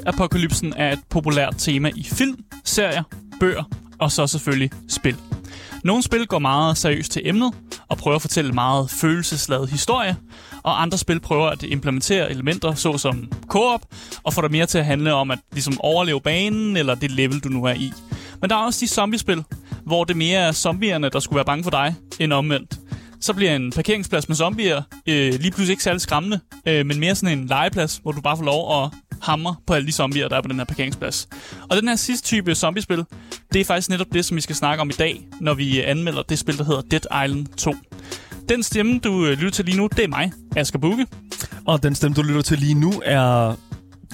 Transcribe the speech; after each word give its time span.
Zombie-apokalypsen 0.00 0.74
er 0.76 0.92
et 0.92 0.98
populært 1.10 1.54
tema 1.58 1.90
i 1.96 2.04
film, 2.04 2.44
serier, 2.64 3.02
bøger 3.40 3.64
og 3.98 4.12
så 4.12 4.26
selvfølgelig 4.26 4.70
spil. 4.88 5.16
Nogle 5.84 6.02
spil 6.02 6.26
går 6.26 6.38
meget 6.38 6.78
seriøst 6.78 7.12
til 7.12 7.22
emnet 7.24 7.52
og 7.88 7.98
prøver 7.98 8.14
at 8.14 8.20
fortælle 8.20 8.52
meget 8.52 8.90
følelsesladet 8.90 9.70
historie, 9.70 10.16
og 10.62 10.82
andre 10.82 10.98
spil 10.98 11.20
prøver 11.20 11.46
at 11.46 11.62
implementere 11.62 12.30
elementer 12.30 12.74
såsom 12.74 13.28
co-op 13.46 13.80
og 14.22 14.32
få 14.32 14.42
det 14.42 14.50
mere 14.50 14.66
til 14.66 14.78
at 14.78 14.86
handle 14.86 15.14
om 15.14 15.30
at 15.30 15.38
ligesom 15.52 15.80
overleve 15.80 16.20
banen 16.20 16.76
eller 16.76 16.94
det 16.94 17.10
level, 17.10 17.40
du 17.40 17.48
nu 17.48 17.64
er 17.64 17.74
i. 17.74 17.92
Men 18.40 18.50
der 18.50 18.56
er 18.56 18.60
også 18.60 18.80
de 18.80 18.88
zombiespil, 18.88 19.44
hvor 19.84 20.04
det 20.04 20.16
mere 20.16 20.38
er 20.40 20.52
zombierne, 20.52 21.08
der 21.08 21.20
skulle 21.20 21.36
være 21.36 21.44
bange 21.44 21.64
for 21.64 21.70
dig, 21.70 21.94
end 22.20 22.32
omvendt. 22.32 22.80
Så 23.20 23.32
bliver 23.32 23.56
en 23.56 23.72
parkeringsplads 23.72 24.28
med 24.28 24.36
zombier 24.36 24.82
øh, 25.06 25.32
lige 25.32 25.50
pludselig 25.50 25.70
ikke 25.70 25.82
særlig 25.82 26.00
skræmmende, 26.00 26.40
øh, 26.66 26.86
men 26.86 27.00
mere 27.00 27.14
sådan 27.14 27.38
en 27.38 27.46
legeplads, 27.46 28.00
hvor 28.02 28.12
du 28.12 28.20
bare 28.20 28.36
får 28.36 28.44
lov 28.44 28.84
at 28.84 28.90
hammer 29.22 29.54
på 29.66 29.74
alle 29.74 29.86
de 29.86 29.92
zombier, 29.92 30.28
der 30.28 30.36
er 30.36 30.42
på 30.42 30.48
den 30.48 30.56
her 30.56 30.64
parkeringsplads. 30.64 31.28
Og 31.70 31.76
den 31.76 31.88
her 31.88 31.96
sidste 31.96 32.26
type 32.26 32.54
zombiespil, 32.54 33.04
det 33.52 33.60
er 33.60 33.64
faktisk 33.64 33.90
netop 33.90 34.06
det, 34.12 34.24
som 34.24 34.36
vi 34.36 34.40
skal 34.40 34.56
snakke 34.56 34.80
om 34.80 34.90
i 34.90 34.92
dag, 34.92 35.26
når 35.40 35.54
vi 35.54 35.80
øh, 35.80 35.90
anmelder 35.90 36.22
det 36.22 36.38
spil, 36.38 36.58
der 36.58 36.64
hedder 36.64 36.80
Dead 36.80 37.26
Island 37.26 37.46
2. 37.46 37.74
Den 38.48 38.62
stemme, 38.62 38.98
du 38.98 39.26
øh, 39.26 39.32
lytter 39.32 39.50
til 39.50 39.64
lige 39.64 39.76
nu, 39.76 39.88
det 39.96 40.04
er 40.04 40.08
mig, 40.08 40.32
Asger 40.56 40.78
Bukke. 40.78 41.06
Og 41.66 41.82
den 41.82 41.94
stemme, 41.94 42.14
du 42.14 42.22
lytter 42.22 42.42
til 42.42 42.58
lige 42.58 42.74
nu, 42.74 42.92
er 43.04 43.54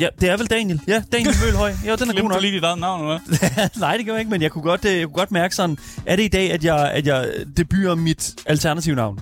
Ja, 0.01 0.09
det 0.21 0.29
er 0.31 0.37
vel 0.37 0.47
Daniel. 0.47 0.81
Ja, 0.89 1.03
Daniel 1.13 1.35
Mølhøj. 1.45 1.73
Ja, 1.85 1.97
den 1.97 2.11
er 2.11 2.21
god 2.21 2.29
nok. 2.29 2.41
lige 2.41 2.53
dit 2.55 2.63
eget 2.65 2.79
navn, 2.79 3.01
eller 3.01 3.19
Nej, 3.81 3.97
det 3.97 4.07
gør 4.07 4.13
jeg 4.13 4.21
ikke, 4.21 4.31
men 4.31 4.43
jeg 4.43 4.51
kunne 4.51 4.63
godt, 4.63 4.85
øh, 4.85 4.97
jeg 4.99 5.07
kunne 5.07 5.15
godt 5.15 5.31
mærke 5.31 5.55
sådan, 5.55 5.79
er 6.07 6.17
det 6.17 6.23
i 6.23 6.29
dag, 6.29 6.53
at 6.53 6.65
jeg, 6.65 6.91
at 6.93 7.07
jeg 7.07 7.29
debuter 7.57 7.95
mit 7.95 8.35
alternative 8.47 8.97
navn? 8.97 9.21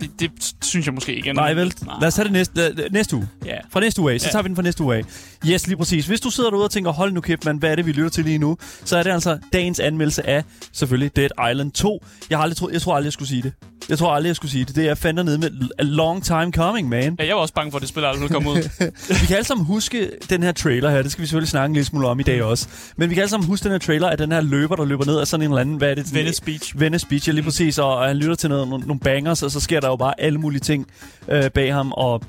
Det, 0.00 0.10
det 0.20 0.30
synes 0.62 0.86
jeg 0.86 0.94
måske 0.94 1.14
ikke. 1.14 1.32
Nej, 1.32 1.54
vel? 1.54 1.74
Nej. 1.86 1.94
Lad 2.00 2.08
os 2.08 2.14
tage 2.14 2.24
det 2.24 2.32
næste, 2.32 2.74
næste 2.90 3.16
uge. 3.16 3.28
Ja. 3.46 3.56
Fra 3.72 3.80
næste 3.80 4.00
uge 4.00 4.12
af. 4.12 4.20
Så 4.20 4.26
ja. 4.26 4.32
tager 4.32 4.42
vi 4.42 4.48
den 4.48 4.56
fra 4.56 4.62
næste 4.62 4.82
uge 4.84 4.96
af. 4.96 5.04
Yes, 5.46 5.66
lige 5.66 5.76
præcis. 5.76 6.06
Hvis 6.06 6.20
du 6.20 6.30
sidder 6.30 6.50
derude 6.50 6.64
og 6.64 6.70
tænker, 6.70 6.90
hold 6.90 7.12
nu 7.12 7.20
kæft, 7.20 7.44
man, 7.44 7.56
hvad 7.56 7.70
er 7.70 7.76
det, 7.76 7.86
vi 7.86 7.92
lytter 7.92 8.10
til 8.10 8.24
lige 8.24 8.38
nu? 8.38 8.56
Så 8.84 8.96
er 8.96 9.02
det 9.02 9.10
altså 9.10 9.38
dagens 9.52 9.80
anmeldelse 9.80 10.26
af, 10.26 10.44
selvfølgelig, 10.72 11.16
Dead 11.16 11.50
Island 11.50 11.72
2. 11.72 12.04
Jeg, 12.30 12.38
har 12.38 12.42
aldrig 12.42 12.56
tro, 12.56 12.68
jeg 12.72 12.82
tror 12.82 12.94
aldrig, 12.94 13.04
jeg 13.04 13.12
skulle 13.12 13.28
sige 13.28 13.42
det. 13.42 13.52
Jeg 13.88 13.98
tror 13.98 14.12
aldrig, 14.12 14.28
jeg 14.28 14.36
skulle 14.36 14.50
sige 14.50 14.64
det. 14.64 14.76
Det 14.76 14.88
er 14.88 14.94
fandme 14.94 15.24
nede 15.24 15.38
med 15.38 15.50
a 15.78 15.82
long 15.82 16.24
time 16.24 16.52
coming, 16.52 16.88
man. 16.88 17.16
Ja, 17.18 17.26
jeg 17.26 17.34
var 17.34 17.42
også 17.42 17.54
bange 17.54 17.70
for, 17.70 17.78
at 17.78 17.80
det 17.80 17.88
spil 17.88 18.04
aldrig 18.04 18.20
ville 18.20 18.34
komme 18.34 18.50
ud. 18.50 18.56
vi 19.20 19.26
kan 19.26 19.36
alle 19.36 19.46
sammen 19.46 19.66
huske 19.66 20.10
den 20.30 20.42
her 20.42 20.52
trailer 20.52 20.90
her. 20.90 21.02
Det 21.02 21.12
skal 21.12 21.22
vi 21.22 21.26
selvfølgelig 21.26 21.48
snakke 21.48 21.66
en 21.66 21.72
lille 21.72 21.86
smule 21.86 22.06
om 22.06 22.20
i 22.20 22.22
dag 22.22 22.42
også. 22.42 22.68
Men 22.96 23.10
vi 23.10 23.14
kan 23.14 23.22
alle 23.22 23.30
sammen 23.30 23.46
huske 23.46 23.64
den 23.64 23.72
her 23.72 23.78
trailer 23.78 24.08
af 24.08 24.18
den 24.18 24.32
her 24.32 24.40
løber, 24.40 24.76
der 24.76 24.84
løber 24.84 25.04
ned 25.04 25.18
af 25.18 25.26
sådan 25.26 25.44
en 25.44 25.50
eller 25.50 25.60
anden... 25.60 25.76
Hvad 25.76 25.90
er 25.90 25.94
det? 25.94 26.14
Venice 26.14 26.42
Beach. 26.42 26.80
Venice 26.80 27.06
Beach, 27.06 27.28
ja, 27.28 27.32
lige 27.32 27.44
præcis. 27.44 27.78
Og 27.78 28.06
han 28.06 28.16
lytter 28.16 28.34
til 28.34 28.48
noget, 28.48 28.68
nogle, 28.68 28.86
nogle 28.86 29.00
bangers, 29.00 29.42
og 29.42 29.50
så 29.50 29.60
sker 29.60 29.80
der 29.80 29.88
jo 29.90 29.96
bare 29.96 30.20
alle 30.20 30.38
mulige 30.38 30.60
ting 30.60 30.86
øh, 31.28 31.50
bag 31.50 31.74
ham. 31.74 31.92
Og 31.92 32.22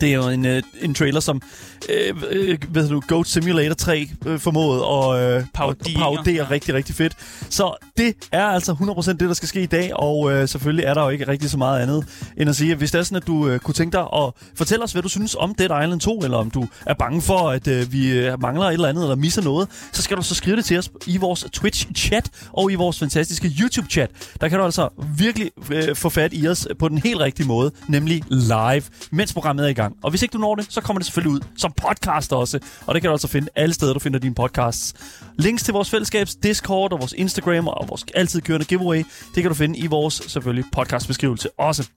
det 0.00 0.08
er 0.08 0.14
jo 0.14 0.28
en, 0.28 0.46
øh, 0.46 0.62
en 0.80 0.94
trailer, 0.94 1.20
som 1.20 1.42
øh, 1.88 2.14
øh, 2.30 2.58
ved 2.68 2.88
du, 2.88 3.02
Goat 3.08 3.26
Simulator 3.26 3.74
3 3.74 4.10
øh, 4.26 4.38
formåede 4.38 4.80
at 4.80 5.36
øh, 5.36 5.44
parodere 5.54 6.34
ja. 6.34 6.50
rigtig, 6.50 6.74
rigtig 6.74 6.94
fedt. 6.94 7.12
Så 7.50 7.86
det 7.96 8.14
er 8.32 8.44
altså 8.44 8.72
100% 8.72 9.10
det, 9.10 9.20
der 9.20 9.34
skal 9.34 9.48
ske 9.48 9.62
i 9.62 9.66
dag, 9.66 9.96
og 9.96 10.32
øh, 10.32 10.48
selvfølgelig 10.48 10.84
er 10.84 10.94
der 10.94 11.02
jo 11.02 11.08
ikke 11.08 11.28
rigtig 11.28 11.50
så 11.50 11.58
meget 11.58 11.82
andet 11.82 12.04
end 12.36 12.50
at 12.50 12.56
sige, 12.56 12.72
at 12.72 12.78
hvis 12.78 12.90
det 12.90 12.98
er 12.98 13.02
sådan, 13.02 13.16
at 13.16 13.26
du 13.26 13.48
øh, 13.48 13.58
kunne 13.58 13.74
tænke 13.74 13.92
dig 13.92 14.06
at 14.14 14.32
fortælle 14.54 14.84
os, 14.84 14.92
hvad 14.92 15.02
du 15.02 15.08
synes 15.08 15.34
om 15.34 15.54
Dead 15.54 15.82
Island 15.84 16.00
2, 16.00 16.18
eller 16.18 16.38
om 16.38 16.50
du 16.50 16.66
er 16.86 16.94
bange 16.94 17.22
for, 17.22 17.50
at 17.50 17.68
øh, 17.68 17.92
vi 17.92 18.18
øh, 18.18 18.40
mangler 18.42 18.66
et 18.66 18.72
eller 18.72 18.88
andet, 18.88 19.02
eller 19.02 19.16
misser 19.16 19.42
noget, 19.42 19.68
så 19.92 20.02
skal 20.02 20.16
du 20.16 20.22
så 20.22 20.34
skrive 20.34 20.56
det 20.56 20.64
til 20.64 20.78
os 20.78 20.90
i 21.06 21.16
vores 21.16 21.44
Twitch-chat 21.56 22.50
og 22.52 22.72
i 22.72 22.74
vores 22.74 22.98
fantastiske 22.98 23.48
YouTube-chat. 23.48 24.10
Der 24.40 24.48
kan 24.48 24.58
du 24.58 24.64
altså 24.64 24.88
virkelig 25.18 25.50
øh, 25.70 25.96
få 25.96 26.08
fat 26.08 26.30
i 26.34 26.48
os 26.48 26.68
på 26.78 26.88
den 26.88 26.98
helt 26.98 27.20
rigtige 27.20 27.46
måde, 27.46 27.70
nemlig 27.88 28.22
live, 28.28 28.82
mens 29.10 29.32
programmet 29.32 29.64
er 29.64 29.68
i 29.68 29.72
gang 29.72 29.79
gang. 29.82 29.96
Og 30.02 30.10
hvis 30.10 30.22
ikke 30.22 30.32
du 30.32 30.38
når 30.38 30.54
det, 30.54 30.66
så 30.68 30.80
kommer 30.80 30.98
det 30.98 31.06
selvfølgelig 31.06 31.34
ud 31.34 31.40
som 31.56 31.72
podcast 31.72 32.32
også. 32.32 32.58
Og 32.86 32.94
det 32.94 33.02
kan 33.02 33.08
du 33.08 33.12
altså 33.12 33.28
finde 33.28 33.48
alle 33.56 33.74
steder, 33.74 33.92
du 33.92 33.98
finder 33.98 34.18
dine 34.18 34.34
podcasts. 34.34 34.94
Links 35.38 35.62
til 35.62 35.72
vores 35.72 35.90
fællesskabs 35.90 36.34
Discord 36.34 36.92
og 36.92 37.00
vores 37.00 37.14
Instagram 37.16 37.68
og 37.68 37.88
vores 37.88 38.04
altid 38.14 38.40
kørende 38.40 38.66
giveaway, 38.66 39.04
det 39.34 39.42
kan 39.42 39.48
du 39.48 39.54
finde 39.54 39.78
i 39.78 39.86
vores 39.86 40.14
selvfølgelig 40.14 40.64
podcastbeskrivelse 40.72 41.48
også. 41.58 41.88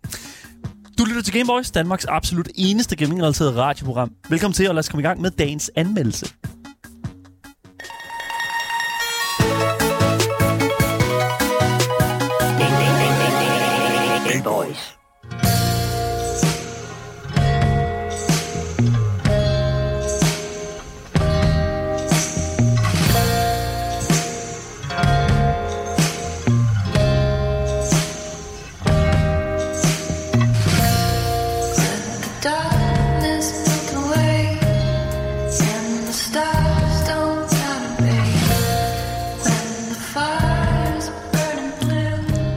Du 0.97 1.05
lytter 1.05 1.21
til 1.21 1.33
Gameboys, 1.33 1.71
Danmarks 1.71 2.05
absolut 2.05 2.49
eneste 2.55 2.95
gaming-relaterede 2.95 3.61
radioprogram. 3.61 4.11
Velkommen 4.29 4.53
til, 4.53 4.69
og 4.69 4.75
lad 4.75 4.79
os 4.79 4.89
komme 4.89 5.01
i 5.01 5.05
gang 5.05 5.21
med 5.21 5.31
dagens 5.31 5.71
anmeldelse. 5.75 6.33
Gameboys. 14.31 15.02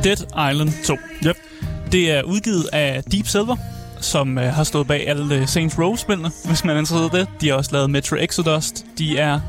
Dead 0.07 0.51
Island 0.53 0.85
2. 0.85 0.97
Yep. 1.27 1.37
Det 1.93 2.11
er 2.11 2.23
udgivet 2.23 2.69
af 2.73 3.03
Deep 3.13 3.27
Silver, 3.27 3.57
som 4.01 4.37
uh, 4.37 4.43
har 4.43 4.65
stået 4.65 4.87
bag 4.87 5.09
alle 5.09 5.41
uh, 5.41 5.49
Saints 5.49 5.79
Row-spillene, 5.79 6.31
hvis 6.49 6.65
man 6.65 6.77
er 6.77 6.81
interesseret 6.81 7.15
i 7.15 7.19
det. 7.19 7.29
De 7.41 7.49
har 7.49 7.55
også 7.55 7.71
lavet 7.73 7.91
Metro 7.91 8.17
Exodus. 8.17 8.73
De 8.99 9.19
er... 9.19 9.41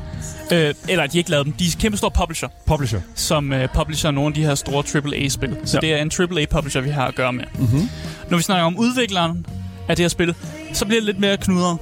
Uh, 0.44 0.52
eller 0.52 0.74
de 0.88 0.94
har 0.94 1.14
ikke 1.14 1.30
lavet 1.30 1.46
dem. 1.46 1.52
De 1.52 1.64
er 1.64 1.76
kæmpe 1.80 1.98
store 1.98 2.10
publisher. 2.10 2.48
Publisher. 2.66 3.00
Som 3.14 3.52
uh, 3.52 3.58
publisher 3.74 4.10
nogle 4.10 4.28
af 4.28 4.34
de 4.34 4.44
her 4.44 4.54
store 4.54 4.84
AAA-spil. 4.94 5.56
Så 5.64 5.76
ja. 5.76 5.80
det 5.80 5.94
er 5.94 6.02
en 6.02 6.10
AAA-publisher, 6.18 6.80
vi 6.80 6.90
har 6.90 7.06
at 7.06 7.14
gøre 7.14 7.32
med. 7.32 7.44
Mm-hmm. 7.58 7.88
Når 8.30 8.36
vi 8.36 8.42
snakker 8.42 8.64
om 8.64 8.78
udvikleren 8.78 9.46
af 9.88 9.96
det 9.96 10.02
her 10.02 10.08
spil, 10.08 10.34
så 10.72 10.86
bliver 10.86 11.00
det 11.00 11.06
lidt 11.06 11.18
mere 11.18 11.36
knudret. 11.36 11.78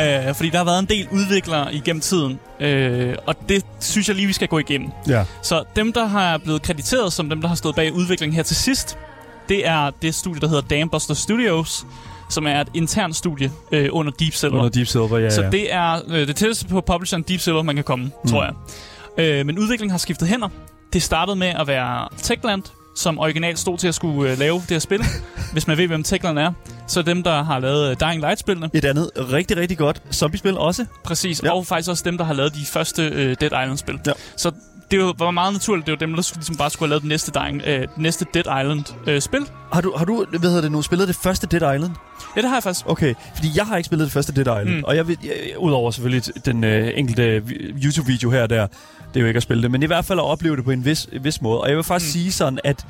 Øh, 0.00 0.34
fordi 0.34 0.50
der 0.50 0.58
har 0.58 0.64
været 0.64 0.78
en 0.78 0.86
del 0.86 1.08
udviklere 1.12 1.74
igennem 1.74 2.00
tiden, 2.00 2.38
øh, 2.60 3.14
og 3.26 3.34
det 3.48 3.64
synes 3.80 4.08
jeg 4.08 4.16
lige, 4.16 4.26
vi 4.26 4.32
skal 4.32 4.48
gå 4.48 4.58
igennem. 4.58 4.90
Ja. 5.08 5.24
Så 5.42 5.64
dem, 5.76 5.92
der 5.92 6.06
har 6.06 6.38
blevet 6.38 6.62
krediteret 6.62 7.12
som 7.12 7.28
dem, 7.28 7.40
der 7.40 7.48
har 7.48 7.54
stået 7.54 7.74
bag 7.74 7.92
udviklingen 7.92 8.36
her 8.36 8.42
til 8.42 8.56
sidst, 8.56 8.98
det 9.48 9.68
er 9.68 9.90
det 10.02 10.14
studie, 10.14 10.40
der 10.40 10.48
hedder 10.48 10.62
Dambuster 10.62 11.14
Studios, 11.14 11.86
som 12.30 12.46
er 12.46 12.60
et 12.60 12.68
internt 12.74 13.16
studie 13.16 13.52
øh, 13.72 13.88
under 13.92 14.12
Deep 14.12 14.34
Silver. 14.34 14.58
Under 14.58 14.68
Deep 14.68 14.86
Silver, 14.86 15.18
ja, 15.18 15.30
Så 15.30 15.42
ja. 15.42 15.50
det 15.50 15.74
er 15.74 16.00
øh, 16.08 16.26
det 16.26 16.36
tætteste 16.36 16.68
på 16.68 16.80
publisheren 16.80 17.22
Deep 17.28 17.40
Silver, 17.40 17.62
man 17.62 17.74
kan 17.74 17.84
komme, 17.84 18.04
mm. 18.04 18.30
tror 18.30 18.44
jeg. 18.44 18.54
Øh, 19.18 19.46
men 19.46 19.58
udviklingen 19.58 19.90
har 19.90 19.98
skiftet 19.98 20.28
hænder. 20.28 20.48
Det 20.92 21.02
startede 21.02 21.36
med 21.36 21.46
at 21.46 21.66
være 21.66 22.08
Techland, 22.22 22.62
som 22.96 23.18
originalt 23.18 23.58
stod 23.58 23.78
til 23.78 23.88
at 23.88 23.94
skulle 23.94 24.32
øh, 24.32 24.38
lave 24.38 24.54
det 24.54 24.70
her 24.70 24.78
spil. 24.78 25.00
Hvis 25.52 25.66
man 25.66 25.78
ved, 25.78 25.86
hvem 25.86 26.02
Techland 26.02 26.38
er, 26.38 26.52
så 26.86 27.02
dem, 27.02 27.22
der 27.22 27.42
har 27.42 27.58
lavet 27.58 27.90
øh, 27.90 27.96
Dying 28.00 28.20
Light-spillene. 28.20 28.70
Et 28.72 28.84
andet 28.84 29.10
rigtig, 29.16 29.56
rigtig 29.56 29.78
godt 29.78 30.02
zombie-spil 30.12 30.58
også. 30.58 30.84
Præcis, 31.04 31.42
ja. 31.42 31.52
og 31.52 31.66
faktisk 31.66 31.90
også 31.90 32.02
dem, 32.06 32.18
der 32.18 32.24
har 32.24 32.34
lavet 32.34 32.54
de 32.54 32.66
første 32.66 33.02
øh, 33.02 33.36
Dead 33.40 33.62
Island-spil. 33.62 34.00
Ja. 34.06 34.12
Så 34.36 34.50
det 34.90 35.00
var 35.18 35.30
meget 35.30 35.52
naturligt. 35.52 35.86
Det 35.86 35.92
var 35.92 35.98
dem, 35.98 36.14
der 36.14 36.22
skulle, 36.22 36.38
ligesom 36.38 36.56
bare 36.56 36.70
skulle 36.70 36.88
have 36.88 36.90
lavet 36.90 37.02
det 37.02 37.08
næste, 37.08 37.32
Dying, 37.40 37.62
øh, 37.66 37.88
næste 37.96 38.26
Dead 38.34 38.44
Island-spil. 38.62 39.40
Øh, 39.40 39.46
har 39.72 39.80
du, 39.80 39.94
har 39.96 40.04
du 40.04 40.24
hvad 40.30 40.40
hedder 40.40 40.60
det 40.60 40.72
nu, 40.72 40.82
spillet 40.82 41.08
det 41.08 41.16
første 41.16 41.46
Dead 41.46 41.74
Island? 41.74 41.92
Ja, 42.36 42.40
det 42.40 42.48
har 42.48 42.56
jeg 42.56 42.62
faktisk. 42.62 42.86
Okay, 42.88 43.14
fordi 43.34 43.48
jeg 43.56 43.66
har 43.66 43.76
ikke 43.76 43.86
spillet 43.86 44.04
det 44.04 44.12
første 44.12 44.32
Dead 44.32 44.60
Island. 44.60 44.76
Mm. 44.78 44.84
Og 44.84 44.96
jeg 44.96 45.08
vil, 45.08 45.18
jeg, 45.24 45.58
udover 45.58 45.90
selvfølgelig 45.90 46.44
den 46.44 46.64
øh, 46.64 46.92
enkelte 46.94 47.42
YouTube-video 47.84 48.30
her 48.30 48.46
der, 48.46 48.66
det 49.16 49.20
er 49.20 49.24
jo 49.24 49.28
ikke 49.28 49.36
at 49.38 49.42
spille 49.42 49.62
det, 49.62 49.70
men 49.70 49.82
i 49.82 49.86
hvert 49.86 50.04
fald 50.04 50.18
at 50.18 50.24
opleve 50.24 50.56
det 50.56 50.64
på 50.64 50.70
en 50.70 50.84
vis, 50.84 51.08
vis 51.20 51.42
måde. 51.42 51.60
Og 51.60 51.68
jeg 51.68 51.76
vil 51.76 51.84
faktisk 51.84 52.16
mm. 52.16 52.20
sige 52.20 52.32
sådan, 52.32 52.58
at 52.64 52.86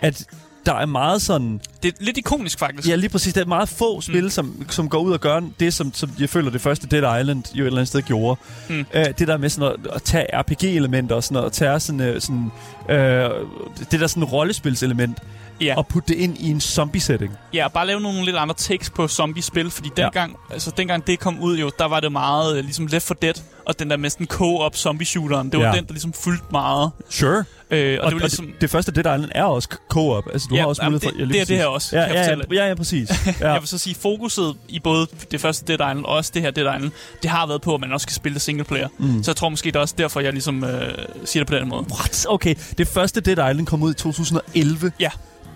at 0.00 0.26
der 0.66 0.74
er 0.74 0.86
meget 0.86 1.22
sådan... 1.22 1.60
Det 1.82 1.88
er 1.88 2.04
lidt 2.04 2.18
ikonisk, 2.18 2.58
faktisk. 2.58 2.88
Ja, 2.88 2.94
lige 2.94 3.10
præcis. 3.10 3.34
Der 3.34 3.40
er 3.40 3.46
meget 3.46 3.68
få 3.68 3.96
mm. 3.96 4.02
spil, 4.02 4.30
som, 4.30 4.66
som 4.70 4.88
går 4.88 4.98
ud 4.98 5.12
og 5.12 5.20
gør 5.20 5.40
det, 5.60 5.74
som, 5.74 5.94
som 5.94 6.10
jeg 6.20 6.28
føler, 6.28 6.50
det 6.50 6.60
første 6.60 6.86
Dead 6.86 7.20
Island 7.20 7.44
jo 7.54 7.62
et 7.62 7.66
eller 7.66 7.78
andet 7.78 7.88
sted 7.88 8.02
gjorde. 8.02 8.40
Mm. 8.68 8.86
Uh, 8.94 9.02
det 9.18 9.28
der 9.28 9.36
med 9.36 9.48
sådan 9.48 9.72
at, 9.84 9.92
at 9.92 10.02
tage 10.02 10.26
RPG-elementer 10.34 11.14
og 11.14 11.24
sådan 11.24 11.34
noget, 11.34 11.46
at 11.46 11.52
tage 11.52 11.80
sådan, 11.80 12.00
uh, 12.00 12.20
sådan 12.20 12.50
uh, 12.84 13.86
det 13.90 14.00
der 14.00 14.06
sådan 14.06 14.24
rollespilselement, 14.24 15.18
Ja. 15.60 15.74
og 15.76 15.86
putte 15.86 16.14
det 16.14 16.20
ind 16.20 16.38
i 16.38 16.50
en 16.50 16.60
zombie-setting. 16.60 17.32
Ja, 17.52 17.68
bare 17.68 17.86
lave 17.86 18.00
nogle 18.00 18.24
lidt 18.24 18.36
andre 18.36 18.54
takes 18.54 18.90
på 18.90 19.08
zombie-spil, 19.08 19.70
fordi 19.70 19.90
dengang, 19.96 20.36
ja. 20.48 20.54
altså, 20.54 20.72
dengang 20.76 21.06
det 21.06 21.18
kom 21.18 21.40
ud 21.40 21.58
jo, 21.58 21.70
der 21.78 21.84
var 21.84 22.00
det 22.00 22.12
meget 22.12 22.56
øh, 22.56 22.64
ligesom 22.64 22.86
Left 22.86 23.06
4 23.06 23.16
Dead, 23.22 23.34
og 23.68 23.78
den 23.78 23.90
der 23.90 24.08
sådan 24.08 24.26
co-op 24.26 24.76
zombie-shooteren, 24.76 25.50
det 25.52 25.60
var 25.60 25.66
Ja. 25.66 25.72
den, 25.72 25.84
der 25.86 25.92
ligesom 25.92 26.12
fyldte 26.12 26.44
meget. 26.52 26.90
Sure. 27.10 27.44
Øh, 27.70 27.98
og, 28.00 28.04
Og, 28.04 28.10
det 28.10 28.14
var 28.20 28.26
ligesom... 28.26 28.46
det, 28.46 28.60
det 28.60 28.70
første 28.70 28.92
Dead 28.92 29.16
Island 29.16 29.32
er 29.34 29.44
også 29.44 29.68
co-op. 29.88 30.24
Altså, 30.32 30.48
du 30.50 30.54
Ja, 30.54 30.60
har 30.60 30.68
også 30.68 30.82
mulighed 30.84 31.00
for... 31.00 31.10
det- 31.10 31.18
ja, 31.18 31.24
lige 31.24 31.32
det 31.32 31.40
er 31.40 31.44
det 31.44 31.56
her 31.56 31.66
også, 31.66 31.96
Ja, 31.98 32.06
kan 32.06 32.16
jeg 32.16 32.24
ja, 32.24 32.32
fortælle. 32.32 32.44
ja, 32.54 32.62
ja, 32.62 32.68
ja, 32.68 32.74
præcis. 32.74 33.08
Ja. 33.40 33.52
Jeg 33.52 33.60
vil 33.60 33.68
så 33.68 33.78
sige, 33.78 33.94
fokuset 33.94 34.54
i 34.68 34.80
både 34.80 35.06
det 35.30 35.40
første 35.40 35.66
Dead 35.66 35.90
Island 35.90 36.04
og 36.04 36.12
også 36.14 36.30
det 36.34 36.42
her 36.42 36.50
Dead 36.50 36.76
Island, 36.76 36.92
det 37.22 37.30
har 37.30 37.46
været 37.46 37.62
på, 37.62 37.74
at 37.74 37.80
man 37.80 37.92
også 37.92 38.06
kan 38.06 38.14
spille 38.14 38.34
det 38.34 38.42
single 38.42 38.64
player. 38.64 38.88
Mm. 38.98 39.22
Så 39.22 39.30
jeg 39.30 39.36
tror 39.36 39.48
måske, 39.48 39.66
det 39.66 39.76
er 39.76 39.80
også 39.80 39.94
derfor, 39.98 40.20
jeg 40.20 40.32
ligesom 40.32 40.64
øh, 40.64 40.92
siger 41.24 41.44
det 41.44 41.48
på 41.50 41.54
den 41.54 41.68
måde. 41.68 41.84
What? 41.92 42.26
Okay, 42.28 42.54
det 42.78 42.88
første 42.88 43.20
Dead 43.20 43.50
Island 43.50 43.66
kom 43.66 43.82
ud 43.82 43.90
i 43.90 43.94
2011. 43.94 44.92
Ja. 45.00 45.10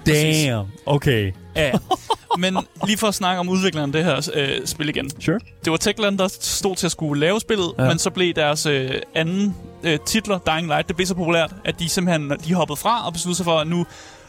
Damn. 0.07 0.67
Okay. 0.87 1.33
Ja, 1.57 1.71
men 2.39 2.57
lige 2.87 2.99
for 2.99 3.09
at 3.09 3.15
snakke 3.15 3.41
om 3.41 3.49
udvikleren 3.49 3.89
af 3.89 3.93
det 3.93 4.05
her 4.05 4.31
øh, 4.35 4.67
spil 4.67 4.89
igen. 4.89 5.11
Sure. 5.21 5.39
Det 5.65 5.71
var 5.71 5.77
Techland, 5.77 6.19
der 6.19 6.29
stod 6.41 6.77
til 6.77 6.87
at 6.87 6.93
skulle 6.93 7.21
lave 7.21 7.41
spillet, 7.41 7.73
Ja. 7.79 7.89
men 7.89 7.99
så 7.99 8.11
blev 8.11 8.35
deres 8.35 8.67
øh, 8.67 8.91
anden 9.15 9.57
øh, 9.83 9.99
titler, 10.07 10.39
Dying 10.39 10.67
Light, 10.67 10.89
det 10.89 10.97
blev 10.97 11.07
så 11.07 11.15
populært, 11.15 11.53
at 11.65 11.79
de 11.79 11.89
simpelthen 11.89 12.31
de 12.45 12.55
hoppede 12.55 12.77
fra 12.77 13.07
og 13.07 13.13
besluttede 13.13 13.37
sig 13.37 13.45
for, 13.45 13.59
at 13.59 13.67
nu, 13.67 13.87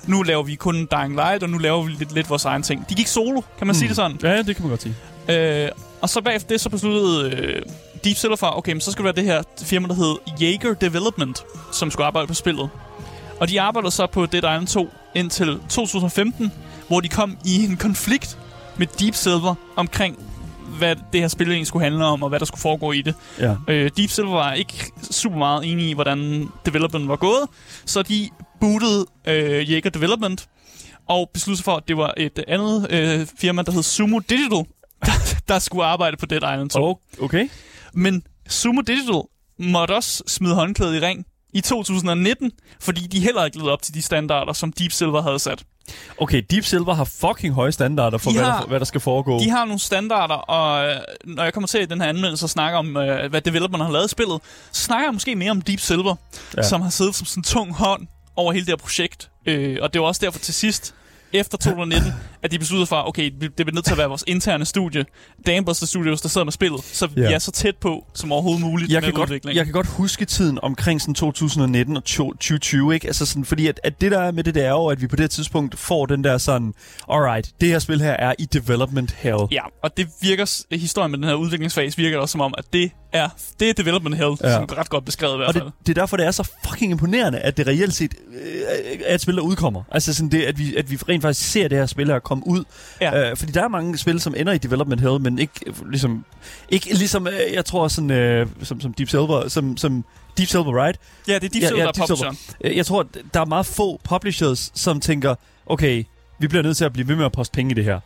nu 0.07 0.21
laver 0.21 0.43
vi 0.43 0.55
kun 0.55 0.87
Dying 0.91 1.15
Light, 1.15 1.43
og 1.43 1.49
nu 1.49 1.57
laver 1.57 1.83
vi 1.83 1.91
lidt, 1.91 2.13
lidt 2.13 2.29
vores 2.29 2.45
egen 2.45 2.63
ting. 2.63 2.89
De 2.89 2.95
gik 2.95 3.07
solo, 3.07 3.41
kan 3.57 3.67
man 3.67 3.73
mm. 3.73 3.79
sige 3.79 3.87
det 3.87 3.95
sådan. 3.95 4.19
Ja, 4.23 4.37
det 4.41 4.55
kan 4.55 4.63
man 4.65 4.69
godt 4.69 4.81
sige. 4.81 4.95
Øh, 5.29 5.69
og 6.01 6.09
så 6.09 6.21
bagefter 6.21 6.47
det, 6.49 6.61
så 6.61 6.69
besluttede 6.69 7.29
øh, 7.31 7.61
Deep 8.03 8.17
Silver 8.17 8.35
for, 8.35 8.57
okay, 8.57 8.71
men 8.71 8.81
så 8.81 8.91
skal 8.91 9.05
det 9.05 9.15
være 9.15 9.25
det 9.25 9.33
her 9.33 9.43
firma, 9.65 9.87
der 9.87 9.93
hed 9.93 10.15
Jaeger 10.41 10.73
Development, 10.73 11.43
som 11.71 11.91
skulle 11.91 12.07
arbejde 12.07 12.27
på 12.27 12.33
spillet. 12.33 12.69
Og 13.39 13.49
de 13.49 13.61
arbejdede 13.61 13.91
så 13.91 14.07
på 14.07 14.25
Dead 14.25 14.43
Island 14.43 14.67
2 14.67 14.89
indtil 15.15 15.59
2015, 15.69 16.51
hvor 16.87 16.99
de 16.99 17.09
kom 17.09 17.37
i 17.45 17.63
en 17.65 17.77
konflikt 17.77 18.37
med 18.77 18.87
Deep 18.87 19.15
Silver 19.15 19.55
omkring, 19.75 20.19
hvad 20.77 20.95
det 21.13 21.21
her 21.21 21.27
spil 21.27 21.47
egentlig 21.47 21.67
skulle 21.67 21.83
handle 21.83 22.05
om, 22.05 22.23
og 22.23 22.29
hvad 22.29 22.39
der 22.39 22.45
skulle 22.45 22.61
foregå 22.61 22.91
i 22.91 23.01
det. 23.01 23.15
Ja. 23.39 23.55
Øh, 23.67 23.91
Deep 23.97 24.09
Silver 24.09 24.31
var 24.31 24.53
ikke 24.53 24.91
super 25.11 25.37
meget 25.37 25.71
enige 25.71 25.89
i, 25.89 25.93
hvordan 25.93 26.49
development 26.65 27.07
var 27.07 27.15
gået, 27.15 27.47
så 27.85 28.01
de 28.01 28.29
bootede 28.61 29.05
øh, 29.27 29.71
Jaeger 29.71 29.89
Development, 29.89 30.47
og 31.09 31.29
besluttede 31.33 31.57
sig 31.57 31.65
for, 31.65 31.75
at 31.75 31.87
det 31.87 31.97
var 31.97 32.13
et 32.17 32.39
andet 32.47 32.87
øh, 32.89 33.27
firma, 33.39 33.61
der 33.61 33.71
hed 33.71 33.83
Sumo 33.83 34.19
Digital, 34.19 34.65
der, 35.05 35.35
der 35.47 35.59
skulle 35.59 35.85
arbejde 35.85 36.17
på 36.17 36.25
Dead 36.25 36.37
Island 36.53 36.69
2. 36.69 36.83
Oh, 36.83 36.95
okay. 37.21 37.49
Men 37.93 38.23
Sumo 38.49 38.81
Digital 38.81 39.21
måtte 39.59 39.95
også 39.95 40.23
smide 40.27 40.55
håndklædet 40.55 40.95
i 40.95 40.99
ring 40.99 41.25
i 41.53 41.61
2019, 41.61 42.51
fordi 42.79 43.01
de 43.01 43.19
heller 43.19 43.45
ikke 43.45 43.57
levede 43.57 43.73
op 43.73 43.81
til 43.81 43.93
de 43.93 44.01
standarder, 44.01 44.53
som 44.53 44.71
Deep 44.73 44.91
Silver 44.91 45.21
havde 45.21 45.39
sat. 45.39 45.63
Okay, 46.17 46.41
Deep 46.49 46.65
Silver 46.65 46.93
har 46.93 47.03
fucking 47.03 47.53
høje 47.53 47.71
standarder 47.71 48.17
for, 48.17 48.29
De 48.31 48.37
hvad, 48.37 48.45
har- 48.45 48.59
der, 48.59 48.67
hvad 48.67 48.79
der 48.79 48.85
skal 48.85 49.01
foregå. 49.01 49.39
De 49.39 49.49
har 49.49 49.65
nogle 49.65 49.79
standarder, 49.79 50.35
og 50.35 50.87
øh, 50.89 50.95
når 51.25 51.43
jeg 51.43 51.53
kommer 51.53 51.67
til 51.67 51.81
i 51.81 51.85
den 51.85 52.01
her 52.01 52.07
anmeldelse 52.09 52.45
og 52.45 52.49
snakker 52.49 52.79
om, 52.79 52.97
øh, 52.97 53.29
hvad 53.29 53.41
developerne 53.41 53.83
har 53.83 53.91
lavet 53.91 54.05
i 54.05 54.09
spillet, 54.09 54.41
så 54.71 54.81
snakker 54.83 55.05
jeg 55.07 55.13
måske 55.13 55.35
mere 55.35 55.51
om 55.51 55.61
Deep 55.61 55.79
Silver, 55.79 56.15
Ja. 56.57 56.63
som 56.63 56.81
har 56.81 56.89
siddet 56.89 57.15
som 57.15 57.25
sådan 57.25 57.39
en 57.39 57.43
tung 57.43 57.75
hånd 57.75 58.07
over 58.35 58.51
hele 58.53 58.65
det 58.65 58.71
her 58.71 58.77
projekt. 58.77 59.29
Øh, 59.45 59.77
og 59.81 59.93
det 59.93 60.01
var 60.01 60.07
også 60.07 60.21
derfor 60.25 60.39
til 60.39 60.53
sidst, 60.53 60.93
efter 61.33 61.57
2019, 61.57 62.11
at 62.43 62.51
de 62.51 62.59
besluttede 62.59 62.85
for, 62.87 63.07
okay, 63.07 63.31
det 63.41 63.55
bliver 63.55 63.71
nødt 63.73 63.85
til 63.85 63.91
at 63.91 63.97
være 63.97 64.07
vores 64.07 64.23
interne 64.27 64.65
studie, 64.65 65.05
Dambuster 65.47 65.85
Studios, 65.85 66.21
der 66.21 66.29
sidder 66.29 66.45
med 66.45 66.51
spillet, 66.51 66.83
så 66.83 67.07
vi 67.07 67.21
Ja. 67.21 67.31
er 67.31 67.39
så 67.39 67.51
tæt 67.51 67.75
på 67.77 68.05
som 68.13 68.31
overhovedet 68.31 68.61
muligt 68.61 68.91
jeg 68.91 69.01
med 69.01 69.03
kan, 69.03 69.13
godt, 69.13 69.29
udviklingen. 69.29 69.57
jeg 69.57 69.65
kan 69.65 69.73
godt 69.73 69.87
huske 69.87 70.25
tiden 70.25 70.59
omkring 70.61 71.01
sådan 71.01 71.13
2019 71.15 71.97
og 71.97 72.03
2020, 72.03 72.93
ikke? 72.93 73.07
Altså 73.07 73.25
sådan, 73.25 73.45
fordi 73.45 73.67
at, 73.67 73.79
at 73.83 74.01
det 74.01 74.11
der 74.11 74.19
er 74.19 74.31
med 74.31 74.43
det, 74.43 74.55
det 74.55 74.65
er 74.65 74.69
jo, 74.69 74.85
at 74.87 75.01
vi 75.01 75.07
på 75.07 75.15
det 75.15 75.31
tidspunkt 75.31 75.79
får 75.79 76.05
den 76.05 76.23
der 76.23 76.37
sådan, 76.37 76.73
alright, 77.09 77.51
det 77.61 77.69
her 77.69 77.79
spil 77.79 78.01
her 78.01 78.11
er 78.13 78.33
i 78.39 78.45
development 78.45 79.11
hell. 79.11 79.37
Ja, 79.51 79.61
og 79.83 79.97
det 79.97 80.07
virker, 80.21 80.63
historien 80.77 81.11
med 81.11 81.19
den 81.19 81.27
her 81.27 81.33
udviklingsfase 81.33 81.97
virker 81.97 82.17
også 82.19 82.31
som 82.31 82.41
om, 82.41 82.53
at 82.57 82.65
det 82.73 82.91
er, 83.13 83.29
det 83.59 83.69
er 83.69 83.73
development 83.73 84.15
hell, 84.17 84.35
Ja. 84.43 84.47
ja. 84.49 84.53
som 84.55 84.63
er 84.63 84.77
ret 84.77 84.89
godt 84.89 85.05
beskrevet 85.05 85.33
i 85.33 85.37
hvert 85.37 85.47
Og 85.47 85.53
fald. 85.53 85.63
det, 85.65 85.73
det 85.87 85.97
er 85.97 86.01
derfor, 86.01 86.17
det 86.17 86.25
er 86.25 86.31
så 86.31 86.49
fucking 86.69 86.91
imponerende, 86.91 87.39
at 87.39 87.57
det 87.57 87.67
reelt 87.67 87.93
set 87.93 88.13
øh, 88.33 88.61
er 89.05 89.15
et 89.15 89.21
spil, 89.21 89.35
der 89.35 89.41
udkommer. 89.41 89.83
Altså 89.91 90.13
sådan 90.13 90.29
det, 90.29 90.41
at 90.43 90.57
vi, 90.59 90.75
at 90.75 90.91
vi 90.91 90.95
rent 91.09 91.21
faktisk 91.21 91.51
ser 91.51 91.67
det 91.67 91.77
her 91.77 91.85
spil 91.85 92.07
her 92.07 92.19
komme 92.19 92.47
ud. 92.47 92.63
Ja. 93.01 93.29
Øh, 93.31 93.37
fordi 93.37 93.51
der 93.51 93.63
er 93.63 93.67
mange 93.67 93.97
spil, 93.97 94.19
som 94.21 94.33
ender 94.37 94.53
i 94.53 94.57
development 94.57 95.01
hell, 95.01 95.21
men 95.21 95.39
ikke 95.39 95.53
ligesom, 95.89 96.25
ikke 96.69 96.93
ligesom 96.93 97.27
øh, 97.27 97.33
jeg 97.53 97.65
tror 97.65 97.87
sådan, 97.87 98.11
øh, 98.11 98.47
som, 98.63 98.81
som 98.81 98.93
Deep 98.93 99.09
Silver, 99.09 99.47
som, 99.47 99.77
som 99.77 100.05
Deep 100.37 100.49
Silver, 100.49 100.83
right? 100.85 100.99
Ja, 101.27 101.33
det 101.33 101.43
er 101.43 101.49
Deep 101.49 101.61
Ja, 101.63 101.67
Silver, 101.67 101.81
ja, 101.83 101.87
er 101.87 101.91
Deep 101.91 102.17
Silver. 102.17 102.33
Øh, 102.63 102.77
Jeg 102.77 102.85
tror, 102.85 103.05
der 103.33 103.41
er 103.41 103.45
meget 103.45 103.65
få 103.65 103.99
publishers, 104.03 104.71
som 104.75 104.99
tænker, 104.99 105.35
okay, 105.65 106.03
vi 106.39 106.47
bliver 106.47 106.63
nødt 106.63 106.77
til 106.77 106.85
at 106.85 106.93
blive 106.93 107.07
ved 107.07 107.15
med 107.15 107.25
at 107.25 107.31
poste 107.31 107.51
penge 107.53 107.71
i 107.71 107.73
det 107.73 107.83
her. 107.83 107.99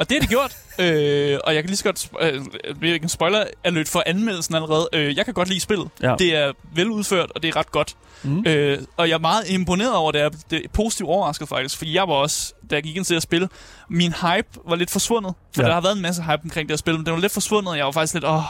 Og 0.00 0.10
det 0.10 0.16
har 0.16 0.20
de 0.20 0.26
gjort. 0.26 0.56
øh, 0.78 1.38
og 1.44 1.54
jeg 1.54 1.62
kan 1.62 1.68
lige 1.68 1.76
så 1.76 1.84
godt... 1.84 2.08
Øh, 2.20 2.92
ikke 2.92 3.02
en 3.02 3.08
spoiler 3.08 3.44
alert 3.64 3.88
for 3.88 4.02
anmeldelsen 4.06 4.54
allerede. 4.54 4.88
Øh, 4.92 5.16
jeg 5.16 5.24
kan 5.24 5.34
godt 5.34 5.48
lide 5.48 5.60
spillet. 5.60 5.88
Ja. 6.02 6.14
Det 6.18 6.36
er 6.36 6.52
veludført, 6.74 7.32
og 7.34 7.42
det 7.42 7.48
er 7.48 7.56
ret 7.56 7.72
godt. 7.72 7.96
Mm. 8.22 8.44
Øh, 8.46 8.78
og 8.96 9.08
jeg 9.08 9.14
er 9.14 9.18
meget 9.18 9.50
imponeret 9.50 9.94
over 9.96 10.12
det. 10.12 10.18
Jeg 10.18 10.24
er- 10.26 10.30
det 10.50 10.64
er 10.64 10.68
positivt 10.72 11.08
overrasket 11.08 11.48
faktisk. 11.48 11.76
Fordi 11.78 11.94
jeg 11.94 12.08
var 12.08 12.14
også, 12.14 12.52
da 12.70 12.74
jeg 12.74 12.82
gik 12.82 12.96
ind 12.96 13.04
til 13.04 13.14
at 13.14 13.22
spille, 13.22 13.48
min 13.90 14.12
hype 14.12 14.48
var 14.68 14.76
lidt 14.76 14.90
forsvundet. 14.90 15.34
For 15.54 15.62
Ja. 15.62 15.66
ja. 15.66 15.68
der 15.68 15.74
har 15.74 15.80
været 15.80 15.96
en 15.96 16.02
masse 16.02 16.22
hype 16.22 16.40
omkring 16.44 16.68
det 16.68 16.72
her 16.72 16.78
spil, 16.78 16.94
men 16.96 17.06
den 17.06 17.14
var 17.14 17.20
lidt 17.20 17.32
forsvundet. 17.32 17.76
Jeg 17.76 17.84
var 17.84 17.92
faktisk 17.92 18.14
lidt, 18.14 18.24
åh, 18.24 18.42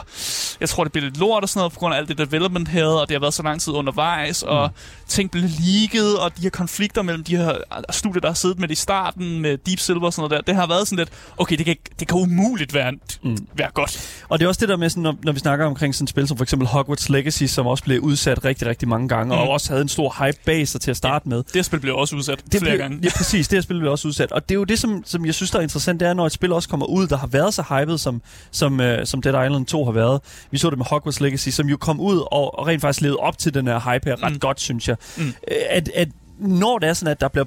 jeg 0.59 0.69
tror, 0.69 0.83
det 0.83 0.91
bliver 0.93 1.05
lidt 1.05 1.17
lort 1.17 1.43
og 1.43 1.49
sådan 1.49 1.59
noget, 1.59 1.73
på 1.73 1.79
grund 1.79 1.93
af 1.93 1.97
alt 1.97 2.07
det 2.09 2.17
development 2.17 2.67
her, 2.67 2.85
og 2.85 3.07
det 3.09 3.15
har 3.15 3.19
været 3.19 3.33
så 3.33 3.43
lang 3.43 3.61
tid 3.61 3.73
undervejs, 3.73 4.43
og 4.43 4.67
Mm. 4.67 4.73
ting 5.07 5.31
blev 5.31 5.43
leaget, 5.43 6.17
og 6.19 6.37
de 6.37 6.41
her 6.41 6.49
konflikter 6.49 7.01
mellem 7.01 7.23
de 7.23 7.37
her 7.37 7.53
studier, 7.91 8.21
der 8.21 8.27
har 8.27 8.33
siddet 8.33 8.59
med 8.59 8.67
det 8.67 8.73
i 8.73 8.77
starten, 8.77 9.39
med 9.39 9.57
Deep 9.57 9.79
Silver 9.79 10.05
og 10.05 10.13
sådan 10.13 10.29
noget 10.29 10.45
der, 10.47 10.51
det 10.51 10.59
har 10.59 10.67
været 10.67 10.87
sådan 10.87 10.97
lidt, 10.97 11.09
okay, 11.37 11.55
det 11.57 11.65
kan, 11.65 11.75
det 11.99 12.07
kan 12.07 12.17
umuligt 12.17 12.73
være, 12.73 12.91
Mm. 13.23 13.37
være 13.55 13.69
godt. 13.73 14.23
Og 14.29 14.39
det 14.39 14.45
er 14.45 14.49
også 14.49 14.59
det 14.59 14.69
der 14.69 14.77
med, 14.77 14.89
sådan, 14.89 15.03
når, 15.03 15.15
når 15.23 15.31
vi 15.31 15.39
snakker 15.39 15.65
omkring 15.65 15.95
sådan 15.95 16.03
et 16.05 16.09
spil 16.09 16.27
som 16.27 16.37
for 16.37 16.43
eksempel 16.43 16.67
Hogwarts 16.67 17.09
Legacy, 17.09 17.43
som 17.43 17.67
også 17.67 17.83
blev 17.83 18.01
udsat 18.01 18.45
rigtig, 18.45 18.67
rigtig 18.67 18.87
mange 18.87 19.07
gange, 19.07 19.35
mm. 19.35 19.41
og 19.41 19.49
også 19.49 19.69
havde 19.69 19.81
en 19.81 19.89
stor 19.89 20.25
hype 20.25 20.37
bag 20.45 20.67
sig 20.67 20.81
til 20.81 20.91
at 20.91 20.97
starte 20.97 21.29
med. 21.29 21.43
Det 21.53 21.65
spil 21.65 21.79
blev 21.79 21.95
også 21.95 22.15
udsat 22.15 22.39
Det 22.39 22.45
flere 22.51 22.61
blev, 22.61 22.77
gange. 22.77 22.99
Ja, 23.03 23.09
præcis. 23.17 23.47
Det 23.47 23.57
her 23.57 23.61
spil 23.61 23.79
blev 23.79 23.91
også 23.91 24.07
udsat. 24.11 24.31
Og 24.31 24.49
det 24.49 24.55
er 24.55 24.59
jo 24.59 24.63
det, 24.63 24.79
som, 24.79 25.03
som 25.05 25.25
jeg 25.25 25.33
synes, 25.33 25.51
der 25.51 25.57
er 25.59 25.63
interessant, 25.63 25.99
det 25.99 26.07
er, 26.07 26.13
når 26.13 26.25
et 26.25 26.31
spil 26.31 26.51
også 26.53 26.69
kommer 26.69 26.85
ud, 26.85 27.07
der 27.07 27.17
har 27.17 27.27
været 27.27 27.53
så 27.53 27.63
hyped, 27.69 27.97
som, 27.97 28.21
som, 28.51 28.79
uh, 28.79 28.85
som 29.03 29.21
Dead 29.21 29.45
Island 29.45 29.65
2 29.65 29.85
har 29.85 29.91
været. 29.91 30.21
Vi 30.51 30.57
så 30.57 30.69
det 30.69 30.77
med 30.77 30.85
Hogwarts 30.89 31.19
Legacy, 31.21 31.49
som 31.49 31.67
jo 31.69 31.77
kom 31.77 31.99
ud 31.99 32.17
og, 32.31 32.59
og 32.59 32.67
rent 32.67 32.81
faktisk 32.81 33.01
levede 33.01 33.17
op 33.17 33.37
til 33.37 33.53
den 33.53 33.67
her 33.67 33.79
hype 33.93 34.09
her 34.09 34.23
ret 34.23 34.33
Mm. 34.33 34.39
godt, 34.39 34.61
synes 34.61 34.87
jeg. 34.87 34.95
Mm. 35.17 35.23
Øh, 35.27 35.33
At, 35.69 35.89
at 35.95 36.07
når 36.41 36.79
det 36.79 36.89
er 36.89 36.93
sådan, 36.93 37.11
at 37.11 37.21
der 37.21 37.27
bliver, 37.27 37.45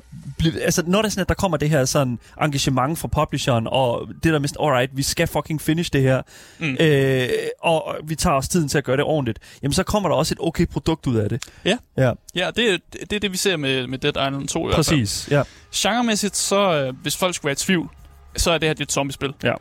altså 0.63 0.83
når 0.87 1.03
det 1.03 1.07
er 1.07 1.11
sådan, 1.11 1.23
at 1.23 1.29
der 1.29 1.35
kommer 1.35 1.57
det 1.57 1.71
her 1.71 1.85
sådan 1.85 2.19
engagement 2.43 2.99
fra 2.99 3.09
publisheren, 3.09 3.67
og 3.71 4.09
det 4.09 4.33
der 4.33 4.39
sådan, 4.47 4.67
alright, 4.67 4.97
vi 4.97 5.03
skal 5.03 5.27
fucking 5.27 5.61
finish 5.61 5.93
det 5.93 6.03
her, 6.03 6.23
Mm. 6.59 6.77
øh, 6.81 7.29
og 7.63 7.97
vi 8.05 8.15
tager 8.15 8.37
os 8.37 8.49
tiden 8.49 8.69
til 8.69 8.79
at 8.79 8.85
gøre 8.85 8.97
det 8.97 9.05
ordentligt, 9.05 9.39
jamen 9.63 9.73
så 9.73 9.83
kommer 9.83 10.09
der 10.09 10.17
også 10.17 10.35
et 10.35 10.39
okay 10.41 10.67
produkt 10.67 11.07
ud 11.07 11.17
af 11.17 11.29
det. 11.29 11.43
Ja. 11.65 11.77
Ja, 11.97 12.13
Ja, 12.35 12.51
det, 12.57 12.81
det 12.93 13.13
er 13.13 13.21
det, 13.21 13.33
vi 13.33 13.37
ser 13.37 13.57
med, 13.57 13.87
med 13.87 13.99
Dead 13.99 14.13
Island 14.29 14.49
2 14.49 14.61
i 14.61 14.63
hvert 14.63 14.75
fald. 14.75 14.85
præcis. 14.99 15.29
Ja. 15.31 15.43
Genremæssigt, 15.75 16.37
så 16.37 16.75
øh, 16.75 16.95
hvis 17.03 17.17
folk 17.17 17.35
skulle 17.35 17.47
være 17.49 17.53
i 17.53 17.57
tvivl, 17.57 17.89
så 18.37 18.51
er 18.51 18.59
det 18.59 18.69
her 18.69 18.75
det 18.75 18.81
er 18.81 18.85
et 18.85 18.93
zombiespil. 18.93 19.33
Ja. 19.43 19.53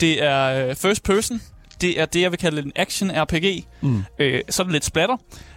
Det 0.00 0.22
er 0.24 0.68
øh, 0.68 0.76
first 0.76 1.02
person. 1.02 1.40
Det 1.80 2.00
er 2.00 2.06
det, 2.06 2.20
jeg 2.20 2.30
vil 2.30 2.38
kalde 2.38 2.62
en 2.62 2.72
action-RPG. 2.76 3.64
Mm. 3.80 4.04
Øh, 4.18 4.40
så 4.50 4.62
er 4.62 4.64
det 4.64 4.72
lidt 4.72 4.84
splatter. 4.84 5.16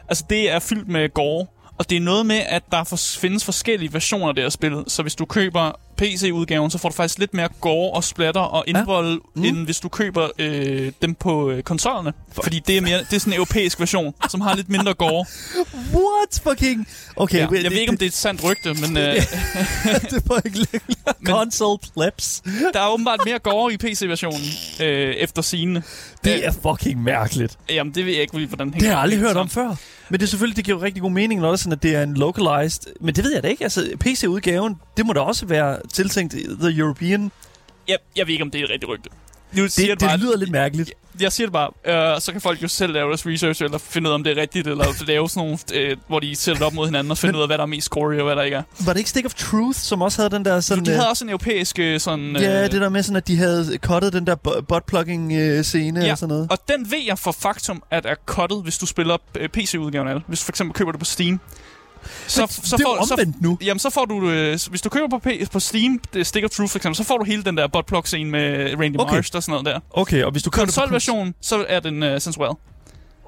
Altså, 0.09 0.25
det 0.29 0.51
er 0.51 0.59
fyldt 0.59 0.87
med 0.87 1.09
gore. 1.13 1.45
Og 1.81 1.89
det 1.89 1.95
er 1.95 2.01
noget 2.01 2.25
med, 2.25 2.41
at 2.47 2.63
der 2.71 3.15
findes 3.21 3.45
forskellige 3.45 3.93
versioner 3.93 4.27
af 4.27 4.35
det 4.35 4.43
her 4.43 4.49
spil. 4.49 4.83
Så 4.87 5.01
hvis 5.01 5.15
du 5.15 5.25
køber 5.25 5.71
PC-udgaven, 6.01 6.71
så 6.71 6.77
får 6.77 6.89
du 6.89 6.95
faktisk 6.95 7.19
lidt 7.19 7.33
mere 7.33 7.49
gore 7.61 7.91
og 7.91 8.03
splatter 8.03 8.41
og 8.41 8.63
indvold, 8.67 9.11
ja. 9.11 9.39
Mm. 9.41 9.43
end 9.43 9.65
hvis 9.65 9.79
du 9.79 9.89
køber 9.89 10.27
øh, 10.39 10.91
dem 11.01 11.15
på 11.15 11.49
øh, 11.49 11.63
konsollerne. 11.63 12.13
Fordi 12.43 12.61
det 12.67 12.77
er, 12.77 12.81
mere, 12.81 12.97
det 12.97 13.13
er 13.13 13.19
sådan 13.19 13.33
en 13.33 13.37
europæisk 13.37 13.79
version, 13.79 14.13
som 14.29 14.41
har 14.41 14.55
lidt 14.55 14.69
mindre 14.69 14.93
gore. 14.93 15.25
What 15.95 16.41
fucking... 16.43 16.87
Okay, 17.15 17.37
Ja, 17.37 17.47
jeg 17.63 17.71
ved 17.71 17.79
ikke, 17.79 17.91
om 17.91 17.97
det 17.97 18.05
er 18.05 18.09
et 18.09 18.13
sandt 18.13 18.43
rygte, 18.43 18.73
men 18.73 18.97
øh, 18.97 19.15
det 20.11 20.23
var 20.29 20.41
ikke 20.45 20.59
Console 21.33 21.79
plebs. 21.93 22.41
der 22.73 22.79
er 22.79 22.93
åbenbart 22.93 23.19
mere 23.25 23.39
gore 23.39 23.73
i 23.73 23.77
PC-versionen 23.77 24.45
øh, 24.81 25.15
efter 25.15 25.41
sine. 25.41 25.83
Det 26.23 26.45
er 26.45 26.51
fucking 26.51 27.03
mærkeligt. 27.03 27.57
Jamen, 27.69 27.95
det 27.95 28.05
ved 28.05 28.13
jeg 28.13 28.21
ikke, 28.21 28.45
hvordan 28.45 28.71
Det 28.71 28.81
har 28.81 28.89
jeg 28.89 28.99
aldrig 28.99 29.17
hænger 29.17 29.29
hørt 29.29 29.37
om 29.37 29.49
før. 29.49 29.75
Men 30.09 30.19
det 30.19 30.25
er 30.25 30.29
selvfølgelig, 30.29 30.57
det 30.57 30.65
giver 30.65 30.81
rigtig 30.81 31.01
god 31.01 31.11
mening, 31.11 31.41
når 31.41 31.47
det 31.47 31.53
er 31.53 31.57
sådan, 31.57 31.73
at 31.73 31.83
det 31.83 31.95
er 31.95 32.03
en 32.03 32.13
localized... 32.13 32.93
Men 33.01 33.15
det 33.15 33.23
ved 33.23 33.33
jeg 33.33 33.43
da 33.43 33.47
ikke. 33.47 33.63
Altså, 33.63 33.89
PC-udgaven, 33.99 34.75
det 34.97 35.05
må 35.05 35.13
da 35.13 35.19
også 35.19 35.45
være 35.45 35.77
tiltænkt 35.91 36.35
The 36.61 36.79
European. 36.79 37.31
Jeg, 37.87 37.97
jeg 38.15 38.27
ved 38.27 38.31
ikke, 38.33 38.43
om 38.43 38.51
det 38.51 38.61
er 38.61 38.65
et 38.65 38.69
rigtigt 38.69 38.89
rygte. 38.89 39.09
Nu 39.53 39.63
Det, 39.63 39.71
siger 39.71 39.87
det, 39.87 39.99
det, 39.99 40.07
bare, 40.09 40.17
lyder 40.17 40.37
lidt 40.37 40.51
mærkeligt. 40.51 40.91
Jeg 41.21 41.31
siger 41.31 41.47
det 41.47 41.53
bare, 41.53 42.15
øh, 42.15 42.21
så 42.21 42.31
kan 42.31 42.41
folk 42.41 42.63
jo 42.63 42.67
selv 42.67 42.93
lave 42.93 43.07
deres 43.07 43.25
research, 43.27 43.63
eller 43.63 43.77
finde 43.77 44.07
ud 44.09 44.11
af, 44.11 44.15
om 44.15 44.23
det 44.23 44.37
er 44.37 44.41
rigtigt, 44.41 44.67
eller 44.67 44.85
lave 45.07 45.29
sådan 45.29 45.47
nogle, 45.47 45.57
øh, 45.91 45.97
hvor 46.07 46.19
de 46.19 46.35
sætter 46.35 46.59
det 46.59 46.67
op 46.67 46.73
mod 46.73 46.85
hinanden, 46.85 47.11
og 47.11 47.17
finde 47.17 47.31
Men- 47.31 47.37
ud 47.37 47.41
af, 47.41 47.47
hvad 47.47 47.57
der 47.57 47.61
er 47.63 47.67
mest 47.67 47.85
scory, 47.85 48.15
og 48.15 48.23
hvad 48.23 48.35
der 48.35 48.41
ikke 48.41 48.57
er. 48.57 48.63
Var 48.85 48.93
det 48.93 48.99
ikke 48.99 49.09
Stick 49.09 49.25
of 49.25 49.33
Truth, 49.33 49.79
som 49.79 50.01
også 50.01 50.21
havde 50.21 50.29
den 50.29 50.45
der 50.45 50.59
Så 50.59 50.67
sådan... 50.67 50.85
de 50.85 50.89
øh, 50.91 50.95
havde 50.95 51.09
også 51.09 51.23
en 51.25 51.29
europæisk 51.29 51.79
øh, 51.79 51.99
sådan... 51.99 52.35
Ja, 52.35 52.63
øh, 52.63 52.71
det 52.71 52.81
der 52.81 52.89
med 52.89 53.03
sådan, 53.03 53.15
at 53.15 53.27
de 53.27 53.37
havde 53.37 53.77
cuttet 53.77 54.13
den 54.13 54.27
der 54.27 54.35
butt-plugging-scene 54.35 55.99
Ja, 56.05 56.11
og 56.11 56.17
sådan 56.17 56.33
noget. 56.33 56.51
Og 56.51 56.57
den 56.67 56.91
ved 56.91 56.99
jeg 57.07 57.19
for 57.19 57.31
faktum, 57.31 57.83
at 57.91 58.05
er 58.05 58.15
cuttet, 58.25 58.63
hvis 58.63 58.77
du 58.77 58.85
spiller 58.85 59.17
øh, 59.39 59.49
PC-udgaven 59.49 60.07
af 60.07 60.15
det. 60.15 60.23
Hvis 60.27 60.39
du 60.39 60.45
for 60.45 60.51
eksempel 60.51 60.73
køber 60.73 60.91
det 60.91 60.99
på 60.99 61.05
Steam. 61.05 61.39
Så, 62.27 62.47
så 62.63 62.77
det 62.77 62.83
er 62.85 63.05
så, 63.05 63.13
omvendt 63.13 63.41
nu. 63.41 63.57
Jamen, 63.61 63.79
så 63.79 63.89
får 63.89 64.05
du, 64.05 64.29
øh, 64.29 64.59
hvis 64.69 64.81
du 64.81 64.89
køber 64.89 65.07
på, 65.07 65.29
P- 65.29 65.45
på 65.51 65.59
Steam, 65.59 65.99
Stick 66.23 66.45
of 66.45 66.49
Truth 66.51 66.71
for 66.71 66.79
eksempel, 66.79 66.95
så 66.95 67.03
får 67.03 67.17
du 67.17 67.23
hele 67.23 67.43
den 67.43 67.57
der 67.57 67.67
botplug-scene 67.67 68.29
med 68.29 68.75
Randy 68.79 68.95
Okay. 68.99 69.13
Marsh 69.15 69.31
og 69.35 69.43
sådan 69.43 69.51
noget 69.51 69.65
der. 69.65 69.79
Okay, 70.01 70.23
og 70.23 70.31
hvis 70.31 70.43
du 70.43 70.49
køber 70.49 70.65
Konsolversion, 70.65 71.33
så 71.41 71.65
er 71.69 71.79
den 71.79 72.03
uh, 72.03 72.09
Sensual. 72.21 72.51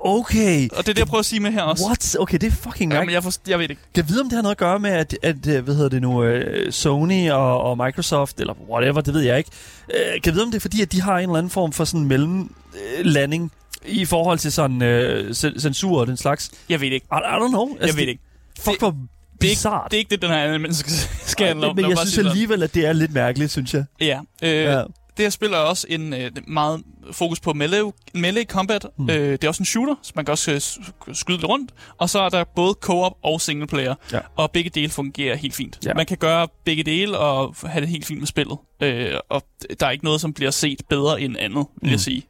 Okay. 0.06 0.70
Og 0.70 0.78
det 0.78 0.90
er 0.90 0.94
det, 0.94 0.98
jeg 1.00 1.08
prøver 1.08 1.20
at 1.20 1.26
sige 1.26 1.40
med 1.40 1.52
her 1.52 1.62
også. 1.62 1.86
What? 1.86 2.16
Okay, 2.20 2.38
det 2.38 2.48
er 2.48 2.52
fucking 2.52 2.94
Ja, 2.94 3.00
men 3.00 3.10
jeg, 3.14 3.24
forst- 3.24 3.42
jeg 3.48 3.60
ved 3.60 3.70
ikke. 3.70 3.82
Kan 3.96 4.04
jeg 4.04 4.10
vide, 4.10 4.22
om 4.22 4.30
det 4.30 4.36
har 4.36 4.42
noget 4.42 4.56
at 4.56 4.58
gøre 4.60 4.80
med, 4.80 4.90
at, 4.90 5.18
at 5.22 5.48
øh, 5.48 5.64
hvad 5.64 5.76
hedder 5.76 5.90
det 5.90 6.02
nu, 6.02 6.24
øh, 6.24 6.72
Sony 6.72 7.32
og, 7.32 7.62
og 7.62 7.78
Microsoft, 7.78 8.40
eller 8.40 8.54
whatever, 8.70 9.02
det 9.02 9.14
ved 9.14 9.22
jeg 9.22 9.38
ikke. 9.38 9.50
Øh, 9.94 10.12
kan 10.14 10.22
jeg 10.26 10.34
vide, 10.34 10.44
om 10.44 10.52
det 10.52 10.58
er 10.58 10.62
fordi, 10.62 10.82
at 10.82 10.92
de 10.92 11.02
har 11.02 11.18
en 11.18 11.22
eller 11.24 11.36
anden 11.36 11.50
form 11.50 11.72
for 11.72 11.86
sådan 11.86 12.06
mellemlanding 12.06 13.52
i 13.86 14.06
forhold 14.06 14.40
til 14.40 14.52
sådan 14.52 14.82
øh, 14.82 15.30
cen- 15.32 15.60
censur 15.60 16.00
og 16.00 16.08
den 16.08 16.18
slags? 16.18 16.52
Jeg 16.70 16.82
ved 16.82 16.88
ikke. 16.92 17.06
I, 17.12 17.16
I 17.16 17.36
don't 17.44 17.48
know. 17.50 17.78
Jeg 17.82 17.96
ved 17.96 18.08
ikke. 18.08 18.22
Fuck, 18.60 18.80
hvor 18.80 18.90
Det 18.92 18.98
er, 19.42 19.52
ikke, 19.52 19.56
bizart. 19.56 19.92
det 19.92 19.98
er 19.98 20.00
ikke 20.00 20.10
det, 20.10 20.22
den 20.22 20.30
her 20.30 20.38
anmeldelse 20.38 20.80
skal, 20.80 20.94
skal 21.30 21.48
handle 21.48 21.68
om. 21.68 21.76
men 21.76 21.90
jeg 21.90 21.98
synes 21.98 22.18
alligevel, 22.18 22.64
at 22.64 22.74
det 22.74 22.86
er 22.86 22.94
lidt 22.94 23.14
mærkeligt, 23.14 23.52
synes 23.52 23.74
jeg. 23.74 23.86
Ja. 24.02 24.20
Øh, 24.44 24.50
Ja. 24.50 24.84
Det 25.18 25.26
her 25.26 25.30
spil 25.30 25.54
er 25.54 25.58
også 25.58 25.88
en 25.90 26.14
øh, 26.14 26.32
meget 26.48 26.82
fokus 27.12 27.40
på 27.40 27.54
melee, 27.54 27.92
melee 28.14 28.44
combat. 28.46 28.86
Mm. 28.98 29.10
Øh, 29.10 29.32
det 29.32 29.44
er 29.44 29.48
også 29.48 29.62
en 29.62 29.66
shooter, 29.66 29.96
så 30.02 30.12
man 30.16 30.26
kan 30.26 30.32
også 30.32 30.52
øh, 30.52 31.16
skyde 31.16 31.38
lidt 31.38 31.46
rundt. 31.50 31.72
Og 31.98 32.10
så 32.10 32.20
er 32.20 32.30
der 32.30 32.44
både 32.56 32.76
co-op 32.82 33.14
og 33.24 33.42
single 33.42 33.68
player. 33.68 33.96
Ja. 34.12 34.20
Og 34.36 34.52
begge 34.52 34.70
dele 34.70 34.90
fungerer 34.90 35.36
helt 35.36 35.56
fint. 35.56 35.80
Ja. 35.86 35.94
Man 35.94 36.06
kan 36.06 36.18
gøre 36.18 36.48
begge 36.66 36.84
dele 36.84 37.18
og 37.18 37.56
have 37.66 37.82
det 37.82 37.90
helt 37.90 38.06
fint 38.06 38.20
med 38.20 38.28
spillet. 38.28 38.58
Øh, 38.84 39.12
og 39.30 39.44
der 39.80 39.86
er 39.86 39.92
ikke 39.92 40.04
noget, 40.06 40.22
som 40.22 40.34
bliver 40.34 40.52
set 40.52 40.82
bedre 40.90 41.22
end 41.22 41.36
andet, 41.40 41.66
vil 41.82 41.88
Mm. 41.88 41.92
jeg 41.92 42.00
sige. 42.00 42.24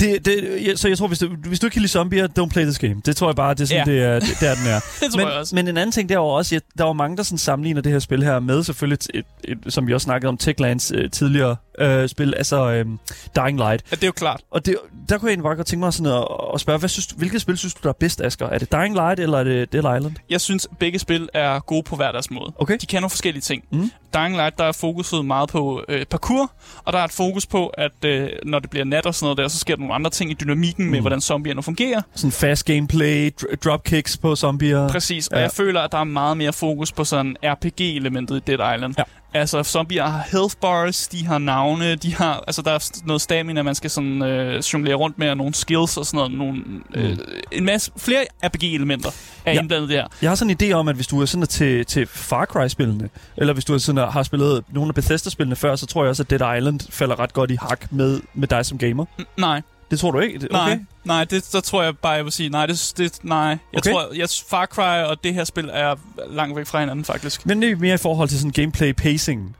Det, 0.00 0.24
det, 0.24 0.58
ja, 0.66 0.76
så 0.76 0.88
jeg 0.88 0.98
tror, 0.98 1.06
hvis 1.06 1.18
du, 1.18 1.28
hvis 1.48 1.60
du 1.60 1.66
ikke 1.66 1.72
kan 1.74 1.82
lide 1.82 1.92
zombier, 1.92 2.28
don't 2.38 2.48
play 2.48 2.62
this 2.64 2.78
game. 2.78 2.96
Det 3.06 3.16
tror 3.16 3.28
jeg 3.28 3.36
bare, 3.36 3.54
det 3.54 3.60
er 3.60 3.64
sådan, 3.66 3.88
Ja. 3.88 3.92
det, 3.92 4.02
er, 4.02 4.20
det, 4.20 4.36
der 4.40 4.54
den 4.54 4.66
er. 4.66 4.80
Det 5.00 5.08
men, 5.16 5.20
jeg 5.20 5.36
også. 5.36 5.54
men 5.54 5.68
en 5.68 5.76
anden 5.76 5.92
ting, 5.92 6.08
der 6.08 6.18
var 6.18 6.24
også, 6.24 6.56
at 6.56 6.62
der 6.78 6.84
var 6.84 6.92
mange, 6.92 7.16
der 7.16 7.22
sådan 7.22 7.38
sammenligner 7.38 7.80
det 7.82 7.92
her 7.92 7.98
spil 7.98 8.22
her 8.22 8.40
med 8.40 8.62
selvfølgelig, 8.62 8.98
et, 9.14 9.24
et, 9.44 9.58
et, 9.66 9.72
som 9.72 9.86
vi 9.86 9.94
også 9.94 10.04
snakkede 10.04 10.28
om, 10.28 10.36
Techlands 10.36 10.92
øh, 10.94 11.10
tidligere 11.10 11.56
øh, 11.80 12.08
spil, 12.08 12.34
altså 12.36 12.70
øh, 12.70 12.84
Dying 13.36 13.58
Light. 13.58 13.84
Ja, 13.90 13.96
det 13.96 14.02
er 14.02 14.06
jo 14.06 14.12
klart. 14.12 14.40
Og 14.50 14.66
det, 14.66 14.76
der 15.08 15.18
kunne 15.18 15.26
jeg 15.28 15.32
egentlig 15.32 15.44
bare 15.44 15.56
godt 15.56 15.66
tænke 15.66 15.80
mig 15.80 15.92
sådan 15.92 16.12
at, 16.12 16.26
at 16.54 16.60
spørge, 16.60 16.78
hvad 16.78 16.88
synes, 16.88 17.06
hvilket 17.06 17.40
spil 17.40 17.58
synes 17.58 17.74
du, 17.74 17.80
der 17.82 17.88
er 17.88 17.92
bedst, 18.00 18.20
Asger? 18.20 18.46
Er 18.46 18.58
det 18.58 18.72
Dying 18.72 18.94
Light, 18.94 19.20
eller 19.20 19.38
er 19.38 19.44
det 19.44 19.72
Dead 19.72 19.96
Island? 19.98 20.16
Jeg 20.30 20.40
synes, 20.40 20.68
begge 20.78 20.98
spil 20.98 21.28
er 21.34 21.60
gode 21.60 21.82
på 21.82 21.96
hver 21.96 22.12
deres 22.12 22.30
måde. 22.30 22.52
Okay. 22.58 22.76
De 22.80 22.86
kan 22.86 23.00
nogle 23.02 23.10
forskellige 23.10 23.42
ting. 23.42 23.64
Mm. 23.72 23.90
Dying 24.14 24.36
Light, 24.36 24.58
der 24.58 24.64
er 24.64 24.72
fokuset 24.72 25.24
meget 25.24 25.48
på 25.48 25.84
øh, 25.88 26.06
parkour, 26.06 26.52
og 26.84 26.92
der 26.92 26.98
er 26.98 27.04
et 27.04 27.12
fokus 27.12 27.46
på, 27.46 27.66
at 27.66 28.04
øh, 28.04 28.28
når 28.44 28.58
det 28.58 28.70
bliver 28.70 28.84
nat 28.84 29.06
og 29.06 29.14
sådan 29.14 29.24
noget 29.24 29.38
der, 29.38 29.48
så 29.48 29.58
sker 29.58 29.74
der 29.74 29.80
nogle 29.80 29.94
andre 29.94 30.10
ting 30.10 30.30
i 30.30 30.34
dynamikken 30.34 30.84
mm. 30.84 30.90
med, 30.90 31.00
hvordan 31.00 31.20
zombierne 31.20 31.62
fungerer. 31.62 32.00
Sådan 32.14 32.32
fast 32.32 32.64
gameplay, 32.64 33.30
dr- 33.42 33.54
dropkicks 33.64 34.16
på 34.18 34.36
zombier. 34.36 34.88
Præcis, 34.88 35.28
og 35.28 35.36
Ja. 35.36 35.42
jeg 35.42 35.50
føler, 35.52 35.80
at 35.80 35.92
der 35.92 35.98
er 35.98 36.04
meget 36.04 36.36
mere 36.36 36.52
fokus 36.52 36.92
på 36.92 37.04
sådan 37.04 37.36
RPG-elementet 37.44 38.36
i 38.36 38.40
Dead 38.56 38.74
Island. 38.76 38.94
Ja. 38.98 39.02
Altså, 39.34 39.62
zombier 39.62 40.06
har 40.06 40.24
health 40.32 40.56
bars, 40.60 41.08
de 41.08 41.26
har 41.26 41.38
navne, 41.38 41.94
de 41.94 42.14
har, 42.14 42.44
altså 42.46 42.62
der 42.62 42.70
er 42.70 43.00
noget 43.04 43.22
stamina, 43.22 43.62
man 43.62 43.74
skal 43.74 43.90
sådan 43.90 44.22
øh, 44.22 44.62
jonglere 44.72 44.94
rundt 44.94 45.18
med, 45.18 45.30
og 45.30 45.36
nogle 45.36 45.54
skills 45.54 45.96
og 45.96 46.06
sådan 46.06 46.18
noget, 46.18 46.32
nogle, 46.32 46.62
øh, 46.94 47.16
en 47.52 47.64
masse, 47.64 47.90
flere 47.96 48.24
RPG-elementer 48.44 49.10
er 49.44 49.52
ja. 49.52 49.60
indblandet 49.60 49.88
der. 49.88 50.06
Jeg 50.22 50.30
har 50.30 50.34
sådan 50.34 50.56
en 50.60 50.70
idé 50.70 50.72
om, 50.72 50.88
at 50.88 50.94
hvis 50.94 51.06
du 51.06 51.20
er 51.20 51.26
sådan 51.26 51.46
til, 51.46 51.86
til 51.86 52.06
Far 52.06 52.44
Cry-spillene, 52.44 53.08
eller 53.36 53.52
hvis 53.52 53.64
du 53.64 53.74
er 53.74 53.78
sådan, 53.78 54.08
har 54.10 54.22
spillet 54.22 54.64
nogle 54.68 54.88
af 54.88 54.94
Bethesda-spillene 54.94 55.56
før, 55.56 55.76
så 55.76 55.86
tror 55.86 56.02
jeg 56.02 56.10
også, 56.10 56.22
at 56.22 56.30
Dead 56.30 56.56
Island 56.58 56.80
falder 56.90 57.20
ret 57.20 57.32
godt 57.32 57.50
i 57.50 57.56
hak 57.60 57.92
med, 57.92 58.20
med 58.34 58.48
dig 58.48 58.66
som 58.66 58.78
gamer. 58.78 59.04
N- 59.20 59.24
nej, 59.38 59.62
Det 59.90 59.98
tror 60.00 60.10
du 60.10 60.18
ikke? 60.18 60.38
Det- 60.38 60.52
Nej, 60.52 60.72
Okay. 60.72 60.80
nej, 61.04 61.24
det, 61.24 61.48
der 61.52 61.60
tror 61.60 61.82
jeg 61.82 61.98
bare, 61.98 62.12
jeg 62.12 62.24
vil 62.24 62.32
sige, 62.32 62.48
nej, 62.48 62.66
det, 62.66 62.92
det 62.96 63.18
nej. 63.22 63.38
Jeg 63.48 63.58
Okay. 63.76 63.92
tror, 63.92 64.12
jeg, 64.16 64.28
Far 64.50 64.66
Cry 64.66 65.02
og 65.10 65.24
det 65.24 65.34
her 65.34 65.44
spil 65.44 65.70
er 65.72 65.94
langt 66.30 66.56
væk 66.56 66.66
fra 66.66 66.80
hinanden, 66.80 67.04
faktisk. 67.04 67.46
Men 67.46 67.62
det 67.62 67.70
er 67.70 67.76
mere 67.76 67.94
i 67.94 67.98
forhold 67.98 68.28
til 68.28 68.38
sådan 68.38 68.50
gameplay 68.52 68.92
pacing. 68.92 69.56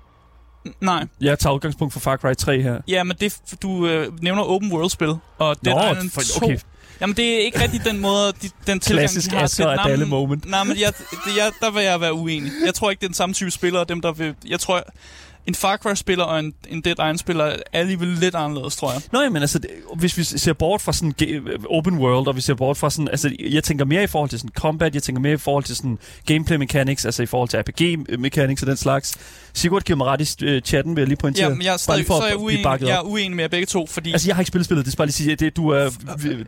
Nej, 0.80 1.06
Jeg 1.20 1.38
tager 1.38 1.54
udgangspunkt 1.54 1.92
for 1.92 2.00
Far 2.00 2.16
Cry 2.16 2.34
3 2.38 2.62
her. 2.62 2.80
ja, 2.88 3.02
men 3.04 3.16
det, 3.20 3.36
du 3.62 3.86
øh, 3.86 4.22
nævner 4.22 4.42
open 4.42 4.72
world-spil, 4.72 5.14
og 5.38 5.56
Dead 5.64 5.74
Nå, 5.76 5.92
Island 5.92 6.10
for- 6.10 6.20
2. 6.40 6.46
okay. 6.46 6.58
Jamen, 7.00 7.16
det 7.16 7.34
er 7.34 7.38
ikke 7.44 7.60
rigtig 7.62 7.84
den 7.84 8.00
måde, 8.00 8.32
de, 8.42 8.48
den 8.66 8.80
tilgang, 8.80 9.00
Klassisk 9.02 9.30
de 9.30 9.36
har 9.36 9.42
Asger 9.44 9.84
til... 9.96 10.06
moment. 10.06 10.50
Nej, 10.50 10.64
men 10.64 10.76
jeg, 10.80 10.92
det, 10.98 11.36
jeg, 11.36 11.52
der 11.60 11.70
vil 11.70 11.82
jeg 11.82 12.00
være 12.00 12.12
uenig. 12.14 12.52
Jeg 12.66 12.74
tror 12.74 12.90
ikke, 12.90 13.00
det 13.00 13.06
er 13.06 13.08
den 13.08 13.14
samme 13.14 13.32
type 13.34 13.50
spillere, 13.50 13.84
dem 13.84 14.00
der 14.00 14.12
vil... 14.12 14.34
Jeg 14.48 14.60
tror, 14.60 14.82
en 15.46 15.54
Far 15.54 15.76
Cry-spiller 15.76 16.24
og 16.24 16.38
en, 16.38 16.54
en 16.68 16.80
Dead 16.80 16.92
Island-spiller 16.94 17.44
er 17.44 17.56
alligevel 17.72 18.08
lidt 18.08 18.34
anderledes, 18.34 18.76
tror 18.76 18.92
jeg. 18.92 19.02
Nå, 19.12 19.28
men 19.30 19.36
altså, 19.42 19.58
det- 19.58 19.70
hvis 19.96 20.18
vi 20.18 20.24
ser 20.24 20.52
bort 20.52 20.80
fra 20.80 20.92
sådan 20.92 21.14
open 21.70 21.98
world, 21.98 22.26
og 22.28 22.36
vi 22.36 22.40
ser 22.40 22.54
bort 22.54 22.76
fra 22.76 22.90
sådan, 22.90 23.08
altså, 23.08 23.30
jeg 23.50 23.64
tænker 23.64 23.84
mere 23.84 24.02
i 24.04 24.06
forhold 24.06 24.30
til 24.30 24.38
sådan 24.38 24.50
combat, 24.54 24.94
jeg 24.94 25.02
tænker 25.02 25.20
mere 25.22 25.32
i 25.32 25.36
forhold 25.36 25.64
til 25.64 25.76
sådan 25.76 25.98
gameplay 26.26 26.56
mechanics, 26.56 27.04
altså 27.04 27.22
i 27.22 27.26
forhold 27.26 27.48
til 27.48 27.58
RPG 27.60 28.18
mechanics 28.20 28.62
og 28.62 28.66
den 28.68 28.76
slags. 28.76 29.16
Sigurd 29.54 29.82
giver 29.82 29.96
mig 29.96 30.06
ret 30.06 30.42
i 30.42 30.44
øh, 30.44 30.62
chatten, 30.62 30.96
vil 30.96 31.00
jeg 31.02 31.08
lige 31.08 31.16
pointere. 31.18 31.48
Ja, 31.48 31.54
men 31.54 31.62
jeg 31.62 31.72
er, 31.72 31.76
stadig, 31.76 32.06
for 32.06 32.18
så 32.18 32.22
er 32.22 32.28
jeg, 32.28 32.36
uenig, 32.36 32.64
jeg 32.80 32.90
er 32.90 33.00
uenig 33.00 33.36
med 33.36 33.44
jer 33.44 33.48
begge 33.48 33.66
to, 33.66 33.86
fordi... 33.86 34.12
Altså, 34.12 34.28
jeg 34.28 34.36
har 34.36 34.40
ikke 34.42 34.48
spillet 34.48 34.64
spillet, 34.64 34.86
det 34.86 34.92
er 34.92 34.96
bare 34.96 35.06
lige 35.06 35.14
sige, 35.14 35.36
det, 35.36 35.56
du 35.56 35.68
er... 35.68 35.90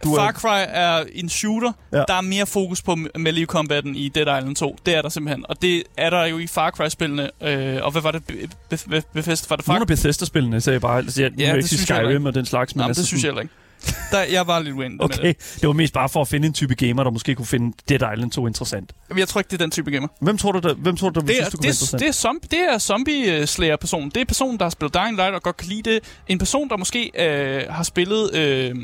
Du 0.05 0.17
Far 0.17 0.33
Cry 0.33 0.65
er 0.69 1.05
en 1.13 1.29
shooter. 1.29 1.73
Ja. 1.93 2.03
Der 2.09 2.15
er 2.15 2.21
mere 2.21 2.47
fokus 2.47 2.83
på 2.83 2.97
melee 3.19 3.47
combaten 3.47 3.97
i 3.97 4.09
Dead 4.09 4.39
Island 4.39 4.57
2. 4.57 4.77
Det 4.87 4.97
er 4.97 5.03
der 5.03 5.09
simpelthen. 5.09 5.45
Og 5.49 5.63
det 5.63 5.83
er 5.97 6.11
der 6.11 6.25
jo 6.25 6.39
i 6.39 6.47
Far 6.47 6.71
Cry-spillene. 6.71 7.31
Øh, 7.43 7.79
og 7.83 7.91
hvad 7.93 8.03
var 8.03 8.11
det? 8.11 8.25
Be- 8.25 8.35
Be- 8.71 8.79
Be- 8.91 9.03
Bethesda? 9.15 9.47
Var 9.49 9.57
det 9.57 9.65
Far 9.65 9.73
nogle 9.73 9.83
af 9.83 9.87
Bethesda-spillene, 9.87 10.61
sagde 10.61 10.75
jeg 10.75 10.81
bare. 10.81 10.99
Altså, 10.99 11.23
jeg, 11.23 11.31
ja, 11.39 11.47
jeg 11.47 11.57
det 11.57 11.69
synes 11.69 11.91
jeg 11.91 11.97
Skyrim 11.97 12.25
og 12.25 12.35
den 12.35 12.47
slags, 12.47 12.75
men 12.75 12.81
Nej, 12.81 12.89
altså, 12.89 13.01
det 13.01 13.09
synes 13.09 13.23
jeg 13.23 13.29
heller 13.29 13.43
ikke. 13.43 13.55
Der, 14.13 14.23
jeg 14.23 14.47
var 14.47 14.59
lidt 14.61 14.75
uenig 14.75 14.97
med 14.97 15.05
Okay, 15.05 15.35
det 15.61 15.67
var 15.67 15.73
mest 15.73 15.93
bare 15.95 16.09
for 16.09 16.21
at 16.21 16.29
finde 16.29 16.47
en 16.47 16.53
type 16.53 16.75
gamer, 16.75 17.05
der 17.05 17.11
måske 17.11 17.35
kunne 17.35 17.47
finde 17.47 17.77
Dead 17.89 18.13
Island 18.15 18.31
2 18.31 18.47
interessant. 18.47 18.93
det. 19.09 19.19
Jeg 19.19 19.29
tror 19.29 19.41
ikke, 19.41 19.49
det 19.49 19.55
er 19.61 19.65
den 19.65 19.71
type 19.71 19.91
gamer. 19.91 20.09
Hvem 20.21 20.39
tror 20.39 20.53
du, 20.53 20.59
der, 20.69 20.75
hvem 20.75 20.97
tror 20.97 21.11
du, 21.11 21.21
der 21.21 21.27
Det 21.27 21.35
synes, 21.37 21.49
du 21.49 21.57
kunne 21.57 21.63
det, 21.63 21.65
være 21.65 21.71
er, 21.71 21.73
interessant? 21.73 22.01
det, 22.01 22.09
er 22.09 22.13
zombie, 22.13 22.49
det 22.51 22.75
er 22.75 22.79
zombie-slayer-personen. 22.79 24.11
Det 24.11 24.21
er 24.21 24.25
personen, 24.25 24.59
der 24.59 24.65
har 24.65 24.71
spillet 24.71 24.95
Dying 24.95 25.17
Light 25.17 25.35
og 25.35 25.43
godt 25.43 25.57
kan 25.57 25.69
lide 25.69 25.91
det. 25.91 26.01
En 26.29 26.39
person, 26.39 26.69
der 26.69 26.77
måske 26.77 27.11
øh, 27.19 27.63
har 27.71 27.83
spillet... 27.83 28.35
Øh, 28.35 28.75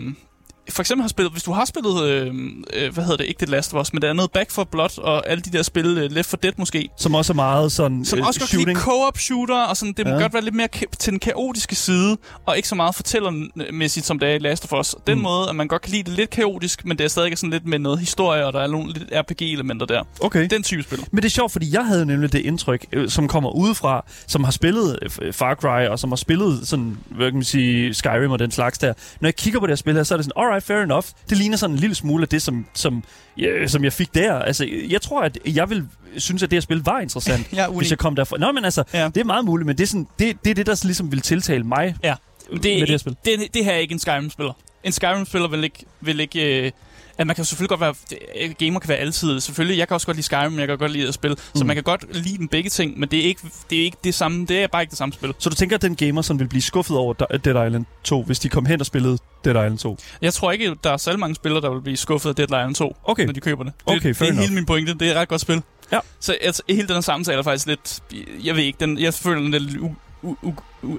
for 0.70 0.82
eksempel 0.82 1.02
har 1.02 1.08
spillet, 1.08 1.32
hvis 1.32 1.42
du 1.42 1.52
har 1.52 1.64
spillet, 1.64 2.02
øh, 2.04 2.34
øh, 2.74 2.94
hvad 2.94 3.04
hedder 3.04 3.16
det, 3.16 3.24
ikke 3.26 3.40
det 3.40 3.48
Last 3.48 3.74
of 3.74 3.80
Us, 3.80 3.92
men 3.92 4.02
det 4.02 4.08
andet, 4.08 4.30
Back 4.32 4.50
for 4.50 4.64
Blood 4.64 4.98
og 4.98 5.30
alle 5.30 5.40
de 5.42 5.50
der 5.50 5.62
spil, 5.62 5.86
øh, 5.98 6.10
Left 6.10 6.30
4 6.30 6.38
Dead 6.42 6.52
måske, 6.56 6.88
Som 6.96 7.14
også 7.14 7.32
er 7.32 7.34
meget 7.34 7.72
sådan 7.72 8.04
Som 8.04 8.18
øh, 8.18 8.26
også 8.26 8.40
godt 8.40 8.50
shooting. 8.50 8.78
co-op 8.78 9.18
shooter, 9.18 9.62
og 9.62 9.76
sådan, 9.76 9.92
det 9.92 10.06
må 10.06 10.12
Ja. 10.12 10.20
godt 10.20 10.32
være 10.34 10.42
lidt 10.44 10.54
mere 10.54 10.68
til 10.98 11.10
den 11.10 11.20
kaotiske 11.20 11.74
side, 11.74 12.16
og 12.46 12.56
ikke 12.56 12.68
så 12.68 12.74
meget 12.74 12.94
fortællermæssigt, 12.94 14.06
som 14.06 14.18
det 14.18 14.28
er 14.28 14.34
i 14.34 14.38
Last 14.38 14.72
of 14.72 14.80
Us. 14.80 14.94
Den 15.06 15.14
mm. 15.18 15.22
måde, 15.22 15.48
at 15.48 15.56
man 15.56 15.68
godt 15.68 15.82
kan 15.82 15.90
lide 15.92 16.02
det 16.02 16.12
lidt 16.12 16.30
kaotisk, 16.30 16.84
men 16.84 16.98
det 16.98 17.04
er 17.04 17.08
stadig 17.08 17.38
sådan 17.38 17.50
lidt 17.50 17.66
med 17.66 17.78
noget 17.78 17.98
historie, 17.98 18.46
og 18.46 18.52
der 18.52 18.60
er 18.60 18.66
nogle 18.66 18.92
lidt 18.92 19.04
RPG-elementer 19.12 19.86
der. 19.86 20.02
Okay. 20.20 20.46
Den 20.50 20.62
type 20.62 20.82
spil. 20.82 20.98
Men 21.10 21.16
det 21.22 21.24
er 21.28 21.30
sjovt, 21.30 21.52
fordi 21.52 21.74
jeg 21.74 21.86
havde 21.86 22.06
nemlig 22.06 22.32
det 22.32 22.38
indtryk, 22.38 22.86
øh, 22.92 23.08
som 23.10 23.28
kommer 23.28 23.50
udefra, 23.50 24.04
som 24.26 24.44
har 24.44 24.50
spillet 24.50 24.98
øh, 25.22 25.32
Far 25.32 25.54
Cry, 25.54 25.86
og 25.88 25.98
som 25.98 26.10
har 26.10 26.16
spillet 26.16 26.68
sådan, 26.68 26.98
hvad 27.10 27.26
kan 27.26 27.34
man 27.34 27.44
sige, 27.44 27.94
Skyrim 27.94 28.30
og 28.30 28.38
den 28.38 28.50
slags 28.50 28.78
der. 28.78 28.92
Når 29.20 29.26
jeg 29.28 29.36
kigger 29.36 29.60
på 29.60 29.66
det 29.66 29.70
her 29.70 29.76
spil 29.76 29.94
her, 29.94 30.02
så 30.02 30.14
er 30.14 30.16
det 30.18 30.24
sådan, 30.24 30.42
alright, 30.44 30.57
fair 30.60 30.82
enough. 30.82 31.04
Det 31.30 31.38
ligner 31.38 31.56
sådan 31.56 31.74
en 31.76 31.80
lille 31.80 31.94
smule 31.94 32.22
af 32.22 32.28
det, 32.28 32.42
som, 32.42 32.66
som, 32.74 33.04
ja, 33.38 33.66
som 33.66 33.84
jeg 33.84 33.92
fik 33.92 34.14
der. 34.14 34.34
Altså, 34.38 34.66
jeg 34.88 35.02
tror, 35.02 35.22
at 35.22 35.38
jeg 35.46 35.70
vil 35.70 35.84
synes, 36.16 36.42
at 36.42 36.50
det 36.50 36.56
her 36.56 36.60
spil 36.60 36.82
var 36.84 37.00
interessant, 37.00 37.48
er 37.58 37.68
hvis 37.68 37.90
jeg 37.90 37.98
kom 37.98 38.16
derfra. 38.16 38.36
Nå, 38.38 38.52
men 38.52 38.64
altså, 38.64 38.84
Ja. 38.94 39.04
det 39.04 39.16
er 39.16 39.24
meget 39.24 39.44
muligt, 39.44 39.66
men 39.66 39.76
det 39.78 39.82
er, 39.84 39.88
sådan, 39.88 40.06
det, 40.18 40.36
det, 40.44 40.50
er 40.50 40.54
det, 40.54 40.66
der 40.66 40.80
ligesom 40.84 41.12
vil 41.12 41.20
tiltale 41.20 41.64
mig 41.64 41.94
Ja. 42.04 42.14
Det, 42.52 42.62
med 42.62 42.80
det 42.80 42.88
her 42.88 42.96
spil. 42.96 43.16
det, 43.24 43.54
det 43.54 43.64
her 43.64 43.72
er 43.72 43.76
ikke 43.78 43.92
en 43.92 43.98
Skyrim-spiller. 43.98 44.52
En 44.84 44.92
Skyrim-spiller 44.92 45.48
vil 45.48 45.64
ikke... 45.64 45.84
Vil 46.00 46.20
ikke 46.20 46.64
øh, 46.66 46.70
at 47.18 47.26
man 47.26 47.36
kan 47.36 47.44
selvfølgelig 47.44 47.68
godt 47.68 47.80
være... 47.80 47.94
øh, 48.40 48.54
Gamer 48.58 48.80
kan 48.80 48.88
være 48.88 48.98
altid. 48.98 49.40
Selvfølgelig, 49.40 49.78
jeg 49.78 49.88
kan 49.88 49.94
også 49.94 50.06
godt 50.06 50.16
lide 50.16 50.24
Skyrim, 50.24 50.52
men 50.52 50.60
jeg 50.60 50.68
kan 50.68 50.78
godt 50.78 50.92
lide 50.92 51.08
at 51.08 51.14
spille. 51.14 51.34
Mm. 51.34 51.58
Så 51.58 51.64
man 51.64 51.76
kan 51.76 51.82
godt 51.82 52.04
lide 52.16 52.38
dem 52.38 52.48
begge 52.48 52.70
ting, 52.70 52.98
men 52.98 53.08
det 53.08 53.18
er 53.18 53.24
ikke 53.24 53.40
det, 53.70 53.80
er 53.80 53.84
ikke 53.84 53.96
det 54.04 54.14
samme. 54.14 54.46
Det 54.46 54.62
er 54.62 54.66
bare 54.66 54.82
ikke 54.82 54.90
det 54.90 54.98
samme 54.98 55.12
spil. 55.12 55.34
Så 55.38 55.50
du 55.50 55.54
tænker, 55.54 55.76
at 55.76 55.82
den 55.82 55.96
gamer 55.96 56.22
sådan 56.22 56.40
vil 56.40 56.48
blive 56.48 56.62
skuffet 56.62 56.96
over 56.96 57.14
Dead 57.14 57.66
Island 57.66 57.84
2, 58.04 58.22
hvis 58.22 58.38
de 58.38 58.48
kom 58.48 58.66
hen 58.66 58.80
og 58.80 58.86
spillede 58.86 59.18
Dead 59.44 59.54
Island 59.54 59.78
2? 59.78 59.98
Jeg 60.22 60.34
tror 60.34 60.52
ikke, 60.52 60.76
der 60.84 60.90
er 60.90 60.96
særlig 60.96 61.20
mange 61.20 61.34
spillere, 61.34 61.62
der 61.62 61.70
vil 61.70 61.80
blive 61.80 61.96
skuffet 61.96 62.28
af 62.28 62.36
Dead 62.36 62.48
Island 62.48 62.74
2. 62.74 62.96
Okay. 63.04 63.24
når 63.24 63.32
de 63.32 63.40
køber 63.40 63.64
det. 63.64 63.72
Okay, 63.86 64.08
det, 64.08 64.16
fair 64.16 64.30
det 64.30 64.36
er 64.36 64.40
hele 64.40 64.54
min 64.54 64.66
pointe. 64.66 64.94
Det 64.94 65.08
er 65.08 65.12
et 65.12 65.16
ret 65.16 65.28
godt 65.28 65.40
spil. 65.40 65.62
Ja. 65.92 65.98
Så 66.20 66.36
altså, 66.40 66.62
hele 66.68 66.88
den 66.88 66.94
her 66.94 67.00
samtale 67.00 67.38
er 67.38 67.42
faktisk 67.42 67.66
lidt... 67.66 68.00
Jeg 68.44 68.56
ved 68.56 68.62
ikke, 68.62 68.76
den, 68.80 68.98
jeg 68.98 69.14
føler 69.14 69.40
den 69.40 69.50
lidt 69.50 69.62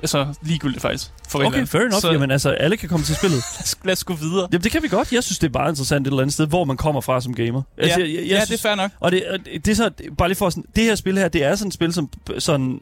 altså, 0.02 0.34
ligegyldigt 0.42 0.82
faktisk. 0.82 1.12
For 1.30 1.46
Okay, 1.48 1.66
fair 1.68 1.82
enough. 1.82 2.02
Så 2.02 2.12
Jamen 2.12 2.32
altså, 2.32 2.50
alle 2.50 2.78
kan 2.78 2.90
komme 2.90 3.06
til 3.06 3.16
spillet. 3.16 3.44
lad 3.86 3.94
os 3.94 4.04
gå 4.04 4.14
videre. 4.14 4.48
Jamen, 4.52 4.64
det 4.64 4.72
kan 4.72 4.84
vi 4.84 4.88
godt. 4.88 5.14
Jeg 5.14 5.24
synes, 5.24 5.40
det 5.40 5.48
er 5.48 5.52
bare 5.52 5.70
interessant 5.70 6.08
et 6.08 6.12
eller 6.12 6.22
andet 6.22 6.34
sted, 6.34 6.48
hvor 6.48 6.64
man 6.64 6.78
kommer 6.78 7.02
fra 7.02 7.22
som 7.22 7.34
gamer. 7.36 7.62
Altså, 7.78 8.00
ja, 8.00 8.06
jeg, 8.06 8.16
jeg, 8.16 8.24
ja 8.26 8.46
synes, 8.46 8.60
det 8.62 8.66
er 8.66 8.70
fair 8.70 8.76
nok. 8.76 8.92
Og 9.00 9.12
det, 9.12 9.26
og 9.28 9.40
det 9.46 9.68
er 9.68 9.76
så, 9.76 9.90
bare 10.18 10.30
lige 10.30 10.38
for 10.38 10.50
sådan, 10.50 10.66
det 10.76 10.84
her 10.84 10.96
spil 10.96 11.18
her, 11.18 11.28
det 11.28 11.44
er 11.44 11.56
sådan 11.56 11.68
et 11.68 11.74
spil, 11.74 11.94
som, 11.94 12.10
sådan, 12.40 12.80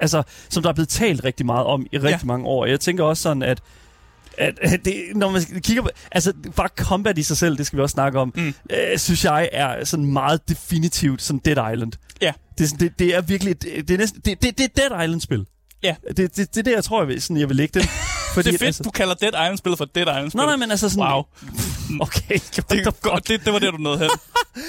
altså, 0.00 0.22
som 0.48 0.62
der 0.62 0.70
er 0.70 0.74
blevet 0.74 0.88
talt 0.88 1.24
rigtig 1.24 1.46
meget 1.46 1.66
om 1.66 1.86
i 1.92 1.98
rigtig 1.98 2.10
Ja. 2.22 2.26
mange 2.26 2.46
år. 2.46 2.66
Jeg 2.66 2.80
tænker 2.80 3.04
også 3.04 3.22
sådan, 3.22 3.42
at 3.42 3.60
at, 4.38 4.58
at 4.62 4.84
det, 4.84 4.94
når 5.14 5.30
man 5.30 5.42
kigger 5.60 5.82
på, 5.82 5.88
altså 6.12 6.32
bare 6.56 6.68
combat 6.76 7.18
i 7.18 7.22
sig 7.22 7.36
selv, 7.36 7.58
det 7.58 7.66
skal 7.66 7.76
vi 7.76 7.82
også 7.82 7.92
snakke 7.92 8.18
om, 8.18 8.32
Mm. 8.36 8.54
øh, 8.70 8.98
synes 8.98 9.24
jeg 9.24 9.48
er 9.52 9.84
sådan 9.84 10.06
meget 10.06 10.48
definitivt 10.48 11.22
sådan 11.22 11.40
Dead 11.44 11.72
Island. 11.72 11.92
Ja. 12.22 12.32
Det 12.58 12.64
er, 12.64 12.68
sådan, 12.68 12.88
det, 12.88 12.98
det 12.98 13.14
er 13.16 13.20
virkelig, 13.20 13.50
et- 13.50 13.62
det 13.88 13.90
er 13.90 13.98
næsten, 13.98 14.20
det, 14.24 14.42
det, 14.42 14.58
det 14.58 14.64
er 14.64 14.88
Dead 14.88 15.04
Island-spil. 15.04 15.46
Ja. 15.86 15.94
Det, 16.08 16.16
det, 16.16 16.36
det 16.36 16.56
er 16.56 16.62
det, 16.62 16.72
jeg 16.72 16.84
tror, 16.84 17.00
jeg 17.00 17.08
vil, 17.08 17.22
sådan, 17.22 17.36
jeg 17.36 17.48
vil 17.48 17.56
lægge 17.56 17.80
det. 17.80 17.88
Fordi, 18.34 18.48
det 18.48 18.54
er 18.54 18.58
fedt, 18.58 18.66
altså, 18.66 18.82
du 18.82 18.90
kalder 18.90 19.14
Dead 19.14 19.32
Island-spillet 19.32 19.78
for 19.78 19.84
Dead 19.84 20.06
Island-spil. 20.06 20.36
Nej, 20.38 20.46
nej, 20.46 20.56
men 20.56 20.70
altså 20.70 20.88
sådan... 20.88 21.12
Wow. 21.12 21.22
Okay, 22.00 22.34
Det, 22.34 22.70
det, 22.70 23.28
det, 23.28 23.44
det 23.44 23.52
var 23.52 23.58
det, 23.58 23.72
du 23.72 23.76
nåede 23.78 23.98
hen. 23.98 24.10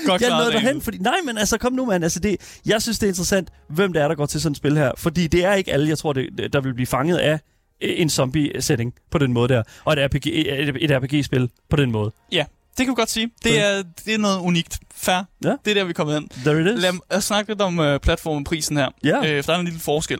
Godt 0.05 0.21
jeg 0.21 0.29
nåede 0.29 0.51
derhen, 0.51 0.81
fordi... 0.81 0.97
Nej, 0.97 1.17
men 1.25 1.38
altså, 1.38 1.57
kom 1.57 1.74
nu, 1.74 1.86
mand. 1.86 2.03
Altså, 2.03 2.19
det, 2.19 2.59
jeg 2.65 2.81
synes, 2.81 3.00
det 3.00 3.07
er 3.07 3.12
interessant, 3.12 3.50
hvem 3.69 3.93
det 3.93 4.01
er, 4.01 4.07
der 4.07 4.15
går 4.15 4.25
til 4.25 4.41
sådan 4.41 4.51
et 4.51 4.57
spil 4.57 4.77
her. 4.77 4.91
Fordi 4.97 5.27
det 5.27 5.45
er 5.45 5.53
ikke 5.53 5.74
alle, 5.74 5.89
jeg 5.89 5.97
tror, 5.97 6.13
det, 6.13 6.53
der 6.53 6.62
vil 6.62 6.74
blive 6.74 6.88
fanget 6.88 7.17
af 7.17 7.39
en 7.81 8.09
zombie-setting 8.09 8.93
på 9.12 9.17
den 9.17 9.33
måde 9.33 9.53
der. 9.53 9.63
Og 9.86 9.93
et, 9.93 10.00
RPG, 10.00 10.27
et, 10.27 10.75
et 10.81 10.91
RPG-spil 10.91 11.50
på 11.69 11.75
den 11.75 11.91
måde. 11.91 12.12
Ja, 12.31 12.45
det 12.77 12.86
kan 12.86 12.88
vi 12.88 12.95
godt 12.95 13.09
sige. 13.09 13.29
Det 13.43 13.59
er, 13.65 13.83
det 14.05 14.13
er 14.13 14.17
noget 14.17 14.39
unikt. 14.39 14.79
Fair. 14.95 15.24
Ja. 15.43 15.50
Det 15.65 15.71
er 15.71 15.74
der, 15.74 15.83
vi 15.83 15.89
er 15.89 15.93
kommet 15.93 16.17
ind. 16.17 16.29
There 16.29 16.62
it 16.62 16.75
is. 16.75 16.81
Lad 16.81 16.91
mig 17.12 17.24
snakke 17.24 17.51
lidt 17.51 17.62
om 17.62 17.79
uh, 17.79 17.97
platformprisen 17.97 18.77
her. 18.77 18.89
Ja. 19.03 19.31
Øh, 19.31 19.43
for 19.43 19.51
der 19.51 19.57
er 19.57 19.59
en 19.59 19.65
lille 19.65 19.79
forskel. 19.79 20.19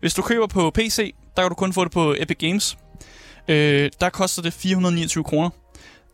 Hvis 0.00 0.14
du 0.14 0.22
køber 0.22 0.46
på 0.46 0.70
PC, 0.70 1.14
der 1.36 1.42
kan 1.42 1.48
du 1.48 1.54
kun 1.54 1.72
få 1.72 1.84
det 1.84 1.92
på 1.92 2.14
Epic 2.18 2.36
Games. 2.38 2.78
Øh, 3.48 3.90
der 4.00 4.08
koster 4.10 4.42
det 4.42 4.52
429 4.52 5.24
kroner. 5.24 5.50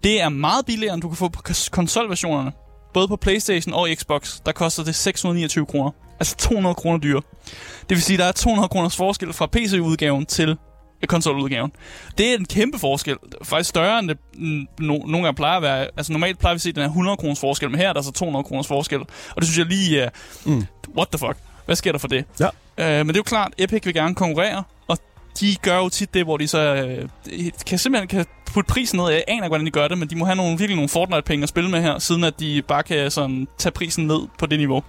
Det 0.05 0.21
er 0.23 0.29
meget 0.29 0.67
billigere, 0.67 0.95
end 0.95 1.03
du 1.03 1.09
kan 1.09 1.17
få 1.17 1.29
på 1.29 1.43
kons- 1.49 1.69
konsolversionerne. 1.71 2.53
Både 2.95 3.09
på 3.09 3.17
Playstation 3.17 3.75
og 3.75 3.89
Xbox, 3.95 4.41
der 4.47 4.53
koster 4.53 4.85
det 4.85 4.95
629 4.95 5.67
kroner. 5.67 5.91
Altså 6.21 6.37
200 6.37 6.75
kroner 6.75 6.99
dyre. 6.99 7.23
Det 7.81 7.91
vil 7.91 8.03
sige, 8.03 8.17
der 8.19 8.25
er 8.25 8.33
200 8.33 8.69
kroners 8.69 8.97
forskel 8.97 9.33
fra 9.33 9.47
PC-udgaven 9.47 10.27
til 10.27 10.49
øh, 11.03 11.07
konsoludgaven. 11.09 11.73
Det 12.19 12.31
er 12.31 12.35
en 12.39 12.45
kæmpe 12.45 12.79
forskel. 12.79 13.17
Faktisk 13.43 13.69
større, 13.71 13.99
end 13.99 14.09
det 14.09 14.19
mm, 14.35 14.67
no, 14.81 14.99
nogle 14.99 15.23
gange 15.23 15.35
plejer 15.35 15.57
at 15.57 15.63
være. 15.63 15.89
Altså 15.97 16.13
normalt 16.13 16.39
plejer 16.39 16.55
vi 16.55 16.57
at 16.57 16.61
se, 16.63 16.69
at 16.69 16.75
den 16.75 16.83
er 16.83 16.89
100 16.89 17.17
kroners 17.17 17.41
forskel, 17.41 17.71
men 17.71 17.81
her 17.81 17.89
er 17.89 17.93
der 17.93 18.03
så 18.03 18.13
200 18.13 18.45
kroners 18.45 18.67
forskel. 18.67 19.01
Og 19.01 19.37
det 19.37 19.45
synes 19.45 19.59
jeg 19.59 19.67
lige 19.67 20.01
er... 20.01 20.11
Mm. 20.45 20.65
What 20.97 21.09
the 21.09 21.19
fuck? 21.19 21.37
Hvad 21.67 21.77
sker 21.77 21.93
der 21.93 21.99
for 21.99 22.09
det? 22.09 22.25
Ja. 22.41 22.49
Øh, 22.79 22.99
men 22.99 23.09
det 23.09 23.15
er 23.17 23.19
jo 23.19 23.23
klart, 23.23 23.53
Epic 23.59 23.87
vil 23.87 23.95
gerne 23.95 24.15
konkurrere, 24.15 24.63
og 24.89 24.99
de 25.41 25.57
gør 25.63 25.77
jo 25.77 25.89
tit 25.89 26.15
det, 26.15 26.25
hvor 26.25 26.37
de 26.37 26.49
så 26.49 26.59
øh, 26.75 27.09
kan 27.67 27.79
simpelthen 27.79 28.09
kan 28.09 28.27
putte 28.53 28.69
prisen 28.69 28.99
ned. 28.99 29.09
Jeg 29.09 29.25
aner 29.29 29.43
ikke, 29.43 29.49
hvordan 29.49 29.67
de 29.67 29.71
gør 29.71 29.89
det, 29.89 29.99
men 29.99 30.11
de 30.11 30.17
må 30.17 30.25
have 30.25 30.37
nogle, 30.37 30.59
virkelig 30.59 30.77
nogle 30.77 30.89
Fortnite-penge 30.89 31.43
at 31.43 31.49
spille 31.49 31.71
med 31.71 31.83
her, 31.83 31.99
siden 31.99 32.25
at 32.25 32.41
de 32.41 32.63
bare 32.63 32.83
kan 32.83 33.11
sådan, 33.11 33.49
tage 33.59 33.73
prisen 33.73 34.07
ned 34.07 34.21
på 34.39 34.47
det 34.47 34.59
niveau. 34.59 34.83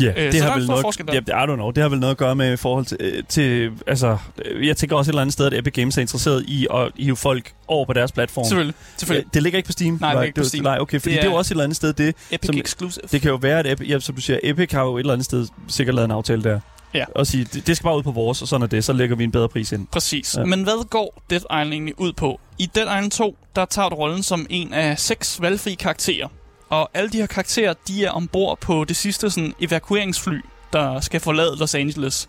Ja, 0.00 0.26
Øh, 0.26 0.32
det 0.32 0.40
har 0.42 0.50
er 0.50 0.54
vel 0.58 0.66
noget, 0.66 1.26
der. 1.26 1.44
I 1.44 1.50
don't 1.52 1.54
know, 1.54 1.70
det 1.70 1.82
har 1.82 1.88
vel 1.88 1.98
noget 2.00 2.10
at 2.10 2.16
gøre 2.18 2.34
med 2.36 2.52
i 2.52 2.56
forhold 2.56 2.84
til, 2.84 2.96
øh, 3.00 3.22
til 3.28 3.70
altså, 3.86 4.18
øh, 4.44 4.66
jeg 4.66 4.76
tænker 4.76 4.96
også 4.96 5.10
et 5.10 5.12
eller 5.12 5.22
andet 5.22 5.32
sted, 5.32 5.46
at 5.46 5.54
Epic 5.58 5.72
Games 5.74 5.96
er 5.96 6.00
interesseret 6.00 6.44
i 6.48 6.66
at 6.74 6.92
hive 6.98 7.16
folk 7.16 7.52
over 7.68 7.84
på 7.86 7.92
deres 7.92 8.12
platform. 8.12 8.44
Selvfølgelig. 8.44 8.74
Selvfølgelig. 8.96 9.26
Øh, 9.26 9.34
Det 9.34 9.42
ligger 9.42 9.56
ikke 9.56 9.66
på 9.66 9.72
Steam? 9.72 9.98
Nej, 10.00 10.08
det 10.10 10.16
ligger 10.16 10.22
ikke 10.22 10.40
på 10.40 10.44
Steam. 10.44 10.62
Nej, 10.64 10.78
okay, 10.80 11.00
fordi 11.00 11.14
Det 11.14 11.22
det 11.22 11.24
er, 11.26 11.28
er- 11.30 11.32
jo 11.32 11.38
også 11.38 11.48
et 11.48 11.54
eller 11.54 11.64
andet 11.64 11.76
sted 11.76 11.92
det. 11.92 12.14
Epic 12.30 12.46
som- 12.46 12.56
Exclusive. 12.58 13.02
Det 13.12 13.22
kan 13.22 13.30
jo 13.30 13.36
være, 13.36 13.58
at 13.58 13.66
Epic, 13.72 13.88
ja, 13.88 14.00
som 14.00 14.14
du 14.14 14.20
siger, 14.20 14.38
Epic 14.42 14.72
har 14.72 14.82
jo 14.82 14.96
et 14.96 15.00
eller 15.00 15.12
andet 15.12 15.24
sted 15.24 15.46
sikkert 15.68 15.94
lavet 15.94 16.04
en 16.04 16.10
aftale 16.12 16.42
der. 16.42 16.60
Ja. 16.94 17.04
Og 17.14 17.26
sige, 17.26 17.44
det, 17.52 17.66
det 17.66 17.76
skal 17.76 17.84
bare 17.84 17.96
ud 17.96 18.02
på 18.02 18.10
vores, 18.12 18.42
og 18.42 18.48
sådan 18.48 18.62
er 18.62 18.66
det, 18.66 18.84
så 18.84 18.92
lægger 18.92 19.16
vi 19.16 19.24
en 19.24 19.32
bedre 19.32 19.48
pris 19.48 19.72
ind. 19.72 19.86
Præcis. 19.92 20.34
Ja. 20.38 20.44
Men 20.44 20.62
hvad 20.62 20.88
går 20.88 21.22
Dead 21.30 21.40
Island 21.40 21.72
egentlig 21.72 22.00
ud 22.00 22.12
på? 22.12 22.40
I 22.58 22.66
Dead 22.74 22.86
Island 22.86 23.10
2, 23.10 23.36
der 23.56 23.64
tager 23.64 23.88
du 23.88 23.94
rollen 23.94 24.22
som 24.22 24.46
en 24.50 24.74
af 24.74 24.98
seks 24.98 25.40
valgfri 25.42 25.74
karakterer. 25.74 26.28
Og 26.70 26.90
alle 26.94 27.10
de 27.10 27.16
her 27.16 27.26
karakterer, 27.26 27.74
de 27.88 28.04
er 28.04 28.10
ombord 28.10 28.58
på 28.60 28.84
det 28.84 28.96
sidste 28.96 29.30
sådan, 29.30 29.54
evakueringsfly, 29.60 30.38
der 30.72 31.00
skal 31.00 31.20
forlade 31.20 31.56
Los 31.56 31.74
Angeles. 31.74 32.28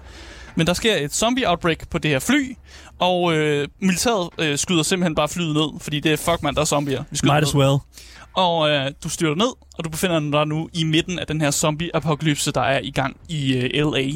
Men 0.55 0.67
der 0.67 0.73
sker 0.73 0.95
et 0.95 1.11
zombie-outbreak 1.13 1.89
på 1.89 1.97
det 1.97 2.11
her 2.11 2.19
fly, 2.19 2.55
og 2.99 3.33
øh, 3.33 3.67
militæret 3.79 4.29
øh, 4.37 4.57
skyder 4.57 4.83
simpelthen 4.83 5.15
bare 5.15 5.29
flyet 5.29 5.53
ned, 5.53 5.79
fordi 5.81 5.99
det 5.99 6.13
er 6.13 6.17
fuck 6.17 6.43
man, 6.43 6.55
der 6.55 6.61
er 6.61 6.65
zombier. 6.65 7.03
Vi 7.11 7.19
Might 7.23 7.33
ned. 7.35 7.47
as 7.47 7.55
well. 7.55 7.77
Og 8.35 8.69
øh, 8.69 8.91
du 9.03 9.09
styrter 9.09 9.35
ned, 9.35 9.53
og 9.77 9.83
du 9.83 9.89
befinder 9.89 10.19
dig 10.19 10.47
nu 10.47 10.69
i 10.73 10.83
midten 10.83 11.19
af 11.19 11.27
den 11.27 11.41
her 11.41 11.51
zombie-apokalypse, 11.51 12.51
der 12.51 12.61
er 12.61 12.79
i 12.83 12.91
gang 12.91 13.17
i 13.29 13.53
øh, 13.57 13.85
L.A. 13.85 14.09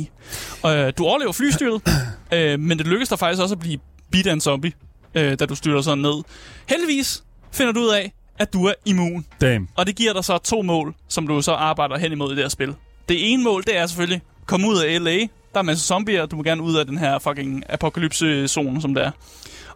Og, 0.62 0.78
øh, 0.78 0.94
du 0.98 1.06
overlever 1.06 1.32
flystyrtet, 1.32 1.82
øh, 2.34 2.60
men 2.60 2.78
det 2.78 2.88
lykkes 2.88 3.10
dig 3.10 3.20
faktisk 3.20 3.42
også 3.42 3.56
at 3.56 3.60
blive 3.60 3.80
bidt 4.12 4.28
af 4.28 4.34
en 4.34 4.42
zombie, 4.42 4.72
øh, 5.16 5.40
da 5.40 5.46
du 5.46 5.56
styrter 5.56 5.82
sådan 5.82 5.98
ned. 5.98 6.24
Heldigvis 6.70 7.24
finder 7.52 7.74
du 7.74 7.80
ud 7.80 7.90
af, 7.90 8.14
at 8.40 8.54
du 8.54 8.66
er 8.66 8.74
immun. 8.86 9.26
Damn. 9.42 9.68
Og 9.76 9.88
det 9.88 9.96
giver 9.96 10.14
dig 10.14 10.24
så 10.26 10.38
to 10.38 10.62
mål, 10.62 10.96
som 11.08 11.28
du 11.28 11.42
så 11.42 11.52
arbejder 11.54 11.98
hen 11.98 12.12
imod 12.12 12.32
i 12.32 12.36
det 12.36 12.44
her 12.44 12.50
spil. 12.50 12.76
Det 13.10 13.34
ene 13.34 13.44
mål, 13.44 13.64
det 13.64 13.78
er 13.78 13.86
selvfølgelig, 13.86 14.22
komme 14.46 14.68
ud 14.68 14.78
af 14.78 15.04
L.A. 15.04 15.18
Der 15.18 15.28
er 15.56 15.60
en 15.60 15.66
masse 15.66 15.88
zombier, 15.88 16.26
du 16.26 16.36
må 16.36 16.44
gerne 16.44 16.62
ud 16.62 16.76
af 16.76 16.86
den 16.86 16.98
her 16.98 17.20
fucking 17.20 17.64
apokalypse-zone, 17.70 18.82
som 18.82 18.94
det 18.94 19.04
er. 19.04 19.12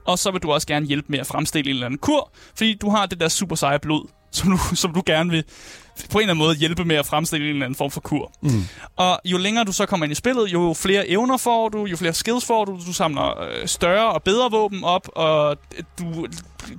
Og 0.05 0.19
så 0.19 0.31
vil 0.31 0.41
du 0.41 0.51
også 0.51 0.67
gerne 0.67 0.85
hjælpe 0.85 1.05
med 1.09 1.19
at 1.19 1.27
fremstille 1.27 1.69
en 1.69 1.75
eller 1.75 1.85
anden 1.85 1.97
kur, 1.97 2.31
fordi 2.55 2.73
du 2.73 2.89
har 2.89 3.05
det 3.05 3.19
der 3.19 3.27
super 3.27 3.55
seje 3.55 3.79
blod, 3.79 4.07
som 4.31 4.51
du, 4.51 4.75
som 4.75 4.93
du 4.93 5.03
gerne 5.05 5.29
vil 5.29 5.43
på 6.11 6.17
en 6.17 6.21
eller 6.21 6.33
anden 6.33 6.45
måde 6.45 6.55
hjælpe 6.55 6.85
med 6.85 6.95
at 6.95 7.05
fremstille 7.05 7.45
en 7.45 7.53
eller 7.53 7.65
anden 7.65 7.77
form 7.77 7.91
for 7.91 8.01
kur. 8.01 8.31
Mm. 8.41 8.63
Og 8.95 9.19
jo 9.25 9.37
længere 9.37 9.65
du 9.65 9.71
så 9.71 9.85
kommer 9.85 10.03
ind 10.03 10.11
i 10.11 10.15
spillet, 10.15 10.53
jo 10.53 10.73
flere 10.77 11.09
evner 11.09 11.37
får 11.37 11.69
du, 11.69 11.85
jo 11.85 11.97
flere 11.97 12.13
skills 12.13 12.45
får 12.45 12.65
du, 12.65 12.79
du 12.87 12.93
samler 12.93 13.41
øh, 13.41 13.67
større 13.67 14.11
og 14.11 14.23
bedre 14.23 14.51
våben 14.51 14.83
op, 14.83 15.09
og 15.15 15.57
du, 15.99 16.27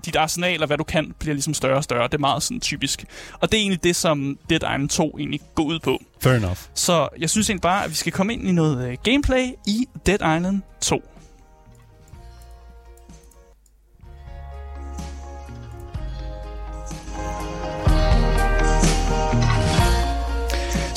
dit 0.04 0.16
arsenal 0.16 0.62
og 0.62 0.66
hvad 0.66 0.78
du 0.78 0.84
kan, 0.84 1.14
bliver 1.18 1.34
ligesom 1.34 1.54
større 1.54 1.76
og 1.76 1.84
større. 1.84 2.02
Det 2.02 2.14
er 2.14 2.18
meget 2.18 2.42
sådan 2.42 2.60
typisk. 2.60 3.04
Og 3.40 3.52
det 3.52 3.58
er 3.58 3.60
egentlig 3.60 3.84
det, 3.84 3.96
som 3.96 4.38
Dead 4.50 4.60
Island 4.60 4.88
2 4.88 5.16
egentlig 5.18 5.40
går 5.54 5.64
ud 5.64 5.78
på. 5.78 5.98
Fair 6.20 6.34
enough. 6.34 6.56
Så 6.74 7.08
jeg 7.18 7.30
synes 7.30 7.50
egentlig 7.50 7.62
bare, 7.62 7.84
at 7.84 7.90
vi 7.90 7.94
skal 7.94 8.12
komme 8.12 8.32
ind 8.32 8.48
i 8.48 8.52
noget 8.52 8.88
øh, 8.88 8.96
gameplay 9.04 9.46
i 9.66 9.86
Dead 10.06 10.36
Island 10.36 10.62
2. 10.80 11.02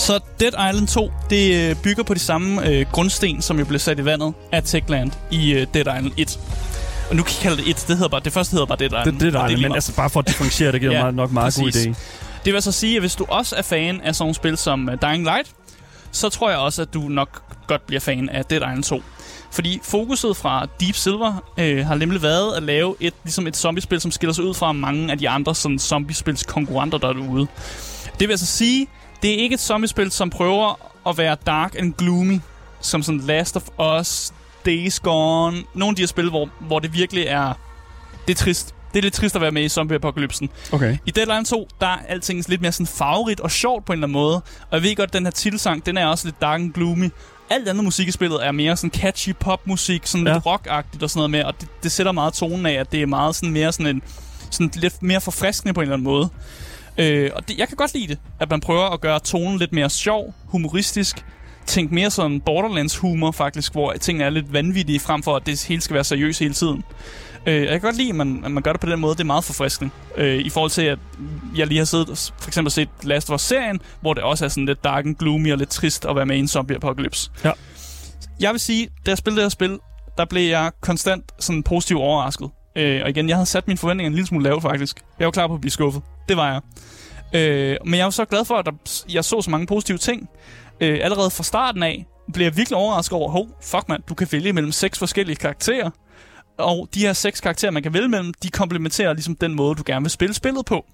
Så 0.03 0.19
Dead 0.39 0.69
Island 0.69 0.87
2, 0.87 1.11
det 1.29 1.69
øh, 1.69 1.75
bygger 1.83 2.03
på 2.03 2.13
de 2.13 2.19
samme 2.19 2.67
øh, 2.67 2.85
grundsten, 2.91 3.41
som 3.41 3.59
jo 3.59 3.65
blev 3.65 3.79
sat 3.79 3.99
i 3.99 4.05
vandet 4.05 4.33
af 4.51 4.63
Techland 4.63 5.11
i 5.31 5.53
øh, 5.53 5.67
Dead 5.73 5.97
Island 5.97 6.11
1. 6.17 6.39
Og 7.09 7.15
nu 7.15 7.23
kan 7.23 7.33
jeg 7.33 7.41
kalde 7.41 7.57
det 7.57 7.69
1, 7.69 7.85
det, 7.87 7.97
hedder 7.97 8.09
bare, 8.09 8.21
det 8.25 8.33
første 8.33 8.51
hedder 8.51 8.65
bare 8.65 8.77
Dead 8.77 8.89
Island. 8.89 9.05
Det, 9.05 9.19
det 9.19 9.27
er 9.27 9.27
og 9.27 9.33
dejligt, 9.33 9.59
lige 9.59 9.69
men 9.69 9.75
altså 9.75 9.95
bare 9.95 10.09
for 10.09 10.19
at 10.19 10.27
differentiere, 10.27 10.71
det 10.71 10.81
giver 10.81 10.91
Ja, 10.97 11.05
ja, 11.05 11.11
nok 11.11 11.31
meget 11.31 11.55
god 11.55 11.63
præcis. 11.63 11.85
idé. 11.85 11.89
Det 12.45 12.45
vil 12.45 12.53
altså 12.53 12.71
sige, 12.71 12.95
at 12.95 13.01
hvis 13.01 13.15
du 13.15 13.25
også 13.29 13.55
er 13.55 13.61
fan 13.61 14.01
af 14.01 14.15
sådan 14.15 14.23
nogle 14.23 14.35
spil 14.35 14.57
som 14.57 14.87
uh, 14.87 15.09
Dying 15.09 15.23
Light, 15.23 15.51
så 16.11 16.29
tror 16.29 16.49
jeg 16.49 16.59
også, 16.59 16.81
at 16.81 16.93
du 16.93 16.99
nok 17.01 17.41
godt 17.67 17.87
bliver 17.87 17.99
fan 17.99 18.29
af 18.29 18.45
Dead 18.45 18.61
Island 18.61 18.83
2. 18.83 19.03
Fordi 19.51 19.79
fokuset 19.83 20.37
fra 20.37 20.67
Deep 20.79 20.95
Silver 20.95 21.43
øh, 21.57 21.85
har 21.85 21.95
nemlig 21.95 22.21
været 22.21 22.55
at 22.55 22.63
lave 22.63 22.95
et, 22.99 23.13
ligesom 23.23 23.47
et 23.47 23.57
zombiespil, 23.57 24.01
som 24.01 24.11
skiller 24.11 24.33
sig 24.33 24.43
ud 24.43 24.53
fra 24.53 24.71
mange 24.71 25.11
af 25.11 25.17
de 25.17 25.29
andre 25.29 25.55
sådan, 25.55 25.79
zombiespils 25.79 26.43
konkurrenter, 26.43 26.97
der 26.97 27.07
er 27.07 27.13
derude. 27.13 27.47
Det 28.19 28.27
vil 28.27 28.31
altså 28.31 28.45
sige, 28.45 28.87
det 29.23 29.33
er 29.33 29.37
ikke 29.37 29.53
et 29.53 29.59
zombiespil, 29.59 30.11
som 30.11 30.29
prøver 30.29 30.91
at 31.09 31.17
være 31.17 31.37
dark 31.45 31.75
and 31.79 31.93
gloomy, 31.93 32.39
som 32.81 33.03
sådan 33.03 33.21
Last 33.21 33.57
of 33.57 33.99
Us, 33.99 34.33
Days 34.65 34.99
Gone, 34.99 35.63
nogle 35.75 35.91
af 35.91 35.95
de 35.95 36.01
her 36.01 36.07
spil, 36.07 36.29
hvor, 36.29 36.49
hvor 36.59 36.79
det 36.79 36.93
virkelig 36.93 37.23
er, 37.27 37.53
det 38.27 38.33
er 38.33 38.37
trist. 38.37 38.75
Det 38.93 38.99
er 38.99 39.03
lidt 39.03 39.13
trist 39.13 39.35
at 39.35 39.41
være 39.41 39.51
med 39.51 39.63
i 39.63 39.69
zombie-apokalypsen. 39.69 40.49
Okay. 40.71 40.97
I 41.05 41.11
Deadline 41.11 41.45
2, 41.45 41.67
der 41.81 41.87
er 41.87 41.97
alting 42.09 42.43
lidt 42.49 42.61
mere 42.61 42.71
sådan 42.71 42.87
farverigt 42.87 43.39
og 43.39 43.51
sjovt 43.51 43.85
på 43.85 43.93
en 43.93 43.97
eller 43.97 44.07
anden 44.07 44.13
måde. 44.13 44.35
Og 44.35 44.71
jeg 44.71 44.83
ved 44.83 44.95
godt, 44.95 45.09
at 45.09 45.13
den 45.13 45.23
her 45.25 45.31
titelsang, 45.31 45.85
den 45.85 45.97
er 45.97 46.05
også 46.05 46.27
lidt 46.27 46.41
dark 46.41 46.59
and 46.61 46.73
gloomy. 46.73 47.09
Alt 47.49 47.67
andet 47.67 47.83
musik 47.83 48.07
i 48.07 48.11
spillet 48.11 48.45
er 48.45 48.51
mere 48.51 48.77
sådan 48.77 48.99
catchy 49.01 49.35
popmusik, 49.39 50.01
sådan 50.07 50.27
Ja. 50.27 50.33
lidt 50.33 50.45
rockagtigt 50.45 51.03
og 51.03 51.09
sådan 51.09 51.19
noget 51.19 51.31
med. 51.31 51.43
Og 51.43 51.53
det, 51.61 51.67
det 51.83 51.91
sætter 51.91 52.11
meget 52.11 52.33
tonen 52.33 52.65
af, 52.65 52.73
at 52.73 52.91
det 52.91 53.01
er 53.01 53.05
meget 53.05 53.35
sådan 53.35 53.51
mere 53.51 53.71
sådan 53.71 53.95
en 53.95 54.01
sådan 54.49 54.71
lidt 54.75 55.03
mere 55.03 55.21
forfriskende 55.21 55.73
på 55.73 55.81
en 55.81 55.83
eller 55.83 55.93
anden 55.93 56.03
måde. 56.03 56.29
Øh, 56.97 57.31
og 57.35 57.47
det, 57.47 57.57
jeg 57.57 57.67
kan 57.67 57.77
godt 57.77 57.93
lide 57.93 58.07
det, 58.07 58.17
at 58.39 58.49
man 58.49 58.59
prøver 58.59 58.89
at 58.89 59.01
gøre 59.01 59.19
tonen 59.19 59.59
lidt 59.59 59.73
mere 59.73 59.89
sjov, 59.89 60.33
humoristisk. 60.45 61.25
Tænk 61.65 61.91
mere 61.91 62.11
sådan 62.11 62.41
Borderlands 62.41 62.97
humor 62.97 63.31
faktisk, 63.31 63.71
hvor 63.71 63.93
tingene 63.93 64.23
er 64.25 64.29
lidt 64.29 64.53
vanvittige, 64.53 64.99
frem 64.99 65.23
for 65.23 65.35
at 65.35 65.45
det 65.45 65.65
hele 65.65 65.81
skal 65.81 65.93
være 65.93 66.03
seriøst 66.03 66.39
hele 66.39 66.53
tiden. 66.53 66.83
Øh, 67.45 67.61
jeg 67.61 67.69
kan 67.69 67.81
godt 67.81 67.97
lide, 67.97 68.09
at 68.09 68.15
man, 68.15 68.41
at 68.45 68.51
man 68.51 68.63
gør 68.63 68.71
det 68.71 68.81
på 68.81 68.89
den 68.89 68.99
måde. 68.99 69.13
Det 69.13 69.19
er 69.19 69.25
meget 69.25 69.43
forfriskende. 69.43 69.91
Øh, 70.17 70.37
I 70.37 70.49
forhold 70.49 70.71
til, 70.71 70.81
at 70.81 70.99
jeg 71.55 71.67
lige 71.67 71.77
har 71.77 71.85
siddet 71.85 72.09
og 72.09 72.17
for 72.17 72.49
eksempel 72.49 72.71
set 72.71 72.89
Last 73.03 73.29
of 73.29 73.35
Us-serien, 73.35 73.79
hvor 74.01 74.13
det 74.13 74.23
også 74.23 74.45
er 74.45 74.49
sådan 74.49 74.65
lidt 74.65 74.83
dark 74.83 75.05
and 75.05 75.15
gloomy 75.15 75.51
og 75.51 75.57
lidt 75.57 75.69
trist 75.69 76.05
at 76.05 76.15
være 76.15 76.25
med 76.25 76.35
i 76.35 76.39
en 76.39 76.47
zombie-apokalypse. 76.47 77.31
Ja. 77.43 77.51
Jeg 78.39 78.51
vil 78.51 78.59
sige, 78.59 78.87
da 79.05 79.11
jeg 79.11 79.17
spillede 79.17 79.41
det 79.41 79.43
her 79.43 79.49
spil, 79.49 79.79
der 80.17 80.25
blev 80.25 80.49
jeg 80.49 80.71
konstant 80.81 81.31
sådan 81.39 81.63
positivt 81.63 81.99
overrasket. 81.99 82.49
Øh, 82.75 83.01
og 83.03 83.09
igen, 83.09 83.29
jeg 83.29 83.37
havde 83.37 83.45
sat 83.45 83.67
mine 83.67 83.77
forventninger 83.77 84.09
en 84.09 84.13
lille 84.13 84.27
smule 84.27 84.43
lavt 84.43 84.61
faktisk. 84.61 85.01
Jeg 85.19 85.25
var 85.25 85.31
klar 85.31 85.47
på 85.47 85.53
at 85.53 85.61
blive 85.61 85.71
skuffet. 85.71 86.01
Det 86.29 86.37
var 86.37 86.51
jeg. 86.51 86.61
Øh, 87.33 87.77
men 87.85 87.93
jeg 87.97 88.03
var 88.03 88.11
så 88.11 88.25
glad 88.25 88.45
for, 88.45 88.55
at 88.55 88.65
der, 88.65 89.03
jeg 89.13 89.25
så 89.25 89.41
så 89.41 89.49
mange 89.49 89.67
positive 89.67 89.97
ting. 89.97 90.29
Øh, 90.81 90.99
allerede 91.03 91.29
fra 91.29 91.43
starten 91.43 91.83
af 91.83 92.05
blev 92.33 92.45
jeg 92.45 92.57
virkelig 92.57 92.77
overrasket 92.77 93.13
over, 93.13 93.31
hov, 93.31 93.47
fuck 93.61 93.89
mand, 93.89 94.03
du 94.09 94.13
kan 94.13 94.27
vælge 94.31 94.53
mellem 94.53 94.71
seks 94.71 94.99
forskellige 94.99 95.35
karakterer. 95.35 95.89
Og 96.57 96.89
de 96.93 96.99
her 96.99 97.13
seks 97.13 97.41
karakterer, 97.41 97.71
man 97.71 97.83
kan 97.83 97.93
vælge 97.93 98.09
mellem, 98.09 98.33
de 98.43 98.49
komplementerer 98.49 99.13
ligesom 99.13 99.35
den 99.35 99.55
måde, 99.55 99.75
du 99.75 99.83
gerne 99.85 100.03
vil 100.03 100.11
spille 100.11 100.33
spillet 100.33 100.65
på. 100.65 100.85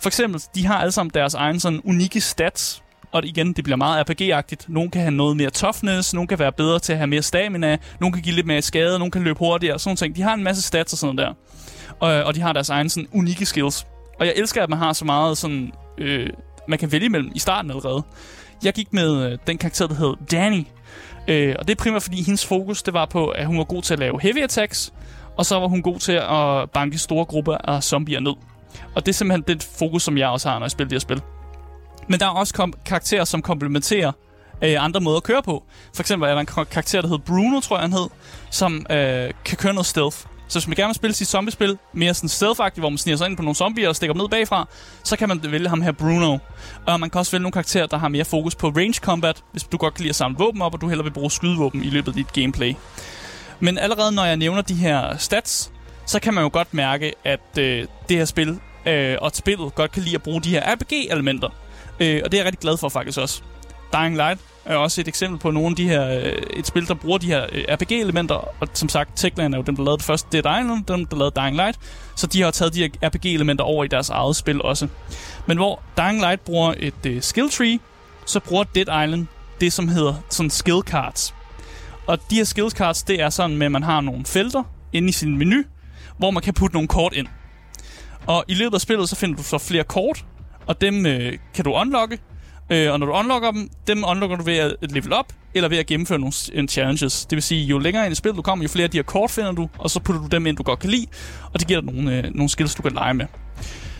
For 0.00 0.08
eksempel, 0.08 0.42
de 0.54 0.66
har 0.66 0.78
alle 0.78 0.92
sammen 0.92 1.10
deres 1.14 1.34
egen 1.34 1.60
sådan 1.60 1.80
unikke 1.84 2.20
stats. 2.20 2.82
Og 3.14 3.26
igen, 3.26 3.52
det 3.52 3.64
bliver 3.64 3.76
meget 3.76 4.10
RPG-agtigt. 4.10 4.64
Nogle 4.68 4.90
kan 4.90 5.00
have 5.00 5.10
noget 5.10 5.36
mere 5.36 5.50
toughness, 5.50 6.14
nogle 6.14 6.28
kan 6.28 6.38
være 6.38 6.52
bedre 6.52 6.78
til 6.78 6.92
at 6.92 6.98
have 6.98 7.06
mere 7.06 7.22
stamina, 7.22 7.78
nogle 8.00 8.12
kan 8.12 8.22
give 8.22 8.34
lidt 8.34 8.46
mere 8.46 8.62
skade, 8.62 8.98
nogle 8.98 9.10
kan 9.10 9.22
løbe 9.22 9.38
hurtigere, 9.38 9.78
sådan 9.78 9.96
ting. 9.96 10.16
De 10.16 10.22
har 10.22 10.34
en 10.34 10.42
masse 10.42 10.62
stats 10.62 10.92
og 10.92 10.98
sådan 10.98 11.16
noget 11.16 11.28
der. 11.28 11.34
Og, 12.00 12.24
og 12.24 12.34
de 12.34 12.40
har 12.40 12.52
deres 12.52 12.68
egen 12.68 12.88
sådan 12.88 13.08
unikke 13.12 13.46
skills. 13.46 13.86
Og 14.20 14.26
jeg 14.26 14.34
elsker, 14.36 14.62
at 14.62 14.70
man 14.70 14.78
har 14.78 14.92
så 14.92 15.04
meget 15.04 15.38
sådan, 15.38 15.72
øh, 15.98 16.30
man 16.68 16.78
kan 16.78 16.92
vælge 16.92 17.06
imellem 17.06 17.32
i 17.34 17.38
starten 17.38 17.70
allerede. 17.70 18.02
Jeg 18.64 18.72
gik 18.72 18.92
med 18.92 19.30
øh, 19.30 19.38
den 19.46 19.58
karakter, 19.58 19.86
der 19.86 19.94
hed 19.94 20.14
Danny. 20.30 20.66
Øh, 21.28 21.54
og 21.58 21.68
det 21.68 21.78
er 21.78 21.82
primært, 21.82 22.02
fordi 22.02 22.22
hendes 22.22 22.46
fokus, 22.46 22.82
det 22.82 22.94
var 22.94 23.06
på, 23.06 23.28
at 23.28 23.46
hun 23.46 23.58
var 23.58 23.64
god 23.64 23.82
til 23.82 23.92
at 23.94 24.00
lave 24.00 24.20
heavy 24.20 24.42
attacks, 24.42 24.92
og 25.36 25.46
så 25.46 25.60
var 25.60 25.68
hun 25.68 25.82
god 25.82 25.98
til 25.98 26.12
at 26.12 26.70
banke 26.70 26.98
store 26.98 27.24
grupper 27.24 27.56
af 27.56 27.82
zombier 27.82 28.20
ned. 28.20 28.34
Og 28.94 29.06
det 29.06 29.08
er 29.08 29.14
simpelthen 29.14 29.56
det 29.56 29.68
fokus, 29.78 30.02
som 30.02 30.18
jeg 30.18 30.28
også 30.28 30.48
har, 30.48 30.58
når 30.58 30.66
jeg 30.66 30.70
spiller 30.70 30.88
det 30.88 30.94
her 30.94 31.00
spil. 31.00 31.33
Men 32.08 32.20
der 32.20 32.26
er 32.26 32.30
også 32.30 32.54
kom- 32.54 32.74
karakterer, 32.86 33.24
som 33.24 33.42
komplementerer 33.42 34.12
øh, 34.62 34.84
andre 34.84 35.00
måder 35.00 35.16
at 35.16 35.22
køre 35.22 35.42
på. 35.42 35.64
For 35.94 36.02
eksempel 36.02 36.28
er 36.28 36.32
der 36.34 36.40
en 36.40 36.46
karakter, 36.46 37.00
der 37.00 37.08
hedder 37.08 37.24
Bruno, 37.24 37.60
tror 37.60 37.76
jeg 37.76 37.82
han 37.82 37.92
hed, 37.92 38.06
som 38.50 38.86
øh, 38.90 39.30
kan 39.44 39.56
køre 39.56 39.74
noget 39.74 39.86
stealth. 39.86 40.16
Så 40.48 40.58
hvis 40.58 40.68
man 40.68 40.76
gerne 40.76 40.88
vil 40.88 40.94
spille 40.94 41.14
sit 41.14 41.28
zombiespil 41.28 41.78
mere 41.92 42.14
sådan 42.14 42.28
stealth 42.28 42.60
hvor 42.76 42.88
man 42.88 42.98
sniger 42.98 43.16
sig 43.16 43.26
ind 43.28 43.36
på 43.36 43.42
nogle 43.42 43.54
zombier 43.56 43.88
og 43.88 43.96
stikker 43.96 44.14
dem 44.14 44.20
ned 44.20 44.28
bagfra, 44.28 44.68
så 45.04 45.16
kan 45.16 45.28
man 45.28 45.40
vælge 45.42 45.68
ham 45.68 45.82
her 45.82 45.92
Bruno. 45.92 46.38
Og 46.86 47.00
man 47.00 47.10
kan 47.10 47.18
også 47.18 47.32
vælge 47.32 47.42
nogle 47.42 47.52
karakterer, 47.52 47.86
der 47.86 47.96
har 47.98 48.08
mere 48.08 48.24
fokus 48.24 48.54
på 48.54 48.68
range 48.68 48.94
combat, 49.00 49.42
hvis 49.52 49.62
du 49.62 49.76
godt 49.76 49.94
kan 49.94 50.02
lide 50.02 50.10
at 50.10 50.16
samle 50.16 50.36
våben 50.38 50.62
op, 50.62 50.74
og 50.74 50.80
du 50.80 50.88
hellere 50.88 51.04
vil 51.04 51.12
bruge 51.12 51.30
skydevåben 51.30 51.84
i 51.84 51.90
løbet 51.90 52.08
af 52.08 52.14
dit 52.14 52.32
gameplay. 52.32 52.74
Men 53.60 53.78
allerede 53.78 54.12
når 54.12 54.24
jeg 54.24 54.36
nævner 54.36 54.62
de 54.62 54.74
her 54.74 55.16
stats, 55.16 55.72
så 56.06 56.20
kan 56.20 56.34
man 56.34 56.42
jo 56.44 56.50
godt 56.52 56.74
mærke, 56.74 57.12
at 57.24 57.58
øh, 57.58 57.86
det 58.08 58.16
her 58.16 58.24
spil 58.24 58.58
øh, 58.86 59.16
og 59.20 59.30
spillet 59.34 59.74
godt 59.74 59.92
kan 59.92 60.02
lide 60.02 60.14
at 60.14 60.22
bruge 60.22 60.40
de 60.42 60.50
her 60.50 60.74
RPG-elementer. 60.74 61.48
Øh, 62.00 62.20
og 62.24 62.32
det 62.32 62.38
er 62.38 62.42
jeg 62.42 62.46
rigtig 62.46 62.60
glad 62.60 62.76
for 62.76 62.88
faktisk 62.88 63.18
også. 63.18 63.42
Dying 63.92 64.16
Light 64.16 64.40
er 64.64 64.76
også 64.76 65.00
et 65.00 65.08
eksempel 65.08 65.38
på 65.38 65.50
nogle 65.50 65.68
af 65.68 65.76
de 65.76 65.88
her, 65.88 66.08
øh, 66.08 66.32
et 66.50 66.66
spil, 66.66 66.88
der 66.88 66.94
bruger 66.94 67.18
de 67.18 67.26
her 67.26 67.46
øh, 67.52 67.64
RPG-elementer. 67.68 68.34
Og 68.34 68.68
som 68.72 68.88
sagt, 68.88 69.10
Techland 69.16 69.54
er 69.54 69.58
jo 69.58 69.64
dem, 69.64 69.76
der 69.76 69.84
lavede 69.84 69.98
det 69.98 70.06
første 70.06 70.28
Dead 70.32 70.60
Island, 70.60 70.84
dem, 70.84 71.06
der 71.06 71.16
lavede 71.16 71.40
Dying 71.40 71.56
Light. 71.56 71.78
Så 72.16 72.26
de 72.26 72.42
har 72.42 72.50
taget 72.50 72.74
de 72.74 72.78
her 72.78 73.08
RPG-elementer 73.08 73.64
over 73.64 73.84
i 73.84 73.88
deres 73.88 74.10
eget 74.10 74.36
spil 74.36 74.62
også. 74.62 74.88
Men 75.46 75.56
hvor 75.56 75.82
Dying 75.96 76.20
Light 76.20 76.44
bruger 76.44 76.74
et 76.76 77.06
øh, 77.06 77.22
skill 77.22 77.50
tree, 77.50 77.78
så 78.26 78.40
bruger 78.40 78.64
Dead 78.64 79.04
Island 79.04 79.26
det, 79.60 79.72
som 79.72 79.88
hedder 79.88 80.14
sådan 80.30 80.50
skill 80.50 80.80
cards. 80.80 81.34
Og 82.06 82.18
de 82.30 82.36
her 82.36 82.44
skill 82.44 82.70
cards, 82.70 83.02
det 83.02 83.20
er 83.20 83.30
sådan 83.30 83.56
med, 83.56 83.66
at 83.66 83.72
man 83.72 83.82
har 83.82 84.00
nogle 84.00 84.24
felter 84.24 84.62
inde 84.92 85.08
i 85.08 85.12
sin 85.12 85.38
menu, 85.38 85.62
hvor 86.18 86.30
man 86.30 86.42
kan 86.42 86.54
putte 86.54 86.74
nogle 86.74 86.88
kort 86.88 87.12
ind. 87.12 87.26
Og 88.26 88.44
i 88.48 88.54
løbet 88.54 88.74
af 88.74 88.80
spillet, 88.80 89.08
så 89.08 89.16
finder 89.16 89.36
du 89.36 89.42
så 89.42 89.58
flere 89.58 89.84
kort, 89.84 90.24
og 90.66 90.80
dem 90.80 91.06
øh, 91.06 91.32
kan 91.54 91.64
du 91.64 91.72
unlocke. 91.72 92.18
Øh, 92.70 92.92
og 92.92 93.00
når 93.00 93.06
du 93.06 93.12
unlocker 93.12 93.50
dem, 93.50 93.70
dem 93.86 94.04
unlocker 94.06 94.36
du 94.36 94.44
ved 94.44 94.56
at 94.56 94.76
level 94.92 95.12
op, 95.12 95.32
eller 95.54 95.68
ved 95.68 95.78
at 95.78 95.86
gennemføre 95.86 96.18
nogle 96.18 96.68
challenges. 96.68 97.26
Det 97.26 97.36
vil 97.36 97.42
sige, 97.42 97.64
jo 97.64 97.78
længere 97.78 98.04
ind 98.04 98.12
i 98.12 98.14
spillet 98.14 98.36
du 98.36 98.42
kommer, 98.42 98.62
jo 98.62 98.68
flere 98.68 98.84
af 98.84 98.90
de 98.90 98.98
her 98.98 99.02
kort 99.02 99.30
finder 99.30 99.52
du, 99.52 99.68
og 99.78 99.90
så 99.90 100.00
putter 100.00 100.22
du 100.22 100.28
dem 100.28 100.46
ind, 100.46 100.56
du 100.56 100.62
godt 100.62 100.78
kan 100.78 100.90
lide, 100.90 101.06
og 101.52 101.60
det 101.60 101.68
giver 101.68 101.80
dig 101.80 101.94
nogle, 101.94 102.16
øh, 102.16 102.34
nogle 102.34 102.48
skills, 102.48 102.74
du 102.74 102.82
kan 102.82 102.92
lege 102.92 103.14
med. 103.14 103.26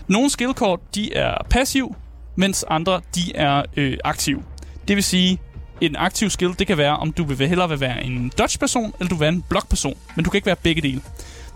Nogle 0.09 0.31
skillkort, 0.31 0.81
de 0.95 1.15
er 1.15 1.35
passiv, 1.51 1.97
mens 2.37 2.65
andre, 2.69 3.01
de 3.15 3.37
er 3.37 3.63
øh, 3.77 3.99
aktiv. 4.05 4.43
Det 4.89 4.97
vil 4.97 5.05
sige, 5.05 5.39
en 5.81 5.97
aktiv 5.97 6.31
skill, 6.31 6.55
det 6.59 6.67
kan 6.67 6.79
være, 6.79 6.97
om 6.97 7.13
du 7.13 7.25
vil 7.25 7.49
hellere 7.49 7.69
vil 7.69 7.81
være 7.81 8.05
en 8.05 8.33
dodge-person, 8.39 8.95
eller 9.01 9.09
du 9.09 9.15
vil 9.15 9.21
være 9.21 9.33
en 9.33 9.45
block-person. 9.49 9.99
Men 10.17 10.25
du 10.25 10.31
kan 10.31 10.39
ikke 10.39 10.47
være 10.47 10.57
begge 10.57 10.83
dele. 10.83 11.01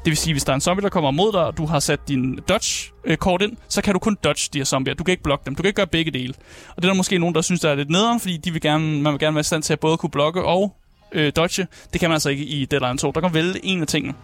Det 0.04 0.10
vil 0.10 0.16
sige, 0.16 0.34
hvis 0.34 0.44
der 0.44 0.52
er 0.52 0.54
en 0.54 0.60
zombie, 0.60 0.82
der 0.82 0.88
kommer 0.88 1.10
mod 1.10 1.32
dig, 1.32 1.44
og 1.44 1.56
du 1.56 1.66
har 1.66 1.80
sat 1.80 2.08
din 2.08 2.38
dodge-kort 2.48 3.42
øh, 3.42 3.48
ind, 3.48 3.56
så 3.68 3.82
kan 3.82 3.92
du 3.92 3.98
kun 3.98 4.18
dodge 4.24 4.48
de 4.52 4.58
her 4.58 4.64
zombier. 4.64 4.94
Du 4.94 5.04
kan 5.04 5.12
ikke 5.12 5.22
blokke 5.22 5.44
dem. 5.46 5.54
Du 5.54 5.62
kan 5.62 5.68
ikke 5.68 5.76
gøre 5.76 5.86
begge 5.86 6.10
dele. 6.10 6.34
Og 6.68 6.76
det 6.76 6.84
er 6.84 6.92
der 6.92 6.96
måske 6.96 7.18
nogen, 7.18 7.34
der 7.34 7.40
synes, 7.40 7.60
der 7.60 7.70
er 7.70 7.74
lidt 7.74 7.90
nederen, 7.90 8.20
fordi 8.20 8.36
de 8.36 8.50
vil 8.50 8.60
gerne, 8.60 9.02
man 9.02 9.12
vil 9.12 9.20
gerne 9.20 9.34
være 9.34 9.40
i 9.40 9.44
stand 9.44 9.62
til 9.62 9.72
at 9.72 9.80
både 9.80 9.96
kunne 9.96 10.10
blokke 10.10 10.44
og 10.44 10.76
øh, 11.12 11.32
dodge. 11.36 11.66
Det 11.92 12.00
kan 12.00 12.10
man 12.10 12.14
altså 12.14 12.28
ikke 12.30 12.44
i 12.44 12.64
Deadline 12.64 12.98
2. 12.98 13.12
Der 13.12 13.20
kan 13.20 13.34
vælge 13.34 13.64
en 13.64 13.80
af 13.80 13.86
tingene. 13.86 14.14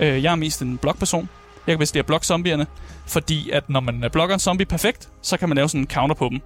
Øh, 0.00 0.22
jeg 0.22 0.32
er 0.32 0.36
mest 0.36 0.62
en 0.62 0.78
blokperson, 0.78 1.28
jeg 1.66 1.72
kan 1.72 1.78
bedst 1.78 1.94
lide 1.94 2.00
at 2.00 2.06
blokke 2.06 2.26
zombierne, 2.26 2.66
fordi 3.06 3.50
at 3.50 3.70
når 3.70 3.80
man 3.80 4.04
øh, 4.04 4.10
blokker 4.10 4.34
en 4.34 4.40
zombie 4.40 4.66
perfekt, 4.66 5.08
så 5.22 5.36
kan 5.36 5.48
man 5.48 5.56
lave 5.56 5.68
sådan 5.68 5.80
en 5.80 5.86
counter 5.86 6.14
på 6.14 6.28
dem. 6.28 6.40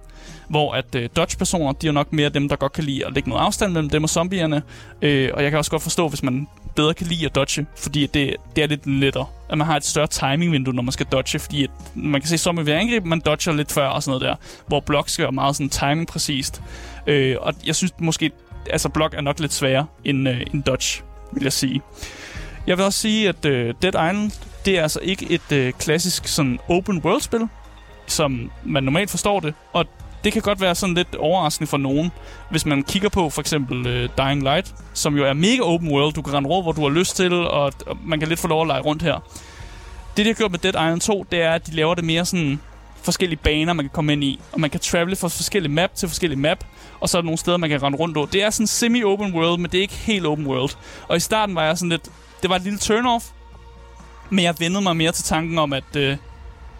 Hvor 0.49 0.73
at 0.73 0.95
øh, 0.95 1.09
dodge-personer, 1.15 1.71
de 1.71 1.87
er 1.87 1.91
nok 1.91 2.13
mere 2.13 2.29
dem, 2.29 2.49
der 2.49 2.55
godt 2.55 2.73
kan 2.73 2.83
lide 2.83 3.05
at 3.05 3.13
lægge 3.13 3.29
noget 3.29 3.41
afstand 3.41 3.73
mellem 3.73 3.89
dem 3.89 4.03
og 4.03 4.09
zombierne. 4.09 4.61
Øh, 5.01 5.29
og 5.33 5.43
jeg 5.43 5.51
kan 5.51 5.57
også 5.57 5.71
godt 5.71 5.83
forstå, 5.83 6.07
hvis 6.07 6.23
man 6.23 6.47
bedre 6.75 6.93
kan 6.93 7.07
lide 7.07 7.25
at 7.25 7.35
dodge, 7.35 7.65
fordi 7.77 8.05
det, 8.05 8.35
det 8.55 8.63
er 8.63 8.67
lidt 8.67 8.87
lettere. 8.87 9.25
At 9.49 9.57
man 9.57 9.67
har 9.67 9.75
et 9.77 9.85
større 9.85 10.07
timing-vindue, 10.07 10.73
når 10.73 10.81
man 10.81 10.91
skal 10.91 11.05
dodge, 11.05 11.39
fordi 11.39 11.63
at 11.63 11.69
man 11.95 12.21
kan 12.21 12.27
se 12.27 12.37
som 12.37 12.65
ved 12.65 12.73
angreb, 12.73 13.05
man 13.05 13.19
dodger 13.19 13.51
lidt 13.51 13.71
før 13.71 13.87
og 13.87 14.03
sådan 14.03 14.19
noget 14.19 14.29
der. 14.29 14.35
Hvor 14.67 14.79
blok 14.79 15.09
skal 15.09 15.23
være 15.23 15.31
meget 15.31 15.55
sådan 15.55 15.69
timing-præcist. 15.69 16.61
Øh, 17.07 17.35
og 17.39 17.53
jeg 17.65 17.75
synes 17.75 17.93
måske, 17.99 18.31
altså 18.69 18.89
blok 18.89 19.13
er 19.13 19.21
nok 19.21 19.39
lidt 19.39 19.53
sværere 19.53 19.85
end, 20.05 20.29
øh, 20.29 20.41
end 20.53 20.63
dodge, 20.63 21.03
vil 21.33 21.43
jeg 21.43 21.53
sige. 21.53 21.81
Jeg 22.67 22.77
vil 22.77 22.85
også 22.85 22.99
sige, 22.99 23.29
at 23.29 23.45
øh, 23.45 23.73
Dead 23.81 23.93
Island, 23.93 24.31
det 24.69 24.77
er 24.77 24.81
altså 24.81 24.99
ikke 25.01 25.31
et 25.31 25.51
øh, 25.51 25.73
klassisk 25.73 26.27
sådan 26.27 26.59
open 26.67 27.01
world 27.05 27.21
spil, 27.21 27.47
som 28.07 28.51
man 28.63 28.83
normalt 28.83 29.09
forstår 29.09 29.39
det. 29.39 29.53
Og 29.73 29.85
det 30.23 30.33
kan 30.33 30.41
godt 30.41 30.61
være 30.61 30.75
sådan 30.75 30.95
lidt 30.95 31.15
overraskende 31.15 31.69
for 31.69 31.77
nogen, 31.77 32.11
hvis 32.49 32.65
man 32.65 32.83
kigger 32.83 33.09
på 33.09 33.29
for 33.29 33.41
eksempel 33.41 33.87
øh, 33.87 34.09
Dying 34.17 34.43
Light, 34.43 34.75
som 34.93 35.17
jo 35.17 35.25
er 35.25 35.33
mega 35.33 35.61
open 35.61 35.91
world. 35.91 36.13
Du 36.13 36.21
kan 36.21 36.33
rende 36.33 36.49
rundt, 36.49 36.65
hvor 36.65 36.71
du 36.71 36.81
har 36.81 36.89
lyst 36.89 37.15
til, 37.15 37.33
og, 37.33 37.73
og 37.85 37.97
man 38.03 38.19
kan 38.19 38.27
lidt 38.27 38.39
få 38.39 38.47
lov 38.47 38.61
at 38.61 38.67
lege 38.67 38.81
rundt 38.81 39.01
her. 39.01 39.19
Det, 40.17 40.25
de 40.25 40.29
har 40.29 40.33
gjort 40.33 40.51
med 40.51 40.59
Dead 40.59 40.73
Island 40.73 41.01
2, 41.01 41.25
det 41.31 41.41
er, 41.41 41.51
at 41.51 41.67
de 41.67 41.71
laver 41.75 41.95
det 41.95 42.03
mere 42.03 42.25
sådan 42.25 42.59
forskellige 43.03 43.39
baner, 43.43 43.73
man 43.73 43.85
kan 43.85 43.91
komme 43.93 44.13
ind 44.13 44.23
i. 44.23 44.39
Og 44.51 44.59
man 44.59 44.69
kan 44.69 44.79
travele 44.79 45.15
fra 45.15 45.27
forskellige 45.27 45.71
map 45.71 45.95
til 45.95 46.07
forskellige 46.07 46.39
map. 46.39 46.63
Og 46.99 47.09
så 47.09 47.17
er 47.17 47.21
der 47.21 47.25
nogle 47.25 47.37
steder, 47.37 47.57
man 47.57 47.69
kan 47.69 47.83
rende 47.83 47.97
rundt 47.97 48.17
over. 48.17 48.27
Det 48.27 48.43
er 48.43 48.49
sådan 48.49 48.67
semi-open 48.67 49.35
world, 49.35 49.59
men 49.59 49.71
det 49.71 49.77
er 49.77 49.81
ikke 49.81 49.93
helt 49.93 50.25
open 50.25 50.47
world. 50.47 50.71
Og 51.07 51.17
i 51.17 51.19
starten 51.19 51.55
var 51.55 51.63
jeg 51.63 51.77
sådan 51.77 51.89
lidt... 51.89 52.09
Det 52.41 52.49
var 52.49 52.55
et 52.55 52.61
lille 52.61 52.79
turn-off. 52.79 53.38
Men 54.29 54.45
jeg 54.45 54.55
vendede 54.59 54.81
mig 54.81 54.97
mere 54.97 55.11
til 55.11 55.23
tanken 55.23 55.57
om, 55.57 55.73
at... 55.73 55.95
Øh, 55.95 56.17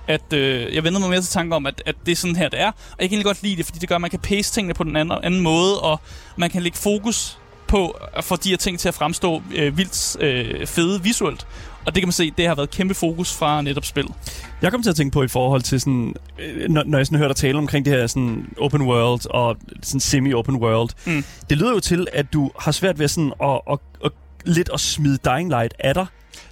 at 0.07 0.33
øh, 0.33 0.75
jeg 0.75 0.83
vendede 0.83 0.99
mig 0.99 1.09
mere 1.09 1.21
til 1.21 1.29
tanken 1.29 1.53
om, 1.53 1.65
at, 1.65 1.83
at 1.85 1.95
det 2.05 2.11
er 2.11 2.15
sådan 2.15 2.35
her, 2.35 2.49
det 2.49 2.59
er. 2.59 2.67
Og 2.67 2.73
jeg 2.99 3.09
kan 3.09 3.15
egentlig 3.15 3.25
godt 3.25 3.43
lide 3.43 3.55
det, 3.55 3.65
fordi 3.65 3.79
det 3.79 3.89
gør, 3.89 3.95
at 3.95 4.01
man 4.01 4.09
kan 4.09 4.19
pace 4.19 4.53
tingene 4.53 4.73
på 4.73 4.83
den 4.83 4.95
anden, 4.95 5.17
anden 5.23 5.41
måde, 5.41 5.79
og 5.81 5.99
man 6.37 6.49
kan 6.49 6.61
lægge 6.61 6.77
fokus 6.77 7.37
på 7.67 7.97
at 8.13 8.23
få 8.23 8.35
de 8.35 8.49
her 8.49 8.57
ting 8.57 8.79
til 8.79 8.87
at 8.87 8.93
fremstå 8.93 9.41
øh, 9.55 9.77
vildt 9.77 10.17
øh, 10.23 10.67
fede 10.67 11.03
visuelt. 11.03 11.47
Og 11.85 11.95
det 11.95 12.01
kan 12.01 12.07
man 12.07 12.11
se, 12.11 12.31
det 12.31 12.47
har 12.47 12.55
været 12.55 12.71
kæmpe 12.71 12.93
fokus 12.93 13.33
fra 13.33 13.61
netop 13.61 13.85
spillet. 13.85 14.13
Jeg 14.61 14.71
kom 14.71 14.83
til 14.83 14.89
at 14.89 14.95
tænke 14.95 15.13
på 15.13 15.23
i 15.23 15.27
forhold 15.27 15.61
til 15.61 15.79
sådan, 15.79 16.15
øh, 16.39 16.69
når, 16.69 16.83
når 16.83 16.97
jeg 16.97 17.05
sådan 17.05 17.17
hører 17.17 17.29
dig 17.29 17.35
tale 17.35 17.57
omkring 17.57 17.85
det 17.85 17.93
her 17.93 18.07
sådan 18.07 18.45
open 18.57 18.81
world 18.81 19.29
og 19.29 19.57
sådan 19.83 19.99
semi-open 19.99 20.55
world. 20.55 20.89
Mm. 21.05 21.23
Det 21.49 21.57
lyder 21.57 21.71
jo 21.71 21.79
til, 21.79 22.07
at 22.13 22.33
du 22.33 22.51
har 22.59 22.71
svært 22.71 22.99
ved 22.99 23.07
sådan 23.07 23.33
at, 23.43 23.61
at, 23.71 23.79
at, 24.05 24.11
lidt 24.45 24.69
at 24.73 24.79
smide 24.79 25.17
Dying 25.25 25.49
Light 25.49 25.73
af 25.79 25.93
dig. 25.93 26.05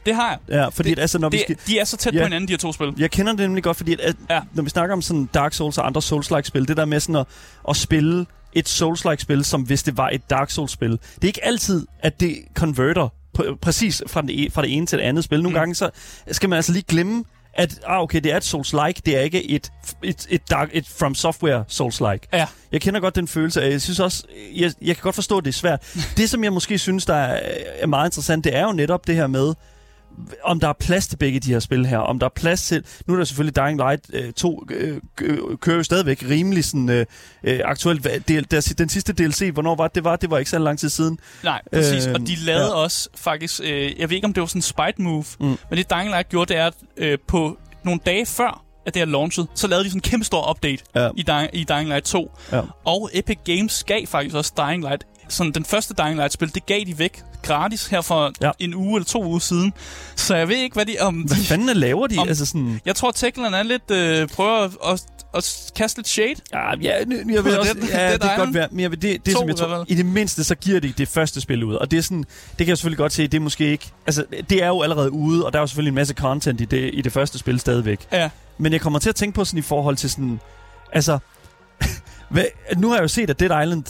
Det 0.07 0.15
har 0.15 0.29
jeg. 0.29 0.39
Ja, 0.59 0.67
fordi 0.69 0.89
det, 0.89 0.95
at, 0.95 1.01
altså, 1.01 1.19
når 1.19 1.29
det, 1.29 1.37
vi 1.37 1.43
skal, 1.43 1.57
De 1.67 1.79
er 1.79 1.83
så 1.85 1.97
tæt 1.97 2.13
Ja. 2.13 2.19
på 2.19 2.23
hinanden, 2.23 2.47
de 2.47 2.53
her 2.53 2.57
to 2.57 2.73
spil. 2.73 2.93
Jeg 2.97 3.11
kender 3.11 3.31
det 3.33 3.41
nemlig 3.41 3.63
godt, 3.63 3.77
fordi 3.77 3.93
at, 3.93 3.99
at 3.99 4.15
Ja. 4.29 4.39
når 4.53 4.63
vi 4.63 4.69
snakker 4.69 4.93
om 4.93 5.01
sådan 5.01 5.29
Dark 5.33 5.53
Souls 5.53 5.77
og 5.77 5.85
andre 5.87 6.01
Souls-like-spil, 6.01 6.67
det 6.67 6.77
der 6.77 6.85
med 6.85 6.99
sådan 6.99 7.15
at, 7.15 7.25
at 7.69 7.75
spille 7.75 8.25
et 8.53 8.69
Souls-like-spil, 8.69 9.43
som 9.45 9.61
hvis 9.61 9.83
det 9.83 9.97
var 9.97 10.09
et 10.09 10.29
Dark 10.29 10.49
Souls-spil. 10.51 10.91
Det 10.91 11.23
er 11.23 11.27
ikke 11.27 11.45
altid, 11.45 11.87
at 11.99 12.19
det 12.19 12.37
converter 12.55 13.09
pr- 13.39 13.55
præcis 13.61 14.03
fra, 14.07 14.21
den, 14.21 14.29
e- 14.29 14.49
fra 14.51 14.61
det 14.61 14.73
ene 14.77 14.85
til 14.85 14.97
det 14.99 15.03
andet 15.05 15.23
spil. 15.23 15.37
Nogle 15.43 15.49
mm. 15.49 15.59
gange 15.59 15.75
så 15.75 15.89
skal 16.31 16.49
man 16.49 16.55
altså 16.57 16.71
lige 16.71 16.85
glemme, 16.87 17.23
at 17.53 17.79
ah, 17.87 18.01
okay, 18.01 18.19
det 18.21 18.31
er 18.31 18.37
et 18.37 18.43
Souls-like, 18.53 19.01
det 19.05 19.17
er 19.17 19.21
ikke 19.21 19.49
et, 19.51 19.71
et, 20.03 20.27
et, 20.29 20.49
dark, 20.49 20.69
et 20.73 20.87
From 20.99 21.15
Software 21.15 21.63
Souls-like. 21.67 22.27
Ja. 22.33 22.47
Jeg 22.71 22.81
kender 22.81 22.99
godt 22.99 23.15
den 23.15 23.27
følelse, 23.27 23.61
og 23.61 23.71
jeg 23.71 23.81
synes 23.81 23.99
også, 23.99 24.23
jeg, 24.55 24.71
jeg 24.81 24.95
kan 24.95 25.01
godt 25.03 25.15
forstå, 25.15 25.37
at 25.37 25.43
det 25.45 25.49
er 25.49 25.53
svært. 25.53 25.93
Det, 26.17 26.29
som 26.29 26.43
jeg 26.43 26.53
måske 26.53 26.77
synes, 26.77 27.05
der 27.05 27.13
er, 27.15 27.39
er 27.79 27.87
meget 27.87 28.07
interessant, 28.07 28.43
det 28.43 28.55
er 28.55 28.63
jo 28.63 28.71
netop 28.71 29.07
det 29.07 29.15
her 29.15 29.27
med, 29.27 29.53
om 30.43 30.59
der 30.59 30.67
er 30.67 30.73
plads 30.73 31.07
til 31.07 31.17
begge 31.17 31.39
de 31.39 31.51
her 31.51 31.59
spil 31.59 31.85
her, 31.85 31.97
om 31.97 32.19
der 32.19 32.25
er 32.25 32.29
plads 32.35 32.61
til... 32.67 32.83
Nu 33.07 33.13
er 33.13 33.17
der 33.17 33.25
selvfølgelig 33.25 33.55
Dying 33.55 33.77
Light 33.77 34.05
øh, 34.13 34.33
2 34.33 34.65
øh, 34.71 34.97
øh, 35.21 35.37
kører 35.57 35.75
jo 35.77 35.83
stadigvæk 35.83 36.23
rimelig 36.29 36.65
sådan, 36.65 36.89
øh, 36.89 37.05
øh, 37.43 37.59
aktuelt. 37.65 38.07
Del, 38.27 38.51
der, 38.51 38.73
den 38.77 38.89
sidste 38.89 39.13
DLC, 39.13 39.49
hvornår 39.53 39.75
var 39.75 39.87
det? 39.87 39.95
Det 39.95 40.03
var, 40.03 40.15
det 40.15 40.29
var 40.31 40.37
ikke 40.37 40.51
så 40.51 40.59
lang 40.59 40.79
tid 40.79 40.89
siden. 40.89 41.19
Nej, 41.43 41.61
præcis. 41.73 42.05
Øh, 42.07 42.13
og 42.13 42.19
de 42.19 42.35
lavede 42.35 42.65
ja. 42.65 42.73
også 42.73 43.09
faktisk... 43.15 43.61
Øh, 43.63 43.99
jeg 43.99 44.09
ved 44.09 44.15
ikke, 44.15 44.25
om 44.25 44.33
det 44.33 44.41
var 44.41 44.47
sådan 44.47 44.59
en 44.59 44.61
spite 44.61 45.01
move, 45.01 45.25
Mm. 45.39 45.45
men 45.47 45.57
det 45.77 45.89
Dying 45.89 46.09
Light 46.09 46.29
gjorde, 46.29 46.53
det 46.53 46.59
er, 46.61 46.65
at 46.67 46.73
øh, 46.97 47.17
på 47.27 47.57
nogle 47.83 47.99
dage 48.05 48.25
før, 48.25 48.63
at 48.85 48.93
det 48.93 49.01
er 49.01 49.05
launchet, 49.05 49.47
så 49.55 49.67
lavede 49.67 49.83
de 49.85 49.89
sådan 49.89 49.97
en 49.97 50.01
kæmpe 50.01 50.25
stor 50.25 50.49
update 50.49 50.83
Ja. 50.95 51.09
i, 51.15 51.23
Dying, 51.23 51.49
i 51.53 51.63
Dying 51.63 51.87
Light 51.87 52.05
2. 52.05 52.31
Ja. 52.51 52.61
Og 52.85 53.09
Epic 53.13 53.37
Games 53.45 53.83
gav 53.83 54.05
faktisk 54.07 54.35
også 54.35 54.53
Dying 54.57 54.81
Light 54.83 55.03
sådan 55.29 55.51
den 55.51 55.65
første 55.65 55.93
Dying 55.97 56.15
Light-spil, 56.15 56.53
det 56.55 56.65
gav 56.65 56.79
de 56.87 56.99
væk 56.99 57.23
gratis 57.47 57.87
her 57.87 58.01
for 58.01 58.31
ja. 58.41 58.51
En 58.59 58.75
uge 58.75 58.95
eller 58.97 59.05
to 59.05 59.23
uger 59.25 59.39
siden. 59.39 59.73
Så 60.15 60.35
jeg 60.35 60.47
ved 60.47 60.55
ikke, 60.57 60.73
hvad 60.73 60.85
de... 60.85 60.95
Om 61.01 61.15
Hvad 61.15 61.37
de 61.37 61.41
fanden 61.43 61.77
laver 61.77 62.07
de? 62.07 62.17
Om- 62.17 62.27
altså 62.27 62.45
sådan... 62.45 62.81
jeg 62.85 62.95
tror, 62.95 63.11
Techland 63.11 63.55
er 63.55 63.63
lidt... 63.63 63.91
Øh, 63.91 64.27
prøver 64.27 64.57
at, 64.63 64.71
at, 64.93 65.03
at 65.35 65.71
kaste 65.75 65.99
lidt 65.99 66.07
shade. 66.07 66.35
Ja, 66.53 66.75
ja, 66.81 67.03
nu- 67.05 67.15
jeg 67.15 67.25
vil 67.43 67.51
Det- 67.51 67.59
også, 67.59 67.73
det- 67.73 67.89
ja, 67.89 68.11
det 68.13 68.21
kan 68.21 68.37
godt 68.37 68.53
være, 68.53 68.67
men 68.71 68.79
jeg 68.79 68.91
vil, 68.91 69.01
det, 69.01 69.25
det 69.25 69.33
To, 69.33 69.39
som 69.39 69.47
jeg 69.47 69.55
tror, 69.55 69.85
i 69.87 69.95
det 69.95 70.05
mindste, 70.05 70.43
så 70.43 70.55
giver 70.55 70.79
de 70.79 70.93
det 70.97 71.07
første 71.07 71.41
spil 71.41 71.63
ud, 71.63 71.75
og 71.75 71.91
det 71.91 71.97
er 71.97 72.01
sådan, 72.03 72.17
det 72.49 72.57
kan 72.57 72.67
jeg 72.67 72.77
selvfølgelig 72.77 72.97
godt 72.97 73.13
se, 73.13 73.23
det 73.27 73.33
er 73.33 73.41
måske 73.41 73.71
ikke, 73.71 73.91
altså, 74.07 74.25
det 74.49 74.63
er 74.63 74.67
jo 74.67 74.81
allerede 74.81 75.11
ude, 75.11 75.45
og 75.45 75.53
der 75.53 75.59
er 75.59 75.63
jo 75.63 75.67
selvfølgelig 75.67 75.91
en 75.91 75.95
masse 75.95 76.13
content 76.13 76.61
i 76.61 76.65
det, 76.65 76.89
i 76.93 77.01
det 77.01 77.11
første 77.13 77.37
spil 77.37 77.59
stadigvæk. 77.59 77.99
Ja. 78.11 78.29
Men 78.57 78.73
jeg 78.73 78.81
kommer 78.81 78.99
til 78.99 79.09
at 79.09 79.15
tænke 79.15 79.35
på 79.35 79.45
sådan 79.45 79.57
i 79.59 79.61
forhold 79.61 79.95
til 79.95 80.09
sådan... 80.09 80.39
Altså... 80.93 81.17
Hvad, 82.29 82.43
nu 82.77 82.87
har 82.87 82.95
jeg 82.95 83.03
jo 83.03 83.07
set, 83.07 83.29
at 83.29 83.39
Dead 83.39 83.63
Island 83.63 83.83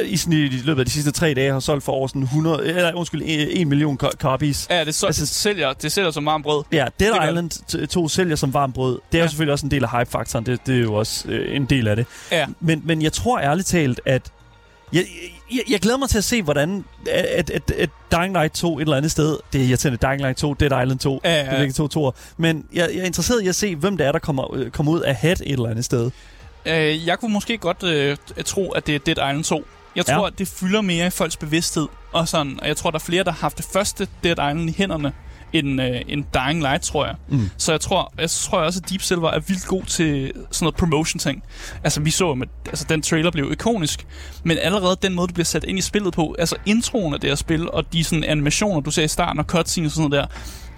øh, 0.00 0.10
i, 0.12 0.16
sådan, 0.16 0.32
i 0.32 0.48
løbet 0.48 0.80
af 0.80 0.86
de 0.86 0.92
sidste 0.92 1.10
tre 1.10 1.34
dage 1.34 1.52
har 1.52 1.60
solgt 1.60 1.84
for 1.84 1.92
over 1.92 2.06
sådan 2.08 2.22
100... 2.22 2.66
Eller, 2.66 2.92
undskyld, 2.94 3.22
1 3.24 3.66
million 3.66 3.98
co- 4.02 4.10
copies. 4.10 4.66
Ja, 4.70 4.84
det, 4.84 4.94
så, 4.94 5.06
altså, 5.06 5.20
det, 5.20 5.28
sælger, 5.28 5.72
det 5.72 5.92
sælger 5.92 6.10
som 6.10 6.26
varmt 6.26 6.44
brød. 6.44 6.64
Ja, 6.72 6.86
Dead 7.00 7.12
gør 7.14 7.28
Island 7.28 7.50
t- 7.72 7.86
2 7.86 8.08
sælger 8.08 8.36
som 8.36 8.54
varmt 8.54 8.74
brød. 8.74 8.92
Det 9.12 9.18
er 9.18 9.18
Ja. 9.18 9.24
jo 9.24 9.28
selvfølgelig 9.28 9.52
også 9.52 9.66
en 9.66 9.70
del 9.70 9.84
af 9.84 9.98
hype-faktoren. 9.98 10.46
Det, 10.46 10.66
det 10.66 10.74
er 10.76 10.80
jo 10.80 10.94
også 10.94 11.28
øh, 11.28 11.56
en 11.56 11.64
del 11.64 11.88
af 11.88 11.96
det. 11.96 12.06
Ja. 12.32 12.46
Men, 12.60 12.82
men 12.84 13.02
jeg 13.02 13.12
tror 13.12 13.40
ærligt 13.40 13.68
talt, 13.68 14.00
at... 14.06 14.22
Jeg, 14.92 15.04
jeg, 15.52 15.60
jeg 15.70 15.80
glæder 15.80 15.98
mig 15.98 16.08
til 16.08 16.18
at 16.18 16.24
se, 16.24 16.42
hvordan 16.42 16.84
at, 17.10 17.50
at, 17.50 17.70
at 17.70 17.90
Dying 18.12 18.32
Light 18.32 18.54
2 18.54 18.78
et 18.78 18.82
eller 18.82 18.96
andet 18.96 19.10
sted... 19.10 19.36
Det 19.52 19.60
er 19.60 19.64
irriterende, 19.64 19.98
Dying 20.06 20.20
Light 20.20 20.38
2, 20.38 20.54
Dead 20.54 20.82
Island 20.82 20.98
2. 20.98 21.20
Ja, 21.24 21.34
ja, 21.54 21.60
Det 21.62 21.68
er 21.68 21.72
to 21.72 21.88
toer. 21.88 22.10
Men 22.36 22.64
jeg, 22.72 22.88
jeg 22.94 23.00
er 23.00 23.04
interesseret 23.04 23.42
i 23.42 23.48
at 23.48 23.54
se, 23.54 23.76
hvem 23.76 23.96
det 23.96 24.06
er, 24.06 24.12
der 24.12 24.18
kommer, 24.18 24.54
øh, 24.54 24.70
kommer 24.70 24.92
ud 24.92 25.00
af 25.00 25.14
hat 25.14 25.40
et 25.40 25.52
eller 25.52 25.68
andet 25.68 25.84
sted. 25.84 26.10
Øh, 26.66 27.06
jeg 27.06 27.18
kunne 27.18 27.32
måske 27.32 27.58
godt 27.58 27.82
øh, 27.82 28.16
tro, 28.44 28.70
at 28.70 28.86
det 28.86 28.94
er 28.94 28.98
Dead 28.98 29.16
Island 29.30 29.44
2. 29.44 29.66
Jeg 29.96 30.06
tror, 30.06 30.14
Ja. 30.14 30.26
at 30.26 30.38
det 30.38 30.48
fylder 30.48 30.80
mere 30.80 31.06
i 31.06 31.10
folks 31.10 31.36
bevidsthed. 31.36 31.86
Og, 32.12 32.28
sådan, 32.28 32.58
og 32.62 32.68
jeg 32.68 32.76
tror, 32.76 32.90
der 32.90 32.98
er 32.98 33.02
flere, 33.02 33.24
der 33.24 33.30
har 33.30 33.38
haft 33.40 33.56
det 33.56 33.66
første 33.72 34.08
Dead 34.24 34.32
Island 34.32 34.70
i 34.70 34.74
hænderne, 34.78 35.12
end, 35.52 35.82
øh, 35.82 36.00
end 36.08 36.24
Dying 36.34 36.60
Light, 36.60 36.82
tror 36.82 37.06
jeg. 37.06 37.14
Mm. 37.28 37.50
Så 37.56 37.72
jeg 37.72 37.80
tror, 37.80 38.12
jeg 38.18 38.30
tror 38.30 38.58
også, 38.58 38.80
at 38.84 38.90
Deep 38.90 39.02
Silver 39.02 39.30
er 39.30 39.38
vildt 39.40 39.66
god 39.66 39.82
til 39.82 40.32
sådan 40.50 40.64
noget 40.64 40.74
promotion-ting. 40.76 41.42
Altså, 41.84 42.00
vi 42.00 42.10
så, 42.10 42.30
at 42.30 42.48
altså, 42.66 42.84
den 42.88 43.02
trailer 43.02 43.30
blev 43.30 43.52
ikonisk, 43.52 44.06
men 44.44 44.58
allerede 44.58 44.96
den 45.02 45.14
måde, 45.14 45.28
du 45.28 45.32
bliver 45.34 45.44
sat 45.44 45.64
ind 45.64 45.78
i 45.78 45.82
spillet 45.82 46.14
på, 46.14 46.36
altså 46.38 46.56
introen 46.66 47.14
af 47.14 47.20
det 47.20 47.30
her 47.30 47.34
spil, 47.34 47.70
og 47.70 47.92
de 47.92 48.04
sådan 48.04 48.24
animationer, 48.24 48.80
du 48.80 48.90
ser 48.90 49.02
i 49.02 49.08
starten, 49.08 49.38
og 49.38 49.44
cutscenes 49.44 49.92
og 49.92 49.96
sådan 49.96 50.10
noget 50.10 50.28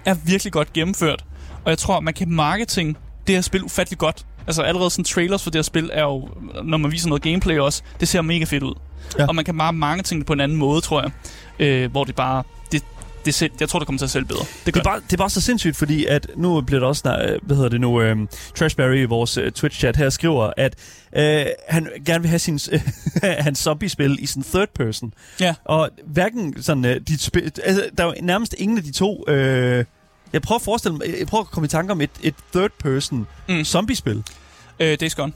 der, 0.05 0.11
er 0.11 0.15
virkelig 0.25 0.53
godt 0.53 0.73
gennemført. 0.73 1.23
Og 1.65 1.69
jeg 1.69 1.77
tror, 1.77 1.99
man 1.99 2.13
kan 2.13 2.29
marketing 2.31 2.97
det 3.27 3.35
her 3.35 3.41
spil 3.41 3.63
ufattelig 3.63 3.97
godt. 3.99 4.25
Altså 4.47 4.61
allerede 4.61 4.89
sådan 4.89 5.05
trailers 5.05 5.43
for 5.43 5.49
det 5.49 5.57
her 5.59 5.63
spil 5.63 5.89
er 5.93 6.03
jo, 6.03 6.29
når 6.63 6.77
man 6.77 6.91
viser 6.91 7.07
noget 7.09 7.23
gameplay 7.23 7.57
også, 7.57 7.81
det 7.99 8.07
ser 8.07 8.21
mega 8.21 8.45
fedt 8.45 8.63
ud. 8.63 8.73
Ja. 9.19 9.27
Og 9.27 9.35
man 9.35 9.45
kan 9.45 9.57
bare 9.57 9.73
marketing 9.73 10.19
det 10.19 10.27
på 10.27 10.33
en 10.33 10.39
anden 10.39 10.57
måde, 10.57 10.81
tror 10.81 11.01
jeg. 11.01 11.11
Øh, 11.59 11.91
hvor 11.91 12.03
det 12.03 12.15
bare, 12.15 12.43
det, 12.71 12.83
det 13.25 13.33
selv, 13.33 13.51
jeg 13.59 13.69
tror, 13.69 13.79
det 13.79 13.85
kommer 13.85 13.97
til 13.97 14.05
at 14.05 14.09
sælge 14.09 14.25
bedre. 14.25 14.39
Det 14.39 14.65
Det 14.65 14.79
er, 14.79 14.83
bare, 14.83 15.01
det 15.05 15.13
er 15.13 15.17
bare 15.17 15.29
så 15.29 15.41
sindssygt, 15.41 15.75
fordi 15.75 16.05
at 16.05 16.27
nu 16.35 16.61
bliver 16.61 16.79
der 16.79 16.87
også 16.87 16.99
snart, 16.99 17.29
øh, 17.29 17.39
hvad 17.43 17.55
hedder 17.55 17.69
det 17.69 17.81
nu, 17.81 18.01
øh, 18.01 18.17
Trashberry 18.55 18.95
i 18.95 19.05
vores 19.05 19.37
øh, 19.37 19.51
Twitch-chat 19.59 19.97
her 19.97 20.09
skriver, 20.09 20.51
at 20.57 20.75
øh, 21.15 21.45
han 21.69 21.87
gerne 22.05 22.21
vil 22.21 22.29
have 22.29 22.39
sin, 22.39 22.59
øh, 22.71 22.79
hans 23.45 23.59
zombie-spil 23.59 24.17
i 24.19 24.25
sådan 24.25 24.43
third 24.43 24.69
person. 24.75 25.13
Ja. 25.39 25.55
Og 25.65 25.89
hverken 26.05 26.63
sådan, 26.63 26.85
øh, 26.85 27.01
de 27.07 27.17
spil, 27.17 27.51
altså, 27.63 27.89
der 27.97 28.03
er 28.03 28.07
jo 28.07 28.13
nærmest 28.21 28.55
ingen 28.57 28.77
af 28.77 28.83
de 28.83 28.91
to, 28.91 29.25
øh, 29.27 29.85
jeg 30.33 30.41
prøver 30.41 30.59
at 30.59 30.63
forestille 30.63 30.97
mig, 30.97 31.15
jeg 31.19 31.27
prøver 31.27 31.43
at 31.43 31.51
komme 31.51 31.65
i 31.65 31.69
tanke 31.69 31.91
om 31.91 32.01
et, 32.01 32.09
et 32.21 32.35
third 32.53 32.71
person 32.79 33.27
Mm. 33.49 33.63
zombie-spil. 33.65 34.23
Øh, 34.79 34.97
Days 34.99 35.15
Gone. 35.15 35.33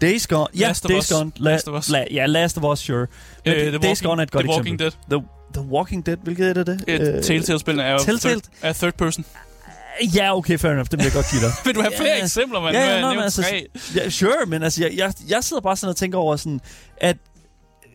Days 0.00 0.26
Gone. 0.26 0.46
Ja, 0.58 0.66
Last 0.66 0.84
of 0.84 0.88
Days 0.90 1.04
Us. 1.04 1.08
Gone. 1.12 1.32
La- 1.36 1.42
Last 1.42 1.68
of 1.68 1.78
Us. 1.78 1.88
La- 1.88 2.14
ja, 2.14 2.26
Last 2.26 2.58
of 2.58 2.64
Us, 2.64 2.78
sure. 2.78 3.06
Men 3.44 3.54
Øh, 3.54 3.60
The 3.60 3.78
Days 3.78 3.84
Walking- 3.84 4.02
Gone 4.08 4.22
er 4.22 4.26
et 4.26 4.30
godt 4.30 4.44
The 4.44 4.50
Walking 4.54 4.74
eksempel. 4.82 4.98
Dead. 5.10 5.20
The, 5.20 5.62
The 5.62 5.72
Walking 5.72 6.06
Dead, 6.06 6.16
hvilket 6.22 6.48
er 6.48 6.52
det? 6.54 6.66
det? 6.66 6.84
Et 6.88 7.14
Øh, 7.16 7.22
Telltale-spil 7.22 7.78
er? 7.78 7.98
Third, 7.98 8.40
er 8.62 8.72
third 8.72 8.92
person. 8.92 9.24
Ja, 10.14 10.36
okay, 10.36 10.58
fair 10.58 10.72
enough. 10.72 10.86
Det 10.90 10.98
vil 10.98 11.04
jeg 11.04 11.12
godt 11.12 11.26
give 11.30 11.42
dig. 11.42 11.52
Vil 11.64 11.74
du 11.74 11.80
have 11.80 11.92
flere 11.96 12.16
Ja. 12.16 12.24
eksempler, 12.24 12.60
mand? 12.60 12.76
Ja, 12.76 12.94
ja, 12.94 13.00
nå, 13.00 13.08
men 13.14 13.18
altså. 13.22 13.44
Ja, 13.94 14.10
sure, 14.10 14.32
men 14.46 14.62
altså, 14.62 14.82
jeg, 14.84 14.92
jeg, 14.96 15.12
jeg 15.28 15.44
sidder 15.44 15.60
bare 15.62 15.76
sådan 15.76 15.90
og 15.90 15.96
tænker 15.96 16.18
over 16.18 16.36
sådan, 16.36 16.60
at 16.96 17.16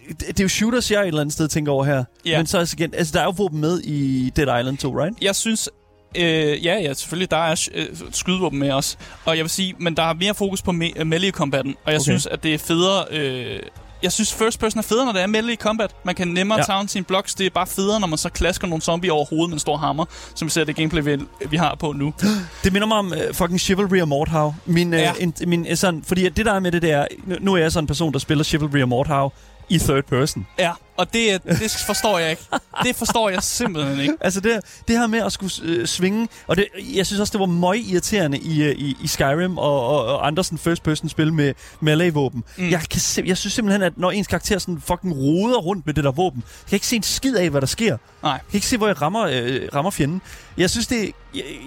det, 0.09 0.19
det 0.27 0.39
er 0.39 0.43
jo 0.43 0.47
shooters, 0.49 0.91
jeg 0.91 1.01
et 1.01 1.07
eller 1.07 1.21
andet 1.21 1.33
sted 1.33 1.47
tænker 1.47 1.71
over 1.71 1.83
her. 1.85 2.03
Ja. 2.25 2.37
Men 2.37 2.47
så 2.47 2.57
altså 2.57 2.75
igen, 2.79 2.93
altså 2.95 3.13
der 3.13 3.19
er 3.19 3.23
jo 3.23 3.29
våben 3.37 3.61
med 3.61 3.79
i 3.79 4.29
Dead 4.35 4.59
Island 4.59 4.77
2, 4.77 4.99
right? 4.99 5.17
Jeg 5.21 5.35
synes... 5.35 5.69
Øh, 6.17 6.65
ja, 6.65 6.75
ja, 6.79 6.93
selvfølgelig. 6.93 7.31
Der 7.31 7.37
er 7.37 7.67
øh, 7.73 7.85
skydevåben 8.11 8.59
med 8.59 8.71
os. 8.71 8.97
Og 9.25 9.37
jeg 9.37 9.43
vil 9.43 9.49
sige, 9.49 9.73
men 9.79 9.95
der 9.97 10.03
er 10.03 10.13
mere 10.13 10.33
fokus 10.35 10.61
på 10.61 10.71
me- 10.71 10.93
øh, 10.99 11.07
melee 11.07 11.31
combaten. 11.31 11.75
Og 11.85 11.91
jeg 11.91 11.99
Okay. 11.99 12.03
synes, 12.03 12.25
at 12.25 12.43
det 12.43 12.53
er 12.53 12.57
federe... 12.57 13.05
Øh, 13.11 13.59
jeg 14.03 14.11
synes, 14.11 14.33
first 14.33 14.59
person 14.59 14.79
er 14.79 14.83
federe, 14.83 15.05
når 15.05 15.11
det 15.13 15.21
er 15.21 15.27
melee 15.27 15.55
combat. 15.55 15.95
Man 16.05 16.15
kan 16.15 16.27
nemmere 16.27 16.59
Ja. 16.59 16.63
tage 16.63 16.87
sine 16.87 17.05
blocks. 17.05 17.35
Det 17.35 17.45
er 17.45 17.49
bare 17.49 17.67
federe, 17.67 17.99
når 17.99 18.07
man 18.07 18.17
så 18.17 18.29
klasker 18.29 18.67
nogle 18.67 18.81
zombie 18.81 19.11
over 19.11 19.25
hovedet 19.25 19.49
med 19.49 19.53
en 19.55 19.59
stor 19.59 19.77
hammer, 19.77 20.05
som 20.35 20.45
vi 20.45 20.49
ser 20.49 20.63
det 20.63 20.75
gameplay, 20.75 21.01
vi, 21.03 21.17
vi 21.49 21.57
har 21.57 21.75
på 21.75 21.91
nu. 21.91 22.13
Det 22.63 22.73
minder 22.73 22.87
mig 22.87 22.97
om 22.97 23.07
uh, 23.29 23.35
fucking 23.35 23.59
Chivalry 23.59 24.01
og 24.01 24.07
Mordhau. 24.07 24.55
Min, 24.65 24.93
uh, 24.93 24.99
Ja. 24.99 25.13
en, 25.19 25.33
min, 25.47 25.75
sådan, 25.77 26.03
fordi 26.07 26.29
det 26.29 26.45
der 26.45 26.53
er 26.53 26.59
med 26.59 26.71
det 26.71 26.81
der, 26.81 27.05
nu, 27.25 27.35
nu 27.39 27.53
er 27.53 27.57
jeg 27.57 27.71
sådan 27.71 27.83
en 27.83 27.87
person, 27.87 28.13
der 28.13 28.19
spiller 28.19 28.43
Chivalry 28.43 28.81
og 28.81 28.89
Mordhau 28.89 29.31
i 29.69 29.79
third 29.79 30.03
person. 30.03 30.47
Ja, 30.59 30.71
og 30.97 31.13
det, 31.13 31.31
er- 31.33 31.37
det 31.37 31.71
forstår 31.85 32.19
jeg 32.19 32.29
ikke. 32.29 32.43
Det 32.83 32.95
forstår 32.95 33.29
jeg 33.29 33.43
simpelthen 33.43 33.99
ikke. 33.99 34.13
Altså 34.21 34.39
det, 34.39 34.59
det 34.87 34.97
her 34.97 35.07
med 35.07 35.19
at 35.19 35.33
skulle 35.33 35.51
øh, 35.63 35.87
svinge, 35.87 36.27
og 36.47 36.55
det, 36.55 36.67
jeg 36.95 37.05
synes 37.05 37.19
også, 37.19 37.31
det 37.31 37.39
var 37.39 37.45
møg 37.45 37.77
irriterende 37.77 38.37
i, 38.37 38.63
øh, 38.63 38.75
i, 38.75 38.97
i 39.03 39.07
Skyrim 39.07 39.57
og, 39.57 39.87
og, 39.87 40.05
og 40.05 40.27
andre 40.27 40.43
sådan 40.43 40.57
first 40.57 40.83
person 40.83 41.09
spil 41.09 41.33
med 41.33 41.53
melee-våben. 41.81 42.43
Mm. 42.57 42.69
Jeg, 42.69 42.81
kan 42.91 42.99
se, 43.01 43.23
jeg 43.25 43.37
synes 43.37 43.53
simpelthen, 43.53 43.81
at 43.81 43.93
når 43.97 44.11
ens 44.11 44.27
karakter 44.27 44.57
sådan 44.59 44.81
fucking 44.87 45.15
roder 45.15 45.57
rundt 45.57 45.85
med 45.85 45.93
det 45.93 46.03
der 46.03 46.11
våben, 46.11 46.41
kan 46.41 46.51
jeg 46.71 46.73
ikke 46.73 46.87
se 46.87 46.95
en 46.95 47.03
skid 47.03 47.35
af, 47.35 47.49
hvad 47.49 47.61
der 47.61 47.67
sker. 47.67 47.97
Nej. 48.23 48.31
Jeg 48.31 48.39
kan 48.49 48.57
ikke 48.57 48.67
se, 48.67 48.77
hvor 48.77 48.87
jeg 48.87 49.01
rammer, 49.01 49.21
øh, 49.31 49.61
rammer 49.75 49.91
fjenden. 49.91 50.21
Jeg 50.57 50.69
synes, 50.69 50.87
det 50.87 51.11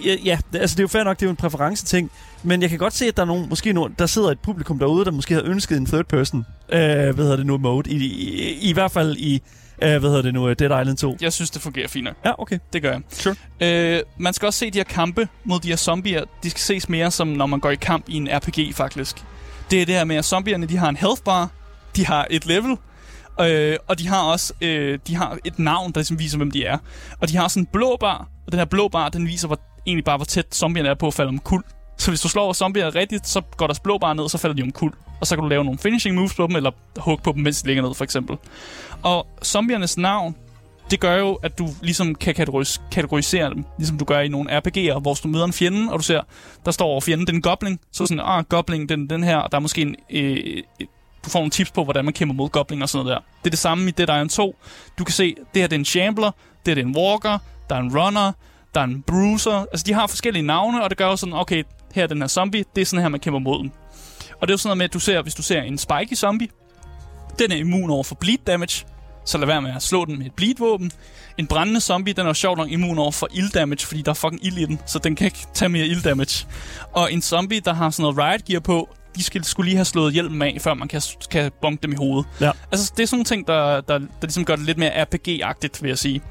ja, 0.05 0.15
ja, 0.25 0.37
altså 0.53 0.75
det 0.75 0.79
er 0.79 0.83
jo 0.83 0.87
fair 0.87 1.03
nok, 1.03 1.17
det 1.17 1.23
er 1.23 1.27
jo 1.27 1.31
en 1.31 1.35
præference-ting, 1.35 2.11
men 2.43 2.61
jeg 2.61 2.69
kan 2.69 2.79
godt 2.79 2.93
se, 2.93 3.05
at 3.05 3.17
der 3.17 3.23
er 3.23 3.27
nogen, 3.27 3.49
måske 3.49 3.73
nogen, 3.73 3.95
der 3.99 4.05
sidder 4.05 4.31
et 4.31 4.39
publikum 4.39 4.79
derude, 4.79 5.05
der 5.05 5.11
måske 5.11 5.33
har 5.33 5.41
ønsket 5.45 5.77
en 5.77 5.85
third 5.85 6.05
person, 6.05 6.45
øh, 6.69 6.79
hvad 6.79 7.13
hedder 7.13 7.35
det 7.35 7.45
nu, 7.45 7.57
mode, 7.57 7.91
i, 7.91 7.95
i, 7.95 8.07
i, 8.07 8.69
i 8.69 8.73
hvert 8.73 8.91
fald 8.91 9.17
i, 9.17 9.41
øh, 9.81 9.89
hvad 9.89 10.01
hedder 10.01 10.21
det 10.21 10.33
nu, 10.33 10.53
Dead 10.53 10.81
Island 10.81 10.97
2. 10.97 11.17
Jeg 11.21 11.33
synes, 11.33 11.49
det 11.49 11.61
fungerer 11.61 11.87
fint 11.87 12.03
nok. 12.03 12.15
Ja, 12.25 12.41
okay. 12.41 12.59
Det 12.73 12.81
gør 12.81 12.91
jeg. 12.91 13.01
Sure. 13.09 13.35
Øh, 13.61 14.01
man 14.17 14.33
skal 14.33 14.45
også 14.45 14.59
se 14.59 14.71
de 14.71 14.79
her 14.79 14.83
kampe 14.83 15.27
mod 15.43 15.59
de 15.59 15.67
her 15.67 15.75
zombier. 15.75 16.23
De 16.43 16.49
skal 16.49 16.61
ses 16.61 16.89
mere 16.89 17.11
som, 17.11 17.27
når 17.27 17.45
man 17.45 17.59
går 17.59 17.69
i 17.69 17.75
kamp 17.75 18.05
i 18.07 18.15
en 18.15 18.29
RPG, 18.31 18.75
faktisk. 18.75 19.23
Det 19.71 19.81
er 19.81 19.85
det 19.85 19.95
her 19.95 20.03
med, 20.03 20.15
at 20.15 20.25
zombierne 20.25 20.65
de 20.65 20.77
har 20.77 20.89
en 20.89 20.97
health 20.97 21.21
bar, 21.25 21.49
de 21.95 22.05
har 22.05 22.27
et 22.29 22.45
level, 22.45 22.77
øh, 23.41 23.77
og 23.87 23.99
de 23.99 24.07
har 24.07 24.21
også 24.21 24.53
øh, 24.61 24.99
de 25.07 25.15
har 25.15 25.37
et 25.45 25.59
navn, 25.59 25.91
der 25.91 25.99
ligesom 25.99 26.19
viser, 26.19 26.37
hvem 26.37 26.51
de 26.51 26.65
er. 26.65 26.77
Og 27.19 27.29
de 27.29 27.37
har 27.37 27.47
sådan 27.47 27.63
en 27.63 27.67
blå 27.73 27.97
bar, 27.99 28.27
og 28.47 28.51
den 28.51 28.59
her 28.59 28.65
blå 28.65 28.87
bar, 28.87 29.09
den 29.09 29.27
viser 29.27 29.47
hvor, 29.47 29.59
egentlig 29.85 30.05
bare, 30.05 30.17
hvor 30.17 30.25
tæt 30.25 30.55
zombierne 30.55 30.89
er 30.89 30.93
på 30.93 31.07
at 31.07 31.13
falde 31.13 31.29
om 31.29 31.39
kul. 31.39 31.63
Så 31.97 32.11
hvis 32.11 32.21
du 32.21 32.29
slår 32.29 32.53
zombierne 32.53 32.89
rigtigt, 32.89 33.27
så 33.27 33.41
går 33.57 33.67
deres 33.67 33.79
blå 33.79 33.97
bar 33.97 34.13
ned, 34.13 34.23
og 34.23 34.29
så 34.29 34.37
falder 34.37 34.55
de 34.55 34.61
om 34.61 34.71
kul. 34.71 34.93
Og 35.21 35.27
så 35.27 35.35
kan 35.35 35.43
du 35.43 35.49
lave 35.49 35.63
nogle 35.63 35.79
finishing 35.79 36.15
moves 36.15 36.35
på 36.35 36.47
dem, 36.47 36.55
eller 36.55 36.71
hugge 36.97 37.23
på 37.23 37.31
dem, 37.31 37.43
mens 37.43 37.61
de 37.61 37.67
ligger 37.67 37.83
ned, 37.83 37.93
for 37.95 38.03
eksempel. 38.03 38.37
Og 39.03 39.27
zombiernes 39.43 39.97
navn, 39.97 40.35
det 40.91 40.99
gør 40.99 41.15
jo, 41.15 41.33
at 41.33 41.57
du 41.57 41.69
ligesom 41.81 42.15
kan 42.15 42.35
kategoris- 42.35 42.81
kategorisere 42.91 43.49
dem, 43.49 43.65
ligesom 43.77 43.97
du 43.97 44.05
gør 44.05 44.19
i 44.19 44.27
nogle 44.27 44.57
RPG'er, 44.57 44.99
hvor 44.99 45.13
du 45.23 45.27
møder 45.27 45.45
en 45.45 45.53
fjende, 45.53 45.91
og 45.91 45.99
du 45.99 46.03
ser, 46.03 46.21
der 46.65 46.71
står 46.71 46.85
over 46.85 47.01
fjenden, 47.01 47.27
den 47.27 47.41
goblin. 47.41 47.51
gobling. 47.51 47.79
Så 47.91 48.05
sådan, 48.05 48.23
ah, 48.25 48.43
gobling, 48.43 48.89
den, 48.89 49.09
den 49.09 49.23
her, 49.23 49.37
og 49.37 49.51
der 49.51 49.57
er 49.57 49.61
måske 49.61 49.81
en, 49.81 49.95
øh, 50.09 50.37
øh 50.81 50.87
du 51.25 51.31
får 51.31 51.39
nogle 51.39 51.51
tips 51.51 51.71
på, 51.71 51.83
hvordan 51.83 52.05
man 52.05 52.13
kæmper 52.13 52.35
mod 52.35 52.49
goblin 52.49 52.81
og 52.81 52.89
sådan 52.89 53.05
noget 53.05 53.15
der. 53.15 53.21
Det 53.43 53.45
er 53.45 53.49
det 53.49 53.59
samme 53.59 53.87
i 53.87 53.91
Dead 53.91 54.09
Iron 54.09 54.29
2. 54.29 54.55
Du 54.99 55.03
kan 55.03 55.13
se, 55.13 55.35
det 55.53 55.61
her 55.61 55.67
det 55.67 55.75
er 55.75 55.79
en 55.79 55.85
shambler, 55.85 56.31
det 56.65 56.67
her 56.67 56.75
det 56.75 56.81
er 56.83 56.85
en 56.85 56.97
walker, 56.97 57.37
der 57.69 57.75
er 57.75 57.79
en 57.79 57.97
runner, 57.97 58.31
der 58.75 58.81
er 58.81 58.85
en 58.85 59.01
bruiser. 59.01 59.65
Altså, 59.71 59.83
de 59.87 59.93
har 59.93 60.07
forskellige 60.07 60.43
navne, 60.43 60.83
og 60.83 60.89
det 60.89 60.97
gør 60.97 61.07
jo 61.07 61.15
sådan, 61.15 61.33
okay, 61.33 61.63
her 61.93 62.03
er 62.03 62.07
den 62.07 62.21
her 62.21 62.27
zombie, 62.27 62.65
det 62.75 62.81
er 62.81 62.85
sådan 62.85 63.01
her, 63.01 63.09
man 63.09 63.19
kæmper 63.19 63.39
mod 63.39 63.59
dem. 63.59 63.71
Og 64.41 64.47
det 64.47 64.49
er 64.49 64.53
jo 64.53 64.57
sådan 64.57 64.67
noget 64.69 64.77
med, 64.77 64.85
at 64.85 64.93
du 64.93 64.99
ser, 64.99 65.21
hvis 65.21 65.35
du 65.35 65.41
ser 65.41 65.61
en 65.61 65.77
spiky 65.77 66.15
zombie, 66.15 66.47
den 67.39 67.51
er 67.51 67.55
immun 67.55 67.89
over 67.89 68.03
for 68.03 68.15
bleed 68.15 68.37
damage, 68.47 68.85
så 69.25 69.37
lad 69.37 69.47
være 69.47 69.61
med 69.61 69.71
at 69.75 69.83
slå 69.83 70.05
den 70.05 70.17
med 70.17 70.25
et 70.25 70.33
bleed-våben. 70.33 70.91
En 71.37 71.47
brændende 71.47 71.81
zombie, 71.81 72.13
den 72.13 72.23
er 72.23 72.27
jo 72.27 72.33
sjovt 72.33 72.57
nok 72.57 72.71
immun 72.71 72.97
over 72.97 73.11
for 73.11 73.27
ild-damage, 73.31 73.85
fordi 73.85 74.01
der 74.01 74.11
er 74.11 74.15
fucking 74.15 74.45
ild 74.45 74.57
i 74.57 74.65
den, 74.65 74.79
så 74.85 74.99
den 74.99 75.15
kan 75.15 75.25
ikke 75.25 75.45
tage 75.53 75.69
mere 75.69 75.85
ild-damage. 75.85 76.47
Og 76.93 77.13
en 77.13 77.21
zombie, 77.21 77.59
der 77.59 77.73
har 77.73 77.89
sådan 77.89 78.13
noget 78.13 78.17
riot 78.17 78.45
gear 78.45 78.59
på, 78.59 78.89
de 79.15 79.23
skal, 79.23 79.43
skulle 79.43 79.65
lige 79.69 79.77
have 79.77 79.85
slået 79.85 80.13
hjelmen 80.13 80.41
af, 80.41 80.57
før 80.61 80.73
man 80.73 80.87
kan, 80.87 81.01
kan 81.31 81.51
bonke 81.61 81.83
dem 81.83 81.91
i 81.91 81.95
hovedet. 81.95 82.25
Ja. 82.41 82.51
Altså, 82.71 82.93
det 82.97 83.03
er 83.03 83.07
sådan 83.07 83.17
nogle 83.17 83.25
ting, 83.25 83.47
der, 83.47 83.81
der, 83.81 83.97
der 83.97 84.05
ligesom 84.21 84.45
gør 84.45 84.55
det 84.55 84.65
lidt 84.65 84.77
mere 84.77 85.03
RPG-agtigt, 85.03 85.81
vil 85.81 85.89
jeg 85.89 85.97
sige. 85.97 86.21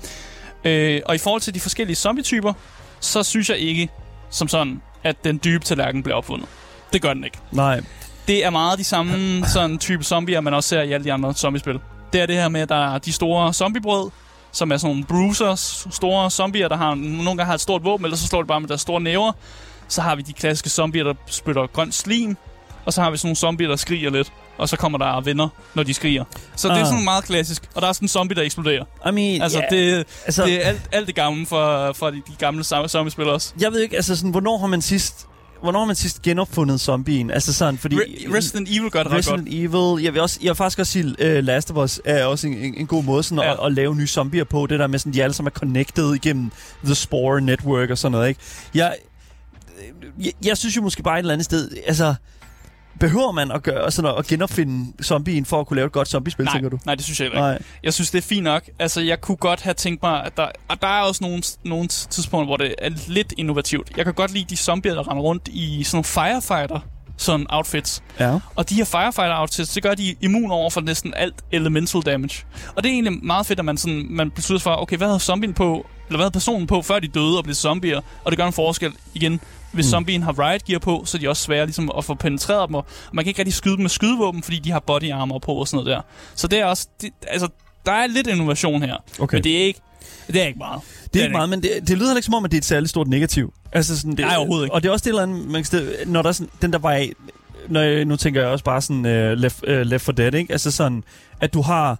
Øh, 0.66 1.00
og 1.06 1.14
i 1.14 1.18
forhold 1.18 1.40
til 1.40 1.54
de 1.54 1.60
forskellige 1.60 1.96
zombie-typer, 1.96 2.52
så 3.00 3.22
synes 3.22 3.50
jeg 3.50 3.58
ikke, 3.58 3.88
som 4.30 4.48
sådan, 4.48 4.82
at 5.02 5.24
den 5.24 5.40
dybe 5.44 5.64
tallerken 5.64 6.02
bliver 6.02 6.16
opfundet. 6.16 6.48
Det 6.92 7.02
gør 7.02 7.14
den 7.14 7.24
ikke. 7.24 7.38
Nej. 7.52 7.80
Det 8.28 8.44
er 8.44 8.50
meget 8.50 8.78
de 8.78 8.84
samme 8.84 9.46
sådan 9.46 9.78
type 9.78 10.04
zombier, 10.04 10.40
man 10.40 10.54
også 10.54 10.68
ser 10.68 10.82
i 10.82 10.92
alle 10.92 11.04
de 11.04 11.12
andre 11.12 11.34
zombiespil. 11.34 11.80
Det 12.12 12.20
er 12.20 12.26
det 12.26 12.34
her 12.34 12.48
med, 12.48 12.60
at 12.60 12.68
der 12.68 12.94
er 12.94 12.98
de 12.98 13.12
store 13.12 13.52
zombiebrød, 13.52 14.10
som 14.52 14.72
er 14.72 14.76
sådan 14.76 14.94
nogle 14.94 15.04
bruisers, 15.04 15.86
store 15.90 16.30
zombier, 16.30 16.68
der 16.68 16.76
har 16.76 16.94
nogle 16.94 17.24
gange 17.24 17.44
har 17.44 17.54
et 17.54 17.60
stort 17.60 17.84
våben, 17.84 18.04
eller 18.06 18.16
så 18.16 18.26
slår 18.26 18.42
de 18.42 18.46
bare 18.46 18.60
med 18.60 18.68
deres 18.68 18.80
store 18.80 19.00
næver. 19.00 19.32
Så 19.88 20.02
har 20.02 20.16
vi 20.16 20.22
de 20.22 20.32
klassiske 20.32 20.70
zombier, 20.70 21.04
der 21.04 21.14
spytter 21.26 21.66
grønt 21.66 21.94
slim, 21.94 22.36
og 22.84 22.92
så 22.92 23.02
har 23.02 23.10
vi 23.10 23.16
sådan 23.16 23.28
nogle 23.28 23.36
zombier, 23.36 23.68
der 23.68 23.76
skriger 23.76 24.10
lidt, 24.10 24.32
og 24.58 24.68
så 24.68 24.76
kommer 24.76 24.98
der 24.98 25.20
venner, 25.20 25.48
når 25.74 25.82
de 25.82 25.94
skriger. 25.94 26.24
Så 26.56 26.68
det 26.68 26.76
er 26.76 26.80
Ah. 26.80 26.86
sådan 26.86 27.04
meget 27.04 27.24
klassisk, 27.24 27.62
og 27.74 27.82
der 27.82 27.88
er 27.88 27.92
sådan 27.92 28.04
en 28.04 28.08
zombie, 28.08 28.36
der 28.36 28.42
eksploderer. 28.42 28.84
I 29.08 29.10
mean, 29.12 29.42
Altså, 29.42 29.58
yeah. 29.58 29.70
det, 29.70 30.06
altså, 30.26 30.44
det 30.44 30.54
er 30.64 30.68
alt, 30.68 30.88
alt 30.92 31.06
det 31.06 31.14
gamle 31.14 31.46
for, 31.46 31.92
for 31.92 32.10
de, 32.10 32.16
de 32.16 32.32
gamle 32.38 32.64
zom- 32.64 32.88
zombiespil 32.88 33.24
også. 33.28 33.52
jeg 33.60 33.72
ved 33.72 33.80
ikke, 33.80 33.96
altså 33.96 34.16
sådan, 34.16 34.30
hvornår 34.30 34.58
har 34.58 34.66
man 34.66 34.82
sidst... 34.82 35.26
Hvornår 35.62 35.78
har 35.80 35.86
man 35.86 35.96
sidst 35.96 36.22
genopfundet 36.22 36.80
zombien? 36.80 37.30
Altså 37.30 37.52
sådan, 37.52 37.78
fordi... 37.78 37.96
Re- 37.96 38.34
Resident 38.36 38.68
Evil 38.68 38.90
gør 38.90 39.02
det 39.02 39.12
ret 39.12 39.24
godt. 39.26 39.40
Resident 39.40 39.48
Evil, 39.74 40.02
jeg 40.04 40.12
vil, 40.14 40.22
også, 40.22 40.38
jeg 40.42 40.48
vil 40.48 40.54
faktisk 40.56 40.78
også 40.78 40.92
sige, 40.92 41.04
uh, 41.04 41.44
Last 41.44 41.70
of 41.70 41.76
Us 41.76 42.00
er 42.04 42.24
også 42.24 42.46
en, 42.46 42.52
en, 42.54 42.74
en 42.74 42.86
god 42.86 43.02
måde 43.04 43.22
sådan 43.22 43.38
Ja. 43.44 43.52
at, 43.52 43.58
at, 43.66 43.72
lave 43.72 43.96
nye 43.96 44.06
zombier 44.06 44.44
på. 44.44 44.66
Det 44.66 44.78
der 44.78 44.86
med, 44.86 44.98
sådan, 44.98 45.12
de 45.14 45.22
alle 45.22 45.34
sammen 45.34 45.52
er 45.54 45.58
connected 45.58 46.14
igennem 46.14 46.50
The 46.84 46.94
Spore 46.94 47.40
Network 47.40 47.90
og 47.90 47.98
sådan 47.98 48.12
noget, 48.12 48.28
ikke? 48.28 48.40
Jeg, 48.74 48.94
jeg, 50.20 50.32
jeg 50.44 50.56
synes 50.58 50.76
jo 50.76 50.82
måske 50.82 51.02
bare 51.02 51.14
et 51.14 51.18
eller 51.18 51.32
andet 51.32 51.44
sted, 51.44 51.70
altså... 51.86 52.14
Behøver 53.00 53.32
man 53.32 53.50
at 53.50 53.62
gøre 53.62 53.90
sådan 53.90 54.10
at, 54.10 54.18
at 54.18 54.26
genopfinde 54.26 54.92
zombien 55.04 55.44
for 55.44 55.60
at 55.60 55.66
kunne 55.66 55.76
lave 55.76 55.86
et 55.86 55.92
godt 55.92 56.08
zombiespil, 56.08 56.44
Nej, 56.44 56.54
tænker 56.54 56.68
du? 56.68 56.78
nej, 56.86 56.94
det 56.94 57.04
synes 57.04 57.20
jeg 57.20 57.26
ikke. 57.26 57.38
Nej. 57.38 57.58
Jeg 57.82 57.94
synes, 57.94 58.10
det 58.10 58.18
er 58.18 58.22
fint 58.22 58.44
nok. 58.44 58.62
Altså, 58.78 59.00
jeg 59.00 59.20
kunne 59.20 59.36
godt 59.36 59.62
have 59.62 59.74
tænkt 59.74 60.02
mig, 60.02 60.24
at 60.24 60.36
der, 60.36 60.46
og 60.68 60.82
der 60.82 60.88
er 60.88 61.02
også 61.02 61.24
nogle, 61.24 61.42
nogle 61.64 61.88
tidspunkter, 61.88 62.46
hvor 62.46 62.56
det 62.56 62.74
er 62.78 62.90
lidt 63.08 63.34
innovativt. 63.36 63.96
Jeg 63.96 64.04
kan 64.04 64.14
godt 64.14 64.32
lide 64.32 64.44
de 64.50 64.56
zombier, 64.56 64.94
der 64.94 65.08
render 65.10 65.22
rundt 65.22 65.48
i 65.48 65.84
sådan 65.84 65.96
nogle 65.96 66.04
firefighter 66.04 66.80
sådan 67.16 67.46
outfits. 67.48 68.02
Ja. 68.20 68.38
Og 68.54 68.70
de 68.70 68.74
her 68.74 68.84
firefighter 68.84 69.40
outfits, 69.40 69.72
det 69.72 69.82
gør 69.82 69.94
de 69.94 70.14
immun 70.20 70.50
over 70.50 70.70
for 70.70 70.80
næsten 70.80 71.14
alt 71.16 71.34
elemental 71.52 72.00
damage. 72.00 72.44
Og 72.76 72.82
det 72.82 72.88
er 72.88 72.92
egentlig 72.92 73.24
meget 73.24 73.46
fedt, 73.46 73.58
at 73.58 73.64
man, 73.64 73.76
sådan, 73.76 74.06
man 74.10 74.30
beslutter 74.30 74.58
sig 74.60 74.64
for, 74.64 74.82
okay, 74.82 74.96
hvad 74.96 75.08
havde 75.08 75.20
zombien 75.20 75.54
på, 75.54 75.86
eller 76.06 76.16
hvad 76.16 76.24
havde 76.24 76.32
personen 76.32 76.66
på, 76.66 76.82
før 76.82 76.98
de 76.98 77.08
døde 77.08 77.38
og 77.38 77.44
blev 77.44 77.54
zombier? 77.54 78.00
Og 78.24 78.32
det 78.32 78.38
gør 78.38 78.46
en 78.46 78.52
forskel 78.52 78.92
igen. 79.14 79.40
Hvis 79.72 79.86
mm. 79.86 79.90
zombien 79.90 80.22
har 80.22 80.38
riot 80.38 80.64
gear 80.64 80.78
på, 80.78 81.02
så 81.04 81.16
er 81.16 81.20
de 81.20 81.28
også 81.28 81.42
svære 81.42 81.66
ligesom, 81.66 81.90
at 81.98 82.04
få 82.04 82.14
penetreret 82.14 82.68
dem. 82.68 82.74
Og 82.74 82.86
man 83.12 83.24
kan 83.24 83.30
ikke 83.30 83.38
rigtig 83.38 83.54
skyde 83.54 83.74
dem 83.74 83.82
med 83.82 83.90
skydevåben, 83.90 84.42
fordi 84.42 84.58
de 84.58 84.70
har 84.70 84.80
body 84.80 85.12
armor 85.12 85.38
på 85.38 85.52
og 85.52 85.68
sådan 85.68 85.84
noget 85.84 85.96
der. 85.96 86.02
Så 86.34 86.48
det 86.48 86.58
er 86.58 86.64
også, 86.64 86.88
det, 87.00 87.10
altså, 87.28 87.48
der 87.86 87.92
er 87.92 88.06
lidt 88.06 88.26
innovation 88.26 88.82
her. 88.82 88.96
Okay. 89.18 89.36
Men 89.36 89.44
det 89.44 89.56
er 89.56 89.64
ikke, 89.64 89.80
det 90.26 90.42
er 90.42 90.46
ikke 90.46 90.58
meget. 90.58 90.80
Det 91.16 91.22
er 91.22 91.26
ikke 91.26 91.36
meget, 91.36 91.48
men 91.48 91.62
det, 91.62 91.70
det 91.80 91.90
lyder 91.90 92.06
heller 92.08 92.16
ikke 92.16 92.24
som 92.24 92.34
om, 92.34 92.44
at 92.44 92.50
det 92.50 92.56
er 92.56 92.60
et 92.60 92.64
særligt 92.64 92.90
stort 92.90 93.08
negativ. 93.08 93.52
Altså 93.72 93.96
sådan, 93.96 94.10
det, 94.10 94.20
Nej, 94.20 94.36
overhovedet 94.36 94.64
ikke. 94.64 94.74
Og 94.74 94.82
det 94.82 94.88
er 94.88 94.92
også 94.92 95.02
det 95.04 95.08
eller 95.08 95.22
andet, 95.22 95.48
man 95.50 95.64
kan 95.64 95.82
når 96.06 96.22
der 96.22 96.28
er 96.28 96.32
sådan, 96.32 96.50
den 96.62 96.72
der 96.72 96.78
var 96.78 97.06
når 97.68 97.80
jeg, 97.80 98.04
nu 98.04 98.16
tænker 98.16 98.40
jeg 98.40 98.50
også 98.50 98.64
bare 98.64 98.82
sådan 98.82 99.04
uh, 99.04 99.38
left, 99.38 99.62
uh, 99.68 99.74
left 99.74 100.04
for 100.04 100.12
Dead, 100.12 100.34
ikke? 100.34 100.52
Altså 100.52 100.70
sådan, 100.70 101.04
at 101.40 101.54
du 101.54 101.62
har 101.62 101.98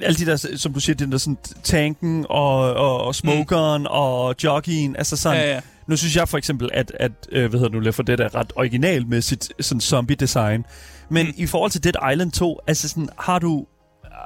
alle 0.00 0.16
de 0.18 0.26
der, 0.26 0.56
som 0.56 0.72
du 0.72 0.80
siger, 0.80 0.96
den 0.96 1.12
der 1.12 1.18
sådan 1.18 1.38
tanken 1.62 2.26
og, 2.30 2.74
og, 2.74 3.00
og 3.04 3.14
smokeren 3.14 3.82
mm. 3.82 3.86
og 3.90 4.34
jockeyen, 4.44 4.96
altså 4.96 5.16
sådan, 5.16 5.40
Ja, 5.40 5.54
ja. 5.54 5.60
nu 5.86 5.96
synes 5.96 6.16
jeg 6.16 6.28
for 6.28 6.38
eksempel, 6.38 6.70
at, 6.72 6.92
at 7.00 7.12
øh, 7.32 7.40
hvad 7.50 7.60
hedder 7.60 7.68
det 7.68 7.72
nu, 7.74 7.80
Left 7.80 7.96
4 7.96 8.04
Dead 8.04 8.18
er 8.20 8.34
ret 8.34 8.52
original 8.56 9.06
med 9.06 9.22
sit 9.22 9.52
sådan 9.60 9.80
zombie-design. 9.80 10.64
Men 11.08 11.26
Mm. 11.26 11.32
mm. 11.36 11.42
i 11.42 11.46
forhold 11.46 11.70
til 11.70 11.84
Dead 11.84 12.12
Island 12.12 12.32
2, 12.32 12.58
altså 12.66 12.88
sådan, 12.88 13.08
har 13.18 13.38
du 13.38 13.66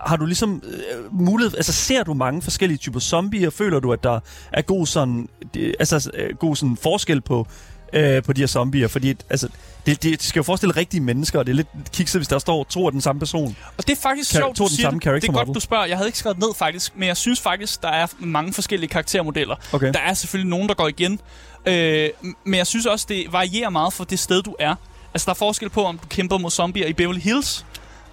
har 0.07 0.17
du 0.17 0.27
ligesom 0.27 0.63
øh, 0.67 1.15
mulighed, 1.21 1.57
altså 1.57 1.73
ser 1.73 2.03
du 2.03 2.15
mange 2.15 2.43
forskellige 2.43 2.79
typer 2.79 3.01
zombier, 3.01 3.51
føler 3.51 3.81
du, 3.81 3.93
at 3.93 4.03
der 4.03 4.21
er 4.53 4.63
god 4.63 4.87
sådan, 4.87 5.29
det, 5.55 5.75
altså 5.79 6.11
øh, 6.15 6.37
god 6.37 6.57
sådan 6.57 6.77
forskel 6.83 7.21
på, 7.21 7.47
øh, 7.93 8.23
på 8.23 8.33
de 8.33 8.41
her 8.41 8.47
zombier, 8.47 8.89
fordi 8.89 9.15
altså, 9.31 9.49
det, 9.87 10.03
det 10.03 10.23
skal 10.23 10.39
jo 10.39 10.43
forestille 10.43 10.77
rigtige 10.77 11.01
mennesker, 11.01 11.39
og 11.39 11.47
det 11.47 11.53
er 11.53 11.57
lidt 11.57 11.69
kikset, 11.93 12.19
hvis 12.19 12.29
der 12.29 12.39
står 12.39 12.65
to 12.65 12.87
af 12.87 12.93
den 12.93 13.01
samme 13.01 13.19
person. 13.19 13.57
Og 13.77 13.87
det 13.87 13.93
er 13.93 14.01
faktisk 14.03 14.35
Ka- 14.35 14.37
sjovt, 14.39 14.57
to 14.57 14.65
du 14.65 14.69
den 14.69 14.77
siger 14.77 14.87
samme 14.87 15.01
det. 15.01 15.23
Det 15.23 15.29
er 15.29 15.33
godt, 15.33 15.55
du 15.55 15.61
spørger. 15.61 15.85
Jeg 15.85 15.97
havde 15.97 16.09
ikke 16.09 16.19
skrevet 16.19 16.39
ned 16.39 16.55
faktisk, 16.57 16.93
men 16.97 17.09
jeg 17.09 17.17
synes 17.17 17.41
faktisk, 17.41 17.83
der 17.83 17.89
er 17.89 18.07
mange 18.19 18.53
forskellige 18.53 18.89
karaktermodeller. 18.89 19.57
Okay. 19.73 19.93
Der 19.93 20.01
er 20.01 20.15
selvfølgelig 20.15 20.51
nogen, 20.51 20.69
der 20.69 20.75
går 20.75 20.89
igen. 20.89 21.21
Øh, 21.67 22.09
men 22.45 22.55
jeg 22.55 22.67
synes 22.67 22.87
også, 22.87 23.07
det 23.09 23.27
varierer 23.33 23.71
meget 23.71 23.93
for 23.93 24.05
det 24.05 24.19
sted, 24.19 24.43
du 24.43 24.55
er. 24.59 24.75
Altså, 25.15 25.25
der 25.27 25.31
er 25.31 25.35
forskel 25.35 25.71
på, 25.71 25.85
om 25.85 25.99
du 25.99 26.07
kæmper 26.09 26.39
mod 26.39 26.51
zombier 26.51 26.87
i 26.87 26.93
Beverly 26.93 27.19
Hills. 27.21 27.67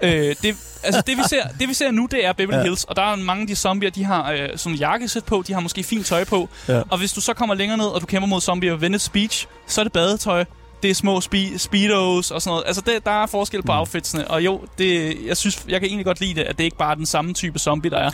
Øh, 0.04 0.36
det, 0.42 0.56
altså, 0.84 1.02
det, 1.08 1.18
vi 1.18 1.24
ser, 1.30 1.44
det, 1.60 1.70
vi 1.70 1.74
ser 1.74 1.92
nu, 1.92 2.08
det 2.12 2.26
er 2.26 2.34
Beverly 2.34 2.58
Ja. 2.58 2.64
Hills. 2.64 2.84
Og 2.84 2.96
der 2.96 3.02
er 3.02 3.16
mange 3.16 3.42
af 3.42 3.48
de 3.48 3.56
zombier, 3.56 3.90
de 3.90 4.04
har 4.04 4.32
øh, 4.32 4.50
sådan 4.56 4.76
jakkesæt 4.78 5.24
på. 5.26 5.44
De 5.48 5.54
har 5.54 5.60
måske 5.60 5.84
fint 5.84 6.06
tøj 6.06 6.24
på. 6.24 6.50
Ja. 6.68 6.82
Og 6.90 6.98
hvis 6.98 7.14
du 7.14 7.22
så 7.22 7.34
kommer 7.34 7.56
længere 7.56 7.78
ned, 7.78 7.86
og 7.86 8.02
du 8.02 8.06
kæmper 8.06 8.28
mod 8.28 8.42
zombier 8.42 8.78
i 8.78 8.82
Venice 8.82 9.12
Beach, 9.12 9.48
så 9.68 9.82
er 9.82 9.86
det 9.86 9.94
badetøj. 9.94 10.46
Det 10.84 10.92
er 10.92 10.96
små 10.96 11.18
spe- 11.20 11.58
speedos 11.58 12.32
og 12.32 12.42
sådan 12.42 12.52
noget. 12.52 12.64
Altså, 12.68 12.82
det, 12.86 13.06
der 13.06 13.24
er 13.24 13.26
forskel 13.28 13.62
på 13.64 13.72
Mm. 13.72 13.78
outfitsene. 13.78 14.28
Og 14.28 14.46
jo, 14.46 14.62
det, 14.78 15.18
jeg 15.26 15.38
synes, 15.38 15.66
jeg 15.70 15.80
kan 15.80 15.88
egentlig 15.90 16.06
godt 16.06 16.20
lide 16.22 16.34
det, 16.36 16.42
at 16.42 16.58
det 16.58 16.64
ikke 16.64 16.78
bare 16.78 16.92
er 16.92 16.96
den 16.96 17.06
samme 17.06 17.34
type 17.34 17.60
zombie, 17.60 17.92
der 17.92 17.98
er. 17.98 18.10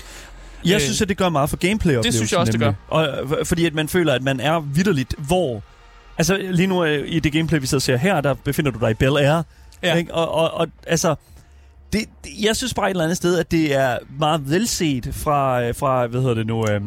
Jeg 0.66 0.76
Øh, 0.76 0.82
synes, 0.82 1.02
at 1.02 1.10
det 1.10 1.18
gør 1.18 1.30
meget 1.30 1.50
for 1.50 1.58
gameplay 1.58 1.96
det 1.96 2.14
synes 2.14 2.32
jeg 2.32 2.40
også, 2.40 2.52
det 2.52 2.60
gør. 2.60 2.74
Og, 2.88 3.08
øh, 3.08 3.46
fordi 3.46 3.66
at 3.66 3.74
man 3.74 3.90
føler, 3.90 4.14
at 4.14 4.24
man 4.24 4.40
er 4.40 4.60
vidderligt, 4.60 5.16
hvor... 5.18 5.62
Altså 6.18 6.38
lige 6.52 6.68
nu 6.68 6.84
øh, 6.84 7.04
i 7.08 7.20
det 7.20 7.34
gameplay, 7.34 7.60
vi 7.60 7.66
sidder 7.68 7.78
og 7.80 7.82
ser 7.82 7.98
her, 7.98 8.22
der 8.22 8.34
befinder 8.34 8.72
du 8.72 8.80
dig 8.80 8.92
i 8.92 8.94
Bel 8.94 9.18
Air. 9.18 9.42
Ja. 9.84 9.96
Ikke? 9.96 10.14
Og, 10.14 10.32
og, 10.32 10.52
og 10.54 10.68
altså... 10.88 11.16
Det, 11.94 12.06
det, 12.24 12.32
jeg 12.40 12.56
synes 12.56 12.74
bare 12.74 12.86
et 12.86 12.90
eller 12.90 13.04
andet 13.04 13.18
sted, 13.18 13.40
at 13.40 13.52
det 13.52 13.76
er 13.76 13.98
meget 14.20 14.50
velset 14.50 15.10
fra, 15.12 15.64
øh, 15.64 15.76
fra 15.76 16.08
hvad 16.08 16.22
hedder 16.22 16.36
det 16.36 16.48
nu... 16.48 16.70
Øh, 16.70 16.82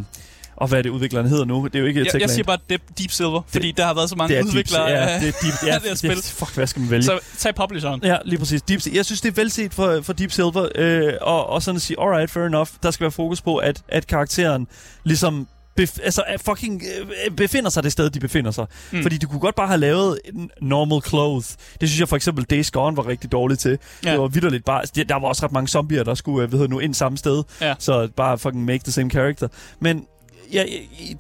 og 0.57 0.69
hvad 0.69 0.79
er 0.79 0.83
det, 0.83 0.91
udvikleren 0.91 1.29
hedder 1.29 1.45
nu? 1.45 1.65
Det 1.65 1.75
er 1.75 1.79
jo 1.81 1.87
ikke 1.87 2.07
Jeg, 2.13 2.21
jeg 2.21 2.31
siger 2.31 2.45
bare 2.45 2.59
Deep, 2.71 2.83
Deep 2.99 3.11
Silver, 3.11 3.43
fordi 3.49 3.73
der 3.73 3.87
har 3.87 3.95
været 3.95 4.11
så 4.11 4.17
mange 4.17 4.35
det 4.35 4.41
er 4.41 4.45
udviklere 4.45 4.87
Deep, 4.87 4.97
ja, 4.97 5.21
det 5.21 5.29
er 5.29 5.33
Deep, 5.43 5.55
ja, 5.67 5.75
af 5.75 5.81
det 5.81 5.89
her 5.89 5.95
spil. 5.97 6.23
fuck, 6.23 6.55
hvad 6.55 6.67
skal 6.67 6.81
man 6.81 6.91
vælge? 6.91 7.03
Så 7.03 7.19
tag 7.39 7.55
publisheren. 7.55 8.01
Ja, 8.05 8.17
lige 8.25 8.39
præcis. 8.39 8.63
Deep, 8.63 8.81
jeg 8.93 9.05
synes, 9.05 9.21
det 9.21 9.29
er 9.29 9.35
velset 9.35 9.75
for, 9.75 10.01
for 10.03 10.13
Deep 10.13 10.33
Silver, 10.33 10.69
øh, 10.75 11.13
og, 11.21 11.47
og 11.47 11.63
sådan 11.63 11.77
at 11.77 11.83
sige, 11.83 12.01
alright, 12.01 12.31
fair 12.31 12.45
enough. 12.45 12.69
Der 12.83 12.91
skal 12.91 13.05
være 13.05 13.11
fokus 13.11 13.43
på, 13.43 13.57
at, 13.57 13.83
at 13.89 14.07
karakteren 14.07 14.67
ligesom 15.05 15.49
bef, 15.81 15.99
altså, 16.03 16.23
er 16.27 16.37
fucking 16.38 16.83
øh, 17.27 17.31
befinder 17.31 17.71
sig 17.71 17.83
det 17.83 17.93
sted, 17.93 18.11
de 18.11 18.21
befinder 18.21 18.51
sig. 18.51 18.66
Mm. 18.93 19.03
Fordi 19.03 19.19
du 19.19 19.29
kunne 19.29 19.40
godt 19.40 19.55
bare 19.55 19.66
have 19.66 19.81
lavet 19.81 20.19
normal 20.61 21.03
clothes. 21.03 21.57
Det 21.81 21.88
synes 21.88 22.01
jeg 22.01 22.09
for 22.09 22.16
eksempel 22.16 22.45
Days 22.45 22.71
Gone 22.71 22.97
var 22.97 23.07
rigtig 23.07 23.33
dårligt 23.33 23.61
til. 23.61 23.79
Ja. 24.05 24.11
Det 24.12 24.21
var 24.21 24.29
vidderligt 24.29 24.64
bare... 24.64 24.83
Der 25.09 25.21
var 25.21 25.29
også 25.29 25.45
ret 25.45 25.53
mange 25.53 25.69
zombier, 25.69 26.05
der 26.05 26.14
skulle 26.14 26.45
øh, 26.45 26.53
det 26.53 26.71
nu, 26.71 26.79
ind 26.79 26.95
samme 26.95 27.19
sted. 27.19 27.43
Ja. 27.61 27.75
Så 27.79 28.09
bare 28.16 28.38
fucking 28.38 28.64
make 28.64 28.79
the 28.85 28.93
same 28.93 29.11
character. 29.11 29.49
Men 29.81 30.07
ja, 30.53 30.65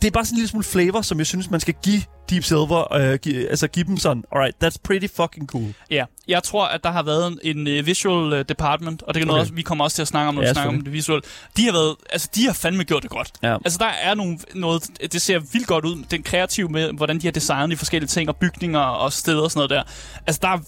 det 0.02 0.04
er 0.04 0.10
bare 0.10 0.24
sådan 0.24 0.34
en 0.34 0.36
lille 0.36 0.48
smule 0.48 0.64
flavor, 0.64 1.02
som 1.02 1.18
jeg 1.18 1.26
synes, 1.26 1.50
man 1.50 1.60
skal 1.60 1.74
give 1.82 2.02
Deep 2.30 2.44
Silver. 2.44 2.94
Øh, 2.94 3.18
give, 3.18 3.48
altså 3.50 3.68
give 3.68 3.84
dem 3.84 3.96
sådan, 3.96 4.24
alright, 4.32 4.64
that's 4.64 4.76
pretty 4.84 5.06
fucking 5.16 5.46
cool. 5.48 5.74
Ja, 5.90 6.04
jeg 6.28 6.42
tror, 6.42 6.66
at 6.66 6.84
der 6.84 6.90
har 6.90 7.02
været 7.02 7.38
en 7.42 7.66
uh, 7.66 7.86
visual 7.86 8.32
uh, 8.32 8.40
department, 8.48 9.02
og 9.02 9.14
det 9.14 9.22
er 9.22 9.26
noget, 9.26 9.38
Okay. 9.38 9.42
også, 9.42 9.54
vi 9.54 9.62
kommer 9.62 9.84
også 9.84 9.94
til 9.94 10.02
at 10.02 10.08
snakke 10.08 10.28
om, 10.28 10.34
når 10.34 10.42
Ja, 10.42 10.48
vi 10.48 10.54
snakker 10.54 10.72
om 10.78 10.80
det 10.84 10.92
visuelle. 10.92 11.22
De 11.56 11.64
har 11.64 11.72
været, 11.72 11.96
altså 12.10 12.28
de 12.34 12.46
har 12.46 12.52
fandme 12.52 12.84
gjort 12.84 13.02
det 13.02 13.10
godt. 13.10 13.30
Ja. 13.42 13.54
Altså 13.64 13.78
der 13.78 13.86
er 14.02 14.14
nogle, 14.14 14.38
noget, 14.54 14.82
det 15.12 15.22
ser 15.22 15.38
vildt 15.38 15.66
godt 15.66 15.84
ud, 15.84 16.04
den 16.10 16.22
kreative 16.22 16.68
med, 16.68 16.92
hvordan 16.92 17.18
de 17.18 17.26
har 17.26 17.32
designet 17.32 17.70
de 17.70 17.76
forskellige 17.76 18.08
ting, 18.08 18.28
og 18.28 18.36
bygninger 18.36 18.80
og 18.80 19.12
steder 19.12 19.42
og 19.42 19.50
sådan 19.50 19.58
noget 19.58 19.70
der. 19.70 19.82
Altså 20.26 20.38
der 20.42 20.48
er 20.48 20.58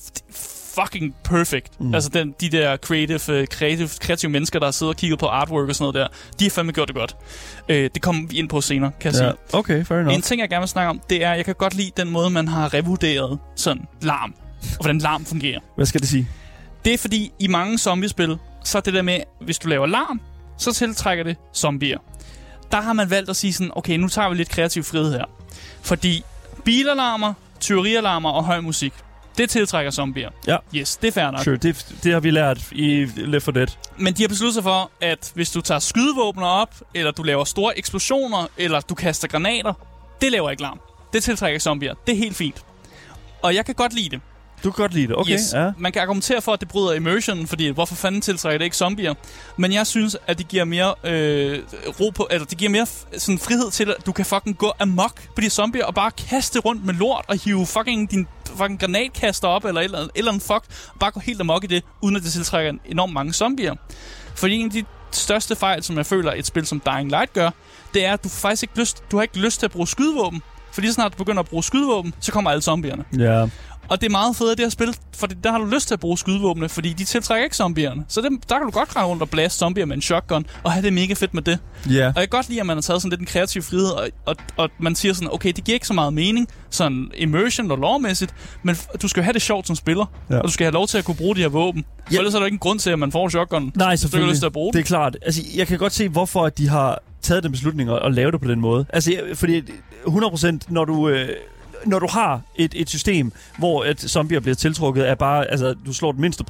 fucking 0.74 1.14
perfect. 1.24 1.80
Mm. 1.80 1.94
Altså 1.94 2.10
den, 2.10 2.34
de 2.40 2.48
der 2.48 2.76
creative, 2.76 3.46
creative, 3.46 3.88
kreative 4.00 4.30
mennesker, 4.30 4.58
der 4.58 4.66
har 4.66 4.72
siddet 4.72 4.94
og 4.94 4.96
kigget 4.96 5.18
på 5.18 5.26
artwork 5.26 5.68
og 5.68 5.74
sådan 5.74 5.92
noget 5.92 5.94
der, 5.94 6.16
de 6.38 6.44
har 6.44 6.50
fandme 6.50 6.72
gjort 6.72 6.88
det 6.88 6.96
godt. 6.96 7.16
Uh, 7.68 7.74
det 7.74 8.02
kommer 8.02 8.26
vi 8.28 8.36
ind 8.36 8.48
på 8.48 8.60
senere, 8.60 8.92
kan 9.00 9.08
jeg 9.08 9.14
sige. 9.14 9.26
Ja. 9.26 9.58
Okay, 9.58 9.84
fair 9.84 9.98
enough. 9.98 10.14
En 10.14 10.22
ting, 10.22 10.40
jeg 10.40 10.48
gerne 10.48 10.60
vil 10.60 10.68
snakke 10.68 10.90
om, 10.90 11.00
det 11.10 11.24
er, 11.24 11.34
jeg 11.34 11.44
kan 11.44 11.54
godt 11.54 11.74
lide 11.74 11.90
den 11.96 12.10
måde, 12.10 12.30
man 12.30 12.48
har 12.48 12.74
revurderet 12.74 13.38
sådan 13.56 13.82
larm, 14.02 14.34
og 14.62 14.76
hvordan 14.80 14.98
larm 14.98 15.24
fungerer. 15.24 15.60
Hvad 15.76 15.86
skal 15.86 16.00
det 16.00 16.08
sige? 16.08 16.28
Det 16.84 16.94
er 16.94 16.98
fordi, 16.98 17.32
i 17.38 17.48
mange 17.48 17.78
zombiespil, 17.78 18.36
så 18.64 18.78
er 18.78 18.82
det 18.82 18.94
der 18.94 19.02
med, 19.02 19.20
hvis 19.40 19.58
du 19.58 19.68
laver 19.68 19.86
larm, 19.86 20.20
så 20.58 20.72
tiltrækker 20.72 21.24
det 21.24 21.36
zombier. 21.54 21.98
Der 22.72 22.80
har 22.80 22.92
man 22.92 23.10
valgt 23.10 23.30
at 23.30 23.36
sige 23.36 23.52
sådan, 23.52 23.72
okay, 23.76 23.96
nu 23.96 24.08
tager 24.08 24.28
vi 24.28 24.34
lidt 24.34 24.48
kreativ 24.48 24.84
frihed 24.84 25.12
her. 25.12 25.24
Fordi 25.82 26.24
bilalarmer, 26.64 27.34
tyverialarmer 27.60 28.30
og 28.30 28.44
høj 28.44 28.60
musik, 28.60 28.92
det 29.38 29.50
tiltrækker 29.50 29.90
zombier. 29.90 30.30
Ja. 30.46 30.56
Yes, 30.74 30.96
det 30.96 31.08
er 31.08 31.12
fair 31.12 31.30
nok. 31.30 31.44
Sure, 31.44 31.56
det, 31.56 31.86
det 32.02 32.12
har 32.12 32.20
vi 32.20 32.30
lært 32.30 32.72
i 32.72 33.04
Left 33.16 33.44
4 33.44 33.54
Dead. 33.54 33.66
Men 33.96 34.14
de 34.14 34.22
har 34.22 34.28
besluttet 34.28 34.54
sig 34.54 34.62
for, 34.62 34.90
at 35.00 35.32
hvis 35.34 35.50
du 35.50 35.60
tager 35.60 35.78
skydevåbner 35.78 36.46
op, 36.46 36.74
eller 36.94 37.10
du 37.10 37.22
laver 37.22 37.44
store 37.44 37.78
eksplosioner, 37.78 38.46
eller 38.56 38.80
du 38.80 38.94
kaster 38.94 39.28
granater, 39.28 39.72
det 40.20 40.32
laver 40.32 40.50
ikke 40.50 40.62
larm. 40.62 40.80
Det 41.12 41.22
tiltrækker 41.22 41.60
zombier. 41.60 41.94
Det 42.06 42.12
er 42.12 42.16
helt 42.16 42.36
fint. 42.36 42.64
Og 43.42 43.54
jeg 43.54 43.66
kan 43.66 43.74
godt 43.74 43.92
lide 43.92 44.10
det. 44.10 44.20
Du 44.64 44.70
kan 44.70 44.82
godt 44.82 44.94
lide 44.94 45.06
det, 45.06 45.16
okay. 45.16 45.32
Yes. 45.32 45.52
Ja. 45.54 45.70
Man 45.78 45.92
kan 45.92 46.02
argumentere 46.02 46.42
for, 46.42 46.52
at 46.52 46.60
det 46.60 46.68
bryder 46.68 46.92
immersion, 46.92 47.46
fordi 47.46 47.68
hvorfor 47.68 47.94
fanden 47.94 48.20
tiltrækker 48.20 48.58
det 48.58 48.64
ikke 48.64 48.76
zombier? 48.76 49.14
Men 49.56 49.72
jeg 49.72 49.86
synes, 49.86 50.16
at 50.26 50.38
det 50.38 50.48
giver 50.48 50.64
mere 50.64 50.94
øh, 51.04 51.58
ro 52.00 52.10
på, 52.10 52.28
eller 52.30 52.46
det 52.46 52.58
giver 52.58 52.70
mere 52.70 52.86
sådan 53.18 53.38
frihed 53.38 53.70
til, 53.70 53.90
at 53.90 54.06
du 54.06 54.12
kan 54.12 54.24
fucking 54.24 54.58
gå 54.58 54.72
amok 54.80 55.20
på 55.34 55.40
de 55.40 55.50
zombier 55.50 55.84
og 55.84 55.94
bare 55.94 56.10
kaste 56.10 56.58
rundt 56.58 56.86
med 56.86 56.94
lort 56.94 57.24
og 57.28 57.38
hive 57.44 57.66
fucking 57.66 58.10
din 58.10 58.26
fucking 58.56 58.80
granatkaster 58.80 59.48
op 59.48 59.64
eller 59.64 59.80
eller, 59.80 60.08
eller 60.14 60.30
andet 60.30 60.42
fuck, 60.42 60.64
og 60.94 60.98
bare 61.00 61.10
gå 61.10 61.20
helt 61.20 61.40
amok 61.40 61.64
i 61.64 61.66
det, 61.66 61.84
uden 62.00 62.16
at 62.16 62.22
det 62.22 62.32
tiltrækker 62.32 62.72
enormt 62.86 63.12
mange 63.12 63.32
zombier. 63.32 63.74
Fordi 64.34 64.54
en 64.54 64.66
af 64.66 64.72
de 64.72 64.84
største 65.10 65.56
fejl, 65.56 65.82
som 65.82 65.96
jeg 65.96 66.06
føler, 66.06 66.32
et 66.32 66.46
spil 66.46 66.66
som 66.66 66.82
Dying 66.86 67.10
Light 67.10 67.32
gør, 67.32 67.50
det 67.94 68.04
er, 68.04 68.12
at 68.12 68.24
du 68.24 68.28
faktisk 68.28 68.62
ikke 68.62 68.78
lyst, 68.78 69.02
du 69.10 69.16
har 69.16 69.22
ikke 69.22 69.38
lyst 69.38 69.58
til 69.58 69.66
at 69.66 69.72
bruge 69.72 69.88
skydevåben. 69.88 70.42
For 70.72 70.80
lige 70.80 70.90
så 70.90 70.94
snart 70.94 71.12
du 71.12 71.16
begynder 71.16 71.40
at 71.40 71.48
bruge 71.48 71.64
skydevåben, 71.64 72.14
så 72.20 72.32
kommer 72.32 72.50
alle 72.50 72.62
zombierne. 72.62 73.04
Ja. 73.18 73.46
Og 73.88 74.00
det 74.00 74.06
er 74.06 74.10
meget 74.10 74.36
fedt, 74.36 74.58
det 74.58 74.64
her 74.66 74.70
spil, 74.70 74.96
for 75.16 75.26
der 75.26 75.50
har 75.50 75.58
du 75.58 75.64
lyst 75.64 75.86
til 75.88 75.94
at 75.94 76.00
bruge 76.00 76.18
skydevåbne, 76.18 76.68
fordi 76.68 76.92
de 76.92 77.04
tiltrækker 77.04 77.44
ikke 77.44 77.56
zombierne. 77.56 78.04
Så 78.08 78.20
det, 78.20 78.30
der 78.48 78.56
kan 78.58 78.64
du 78.66 78.70
godt 78.70 78.96
rende 78.96 79.08
rundt 79.08 79.22
og 79.22 79.30
blæse 79.30 79.56
zombier 79.58 79.86
med 79.86 79.96
en 79.96 80.02
shotgun, 80.02 80.46
og 80.62 80.72
have 80.72 80.82
det 80.84 80.92
mega 80.92 81.14
fedt 81.14 81.34
med 81.34 81.42
det. 81.42 81.58
Ja. 81.90 82.06
Og 82.06 82.12
jeg 82.14 82.14
kan 82.14 82.28
godt 82.28 82.48
lide, 82.48 82.60
at 82.60 82.66
man 82.66 82.76
har 82.76 82.82
taget 82.82 83.02
sådan 83.02 83.10
lidt 83.10 83.20
en 83.20 83.26
kreativ 83.26 83.62
frihed, 83.62 83.86
og, 83.90 84.08
og, 84.26 84.36
og 84.56 84.70
man 84.78 84.94
siger 84.94 85.14
sådan, 85.14 85.28
okay, 85.32 85.52
det 85.56 85.64
giver 85.64 85.74
ikke 85.74 85.86
så 85.86 85.92
meget 85.94 86.12
mening, 86.14 86.48
sådan 86.70 87.10
immersion 87.16 87.70
og 87.70 87.78
lovmæssigt, 87.78 88.34
men 88.62 88.76
du 89.02 89.08
skal 89.08 89.20
jo 89.20 89.24
have 89.24 89.32
det 89.32 89.42
sjovt 89.42 89.66
som 89.66 89.76
spiller, 89.76 90.06
Ja. 90.30 90.38
og 90.38 90.44
du 90.44 90.50
skal 90.52 90.64
have 90.64 90.72
lov 90.74 90.86
til 90.86 90.98
at 90.98 91.04
kunne 91.04 91.14
bruge 91.16 91.36
de 91.36 91.40
her 91.40 91.48
våben. 91.48 91.84
For 92.08 92.14
ellers 92.18 92.34
er 92.34 92.38
der 92.38 92.46
ikke 92.46 92.54
en 92.54 92.58
grund 92.58 92.78
til, 92.78 92.90
at 92.90 92.98
man 92.98 93.12
får 93.12 93.28
shotgun. 93.28 93.72
Nej, 93.76 93.90
Du 93.90 93.96
selvfølgelig. 94.00 94.30
lyst 94.30 94.40
til 94.40 94.46
at 94.46 94.52
bruge 94.52 94.72
Det 94.72 94.78
er 94.78 94.82
klart. 94.84 95.16
Altså, 95.22 95.42
jeg 95.56 95.66
kan 95.66 95.78
godt 95.78 95.92
se, 95.92 96.08
hvorfor 96.08 96.48
de 96.48 96.68
har 96.68 96.98
taget 97.22 97.42
den 97.42 97.52
beslutning 97.52 97.90
at, 97.90 97.98
at 98.04 98.14
lave 98.14 98.30
det 98.32 98.40
på 98.40 98.48
den 98.48 98.60
måde. 98.60 98.86
Altså, 98.92 99.12
fordi 99.34 99.60
100% 100.06 100.58
når 100.68 100.84
du... 100.84 101.08
Øh, 101.08 101.28
når 101.86 101.98
du 101.98 102.06
har 102.10 102.40
et, 102.56 102.72
et 102.76 102.88
system, 102.88 103.32
hvor 103.58 103.84
et 103.84 104.00
zombier 104.00 104.40
bliver 104.40 104.54
tiltrukket 104.54 105.02
af 105.02 105.18
bare, 105.18 105.50
altså, 105.50 105.74
du 105.86 105.92
slår 105.92 106.12
den 106.12 106.20
mindste 106.20 106.44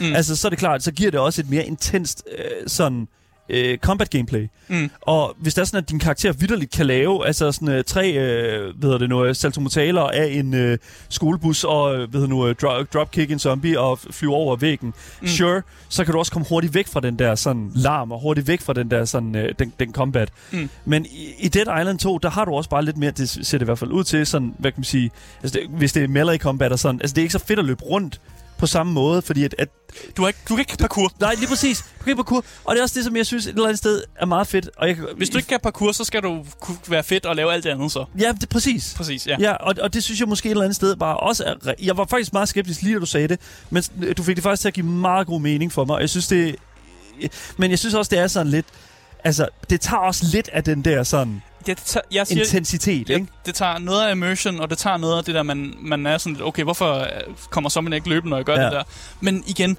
Mm. 0.00 0.06
mm. 0.06 0.14
altså, 0.14 0.36
så 0.36 0.48
er 0.48 0.50
det 0.50 0.58
klart, 0.58 0.82
så 0.82 0.92
giver 0.92 1.10
det 1.10 1.20
også 1.20 1.40
et 1.40 1.50
mere 1.50 1.66
intenst, 1.66 2.24
øh, 2.38 2.44
sådan, 2.66 3.08
øh, 3.48 3.78
combat 3.78 4.10
gameplay. 4.10 4.48
Mm. 4.68 4.90
Og 5.00 5.36
hvis 5.38 5.54
det 5.54 5.60
er 5.60 5.64
sådan, 5.66 5.78
at 5.78 5.90
din 5.90 5.98
karakter 5.98 6.32
vidderligt 6.32 6.72
kan 6.72 6.86
lave 6.86 7.26
altså 7.26 7.52
sådan, 7.52 7.68
øh, 7.68 7.84
tre 7.84 8.12
øh, 8.12 8.74
hedder 8.82 8.98
det 8.98 9.08
nu, 9.08 9.24
øh, 9.24 9.34
saltomortaler 9.34 10.02
af 10.02 10.26
en 10.26 10.54
øh, 10.54 10.78
skolebus 11.08 11.64
og 11.64 11.94
øh, 11.94 12.00
hedder 12.00 12.20
det 12.20 12.28
nu, 12.28 12.46
øh, 12.46 12.54
dro- 12.62 12.82
dropkick 12.82 13.30
en 13.30 13.38
zombie 13.38 13.80
og 13.80 13.98
flyve 13.98 14.34
over 14.34 14.56
væggen, 14.56 14.94
mm. 15.20 15.28
sure, 15.28 15.62
så 15.88 16.04
kan 16.04 16.12
du 16.12 16.18
også 16.18 16.32
komme 16.32 16.46
hurtigt 16.48 16.74
væk 16.74 16.88
fra 16.88 17.00
den 17.00 17.18
der 17.18 17.34
sådan 17.34 17.70
larm 17.74 18.12
og 18.12 18.20
hurtigt 18.20 18.48
væk 18.48 18.60
fra 18.60 18.72
den 18.72 18.90
der 18.90 19.04
sådan, 19.04 19.36
øh, 19.36 19.54
den, 19.58 19.72
den 19.80 19.92
combat. 19.92 20.28
Mm. 20.50 20.68
Men 20.84 21.06
i, 21.06 21.34
i 21.38 21.48
Dead 21.48 21.80
Island 21.80 21.98
2, 21.98 22.18
der 22.18 22.30
har 22.30 22.44
du 22.44 22.54
også 22.54 22.70
bare 22.70 22.84
lidt 22.84 22.96
mere, 22.96 23.10
det 23.10 23.28
ser 23.28 23.58
det 23.58 23.64
i 23.64 23.64
hvert 23.64 23.78
fald 23.78 23.92
ud 23.92 24.04
til, 24.04 24.26
sådan, 24.26 24.54
hvad 24.58 24.72
kan 24.72 24.78
man 24.80 24.84
sige, 24.84 25.10
altså 25.42 25.58
det, 25.58 25.68
hvis 25.78 25.92
det 25.92 26.04
er 26.04 26.08
melee 26.08 26.38
combat 26.38 26.72
og 26.72 26.78
sådan, 26.78 27.00
altså 27.00 27.14
det 27.14 27.20
er 27.20 27.24
ikke 27.24 27.32
så 27.32 27.44
fedt 27.46 27.58
at 27.58 27.64
løbe 27.64 27.82
rundt 27.84 28.20
på 28.58 28.66
samme 28.66 28.92
måde, 28.92 29.22
fordi 29.22 29.44
at, 29.44 29.54
at 29.58 29.68
Du, 30.16 30.22
har 30.22 30.28
ikke, 30.28 30.38
du 30.48 30.54
kan 30.54 30.58
ikke 30.58 30.76
parkour. 30.76 31.12
Nej, 31.20 31.34
lige 31.34 31.48
præcis. 31.48 31.78
Du 31.78 32.04
kan 32.04 32.10
ikke 32.10 32.16
parkour. 32.16 32.44
Og 32.64 32.74
det 32.74 32.78
er 32.78 32.82
også 32.82 32.94
det, 32.94 33.04
som 33.04 33.16
jeg 33.16 33.26
synes 33.26 33.46
et 33.46 33.50
eller 33.50 33.64
andet 33.64 33.78
sted 33.78 34.02
er 34.16 34.26
meget 34.26 34.46
fedt. 34.46 34.70
Og 34.76 34.88
jeg, 34.88 34.96
Hvis 35.16 35.30
du 35.30 35.38
ikke 35.38 35.48
kan 35.48 35.60
parkour, 35.62 35.92
så 35.92 36.04
skal 36.04 36.22
du 36.22 36.44
kunne 36.60 36.78
være 36.88 37.02
fedt 37.02 37.26
og 37.26 37.36
lave 37.36 37.52
alt 37.52 37.64
det 37.64 37.70
andet 37.70 37.92
så. 37.92 38.04
Ja, 38.18 38.32
det, 38.40 38.48
præcis. 38.48 38.94
Præcis, 38.96 39.26
ja. 39.26 39.36
Ja, 39.40 39.52
og, 39.52 39.74
og 39.80 39.94
det 39.94 40.04
synes 40.04 40.20
jeg 40.20 40.28
måske 40.28 40.46
et 40.46 40.50
eller 40.50 40.64
andet 40.64 40.76
sted 40.76 40.96
bare 40.96 41.16
også 41.16 41.44
er... 41.44 41.74
Jeg 41.82 41.96
var 41.96 42.06
faktisk 42.10 42.32
meget 42.32 42.48
skeptisk 42.48 42.82
lige 42.82 42.94
da 42.94 43.00
du 43.00 43.06
sagde 43.06 43.28
det, 43.28 43.40
men 43.70 43.82
du 44.16 44.22
fik 44.22 44.36
det 44.36 44.42
faktisk 44.42 44.60
til 44.60 44.68
at 44.68 44.74
give 44.74 44.86
meget 44.86 45.26
god 45.26 45.40
mening 45.40 45.72
for 45.72 45.84
mig. 45.84 45.96
Og 45.96 46.00
jeg 46.00 46.10
synes 46.10 46.26
det... 46.26 46.56
Men 47.56 47.70
jeg 47.70 47.78
synes 47.78 47.94
også, 47.94 48.10
det 48.10 48.18
er 48.18 48.26
sådan 48.26 48.50
lidt... 48.50 48.66
Altså, 49.24 49.48
det 49.70 49.80
tager 49.80 50.00
også 50.00 50.24
lidt 50.32 50.48
af 50.52 50.64
den 50.64 50.84
der 50.84 51.02
sådan 51.02 51.42
Det, 51.66 51.76
tager, 51.78 52.04
jeg 52.12 52.26
siger, 52.26 52.40
intensitet, 52.40 53.08
det, 53.08 53.14
ikke? 53.14 53.26
det 53.46 53.54
tager 53.54 53.78
noget 53.78 54.02
af 54.06 54.12
immersion, 54.12 54.60
og 54.60 54.70
det 54.70 54.78
tager 54.78 54.96
noget 54.96 55.18
af 55.18 55.24
det 55.24 55.34
der, 55.34 55.42
man, 55.42 55.74
man 55.80 56.06
er 56.06 56.18
sådan 56.18 56.32
lidt, 56.32 56.44
okay, 56.44 56.62
hvorfor 56.62 56.94
øh, 56.98 57.06
kommer 57.50 57.70
zombien 57.70 57.92
ikke 57.92 58.08
løbende, 58.08 58.30
når 58.30 58.36
jeg 58.36 58.44
gør 58.44 58.54
Ja. 58.60 58.64
det 58.64 58.72
der? 58.72 58.82
Men 59.20 59.44
igen, 59.46 59.78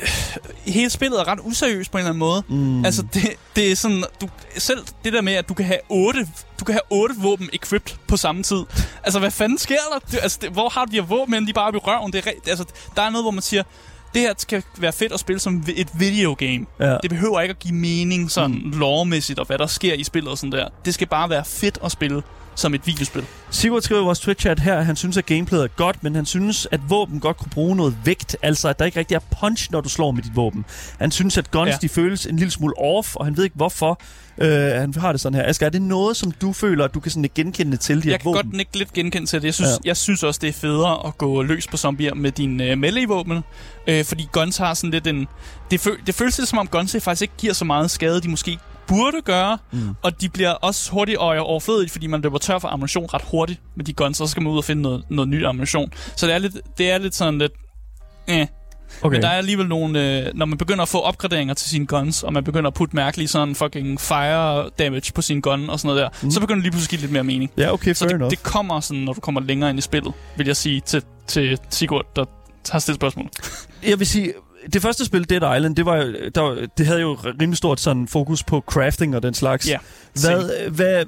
hele 0.66 0.90
spillet 0.90 1.20
er 1.20 1.28
ret 1.28 1.38
useriøst 1.42 1.90
på 1.90 1.98
en 1.98 2.00
eller 2.00 2.10
anden 2.10 2.18
måde. 2.18 2.42
Mm. 2.48 2.84
Altså, 2.84 3.02
det, 3.14 3.22
det 3.56 3.72
er 3.72 3.76
sådan, 3.76 4.04
du, 4.20 4.28
selv 4.58 4.78
det 5.04 5.12
der 5.12 5.20
med, 5.20 5.32
at 5.32 5.48
du 5.48 5.54
kan 5.54 5.64
have 5.66 5.78
otte, 5.88 6.28
du 6.60 6.64
kan 6.64 6.72
have 6.72 6.82
otte 6.90 7.14
våben 7.18 7.48
equipped 7.52 7.96
på 8.08 8.16
samme 8.16 8.42
tid. 8.42 8.62
Altså, 9.04 9.18
hvad 9.18 9.30
fanden 9.30 9.58
sker 9.58 9.76
der? 9.92 9.98
Du, 9.98 10.16
altså, 10.22 10.38
det, 10.42 10.50
hvor 10.50 10.68
har 10.68 10.84
du 10.84 10.90
de 10.90 10.96
her 10.96 11.06
våben, 11.06 11.34
henne? 11.34 11.46
de 11.46 11.50
er 11.50 11.54
bare 11.54 11.66
oppe 11.66 11.76
i 11.76 11.80
røven? 11.84 12.12
Det 12.12 12.26
er, 12.26 12.30
altså, 12.50 12.64
der 12.96 13.02
er 13.02 13.10
noget, 13.10 13.24
hvor 13.24 13.30
man 13.30 13.42
siger, 13.42 13.62
det 14.14 14.22
her 14.22 14.34
skal 14.38 14.62
være 14.78 14.92
fedt 14.92 15.12
at 15.12 15.20
spille 15.20 15.40
som 15.40 15.64
et 15.76 15.88
videogame. 15.98 16.66
Ja. 16.80 16.96
Det 17.02 17.10
behøver 17.10 17.40
ikke 17.40 17.52
at 17.52 17.58
give 17.58 17.74
mening 17.74 18.30
sådan 18.30 18.62
mm. 18.64 18.78
lovmæssigt, 18.78 19.38
og 19.38 19.46
hvad 19.46 19.58
der 19.58 19.66
sker 19.66 19.94
i 19.94 20.04
spillet 20.04 20.30
og 20.30 20.38
sådan 20.38 20.52
der. 20.52 20.68
Det 20.84 20.94
skal 20.94 21.06
bare 21.06 21.30
være 21.30 21.44
fedt 21.44 21.78
at 21.84 21.92
spille 21.92 22.22
som 22.54 22.74
et 22.74 22.86
videospil. 22.86 23.24
Sigurd 23.50 23.82
skriver 23.82 24.00
i 24.00 24.04
vores 24.04 24.20
Twitch-chat 24.20 24.60
her, 24.62 24.76
at 24.78 24.86
han 24.86 24.96
synes, 24.96 25.16
at 25.16 25.26
gameplayet 25.26 25.64
er 25.64 25.68
godt, 25.68 26.02
men 26.02 26.14
han 26.14 26.26
synes, 26.26 26.68
at 26.70 26.80
våben 26.88 27.20
godt 27.20 27.36
kunne 27.36 27.50
bruge 27.50 27.76
noget 27.76 27.96
vægt. 28.04 28.36
Altså, 28.42 28.68
at 28.68 28.78
der 28.78 28.84
ikke 28.84 28.98
rigtig 28.98 29.14
er 29.14 29.20
punch, 29.40 29.72
når 29.72 29.80
du 29.80 29.88
slår 29.88 30.10
med 30.10 30.22
dit 30.22 30.36
våben. 30.36 30.64
Han 30.98 31.10
synes, 31.10 31.38
at 31.38 31.50
guns 31.50 31.68
Ja. 31.70 31.76
de 31.82 31.88
føles 31.88 32.26
en 32.26 32.36
lille 32.36 32.50
smule 32.50 32.74
off, 32.78 33.16
og 33.16 33.24
han 33.24 33.36
ved 33.36 33.44
ikke 33.44 33.56
hvorfor. 33.56 34.00
Uh, 34.38 34.46
han 34.46 34.94
har 34.94 35.12
det 35.12 35.20
sådan 35.20 35.34
her. 35.38 35.48
Asger, 35.48 35.66
er 35.66 35.70
det 35.70 35.82
noget, 35.82 36.16
som 36.16 36.30
du 36.30 36.52
føler, 36.52 36.84
at 36.84 36.94
du 36.94 37.00
kan 37.00 37.10
sådan 37.12 37.30
genkende 37.34 37.76
til 37.76 38.02
de 38.02 38.10
Jeg 38.10 38.20
kan 38.20 38.24
våben? 38.24 38.50
godt 38.50 38.60
ikke 38.60 38.78
lidt 38.78 38.92
genkende 38.92 39.26
til 39.26 39.40
det. 39.40 39.46
Jeg 39.46 39.54
synes, 39.54 39.70
ja. 39.70 39.76
Jeg 39.88 39.96
synes 39.96 40.22
også, 40.22 40.38
det 40.42 40.48
er 40.48 40.52
federe 40.52 41.06
at 41.06 41.18
gå 41.18 41.42
løs 41.42 41.66
på 41.66 41.76
zombier 41.76 42.14
med 42.14 42.32
dine 42.32 42.72
uh, 42.72 42.78
melee-våben. 42.78 43.40
Øh, 43.86 44.04
fordi 44.04 44.28
guns 44.32 44.56
har 44.56 44.74
sådan 44.74 44.90
lidt 44.90 45.06
en... 45.06 45.26
Det, 45.70 45.80
føl, 45.80 45.96
det 46.06 46.14
føles 46.14 46.38
lidt 46.38 46.48
som 46.48 46.58
om 46.58 46.66
guns 46.66 46.96
faktisk 47.00 47.22
ikke 47.22 47.34
giver 47.38 47.52
så 47.52 47.64
meget 47.64 47.90
skade, 47.90 48.20
de 48.20 48.28
måske 48.28 48.58
burde 48.86 49.22
gøre. 49.24 49.58
Mm. 49.72 49.88
Og 50.02 50.20
de 50.20 50.28
bliver 50.28 50.50
også 50.50 50.92
hurtigt 50.92 51.18
og 51.18 51.26
overflødige, 51.38 51.90
fordi 51.90 52.06
man 52.06 52.20
løber 52.20 52.38
tør 52.38 52.58
for 52.58 52.68
ammunition 52.68 53.06
ret 53.14 53.22
hurtigt 53.30 53.60
med 53.76 53.84
de 53.84 53.92
guns, 53.92 54.16
så 54.16 54.26
skal 54.26 54.42
man 54.42 54.52
ud 54.52 54.58
og 54.58 54.64
finde 54.64 54.82
noget, 54.82 55.04
noget 55.10 55.28
ny 55.28 55.46
ammunition. 55.46 55.92
Så 56.16 56.26
det 56.26 56.34
er 56.34 56.38
lidt, 56.38 56.56
det 56.78 56.90
er 56.90 56.98
lidt 56.98 57.14
sådan 57.14 57.38
lidt... 57.38 57.52
Eh. 58.28 58.46
Okay. 59.02 59.14
Men 59.14 59.22
der 59.22 59.28
er 59.28 59.36
alligevel 59.36 59.68
nogle... 59.68 60.18
Øh, 60.18 60.26
når 60.34 60.46
man 60.46 60.58
begynder 60.58 60.82
at 60.82 60.88
få 60.88 61.00
opgraderinger 61.00 61.54
til 61.54 61.70
sine 61.70 61.86
guns, 61.86 62.22
og 62.22 62.32
man 62.32 62.44
begynder 62.44 62.68
at 62.70 62.74
putte 62.74 62.96
mærkelige 62.96 63.28
sådan 63.28 63.54
fucking 63.54 64.00
fire 64.00 64.68
damage 64.78 65.12
på 65.14 65.22
sin 65.22 65.40
gun 65.40 65.70
og 65.70 65.80
sådan 65.80 65.88
noget 65.96 66.02
der, 66.02 66.08
mm. 66.26 66.30
så 66.30 66.40
begynder 66.40 66.56
det 66.56 66.62
lige 66.62 66.70
pludselig 66.72 66.86
at 66.86 66.90
give 66.90 67.00
lidt 67.00 67.12
mere 67.12 67.24
mening. 67.24 67.50
Ja, 67.58 67.72
okay, 67.72 67.94
Så 67.94 68.04
det, 68.04 68.12
enough. 68.14 68.30
det 68.30 68.42
kommer 68.42 68.80
sådan, 68.80 69.02
når 69.02 69.12
du 69.12 69.20
kommer 69.20 69.40
længere 69.40 69.70
ind 69.70 69.78
i 69.78 69.82
spillet, 69.82 70.12
vil 70.36 70.46
jeg 70.46 70.56
sige 70.56 70.80
til, 70.80 71.02
til 71.26 71.58
Sigurd, 71.70 72.06
der 72.16 72.24
har 72.70 72.78
stillet 72.78 72.98
spørgsmål. 72.98 73.28
Jeg 73.86 73.98
vil 73.98 74.06
sige, 74.06 74.32
det 74.72 74.82
første 74.82 75.04
spil, 75.04 75.30
Dead 75.30 75.56
Island, 75.56 75.76
det, 75.76 75.86
var, 75.86 75.96
der, 76.34 76.66
det 76.78 76.86
havde 76.86 77.00
jo 77.00 77.18
rimelig 77.40 77.56
stort 77.56 77.80
sådan 77.80 78.08
fokus 78.08 78.42
på 78.42 78.60
crafting 78.66 79.16
og 79.16 79.22
den 79.22 79.34
slags. 79.34 79.68
Ja, 79.68 79.78
Hvad, 80.12 80.70
hvad, 80.70 81.04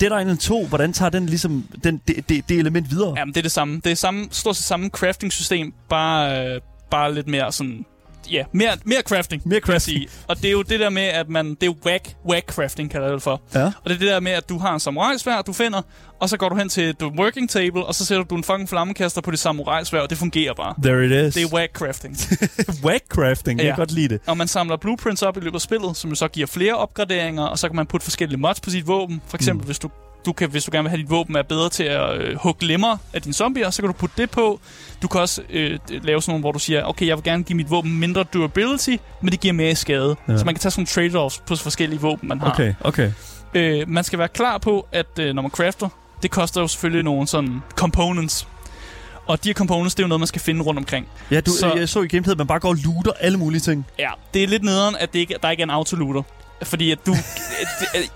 Dead 0.00 0.20
Island 0.20 0.38
2, 0.38 0.66
hvordan 0.66 0.92
tager 0.92 1.10
den 1.10 1.26
ligesom 1.26 1.64
den, 1.84 2.00
det, 2.08 2.28
det, 2.28 2.48
det 2.48 2.58
element 2.58 2.90
videre? 2.90 3.14
Jamen, 3.16 3.34
det 3.34 3.40
er 3.40 3.42
det 3.42 3.52
samme. 3.52 3.80
Det 3.84 3.92
er 3.92 3.96
samme, 3.96 4.28
stort 4.30 4.56
set 4.56 4.64
samme 4.64 4.88
crafting-system, 4.88 5.72
bare, 5.88 6.46
øh, 6.54 6.60
bare 6.90 7.14
lidt 7.14 7.28
mere 7.28 7.52
sådan... 7.52 7.84
Ja, 8.30 8.44
mere, 8.52 8.70
mere 8.84 9.00
crafting. 9.02 9.42
Mere 9.44 9.54
jeg 9.54 9.62
crafting. 9.62 10.04
Og 10.28 10.36
det 10.36 10.44
er 10.44 10.52
jo 10.52 10.62
det 10.62 10.80
der 10.80 10.90
med, 10.90 11.02
at 11.02 11.28
man... 11.28 11.50
Det 11.50 11.62
er 11.62 11.66
jo 11.66 11.74
whack, 11.86 12.14
whack 12.28 12.46
crafting, 12.52 12.90
kalder 12.90 13.06
jeg 13.06 13.14
det 13.14 13.22
for. 13.22 13.40
Ja. 13.54 13.64
Og 13.66 13.72
det 13.84 13.92
er 13.94 13.98
det 13.98 14.08
der 14.08 14.20
med, 14.20 14.32
at 14.32 14.48
du 14.48 14.58
har 14.58 14.74
en 14.74 14.80
samurai-svær, 14.80 15.42
du 15.42 15.52
finder, 15.52 15.82
og 16.20 16.28
så 16.28 16.36
går 16.36 16.48
du 16.48 16.56
hen 16.56 16.68
til 16.68 16.88
et 16.88 17.02
working 17.02 17.50
table, 17.50 17.84
og 17.84 17.94
så 17.94 18.04
sætter 18.06 18.24
du 18.24 18.34
en 18.36 18.44
fucking 18.44 18.68
flammekaster 18.68 19.20
på 19.20 19.30
det 19.30 19.38
samurai-svær, 19.38 20.00
og 20.00 20.10
det 20.10 20.18
fungerer 20.18 20.54
bare. 20.54 20.74
There 20.82 21.06
it 21.06 21.26
is. 21.28 21.34
Det 21.34 21.42
er 21.42 21.54
whack 21.54 21.72
crafting. 21.72 22.16
whack 22.84 23.04
crafting, 23.08 23.58
jeg 23.58 23.64
Ja. 23.66 23.70
kan 23.70 23.78
godt 23.78 23.92
lide 23.92 24.08
det. 24.08 24.20
Og 24.26 24.36
man 24.36 24.48
samler 24.48 24.76
blueprints 24.76 25.22
op 25.22 25.36
i 25.36 25.40
løbet 25.40 25.54
af 25.54 25.60
spillet, 25.60 25.96
som 25.96 26.10
jo 26.10 26.16
så 26.16 26.28
giver 26.28 26.46
flere 26.46 26.74
opgraderinger, 26.74 27.42
og 27.44 27.58
så 27.58 27.68
kan 27.68 27.76
man 27.76 27.86
putte 27.86 28.04
forskellige 28.04 28.40
mods 28.40 28.60
på 28.60 28.70
sit 28.70 28.86
våben. 28.86 29.22
For 29.28 29.36
eksempel, 29.36 29.62
mm. 29.64 29.66
hvis 29.66 29.78
du 29.78 29.90
du 30.26 30.32
kan, 30.32 30.50
hvis 30.50 30.64
du 30.64 30.70
gerne 30.72 30.82
vil 30.82 30.90
have 30.90 31.02
dit 31.02 31.10
våben 31.10 31.36
er 31.36 31.42
bedre 31.42 31.68
til 31.68 31.84
at 31.84 32.16
øh, 32.20 32.36
hugge 32.38 32.66
lemmer 32.66 32.96
af 33.12 33.22
dine 33.22 33.34
zombier, 33.34 33.70
så 33.70 33.82
kan 33.82 33.86
du 33.86 33.92
putte 33.92 34.22
det 34.22 34.30
på. 34.30 34.60
Du 35.02 35.08
kan 35.08 35.20
også 35.20 35.42
øh, 35.50 35.78
lave 35.90 36.22
sådan 36.22 36.30
nogle, 36.32 36.40
hvor 36.40 36.52
du 36.52 36.58
siger, 36.58 36.84
okay, 36.84 37.06
jeg 37.06 37.16
vil 37.16 37.24
gerne 37.24 37.42
give 37.42 37.56
mit 37.56 37.70
våben 37.70 37.98
mindre 37.98 38.24
durability, 38.24 38.96
men 39.22 39.32
det 39.32 39.40
giver 39.40 39.54
mere 39.54 39.74
skade. 39.74 40.16
Ja. 40.28 40.38
Så 40.38 40.44
man 40.44 40.54
kan 40.54 40.60
tage 40.60 40.70
sådan 40.72 40.88
nogle 40.96 41.26
trade-offs 41.28 41.42
på 41.46 41.56
forskellige 41.56 42.00
våben, 42.00 42.28
man 42.28 42.40
har. 42.40 42.50
Okay, 42.50 42.74
okay. 42.80 43.12
Øh, 43.54 43.88
man 43.88 44.04
skal 44.04 44.18
være 44.18 44.28
klar 44.28 44.58
på, 44.58 44.86
at 44.92 45.18
øh, 45.20 45.34
når 45.34 45.42
man 45.42 45.50
crafter, 45.50 45.88
det 46.22 46.30
koster 46.30 46.60
jo 46.60 46.68
selvfølgelig 46.68 47.04
nogle 47.04 47.26
sådan 47.26 47.62
components. 47.76 48.48
Og 49.26 49.44
de 49.44 49.48
her 49.48 49.54
components, 49.54 49.94
det 49.94 50.02
er 50.02 50.04
jo 50.04 50.08
noget, 50.08 50.20
man 50.20 50.26
skal 50.26 50.40
finde 50.40 50.62
rundt 50.62 50.78
omkring. 50.78 51.08
Ja, 51.30 51.40
du, 51.40 51.50
Så- 51.50 51.72
jeg 51.76 51.88
så 51.88 52.02
i 52.02 52.08
gameplayet, 52.08 52.34
at 52.34 52.38
man 52.38 52.46
bare 52.46 52.60
går 52.60 52.68
og 52.68 52.76
looter 52.84 53.12
alle 53.20 53.38
mulige 53.38 53.60
ting. 53.60 53.86
Ja, 53.98 54.10
det 54.34 54.42
er 54.42 54.46
lidt 54.48 54.62
nederen, 54.62 54.96
at 55.00 55.12
det 55.12 55.18
ikke, 55.18 55.34
der 55.42 55.50
ikke 55.50 55.60
er 55.60 55.66
en 55.66 55.70
autolooter. 55.70 56.22
Fordi 56.62 56.90
at 56.90 57.06
du, 57.06 57.14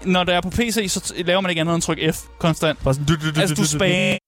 når 0.04 0.24
det 0.24 0.34
er 0.34 0.40
på 0.40 0.50
PC, 0.50 0.86
så 0.88 1.14
laver 1.16 1.40
man 1.40 1.50
ikke 1.50 1.60
andet 1.60 1.74
end 1.74 1.80
at 1.80 1.82
trykke 1.82 2.12
F 2.12 2.20
konstant. 2.38 2.84
Bare 2.84 2.94
sådan, 2.94 3.06
du, 3.06 3.14
du, 3.14 3.34
du, 3.34 3.40
Altså, 3.40 3.54
du 3.54 3.66
spammer 3.66 4.18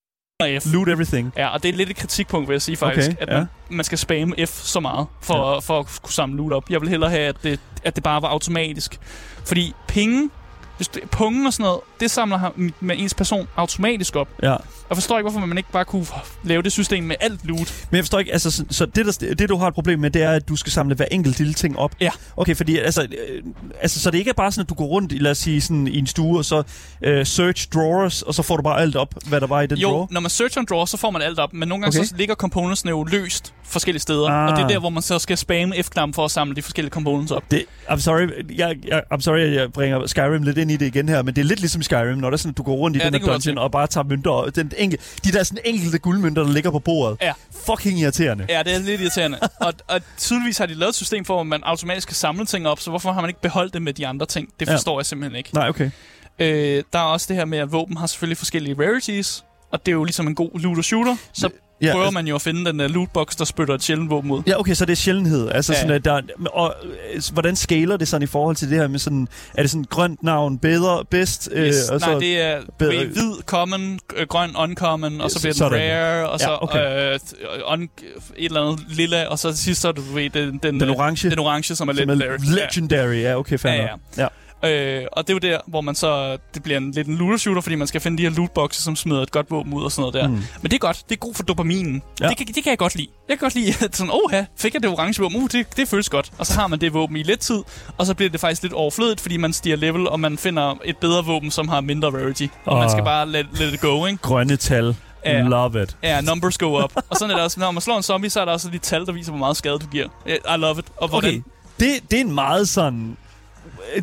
F. 0.61 0.73
Loot 0.73 0.89
everything. 0.89 1.33
Ja, 1.37 1.49
og 1.49 1.63
det 1.63 1.69
er 1.69 1.73
lidt 1.73 1.91
et 1.91 1.97
kritikpunkt, 1.97 2.49
vil 2.49 2.55
jeg 2.55 2.63
sige 2.63 2.77
faktisk, 2.77 3.11
Okay, 3.11 3.23
at 3.23 3.29
ja. 3.29 3.39
man, 3.39 3.47
man 3.71 3.85
skal 3.85 3.99
spamme 3.99 4.47
F 4.47 4.51
så 4.51 4.81
meget 4.81 5.07
for, 5.23 5.53
ja. 5.53 5.59
for 5.59 5.79
at 5.81 6.01
kunne 6.03 6.13
samle 6.13 6.37
loot 6.37 6.53
op. 6.53 6.71
Jeg 6.71 6.81
vil 6.81 6.89
hellere 6.89 7.11
have, 7.11 7.23
at 7.29 7.37
det, 7.43 7.61
at 7.85 7.95
det 7.97 8.05
bare 8.05 8.23
var 8.23 8.29
automatisk. 8.29 8.99
Fordi 9.45 9.73
penge, 9.89 10.31
hvis 10.77 10.89
det, 10.89 11.03
pungen 11.11 11.47
og 11.47 11.53
sådan 11.53 11.65
noget, 11.65 11.81
det 12.01 12.11
samler 12.11 12.37
ham 12.39 12.73
med 12.81 12.95
ens 12.99 13.15
person 13.15 13.49
automatisk 13.57 14.17
op. 14.17 14.29
Ja. 14.43 14.51
Jeg 14.89 14.97
forstår 14.97 15.19
ikke, 15.19 15.31
hvorfor 15.31 15.47
man 15.47 15.59
ikke 15.59 15.73
bare 15.73 15.85
kunne 15.85 16.07
lave 16.45 16.63
det 16.63 16.73
system 16.73 17.05
med 17.05 17.17
alt 17.21 17.41
loot. 17.47 17.87
Men 17.91 17.97
jeg 17.97 18.05
forstår 18.05 18.19
ikke, 18.19 18.33
altså, 18.33 18.51
så, 18.51 18.65
så 18.71 18.87
det, 18.87 19.07
der, 19.21 19.35
det, 19.35 19.49
du 19.49 19.57
har 19.57 19.69
et 19.69 19.75
problem 19.75 19.99
med, 19.99 20.11
det 20.11 20.23
er, 20.23 20.31
at 20.31 20.49
du 20.49 20.57
skal 20.57 20.73
samle 20.73 20.95
hver 20.95 21.05
enkelt 21.11 21.39
lille 21.39 21.55
ting 21.55 21.79
op. 21.79 21.95
Ja. 22.01 22.11
Okay, 22.37 22.55
fordi, 22.57 22.79
altså, 22.79 23.03
øh, 23.03 23.43
altså, 23.81 24.01
så 24.01 24.11
det 24.11 24.19
ikke 24.19 24.29
er 24.29 24.35
bare 24.35 24.53
sådan, 24.53 24.63
at 24.63 24.69
du 24.69 24.75
går 24.75 24.85
rundt, 24.87 25.13
i, 25.13 25.19
lad 25.19 25.31
os 25.31 25.39
sige, 25.39 25.61
sådan, 25.61 25.89
i 25.89 25.99
en 25.99 26.07
stue, 26.07 26.39
og 26.39 26.45
så 26.45 26.63
øh, 27.03 27.27
search 27.27 27.69
drawers, 27.75 28.23
og 28.23 28.35
så 28.35 28.43
får 28.43 28.57
du 28.57 28.63
bare 28.63 28.81
alt 28.81 28.97
op, 28.97 29.15
hvad 29.29 29.41
der 29.41 29.47
var 29.47 29.61
i 29.61 29.67
den 29.67 29.79
Jo, 29.79 29.91
drawer? 29.91 30.07
når 30.11 30.21
man 30.21 30.31
search 30.31 30.59
on 30.59 30.65
draw, 30.71 30.85
så 30.85 30.97
får 30.97 31.11
man 31.11 31.23
alt 31.23 31.39
op, 31.39 31.53
men 31.53 31.69
nogle 31.69 31.83
gange 31.83 31.99
Okay. 31.99 32.07
så 32.07 32.15
ligger 32.17 32.35
componentsne 32.35 32.91
jo 32.91 33.05
løst 33.05 33.53
forskellige 33.65 34.01
steder, 34.03 34.29
Ah. 34.31 34.51
og 34.51 34.57
det 34.57 34.63
er 34.65 34.69
der, 34.69 34.79
hvor 34.79 34.91
man 34.91 35.03
så 35.03 35.19
skal 35.19 35.37
spamme 35.37 35.75
F-knappen 35.83 36.15
for 36.15 36.25
at 36.25 36.31
samle 36.31 36.57
de 36.57 36.63
forskellige 36.63 36.91
components 36.93 37.33
op. 37.33 37.43
Det, 37.51 37.65
I'm 37.89 38.01
sorry, 38.01 38.29
jeg, 38.57 38.77
jeg, 38.89 39.03
I'm 39.15 39.21
sorry, 39.21 39.55
jeg 39.55 39.73
bringer 39.73 40.07
Skyrim 40.07 40.43
lidt 40.43 40.59
ind 40.59 40.71
i 40.71 40.77
det 40.77 40.87
igen 40.87 41.09
her, 41.09 41.23
men 41.23 41.35
det 41.35 41.41
er 41.41 41.47
lidt 41.47 41.61
ligesom 41.61 41.83
Skyrim, 41.87 42.19
når 42.19 42.31
det 42.31 42.37
er 42.37 42.39
sådan, 42.39 42.51
at 42.51 42.57
du 42.57 42.63
går 42.63 42.75
rundt 42.75 42.97
i 42.97 43.01
Ja, 43.01 43.11
den 43.11 43.15
her 43.23 43.27
dungeon 43.33 43.59
og 43.59 43.71
bare 43.73 43.87
tager 43.87 44.05
mønter, 44.05 44.31
og 44.31 44.57
den 44.57 44.73
enkel, 44.77 44.99
de 45.25 45.33
der 45.33 45.43
sådan 45.43 45.63
enkelte 45.65 45.99
guldmønter, 45.99 46.43
der 46.43 46.53
ligger 46.53 46.71
på 46.71 46.79
bordet. 46.79 47.19
Ja. 47.23 47.33
Fucking 47.67 47.99
irriterende. 48.01 48.47
Ja, 48.49 48.63
det 48.63 48.75
er 48.75 48.79
lidt 48.79 49.01
irriterende. 49.01 49.39
og, 49.61 49.73
og 49.89 50.01
tydeligvis 50.19 50.59
har 50.59 50.67
de 50.67 50.75
lavet 50.75 50.89
et 50.89 50.95
system 50.95 51.25
for, 51.25 51.41
at 51.41 51.47
man 51.47 51.61
automatisk 51.65 52.09
kan 52.09 52.15
samle 52.15 52.47
ting 52.47 52.69
op, 52.69 52.81
så 52.81 52.91
hvorfor 52.91 53.13
har 53.13 53.21
man 53.21 53.31
ikke 53.31 53.41
beholdt 53.41 53.75
det 53.75 53.83
med 53.83 53.93
de 53.93 54.07
andre 54.07 54.27
ting? 54.27 54.49
Det 54.61 54.69
Ja. 54.69 54.75
forstår 54.75 54.99
jeg 55.01 55.07
simpelthen 55.07 55.37
ikke. 55.39 55.55
Nej, 55.55 55.69
okay. 55.69 55.91
Øh, 56.39 56.83
der 56.93 56.99
er 56.99 57.03
også 57.03 57.27
det 57.29 57.37
her 57.37 57.45
med, 57.45 57.59
at 57.59 57.73
våben 57.73 57.97
har 57.97 58.07
selvfølgelig 58.07 58.39
forskellige 58.39 58.77
rarities, 58.79 59.45
og 59.73 59.87
det 59.87 59.93
er 59.93 59.97
jo 59.97 60.05
ligesom 60.05 60.27
en 60.27 60.35
god 60.35 60.51
looter-shooter, 60.61 61.17
så 61.33 61.49
Ja, 61.83 61.93
prøver 61.93 62.05
altså- 62.05 62.15
man 62.15 62.27
jo 62.27 62.35
at 62.35 62.43
finde 62.43 62.65
den 62.65 62.79
der 62.79 62.89
lootbox, 62.89 63.37
der 63.37 63.45
spytter 63.45 63.75
et 63.75 63.83
sjældent 63.83 64.11
våben 64.11 64.31
ud. 64.31 64.43
Ja, 64.47 64.61
okay, 64.61 64.75
så 64.75 64.85
det 64.85 64.93
er 64.93 64.97
sjældenhed. 64.97 65.51
Altså 65.51 65.73
Ja. 65.73 65.81
sådan, 65.81 65.95
at 65.95 66.05
der, 66.05 66.21
og 66.53 66.75
øh, 67.15 67.23
hvordan 67.33 67.57
skaler 67.57 67.97
det 67.97 68.09
sådan 68.09 68.23
i 68.23 68.27
forhold 68.27 68.57
til 68.57 68.71
det 68.71 68.79
her 68.79 68.89
med 68.89 68.99
sådan, 68.99 69.29
er 69.55 69.63
det 69.63 69.71
sådan 69.71 69.85
grønt 69.85 70.23
navn, 70.23 70.59
bedre, 70.59 71.05
bedst? 71.11 71.49
Yes. 71.57 71.89
og 71.89 72.01
Nej, 72.01 72.19
det 72.19 72.41
er 72.41 72.61
bedre- 72.79 73.05
hvid, 73.07 73.43
common, 73.47 73.99
øh, 74.17 74.27
grøn, 74.27 74.57
uncommon, 74.59 75.21
og 75.21 75.31
så 75.31 75.37
Yes, 75.37 75.43
bliver 75.43 75.53
den 75.53 75.59
sådan. 75.59 75.91
rare, 76.03 76.29
og 76.29 76.41
så 76.41 76.51
Ja, 76.51 76.63
okay. 76.63 77.13
øh, 77.13 77.73
un, 77.73 77.83
et 77.83 77.89
eller 78.37 78.63
andet 78.63 78.85
lilla, 78.89 79.27
og 79.27 79.39
så 79.39 79.51
til 79.53 79.59
sidst 79.65 79.81
så 79.81 79.89
er 79.89 79.93
du 79.93 80.01
ved, 80.03 80.31
den, 80.31 80.59
den, 80.63 80.81
Den 80.81 80.83
øh, 80.91 80.97
orange, 80.97 81.31
den 81.31 81.39
orange, 81.39 81.75
som 81.77 81.89
er 81.89 81.93
som 81.95 82.09
legendary. 82.09 82.29
er 82.29 82.55
legendary. 82.67 83.15
Ja, 83.23 83.39
okay, 83.39 83.59
fair 83.59 83.73
Ja, 83.73 83.83
ja, 83.83 83.89
ja. 84.23 84.27
Øh, 84.65 85.03
og 85.13 85.27
det 85.27 85.31
er 85.31 85.35
jo 85.35 85.53
der, 85.53 85.59
hvor 85.67 85.81
man 85.81 85.95
så... 85.95 86.39
Det 86.55 86.63
bliver 86.63 86.79
en, 86.79 86.91
lidt 86.91 87.09
en 87.09 87.17
looter 87.17 87.37
shooter, 87.37 87.61
fordi 87.61 87.77
man 87.77 87.87
skal 87.87 88.01
finde 88.01 88.19
de 88.19 88.23
her 88.23 88.37
lootboxes, 88.37 88.85
som 88.85 88.97
smider 88.97 89.23
et 89.23 89.31
godt 89.31 89.51
våben 89.51 89.75
ud 89.75 89.85
og 89.85 89.93
sådan 89.93 90.01
noget 90.01 90.15
der. 90.15 90.29
Mm. 90.29 90.35
Men 90.35 90.71
det 90.71 90.73
er 90.73 90.79
godt. 90.79 91.03
Det 91.09 91.15
er 91.15 91.19
god 91.19 91.35
for 91.35 91.43
dopaminen. 91.43 92.03
Ja. 92.21 92.29
Det, 92.29 92.37
kan, 92.37 92.47
det 92.47 92.55
kan 92.55 92.71
jeg 92.71 92.79
godt 92.79 92.95
lide. 92.95 93.09
Jeg 93.29 93.39
kan 93.39 93.45
godt 93.45 93.55
lide, 93.55 93.75
at 93.85 93.97
sådan, 93.97 94.13
åh, 94.13 94.45
fik 94.57 94.75
jeg 94.75 94.83
det 94.83 94.91
orange 94.91 95.23
våben? 95.23 95.37
Uh, 95.43 95.49
det, 95.53 95.77
det 95.77 95.89
føles 95.89 96.09
godt. 96.09 96.33
Og 96.39 96.47
så 96.47 96.55
har 96.55 96.67
man 96.67 96.81
det 96.81 96.95
våben 96.95 97.17
i 97.17 97.23
lidt 97.23 97.41
tid, 97.41 97.63
og 97.99 98.07
så 98.07 98.15
bliver 98.15 98.31
det 98.31 98.41
faktisk 98.41 98.63
lidt 98.63 98.73
overflødigt, 98.73 99.21
fordi 99.21 99.37
man 99.37 99.53
stiger 99.53 99.77
level, 99.77 100.09
og 100.09 100.21
man 100.21 100.39
finder 100.39 100.75
et 100.85 100.97
bedre 100.97 101.25
våben, 101.25 101.51
som 101.51 101.69
har 101.69 101.81
mindre 101.81 102.09
rarity. 102.11 102.47
Og 102.65 102.73
Åh. 102.75 102.81
man 102.81 102.91
skal 102.91 103.05
bare 103.05 103.29
let, 103.29 103.47
let 103.59 103.75
it 103.75 103.81
go, 103.81 104.07
ikke? 104.07 104.19
Grønne 104.23 104.57
tal. 104.57 104.97
Ja. 105.25 105.41
Love 105.43 105.83
it. 105.83 105.97
Ja, 106.03 106.21
numbers 106.21 106.59
go 106.59 106.85
up. 106.85 106.93
og 107.11 107.17
sådan 107.17 107.31
er 107.31 107.35
det 107.35 107.45
også. 107.45 107.61
Når 107.61 107.71
man 107.71 107.81
slår 107.83 107.97
en 107.97 108.03
zombie, 108.03 108.31
så 108.31 108.41
er 108.41 108.45
der 108.45 108.53
også 108.53 108.69
de 108.71 108.79
tal, 108.79 109.07
der 109.07 109.13
viser, 109.13 109.31
hvor 109.33 109.39
meget 109.39 109.57
skade 109.57 109.79
du 109.79 109.87
giver. 109.87 110.09
I 110.27 110.59
love 110.59 110.79
it. 110.79 110.85
Og 110.97 111.09
hvordan, 111.09 111.31
Okay, 111.31 111.43
det, 111.81 112.11
det 112.11 112.17
er 112.17 112.21
en 112.21 112.35
meget 112.35 112.69
sådan... 112.69 113.17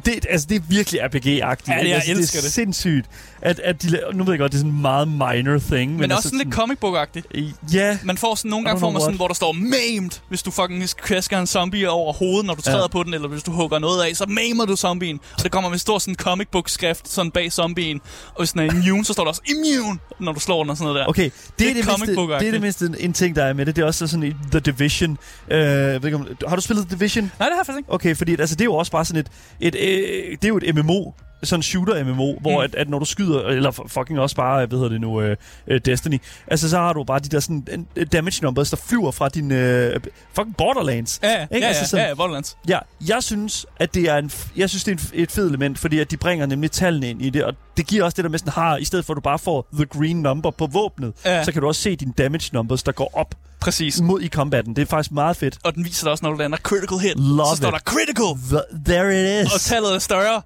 Det, 0.06 0.26
altså, 0.30 0.48
det 0.50 0.56
er 0.56 0.62
virkelig 0.68 1.02
RPG-agtigt. 1.02 1.72
Ja, 1.74 1.80
det- 1.80 1.88
jeg 1.90 1.96
altså, 1.96 2.12
elsker 2.12 2.38
det. 2.38 2.44
er 2.44 2.48
det. 2.48 2.54
sindssygt, 2.54 3.06
at, 3.46 3.60
at 3.60 3.82
de, 3.84 4.00
nu 4.14 4.24
ved 4.24 4.34
jeg 4.34 4.40
godt, 4.40 4.52
det 4.52 4.58
er 4.58 4.60
sådan 4.60 4.72
en 4.72 4.82
meget 4.82 5.08
minor 5.08 5.58
thing. 5.60 5.92
Men, 5.92 6.00
Men 6.00 6.12
også 6.12 6.16
altså, 6.18 6.30
sådan 6.30 6.46
lidt 6.46 6.54
comic 6.56 6.78
book-agtigt. 6.86 7.54
Ja, 7.74 7.98
Man 8.04 8.18
får 8.18 8.36
sådan 8.36 8.50
nogle 8.50 8.66
gange, 8.66 8.80
får 8.80 8.92
man 8.92 9.02
sådan, 9.02 9.12
what. 9.12 9.18
hvor 9.20 9.28
der 9.28 9.34
står 9.34 9.52
maimed, 9.52 10.12
hvis 10.30 10.44
du 10.44 10.52
fucking 10.52 10.84
kvæsker 10.98 11.40
en 11.40 11.48
zombie 11.48 11.90
over 11.90 12.14
hovedet, 12.14 12.46
når 12.46 12.54
du 12.56 12.62
Ja. 12.66 12.72
træder 12.72 12.88
på 12.88 13.04
den, 13.04 13.14
eller 13.14 13.28
hvis 13.28 13.44
du 13.44 13.52
hugger 13.52 13.80
noget 13.80 14.04
af, 14.04 14.16
så 14.16 14.26
maimer 14.28 14.66
du 14.66 14.76
zombien. 14.76 15.20
Og 15.38 15.44
det 15.44 15.52
kommer 15.52 15.70
med 15.70 15.78
stor 15.78 16.00
sådan 16.00 16.16
comic 16.16 16.48
book 16.52 16.70
skrift 16.70 17.10
sådan 17.10 17.32
bag 17.32 17.52
zombien. 17.52 18.02
Og 18.28 18.38
hvis 18.38 18.52
den 18.52 18.60
er 18.60 18.64
immune, 18.74 19.06
så 19.06 19.14
står 19.14 19.24
der 19.24 19.30
også 19.30 19.42
immune, 19.50 20.00
når 20.20 20.32
du 20.32 20.40
slår 20.40 20.64
den 20.64 20.70
og 20.70 20.78
sådan 20.78 20.88
noget 20.88 21.00
der. 21.00 21.08
Okay, 21.10 21.24
det, 21.24 21.34
Det 21.60 21.70
er 21.70 21.74
det, 21.74 21.86
mindste, 22.00 22.16
det 22.40 22.48
er 22.48 22.52
det 22.52 22.62
mindste 22.62 22.90
en 23.00 23.14
ting, 23.14 23.36
der 23.36 23.44
er 23.44 23.54
med 23.54 23.66
det. 23.66 23.76
Det 23.76 23.82
er 23.82 23.86
også 23.86 24.08
sådan 24.08 24.24
i 24.24 24.34
The 24.52 24.60
Division. 24.60 25.18
Jeg 25.50 26.02
ved 26.04 26.06
ikke, 26.06 26.16
om, 26.18 26.28
har 26.48 26.56
du 26.56 26.62
spillet 26.62 26.88
The 26.88 26.96
Division? 26.96 27.24
Nej, 27.24 27.32
det 27.48 27.54
har 27.54 27.60
jeg 27.60 27.66
faktisk 27.66 27.78
ikke. 27.78 27.94
Okay, 27.94 28.16
fordi 28.16 28.32
altså, 28.40 28.56
det 28.56 28.62
er 28.62 28.66
jo 28.66 28.74
også 28.76 28.92
bare 28.92 29.06
sådan 29.06 29.20
et... 29.60 29.76
et 29.76 29.76
øh, 29.76 30.32
det 30.32 30.44
er 30.44 30.48
jo 30.48 30.58
et 30.64 30.76
MMO, 30.76 31.12
sådan 31.44 31.60
en 31.60 31.64
shooter-MMO, 31.64 32.42
hvor 32.42 32.58
Mm. 32.60 32.64
at, 32.64 32.76
at 32.76 32.90
når 32.90 33.00
du 33.00 33.06
skyder, 33.06 33.42
eller 33.42 33.72
fu- 33.72 33.88
fucking 33.88 34.20
også 34.20 34.36
bare, 34.36 34.66
hvad 34.66 34.78
hedder 34.78 34.90
det 34.90 35.02
nu, 35.02 35.22
øh, 35.22 35.38
øh, 35.68 35.82
Destiny, 35.86 36.22
altså 36.48 36.70
så 36.70 36.78
har 36.78 36.94
du 36.94 37.04
bare 37.04 37.20
de 37.20 37.30
der 37.30 37.40
sådan 37.40 37.88
øh, 37.96 38.06
damage 38.14 38.44
numbers, 38.44 38.70
der 38.70 38.78
flyver 38.78 39.12
fra 39.12 39.30
din 39.30 39.52
øh, 39.52 40.00
fucking 40.34 40.58
Borderlands. 40.58 41.20
Ja, 41.24 41.30
ja, 41.32 41.42
Ikke? 41.42 41.58
ja, 41.58 41.66
Altså 41.68 41.86
sådan- 41.86 42.04
ja, 42.06 42.10
ja, 42.10 42.16
Borderlands. 42.16 42.58
Ja, 42.70 42.80
jeg 43.08 43.24
synes, 43.24 43.66
at 43.78 43.94
det 43.94 44.04
er 44.10 44.18
en, 44.18 44.32
jeg 44.56 44.70
synes, 44.70 44.84
det 44.84 44.92
er 44.92 44.96
en, 45.14 45.22
et 45.24 45.32
fedt 45.32 45.50
element, 45.50 45.80
fordi 45.80 46.00
at 46.00 46.12
de 46.12 46.18
bringer 46.18 46.46
nemlig 46.46 46.72
tallene 46.72 47.10
ind 47.10 47.22
i 47.22 47.30
det, 47.30 47.44
og 47.44 47.54
det 47.78 47.88
giver 47.88 48.04
også 48.04 48.16
det, 48.16 48.24
der 48.24 48.30
med 48.30 48.40
sådan 48.40 48.54
har, 48.54 48.78
i 48.78 48.86
stedet 48.86 49.06
for 49.06 49.14
at 49.14 49.16
du 49.16 49.22
bare 49.22 49.40
får 49.40 49.68
the 49.74 49.86
green 49.86 50.16
number 50.22 50.52
på 50.52 50.68
våbnet, 50.68 51.14
Ja. 51.26 51.44
så 51.44 51.52
kan 51.52 51.62
du 51.62 51.68
også 51.68 51.82
se 51.82 51.96
dine 51.96 52.14
damage 52.18 52.50
numbers, 52.54 52.84
der 52.84 52.92
går 52.92 53.12
op 53.14 53.36
Præcis. 53.60 54.02
mod 54.02 54.22
i 54.22 54.28
combatten. 54.30 54.76
Det 54.76 54.82
er 54.82 54.86
faktisk 54.86 55.12
meget 55.12 55.38
fedt. 55.38 55.58
Og 55.64 55.76
den 55.76 55.86
viser 55.86 56.04
dig 56.06 56.12
også, 56.12 56.26
når 56.26 56.32
du 56.32 56.38
lander 56.38 56.58
critical 56.58 56.98
hit. 56.98 57.20
Love 57.20 57.48
så 57.50 57.56
står 57.56 57.68
it. 57.68 57.74
der 57.74 57.80
critical, 57.80 58.40
The, 58.50 58.84
there 58.94 59.40
it 59.42 59.46
is. 59.48 59.54
og 59.54 59.62
tallet 59.62 59.96
er 59.96 60.00
større. 60.00 60.42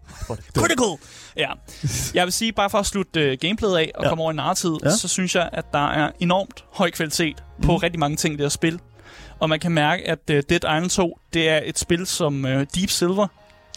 Critical! 0.57 0.86
Ja. 1.37 1.49
Jeg 2.13 2.25
vil 2.25 2.33
sige, 2.33 2.51
bare 2.53 2.69
for 2.69 2.77
at 2.77 2.85
slutte 2.85 3.31
uh, 3.31 3.37
gameplayet 3.41 3.77
af 3.77 3.91
og 3.95 4.03
Ja. 4.03 4.09
komme 4.09 4.21
over 4.23 4.31
i 4.31 4.35
narrativet, 4.35 4.79
Ja. 4.85 4.89
så 4.89 5.07
synes 5.07 5.35
jeg, 5.35 5.49
at 5.53 5.65
der 5.73 5.87
er 5.87 6.11
enormt 6.19 6.63
høj 6.73 6.91
kvalitet 6.91 7.43
på 7.63 7.71
Mhm. 7.71 7.75
rigtig 7.75 7.99
mange 7.99 8.17
ting 8.17 8.33
i 8.33 8.37
det 8.37 8.43
her 8.43 8.49
spil. 8.49 8.79
Og 9.39 9.49
man 9.49 9.59
kan 9.59 9.71
mærke, 9.71 10.07
at 10.09 10.19
uh, 10.31 10.35
Dead 10.35 10.51
Island 10.51 10.89
2, 10.89 11.19
det 11.33 11.49
er 11.49 11.59
et 11.65 11.79
spil, 11.79 12.05
som 12.07 12.45
uh, 12.45 12.51
Deep 12.51 12.89
Silver 12.89 13.27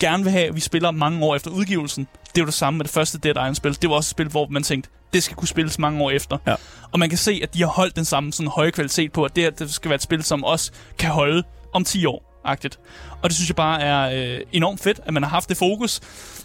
gerne 0.01 0.23
vil 0.23 0.33
have, 0.33 0.45
at 0.49 0.55
vi 0.55 0.61
spiller 0.61 0.91
mange 0.91 1.25
år 1.27 1.37
efter 1.37 1.51
udgivelsen. 1.51 2.09
Det 2.27 2.39
er 2.39 2.43
jo 2.43 2.47
det 2.47 2.55
samme 2.55 2.77
med 2.79 2.85
det 2.85 2.93
første 2.95 3.19
Dead 3.19 3.35
Island 3.35 3.55
spil. 3.55 3.83
Det 3.83 3.91
var 3.91 3.97
også 3.97 4.07
et 4.09 4.11
spil, 4.11 4.29
hvor 4.29 4.47
man 4.51 4.63
tænkte, 4.63 4.91
det 5.13 5.23
skal 5.23 5.37
kunne 5.37 5.49
spilles 5.49 5.79
mange 5.79 6.03
år 6.05 6.11
efter. 6.11 6.39
Ja. 6.47 6.55
Og 6.93 6.99
man 6.99 7.09
kan 7.09 7.19
se, 7.19 7.41
at 7.43 7.55
de 7.55 7.59
har 7.61 7.67
holdt 7.69 7.97
den 7.97 8.05
samme 8.05 8.33
sådan, 8.33 8.51
høje 8.51 8.71
kvalitet 8.71 9.13
på, 9.13 9.25
at 9.25 9.37
det, 9.37 9.45
her, 9.45 9.51
det 9.51 9.71
skal 9.75 9.89
være 9.89 9.95
et 9.95 10.03
spil, 10.03 10.23
som 10.23 10.45
også 10.45 10.73
kan 10.99 11.11
holde 11.11 11.43
om 11.73 11.85
10 11.85 12.07
år. 12.07 12.30
Agtigt. 12.45 12.79
Og 13.23 13.31
det 13.31 13.35
synes 13.37 13.49
jeg 13.49 13.57
bare 13.57 13.83
er 13.83 14.35
øh, 14.35 14.41
enormt 14.53 14.81
fedt, 14.81 15.01
at 15.05 15.15
man 15.15 15.23
har 15.23 15.31
haft 15.31 15.49
det 15.49 15.57
fokus. 15.57 16.01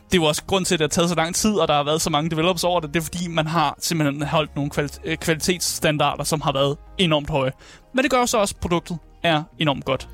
Det 0.06 0.14
er 0.14 0.18
jo 0.18 0.24
også 0.24 0.44
grund 0.48 0.66
til, 0.66 0.76
at 0.76 0.80
det 0.80 0.84
har 0.84 0.90
taget 0.90 1.10
så 1.10 1.16
lang 1.16 1.36
tid, 1.36 1.54
og 1.54 1.68
der 1.68 1.74
har 1.74 1.84
været 1.84 2.02
så 2.02 2.10
mange 2.10 2.30
developers 2.30 2.64
over 2.64 2.80
det. 2.80 2.94
Det 2.94 3.00
er 3.00 3.04
fordi, 3.04 3.28
man 3.28 3.48
har 3.48 3.76
simpelthen 3.80 4.22
holdt 4.22 4.56
nogle 4.56 4.72
kvali- 4.78 5.00
øh, 5.04 5.18
kvalitetsstandarder, 5.18 6.24
som 6.24 6.42
har 6.42 6.52
været 6.52 6.78
enormt 6.98 7.30
høje. 7.30 7.52
Men 7.94 8.04
det 8.04 8.12
gør 8.12 8.20
jo 8.20 8.26
så 8.26 8.38
også, 8.38 8.56
at 8.58 8.62
produktet 8.62 8.98
er 9.24 9.44
enormt 9.60 9.86
godt. 9.86 10.10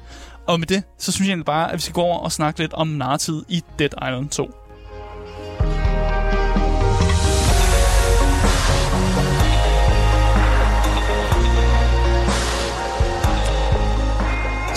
Og 0.47 0.59
med 0.59 0.67
det, 0.67 0.83
så 0.97 1.11
synes 1.11 1.27
jeg 1.27 1.31
egentlig 1.31 1.45
bare, 1.45 1.69
at 1.71 1.75
vi 1.75 1.81
skal 1.81 1.93
gå 1.93 2.01
over 2.01 2.17
og 2.17 2.31
snakke 2.31 2.59
lidt 2.59 2.73
om 2.73 2.87
narrativet 2.87 3.45
i 3.49 3.63
Dead 3.79 3.89
Island 4.07 4.29
2. 4.29 4.51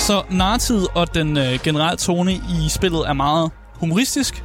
Så 0.06 0.22
narrativet 0.30 0.86
og 0.94 1.14
den 1.14 1.36
øh, 1.36 1.58
generelle 1.62 1.96
tone 1.96 2.32
i 2.34 2.68
spillet 2.68 3.00
er 3.08 3.12
meget 3.12 3.50
humoristisk, 3.74 4.44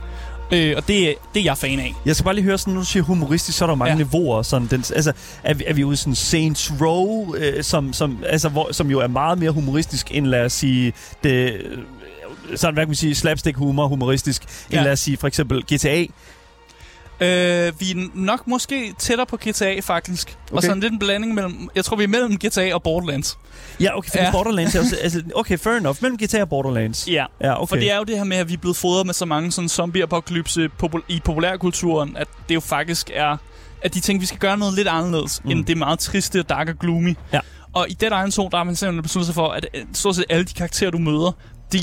øh, 0.51 0.73
og 0.77 0.87
det, 0.87 1.09
er- 1.09 1.13
det 1.33 1.39
er 1.39 1.43
jeg 1.43 1.57
fan 1.57 1.79
af. 1.79 1.93
Jeg 2.05 2.15
skal 2.15 2.23
bare 2.23 2.35
lige 2.35 2.45
høre 2.45 2.57
sådan, 2.57 2.73
når 2.73 2.81
du 2.81 2.85
siger 2.85 3.03
humoristisk, 3.03 3.57
så 3.57 3.65
er 3.65 3.67
der 3.69 3.75
mange 3.75 3.91
ja. 3.91 3.97
Niveauer. 4.03 4.41
Sådan, 4.41 4.67
den, 4.71 4.83
altså, 4.95 5.13
er 5.43 5.53
vi, 5.53 5.63
er 5.67 5.73
vi 5.73 5.83
ude 5.83 5.93
i 5.93 5.97
sådan 5.97 6.15
Saints 6.15 6.71
Row, 6.81 7.35
øh, 7.35 7.63
som, 7.63 7.93
som, 7.93 8.23
altså, 8.27 8.49
hvor, 8.49 8.67
som 8.71 8.91
jo 8.91 8.99
er 8.99 9.07
meget 9.07 9.39
mere 9.39 9.51
humoristisk 9.51 10.07
end, 10.11 10.25
lad 10.27 10.45
os 10.45 10.53
sige, 10.53 10.93
det, 11.23 11.53
øh, 11.53 11.77
sådan, 12.55 12.73
hvad 12.73 12.83
kan 12.83 12.89
man 12.89 12.95
sige, 12.95 13.15
slapstick 13.15 13.57
humor 13.57 13.87
humoristisk, 13.87 14.41
end 14.43 14.73
Ja. 14.79 14.83
lad 14.83 14.91
os 14.91 14.99
sige 14.99 15.17
for 15.17 15.27
eksempel 15.27 15.63
GTA. 15.73 16.05
Øh, 17.21 17.79
vi 17.79 17.91
er 17.91 18.09
nok 18.13 18.47
måske 18.47 18.93
tættere 18.99 19.25
på 19.25 19.37
GTA, 19.37 19.79
faktisk. 19.79 20.37
Okay. 20.47 20.57
Og 20.57 20.63
sådan 20.63 20.79
lidt 20.79 20.93
en 20.93 20.99
blanding 20.99 21.33
mellem... 21.33 21.69
Jeg 21.75 21.85
tror, 21.85 21.95
vi 21.97 22.03
er 22.03 22.07
mellem 22.07 22.37
GTA 22.37 22.73
og 22.73 22.83
Borderlands. 22.83 23.37
Ja, 23.79 23.97
okay, 23.97 24.09
for 24.11 24.17
ja. 24.17 24.31
Borderlands 24.31 24.75
er 24.75 24.79
også, 24.79 24.97
altså, 25.03 25.23
okay, 25.35 25.57
fair 25.57 25.73
enough, 25.73 25.97
mellem 26.01 26.17
GTA 26.17 26.41
og 26.41 26.49
Borderlands. 26.49 27.07
Ja. 27.07 27.25
Ja, 27.41 27.61
Okay. 27.61 27.69
For 27.69 27.75
det 27.75 27.91
er 27.91 27.97
jo 27.97 28.03
det 28.03 28.17
her 28.17 28.23
med, 28.23 28.37
at 28.37 28.49
vi 28.49 28.53
er 28.53 28.57
blevet 28.57 28.77
fodret 28.77 29.05
med 29.05 29.13
så 29.13 29.25
mange 29.25 29.51
sådan 29.51 29.69
zombie-apokalypse 29.69 30.69
popul- 30.83 31.03
i 31.07 31.21
populærkulturen, 31.25 32.17
at 32.17 32.27
det 32.49 32.55
jo 32.55 32.59
faktisk 32.59 33.11
er, 33.13 33.37
at 33.81 33.93
de 33.93 33.99
tænker, 33.99 34.19
at 34.19 34.21
vi 34.21 34.25
skal 34.25 34.39
gøre 34.39 34.57
noget 34.57 34.73
lidt 34.73 34.87
anderledes, 34.87 35.41
mm. 35.43 35.51
end 35.51 35.65
det 35.65 35.77
meget 35.77 35.99
triste, 35.99 36.43
dark 36.43 36.69
og 36.69 36.75
gloomy. 36.79 37.15
Ja. 37.33 37.39
Og 37.73 37.85
i 37.89 37.93
Dead 37.93 38.11
Island 38.11 38.31
2, 38.31 38.49
der 38.51 38.57
har 38.57 38.63
man 38.63 38.75
simpelthen 38.75 39.03
besluttet 39.03 39.25
sig 39.25 39.35
for, 39.35 39.47
at 39.47 39.67
øh, 39.73 39.85
stort 39.93 40.15
set 40.15 40.25
alle 40.29 40.45
de 40.45 40.53
karakterer, 40.53 40.91
du 40.91 40.97
møder, 40.97 41.31
de 41.73 41.79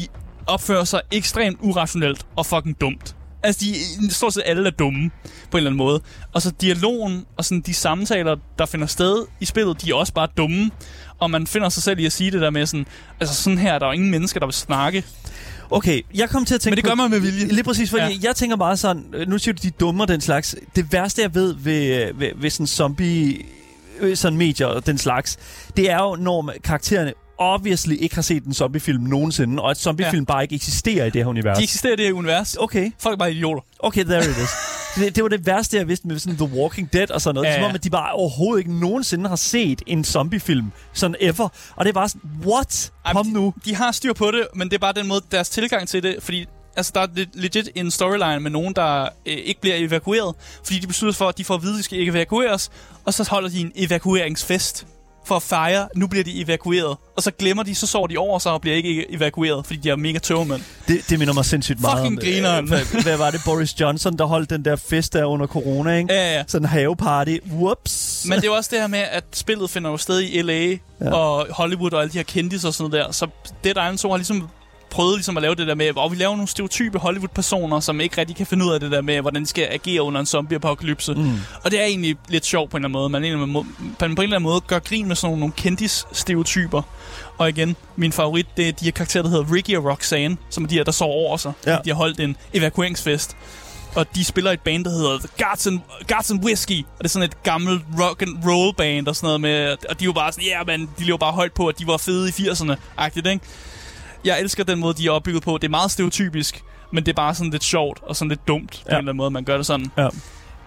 opfører 0.46 0.84
sig 0.84 1.00
ekstremt 1.12 1.58
urationelt 1.60 2.26
og 2.36 2.46
fucking 2.46 2.80
dumt. 2.80 3.16
Altså, 3.46 3.64
de, 4.00 4.10
stort 4.14 4.34
set 4.34 4.42
alle 4.46 4.66
er 4.66 4.70
dumme, 4.70 5.10
på 5.50 5.56
en 5.56 5.58
eller 5.58 5.70
anden 5.70 5.78
måde. 5.78 6.00
Og 6.32 6.42
så 6.42 6.50
dialogen 6.60 7.24
og 7.36 7.44
sådan 7.44 7.60
de 7.60 7.74
samtaler, 7.74 8.36
der 8.58 8.66
finder 8.66 8.86
sted 8.86 9.26
i 9.40 9.44
spillet, 9.44 9.82
de 9.82 9.90
er 9.90 9.94
også 9.94 10.12
bare 10.12 10.28
dumme. 10.36 10.70
Og 11.18 11.30
man 11.30 11.46
finder 11.46 11.68
sig 11.68 11.82
selv 11.82 11.98
i 11.98 12.06
at 12.06 12.12
sige 12.12 12.30
det 12.30 12.40
der 12.40 12.50
med 12.50 12.66
sådan, 12.66 12.86
altså 13.20 13.34
sådan 13.34 13.58
her, 13.58 13.78
der 13.78 13.86
er 13.86 13.92
ingen 13.92 14.10
mennesker, 14.10 14.40
der 14.40 14.46
vil 14.46 14.54
snakke. 14.54 15.04
Okay, 15.70 16.00
jeg 16.14 16.30
kom 16.30 16.44
til 16.44 16.54
at 16.54 16.60
tænke 16.60 16.72
Men 16.72 16.76
det 16.76 16.84
gør 16.84 16.94
man 16.94 17.10
med 17.10 17.20
vilje. 17.20 17.46
Lige 17.46 17.64
præcis, 17.64 17.90
fordi 17.90 18.02
ja. 18.02 18.18
Jeg 18.22 18.36
tænker 18.36 18.56
bare 18.56 18.76
sådan, 18.76 19.04
øh, 19.14 19.28
nu 19.28 19.38
siger 19.38 19.54
du, 19.54 19.60
de 19.62 19.70
dumme 19.70 20.02
og 20.02 20.08
den 20.08 20.20
slags. 20.20 20.56
Det 20.76 20.92
værste, 20.92 21.22
jeg 21.22 21.34
ved 21.34 21.54
ved, 21.54 22.14
ved, 22.14 22.30
ved 22.36 22.50
sådan 22.50 22.66
zombie 22.66 23.38
øh, 24.00 24.16
sådan 24.16 24.38
medier 24.38 24.66
og 24.66 24.86
den 24.86 24.98
slags, 24.98 25.38
det 25.76 25.90
er 25.90 26.02
jo, 26.02 26.16
når 26.16 26.52
karaktererne 26.64 27.12
obviously 27.38 27.96
ikke 28.00 28.14
har 28.14 28.22
set 28.22 28.44
en 28.44 28.54
zombiefilm 28.54 29.02
nogensinde, 29.02 29.62
og 29.62 29.70
at 29.70 29.76
zombiefilm 29.76 30.22
ja. 30.28 30.32
bare 30.32 30.42
ikke 30.42 30.54
eksisterer 30.54 31.04
i 31.06 31.10
det 31.10 31.22
her 31.24 31.28
univers. 31.28 31.58
De 31.58 31.62
eksisterer 31.62 31.92
i 31.92 31.96
det 31.96 32.04
her 32.04 32.12
univers. 32.12 32.54
Okay, 32.54 32.90
Folk 32.98 33.12
er 33.12 33.18
bare 33.18 33.32
idioter. 33.32 33.62
okay, 33.78 34.04
there 34.04 34.24
it 34.24 34.28
is. 34.36 34.50
det, 34.96 35.16
det 35.16 35.22
var 35.22 35.28
det 35.28 35.46
værste, 35.46 35.76
jeg 35.76 35.88
vidste 35.88 36.08
med 36.08 36.18
sådan 36.18 36.36
The 36.36 36.58
Walking 36.60 36.92
Dead 36.92 37.10
og 37.10 37.20
sådan 37.20 37.34
noget. 37.34 37.46
Ja, 37.46 37.50
Ja, 37.50 37.56
Som 37.56 37.62
ja. 37.62 37.68
om, 37.68 37.74
at 37.74 37.84
de 37.84 37.90
bare 37.90 38.12
overhovedet 38.12 38.58
ikke 38.60 38.80
nogensinde 38.80 39.28
har 39.28 39.36
set 39.36 39.82
en 39.86 40.04
zombiefilm, 40.04 40.72
sådan 40.92 41.16
ever. 41.20 41.48
Og 41.76 41.84
det 41.84 41.88
er 41.88 41.94
bare 41.94 42.08
sådan, 42.08 42.30
what? 42.46 42.92
Kom 43.12 43.26
de- 43.26 43.32
nu. 43.32 43.54
De 43.64 43.74
har 43.74 43.92
styr 43.92 44.12
på 44.12 44.30
det, 44.30 44.46
men 44.54 44.68
det 44.68 44.74
er 44.74 44.78
bare 44.78 44.92
den 44.92 45.06
måde, 45.06 45.20
deres 45.32 45.48
tilgang 45.48 45.88
til 45.88 46.02
det, 46.02 46.16
fordi 46.20 46.46
altså, 46.76 46.92
der 46.94 47.00
er 47.00 47.06
le- 47.14 47.26
legit 47.34 47.68
en 47.74 47.90
storyline 47.90 48.40
med 48.40 48.50
nogen, 48.50 48.74
der 48.74 49.02
øh, 49.02 49.08
ikke 49.26 49.60
bliver 49.60 49.76
evakueret, 49.76 50.34
fordi 50.64 50.78
de 50.78 50.86
beslutter 50.86 51.16
for, 51.16 51.28
at 51.28 51.38
de 51.38 51.44
får 51.44 51.54
at 51.54 51.62
vide, 51.62 51.72
at 51.72 51.78
de 51.78 51.82
skal 51.82 52.08
evakueres, 52.08 52.70
og 53.04 53.14
så 53.14 53.28
holder 53.30 53.48
de 53.48 53.60
en 53.60 53.72
evakueringsfest 53.74 54.86
for 55.26 55.36
at 55.36 55.42
fejre, 55.42 55.88
nu 55.96 56.06
bliver 56.06 56.24
de 56.24 56.40
evakueret. 56.42 56.96
Og 57.16 57.22
så 57.22 57.30
glemmer 57.30 57.62
de, 57.62 57.74
så 57.74 57.86
sover 57.86 58.06
de 58.06 58.16
over 58.18 58.38
sig 58.38 58.52
og 58.52 58.60
bliver 58.60 58.76
ikke 58.76 59.12
evakueret, 59.14 59.66
fordi 59.66 59.78
de 59.78 59.90
er 59.90 59.96
mega 59.96 60.18
tøvmænd. 60.18 60.62
Det, 60.88 61.00
det 61.10 61.18
minder 61.18 61.34
mig 61.34 61.44
sindssygt 61.44 61.80
meget 61.80 61.98
Fucking 61.98 62.18
om... 62.18 62.24
grineren. 62.24 62.68
hvad, 62.68 63.02
hvad 63.02 63.16
var 63.16 63.30
det? 63.30 63.40
Boris 63.44 63.80
Johnson, 63.80 64.18
der 64.18 64.24
holdt 64.24 64.50
den 64.50 64.64
der 64.64 64.76
fest 64.76 65.12
der 65.12 65.24
under 65.24 65.46
corona, 65.46 65.96
ikke? 65.96 66.14
Ja, 66.14 66.36
ja. 66.36 66.44
Sådan 66.46 66.64
en 66.64 66.68
haveparty. 66.68 67.36
Whoops. 67.52 68.24
Men 68.28 68.40
det 68.40 68.46
er 68.46 68.50
også 68.50 68.70
det 68.72 68.80
her 68.80 68.86
med, 68.86 68.98
at 68.98 69.24
spillet 69.32 69.70
finder 69.70 69.90
jo 69.90 69.96
sted 69.96 70.20
i 70.22 70.42
L.A. 70.42 70.52
Ja. 70.52 70.76
Ja. 71.00 71.12
og 71.14 71.46
Hollywood 71.50 71.92
og 71.92 72.00
alle 72.00 72.12
de 72.12 72.18
her 72.18 72.24
kendis 72.24 72.64
og 72.64 72.74
sådan 72.74 72.90
noget 72.90 73.06
der. 73.06 73.12
Så 73.12 73.26
Dead 73.64 73.72
Island 73.72 73.98
2 73.98 74.10
har 74.10 74.16
ligesom 74.16 74.48
prøvet 74.96 75.16
ligesom 75.16 75.36
at 75.36 75.42
lave 75.42 75.54
det 75.54 75.66
der 75.66 75.74
med, 75.74 75.92
hvor 75.92 76.08
vi 76.08 76.16
laver 76.16 76.36
nogle 76.36 76.48
stereotype 76.48 76.98
Hollywood-personer, 76.98 77.80
som 77.80 78.00
ikke 78.00 78.20
rigtig 78.20 78.36
kan 78.36 78.46
finde 78.46 78.64
ud 78.64 78.72
af 78.72 78.80
det 78.80 78.90
der 78.90 79.00
med, 79.00 79.20
hvordan 79.20 79.42
de 79.42 79.46
skal 79.46 79.68
agere 79.70 80.02
under 80.02 80.20
en 80.20 80.26
zombie-apokalypse. 80.26 81.14
Mm. 81.14 81.32
Og 81.64 81.70
det 81.70 81.80
er 81.80 81.84
egentlig 81.84 82.16
lidt 82.28 82.46
sjovt 82.46 82.70
på 82.70 82.76
en 82.76 82.84
eller 82.84 82.98
anden 82.98 83.22
måde. 83.22 83.38
Man, 83.38 83.54
man 83.54 83.64
på 83.98 84.04
en 84.04 84.10
eller 84.10 84.22
anden 84.22 84.42
måde 84.42 84.60
gør 84.60 84.78
grin 84.78 85.08
med 85.08 85.16
sådan 85.16 85.30
nogle, 85.30 85.40
nogle 85.40 85.54
kendis-stereotyper. 85.56 86.82
Og 87.38 87.48
igen, 87.48 87.76
min 87.96 88.12
favorit, 88.12 88.46
det 88.56 88.68
er 88.68 88.72
de 88.72 88.84
her 88.84 88.92
karakterer, 88.92 89.22
der 89.22 89.30
hedder 89.30 89.52
Ricky 89.52 89.76
og 89.76 89.84
Roxanne, 89.84 90.36
som 90.50 90.64
er 90.64 90.68
de 90.68 90.74
her, 90.74 90.84
der 90.84 90.92
sover 90.92 91.12
over 91.12 91.36
sig. 91.36 91.52
Ja. 91.66 91.78
De 91.84 91.90
har 91.90 91.94
holdt 91.94 92.20
en 92.20 92.36
evakueringsfest. 92.54 93.36
Og 93.94 94.06
de 94.14 94.24
spiller 94.24 94.50
et 94.50 94.60
band, 94.60 94.84
der 94.84 94.90
hedder 94.90 95.18
The 95.18 95.28
Guards 95.38 95.66
and, 95.66 95.80
Guards 96.08 96.30
and 96.30 96.44
Whiskey. 96.44 96.78
Og 96.78 96.98
det 96.98 97.04
er 97.04 97.08
sådan 97.08 97.28
et 97.28 97.42
gammelt 97.42 97.82
rock 98.00 98.22
and 98.22 98.36
roll 98.46 98.74
band 98.74 99.08
og 99.08 99.16
sådan 99.16 99.26
noget 99.26 99.40
med... 99.40 99.76
Og 99.88 100.00
de 100.00 100.04
jo 100.04 100.12
bare 100.12 100.32
sådan, 100.32 100.44
ja, 100.44 100.56
yeah, 100.56 100.66
man, 100.66 100.88
de 100.98 101.04
lever 101.04 101.18
bare 101.18 101.32
højt 101.32 101.52
på, 101.52 101.66
at 101.66 101.78
de 101.78 101.86
var 101.86 101.96
fede 101.96 102.28
i 102.28 102.32
80'erne. 102.32 102.74
Agtigt, 102.96 103.26
ikke? 103.26 103.44
Jeg 104.26 104.40
elsker 104.40 104.64
den 104.64 104.78
måde, 104.78 104.94
de 104.94 105.06
er 105.06 105.10
opbygget 105.10 105.42
på. 105.42 105.58
Det 105.58 105.64
er 105.64 105.70
meget 105.70 105.90
stereotypisk, 105.90 106.62
men 106.92 107.06
det 107.06 107.12
er 107.12 107.16
bare 107.16 107.34
sådan 107.34 107.50
lidt 107.50 107.64
sjovt 107.64 107.98
og 108.02 108.16
sådan 108.16 108.28
lidt 108.28 108.48
dumt 108.48 108.70
på 108.70 108.78
Ja. 108.86 108.90
en 108.90 108.98
eller 108.98 108.98
anden 108.98 109.16
måde, 109.16 109.30
man 109.30 109.44
gør 109.44 109.56
det 109.56 109.66
sådan. 109.66 109.90
Ja. 109.98 110.08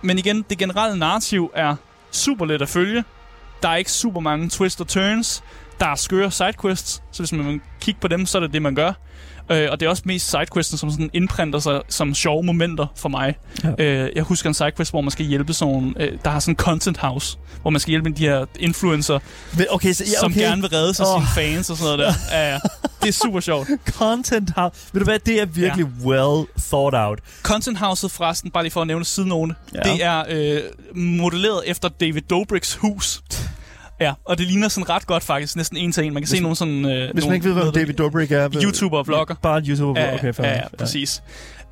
Men 0.01 0.18
igen, 0.18 0.45
det 0.49 0.57
generelle 0.57 0.99
narrativ 0.99 1.51
er 1.55 1.76
super 2.12 2.45
let 2.45 2.62
at 2.62 2.70
følge. 2.70 3.03
Der 3.64 3.70
er 3.70 3.76
ikke 3.76 3.91
super 3.91 4.20
mange 4.20 4.49
twists 4.49 4.82
og 4.82 4.88
turns. 4.88 5.43
Der 5.80 5.86
er 5.88 5.95
skøre 5.95 6.32
sidequests, 6.32 7.03
så 7.12 7.22
hvis 7.24 7.32
man 7.34 7.47
vil 7.47 7.60
kigge 7.82 7.99
på 8.01 8.07
dem, 8.07 8.26
så 8.26 8.38
er 8.38 8.39
det 8.41 8.53
det, 8.53 8.62
man 8.62 8.76
gør. 8.76 8.93
Øh, 9.51 9.67
og 9.71 9.79
det 9.79 9.85
er 9.85 9.89
også 9.89 10.03
mest 10.05 10.29
sidequesten, 10.29 10.77
som 10.77 10.91
sådan 10.91 11.09
indprinter 11.13 11.59
sig 11.59 11.81
som 11.89 12.15
sjove 12.15 12.43
momenter 12.43 12.87
for 12.95 13.09
mig. 13.09 13.35
Ja. 13.63 13.83
Øh, 13.85 14.09
jeg 14.15 14.23
husker 14.23 14.49
en 14.49 14.53
sidequest, 14.53 14.91
hvor 14.91 15.01
man 15.01 15.11
skal 15.11 15.25
hjælpe 15.25 15.53
sådan 15.53 15.73
nogle, 15.73 15.93
øh, 15.99 16.17
der 16.23 16.29
har 16.29 16.39
sådan 16.39 16.51
en 16.51 16.55
content 16.55 16.97
house, 16.97 17.37
hvor 17.61 17.69
man 17.71 17.79
skal 17.79 17.89
hjælpe 17.89 18.09
de 18.09 18.27
her 18.27 18.45
influencer, 18.59 19.19
Okay, 19.69 19.93
så, 19.93 20.03
ja, 20.03 20.19
som 20.19 20.31
okay. 20.31 20.41
gerne 20.41 20.61
vil 20.61 20.69
redde 20.69 20.93
sig 20.93 21.05
oh. 21.07 21.21
sine 21.21 21.27
fans 21.35 21.69
og 21.69 21.77
sådan 21.77 21.97
noget 21.97 22.15
der. 22.31 22.37
Ja, 22.37 22.51
ja. 22.51 22.59
Det 23.01 23.07
er 23.07 23.11
super 23.13 23.39
sjovt. 23.39 23.67
Content 23.99 24.51
house. 24.55 24.75
Ved 24.93 25.01
du 25.01 25.05
hvad, 25.05 25.19
det 25.19 25.41
er 25.41 25.45
virkelig 25.45 25.85
ja. 26.01 26.07
well 26.07 26.47
thought 26.69 26.95
out. 26.95 27.19
Content 27.43 27.77
Houset 27.77 28.11
forresten, 28.11 28.51
bare 28.51 28.63
lige 28.63 28.71
for 28.71 28.81
at 28.81 28.87
nævne 28.87 29.05
sidenote, 29.05 29.55
Ja. 29.73 29.79
ja. 29.87 29.93
det 29.93 30.03
er 30.03 30.23
øh, 30.29 30.61
modelleret 30.95 31.61
efter 31.65 31.89
David 31.89 32.21
Dobrik's 32.33 32.77
hus. 32.79 33.21
Ja, 34.01 34.13
og 34.25 34.37
det 34.37 34.47
ligner 34.47 34.67
sådan 34.67 34.89
ret 34.89 35.07
godt 35.07 35.23
faktisk, 35.23 35.55
næsten 35.55 35.77
en 35.77 35.91
til 35.91 36.03
en. 36.03 36.13
Man 36.13 36.23
kan 36.23 36.27
se 36.27 36.39
nogle 36.39 36.55
sådan... 36.55 36.85
Øh, 36.85 37.13
Hvis 37.13 37.25
man 37.25 37.33
ikke 37.33 37.45
ved, 37.45 37.53
hvem 37.53 37.71
David 37.73 37.93
Dobrik 37.93 38.31
er. 38.31 38.49
YouTuber 38.63 38.97
og 38.97 39.07
vlogger. 39.07 39.35
Bare 39.41 39.57
en 39.57 39.65
YouTuber. 39.65 40.01
Ja, 40.01 40.13
okay, 40.13 40.33
fair 40.33 40.47
ja, 40.47 40.53
ja, 40.55 40.67
præcis. 40.77 41.23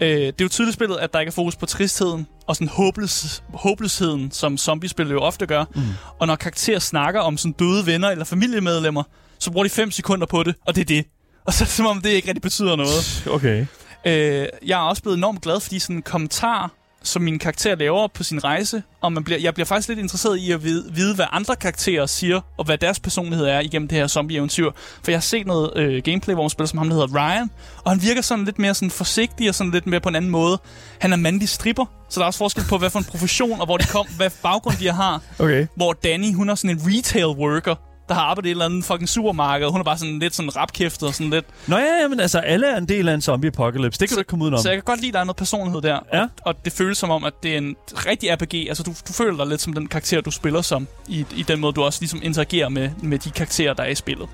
Øh, 0.02 0.10
det 0.10 0.28
er 0.28 0.34
jo 0.42 0.48
tydeligt 0.48 0.74
spillet, 0.74 0.98
at 0.98 1.14
der 1.14 1.20
ikke 1.20 1.30
er 1.30 1.34
fokus 1.34 1.56
på 1.56 1.66
tristheden 1.66 2.28
og 2.48 2.56
sådan 2.56 2.68
håbløs, 2.68 3.44
håbløsheden, 3.54 4.32
som 4.32 4.58
zombiespil 4.58 5.10
jo 5.10 5.20
ofte 5.22 5.46
gør. 5.46 5.66
Mm. 5.76 5.82
Og 6.20 6.28
når 6.28 6.36
karakterer 6.36 6.80
snakker 6.80 7.22
om 7.22 7.38
sådan 7.38 7.52
døde 7.52 7.86
venner 7.86 8.10
eller 8.10 8.26
familiemedlemmer, 8.26 9.04
så 9.40 9.52
bruger 9.52 9.64
de 9.64 9.70
5 9.70 9.92
sekunder 9.92 10.26
på 10.26 10.44
det, 10.44 10.56
og 10.66 10.76
det 10.76 10.82
er 10.82 10.86
det. 10.86 11.06
Og 11.46 11.54
så 11.54 11.64
er 11.64 11.66
det 11.66 11.74
som 11.74 11.86
om, 11.86 12.02
det 12.02 12.10
ikke 12.10 12.28
rigtig 12.28 12.42
betyder 12.42 12.76
noget. 12.76 13.24
Okay. 13.32 13.66
Øh, 14.06 14.48
jeg 14.66 14.80
er 14.80 14.84
også 14.84 15.02
blevet 15.02 15.18
enormt 15.18 15.42
glad 15.42 15.60
for 15.60 15.70
de 15.70 15.80
sådan 15.80 16.02
kommentarer, 16.02 16.70
som 17.04 17.22
min 17.22 17.40
karakter 17.40 17.76
laver 17.76 18.08
på 18.08 18.24
sin 18.24 18.44
rejse, 18.44 18.84
og 19.02 19.14
man 19.14 19.24
bliver, 19.24 19.40
jeg 19.40 19.54
bliver 19.54 19.66
faktisk 19.66 19.88
lidt 19.88 20.00
interesseret 20.00 20.38
i 20.38 20.52
at 20.52 20.64
vide, 20.64 20.94
vide, 20.94 21.16
hvad 21.16 21.26
andre 21.32 21.56
karakterer 21.56 22.06
siger, 22.06 22.42
og 22.58 22.66
hvad 22.66 22.78
deres 22.78 23.00
personlighed 23.00 23.46
er 23.46 23.60
igennem 23.60 23.88
det 23.88 23.98
her 23.98 24.08
zombie-eventyr. 24.08 24.72
For 25.04 25.12
jeg 25.12 25.18
har 25.18 25.22
set 25.22 25.48
noget 25.48 25.72
øh, 25.76 26.04
gameplay, 26.04 26.34
hvor 26.34 26.44
man 26.44 26.50
spiller 26.50 26.68
som 26.68 26.78
ham, 26.78 26.90
der 26.90 26.96
hedder 26.96 27.16
Ryan, 27.16 27.50
og 27.84 27.92
han 27.92 28.02
virker 28.02 28.22
sådan 28.22 28.46
lidt 28.46 28.60
mere 28.60 28.74
sådan 28.74 28.92
forsigtig 28.92 29.50
og 29.50 29.56
sådan 29.56 29.72
lidt 29.72 29.88
mere 29.88 30.00
på 30.00 30.10
en 30.10 30.16
anden 30.16 30.32
måde. 30.32 30.60
Han 31.00 31.14
er 31.14 31.18
mandlig 31.18 31.50
stripper, 31.50 31.86
så 32.10 32.20
der 32.20 32.24
er 32.24 32.28
også 32.28 32.38
forskel 32.38 32.64
på, 32.70 32.78
hvad 32.78 32.90
for 32.90 33.00
en 33.00 33.06
profession 33.06 33.60
og 33.60 33.66
hvor 33.66 33.78
de 33.78 33.84
kom, 33.84 34.08
hvad 34.18 34.30
baggrund 34.44 34.78
de 34.78 34.92
har. 34.92 35.22
Okay. 35.40 35.68
Hvor 35.76 35.94
Danny, 35.94 36.34
hun 36.34 36.50
er 36.50 36.56
sådan 36.56 36.78
en 36.78 36.82
retail 36.86 37.26
worker, 37.26 37.76
der 38.10 38.16
har 38.16 38.22
arbejdet 38.22 38.48
i 38.48 38.52
et 38.52 38.52
eller 38.52 38.66
andet 38.66 38.86
fucking 38.86 39.10
supermarked. 39.10 39.68
Hun 39.68 39.80
er 39.80 39.84
bare 39.84 39.98
sådan 39.98 40.20
lidt 40.20 40.36
sådan 40.36 40.56
rapkæftet 40.56 41.08
og 41.08 41.14
sådan 41.14 41.30
lidt 41.30 41.46
Nå 41.68 41.78
ja, 41.78 42.02
ja, 42.02 42.08
men 42.08 42.20
altså, 42.20 42.40
alle 42.40 42.68
er 42.68 42.78
en 42.78 42.90
del 42.90 43.10
af 43.10 43.14
en 43.14 43.22
zombie-apocalypse. 43.22 44.00
Det 44.00 44.10
kan 44.10 44.16
du 44.16 44.20
ikke 44.20 44.30
komme 44.30 44.44
udenom. 44.44 44.62
Så 44.62 44.70
jeg 44.70 44.76
kan 44.76 44.84
godt 44.84 45.00
lide, 45.00 45.10
at 45.10 45.14
der 45.14 45.20
er 45.20 45.24
noget 45.24 45.38
personlighed 45.38 45.82
der. 45.82 46.00
Ja. 46.14 46.22
Og, 46.22 46.30
og 46.42 46.66
det 46.66 46.74
føles 46.74 46.98
som 46.98 47.10
om, 47.10 47.24
at 47.24 47.34
det 47.44 47.54
er 47.54 47.58
en 47.58 47.76
rigtig 47.94 48.34
RPG. 48.34 48.54
Altså, 48.68 48.84
du, 48.84 48.94
du 49.08 49.14
føler 49.14 49.38
dig 49.38 49.48
lidt 49.48 49.62
som 49.62 49.74
den 49.74 49.88
karakter, 49.88 50.22
du 50.22 50.32
spiller 50.32 50.62
som. 50.62 50.88
I, 51.08 51.26
i 51.36 51.44
den 51.44 51.60
måde, 51.60 51.74
du 51.74 51.84
også 51.84 52.02
ligesom 52.02 52.20
interagerer 52.24 52.70
med, 52.70 52.90
med 53.04 53.20
de 53.20 53.32
karakterer, 53.32 53.74
der 53.74 53.84
er 53.84 53.90
i 53.90 53.96
spillet. 53.96 54.30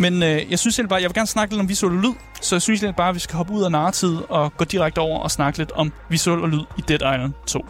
Men 0.00 0.22
øh, 0.22 0.50
jeg 0.50 0.58
synes 0.58 0.78
egentlig 0.78 0.88
bare, 0.88 1.00
jeg 1.00 1.08
vil 1.08 1.14
gerne 1.14 1.26
snakke 1.26 1.54
lidt 1.54 1.60
om 1.60 1.68
visuel 1.68 1.96
og 1.96 2.02
lyd. 2.02 2.12
Så 2.40 2.54
jeg 2.54 2.62
synes 2.62 2.80
egentlig 2.80 2.96
bare, 2.96 3.08
at 3.08 3.14
vi 3.14 3.20
skal 3.20 3.36
hoppe 3.36 3.52
ud 3.52 3.62
af 3.62 3.70
narrativet 3.70 4.22
og 4.28 4.56
gå 4.56 4.64
direkte 4.64 4.98
over 4.98 5.18
og 5.18 5.30
snakke 5.30 5.58
lidt 5.58 5.72
om 5.72 5.92
visuel 6.08 6.42
og 6.42 6.48
lyd 6.48 6.62
i 6.78 6.80
Dead 6.88 7.14
Island 7.14 7.32
2. 7.46 7.66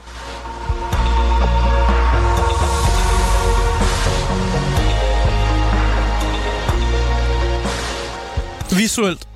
Visuelt 8.76 9.28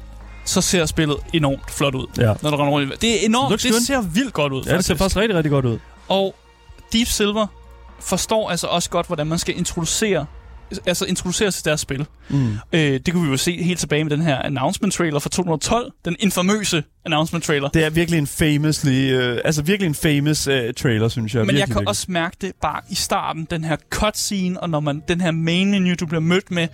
så 0.44 0.60
ser 0.60 0.86
spillet 0.86 1.16
enormt 1.32 1.70
flot 1.70 1.94
ud, 1.94 2.06
Ja. 2.18 2.34
når 2.42 2.50
du 2.50 2.56
render 2.56 2.70
rundt 2.72 3.02
Det 3.02 3.22
er 3.22 3.26
enormt, 3.26 3.62
det 3.62 3.70
good. 3.72 3.80
ser 3.80 4.00
vildt 4.00 4.32
godt 4.32 4.52
ud, 4.52 4.62
Ja, 4.66 4.76
det 4.76 4.84
ser 4.84 4.94
faktisk 4.94 5.16
rigtig, 5.16 5.36
rigtig 5.36 5.50
godt 5.50 5.64
ud. 5.64 5.78
Og 6.08 6.34
Deep 6.92 7.08
Silver 7.08 7.46
forstår 8.00 8.50
altså 8.50 8.66
også 8.66 8.90
godt, 8.90 9.06
hvordan 9.06 9.26
man 9.26 9.38
skal 9.38 9.58
introducere 9.58 10.26
altså 10.86 11.04
introducere 11.04 11.50
til 11.50 11.64
deres 11.64 11.80
spil. 11.80 12.06
Mm. 12.28 12.52
Øh, 12.72 12.80
det 13.06 13.12
kunne 13.12 13.24
vi 13.24 13.30
jo 13.30 13.36
se 13.36 13.62
helt 13.62 13.78
tilbage 13.80 14.04
med 14.04 14.10
den 14.10 14.22
her 14.22 14.36
announcement 14.42 14.94
trailer 14.94 15.18
fra 15.18 15.28
2012. 15.30 15.92
Den 16.04 16.16
infamøse 16.18 16.84
announcement 17.04 17.44
trailer. 17.44 17.68
Det 17.68 17.84
er 17.84 17.90
virkelig 17.90 18.18
en 18.18 18.26
famously, 18.26 19.12
øh, 19.12 19.38
altså 19.44 19.62
virkelig 19.62 19.88
en 19.88 19.94
famous 19.94 20.46
øh, 20.46 20.74
trailer, 20.74 21.08
synes 21.08 21.34
jeg. 21.34 21.40
Men 21.40 21.46
virkelig, 21.46 21.58
jeg 21.60 21.66
kan 21.66 21.74
virkelig. 21.74 21.88
også 21.88 22.06
mærke 22.08 22.36
det 22.40 22.52
bare 22.62 22.80
i 22.90 22.94
starten, 22.94 23.46
den 23.50 23.64
her 23.64 23.76
cutscene, 23.90 24.60
og 24.60 24.70
når 24.70 24.80
man 24.80 25.02
den 25.08 25.20
her 25.20 25.30
main 25.30 25.70
menu, 25.70 25.94
du 26.00 26.06
bliver 26.06 26.20
mødt 26.20 26.50
med, 26.50 26.68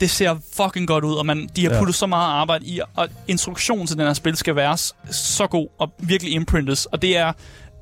det 0.00 0.10
ser 0.10 0.36
fucking 0.56 0.88
godt 0.88 1.04
ud, 1.04 1.14
og 1.14 1.26
man, 1.26 1.48
de 1.56 1.64
har 1.64 1.72
Ja. 1.72 1.78
puttet 1.78 1.94
så 1.94 2.06
meget 2.06 2.32
arbejde 2.32 2.66
i, 2.66 2.80
og 2.96 3.08
introduktionen 3.28 3.86
til 3.86 3.96
den 3.98 4.06
her 4.06 4.12
spil 4.14 4.36
skal 4.36 4.56
være 4.56 4.76
så 5.10 5.46
god 5.46 5.68
og 5.78 5.92
virkelig 5.98 6.32
imprintes. 6.32 6.86
Og 6.86 7.02
det 7.02 7.16
er 7.16 7.32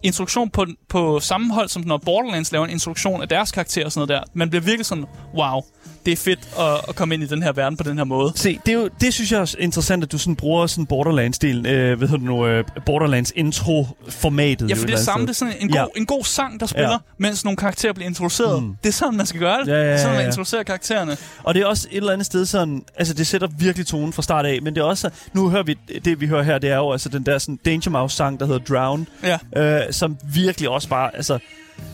introduktion 0.03 0.51
på, 0.51 0.67
på 0.89 1.21
samme 1.21 1.55
hold, 1.55 1.69
som 1.69 1.83
når 1.87 1.97
Borderlands 1.97 2.53
laver 2.53 2.65
en 2.65 2.71
introduktion 2.71 3.23
af 3.23 3.29
deres 3.29 3.53
karakter 3.53 3.85
og 3.85 3.93
sådan 3.93 4.09
noget 4.09 4.23
der. 4.23 4.31
Man 4.35 4.51
bliver 4.51 4.63
virkelig 4.63 4.87
sådan, 4.87 5.05
wow, 5.37 5.61
det 6.07 6.13
er 6.13 6.17
fedt 6.17 6.49
at, 6.59 6.81
at 6.89 6.95
komme 6.97 7.15
ind 7.15 7.23
i 7.23 7.27
den 7.27 7.43
her 7.43 7.53
verden 7.53 7.77
på 7.77 7.83
den 7.83 7.97
her 7.99 8.05
måde. 8.05 8.33
Se, 8.37 8.59
det, 8.67 8.73
er 8.75 8.79
jo, 8.79 8.89
det 9.01 9.15
synes 9.15 9.33
jeg 9.33 9.41
er 9.41 9.55
interessant, 9.59 10.05
at 10.05 10.13
du 10.13 10.19
sådan 10.19 10.37
bruger 10.37 10.67
sådan 10.67 10.87
Borderlands-delen, 10.93 11.69
øh, 11.69 12.01
hedder 12.01 12.17
det 12.17 12.23
nu, 12.23 12.47
øh, 12.47 12.65
Borderlands 12.87 13.33
intro-formatet. 13.37 14.71
Ja, 14.71 14.75
for 14.75 14.83
et 14.83 14.89
det 14.89 14.95
er 14.95 14.99
samme. 14.99 15.27
Det 15.27 15.31
er 15.31 15.35
sådan 15.35 15.55
en 15.61 15.69
god, 15.69 15.75
Ja. 15.77 15.85
en 15.97 16.07
god 16.07 16.25
sang, 16.25 16.61
der 16.61 16.67
spiller, 16.67 16.91
Ja. 16.91 16.97
mens 17.19 17.45
nogle 17.45 17.57
karakterer 17.57 17.93
bliver 17.93 18.09
introduceret. 18.09 18.63
Mm. 18.63 18.77
Det 18.83 18.89
er 18.89 18.93
sådan, 18.93 19.17
man 19.17 19.27
skal 19.27 19.41
gøre 19.41 19.61
det. 19.61 19.67
Ja, 19.69 19.73
ja, 19.75 19.81
ja, 19.85 19.89
er 19.93 19.97
sådan, 19.97 20.13
man 20.13 20.21
ja. 20.21 20.27
introducerer 20.27 20.63
karaktererne. 20.63 21.17
Og 21.43 21.55
det 21.55 21.63
er 21.63 21.67
også 21.67 21.89
et 21.91 21.97
eller 21.97 22.13
andet 22.13 22.27
sted 22.27 22.47
sådan, 22.47 22.83
altså 22.97 23.15
det 23.15 23.27
sætter 23.27 23.49
virkelig 23.59 23.87
tonen 23.87 24.13
fra 24.13 24.23
start 24.23 24.47
af, 24.47 24.59
men 24.63 24.75
det 24.75 24.81
er 24.81 24.85
også, 24.85 25.11
nu 25.33 25.51
hører 25.51 25.63
vi, 25.63 25.79
det 26.05 26.21
vi 26.21 26.27
hører 26.27 26.43
her, 26.43 26.59
det 26.59 26.71
er 26.71 26.77
jo 26.77 26.93
altså 26.93 27.09
den 27.09 27.27
der 27.27 27.39
sådan 27.39 27.57
Danger 27.65 27.91
Mouse 27.91 28.17
sang, 28.17 28.41
der 28.41 28.47
hedder 28.47 28.61
Drown, 28.75 29.07
Ja. 29.23 29.39
øh, 29.57 29.88
som 29.91 30.19
virkelig 30.35 30.69
også 30.69 30.89
bare, 30.89 31.17
altså, 31.17 31.39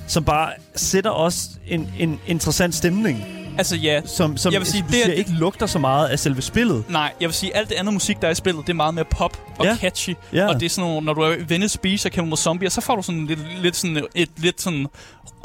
som 0.07 0.25
bare 0.25 0.53
sætter 0.77 1.11
også 1.11 1.49
en, 1.67 1.91
en 1.99 2.21
interessant 2.27 2.75
stemning, 2.75 3.25
Altså 3.59 3.77
ja, 3.77 4.01
som, 4.07 4.37
som 4.37 4.53
Jeg 4.53 4.61
vil 4.61 4.69
sige, 4.69 4.83
det 4.83 4.93
det 4.93 5.09
er- 5.09 5.13
ikke 5.13 5.31
lugter 5.31 5.67
så 5.67 5.79
meget 5.79 6.09
af 6.09 6.19
selve 6.19 6.43
spillet. 6.43 6.85
Nej, 6.89 7.13
jeg 7.21 7.27
vil 7.29 7.35
sige, 7.35 7.57
alt 7.57 7.69
det 7.69 7.75
andet 7.75 7.95
musik, 7.95 8.21
der 8.21 8.27
er 8.29 8.33
i 8.33 8.35
spillet, 8.35 8.67
det 8.67 8.71
er 8.73 8.75
meget 8.77 8.95
mere 8.95 9.05
pop 9.05 9.39
og 9.59 9.65
Ja. 9.67 9.77
catchy. 9.77 10.15
Ja. 10.33 10.49
Og 10.49 10.61
det 10.61 10.67
er 10.67 10.71
sådan 10.71 10.91
nogle, 10.91 11.07
når 11.07 11.15
du 11.15 11.21
er 11.21 11.37
Venice 11.49 11.79
Beach 11.79 12.07
og 12.07 12.13
kæmper 12.13 12.29
mod 12.31 12.37
zombier, 12.37 12.71
så 12.71 12.81
får 12.81 12.97
du 12.97 13.03
sådan 13.03 13.27
lidt, 13.27 13.63
lidt 13.63 13.77
sådan 13.77 14.07
et 14.15 14.29
lidt 14.37 14.63
sådan 14.63 14.87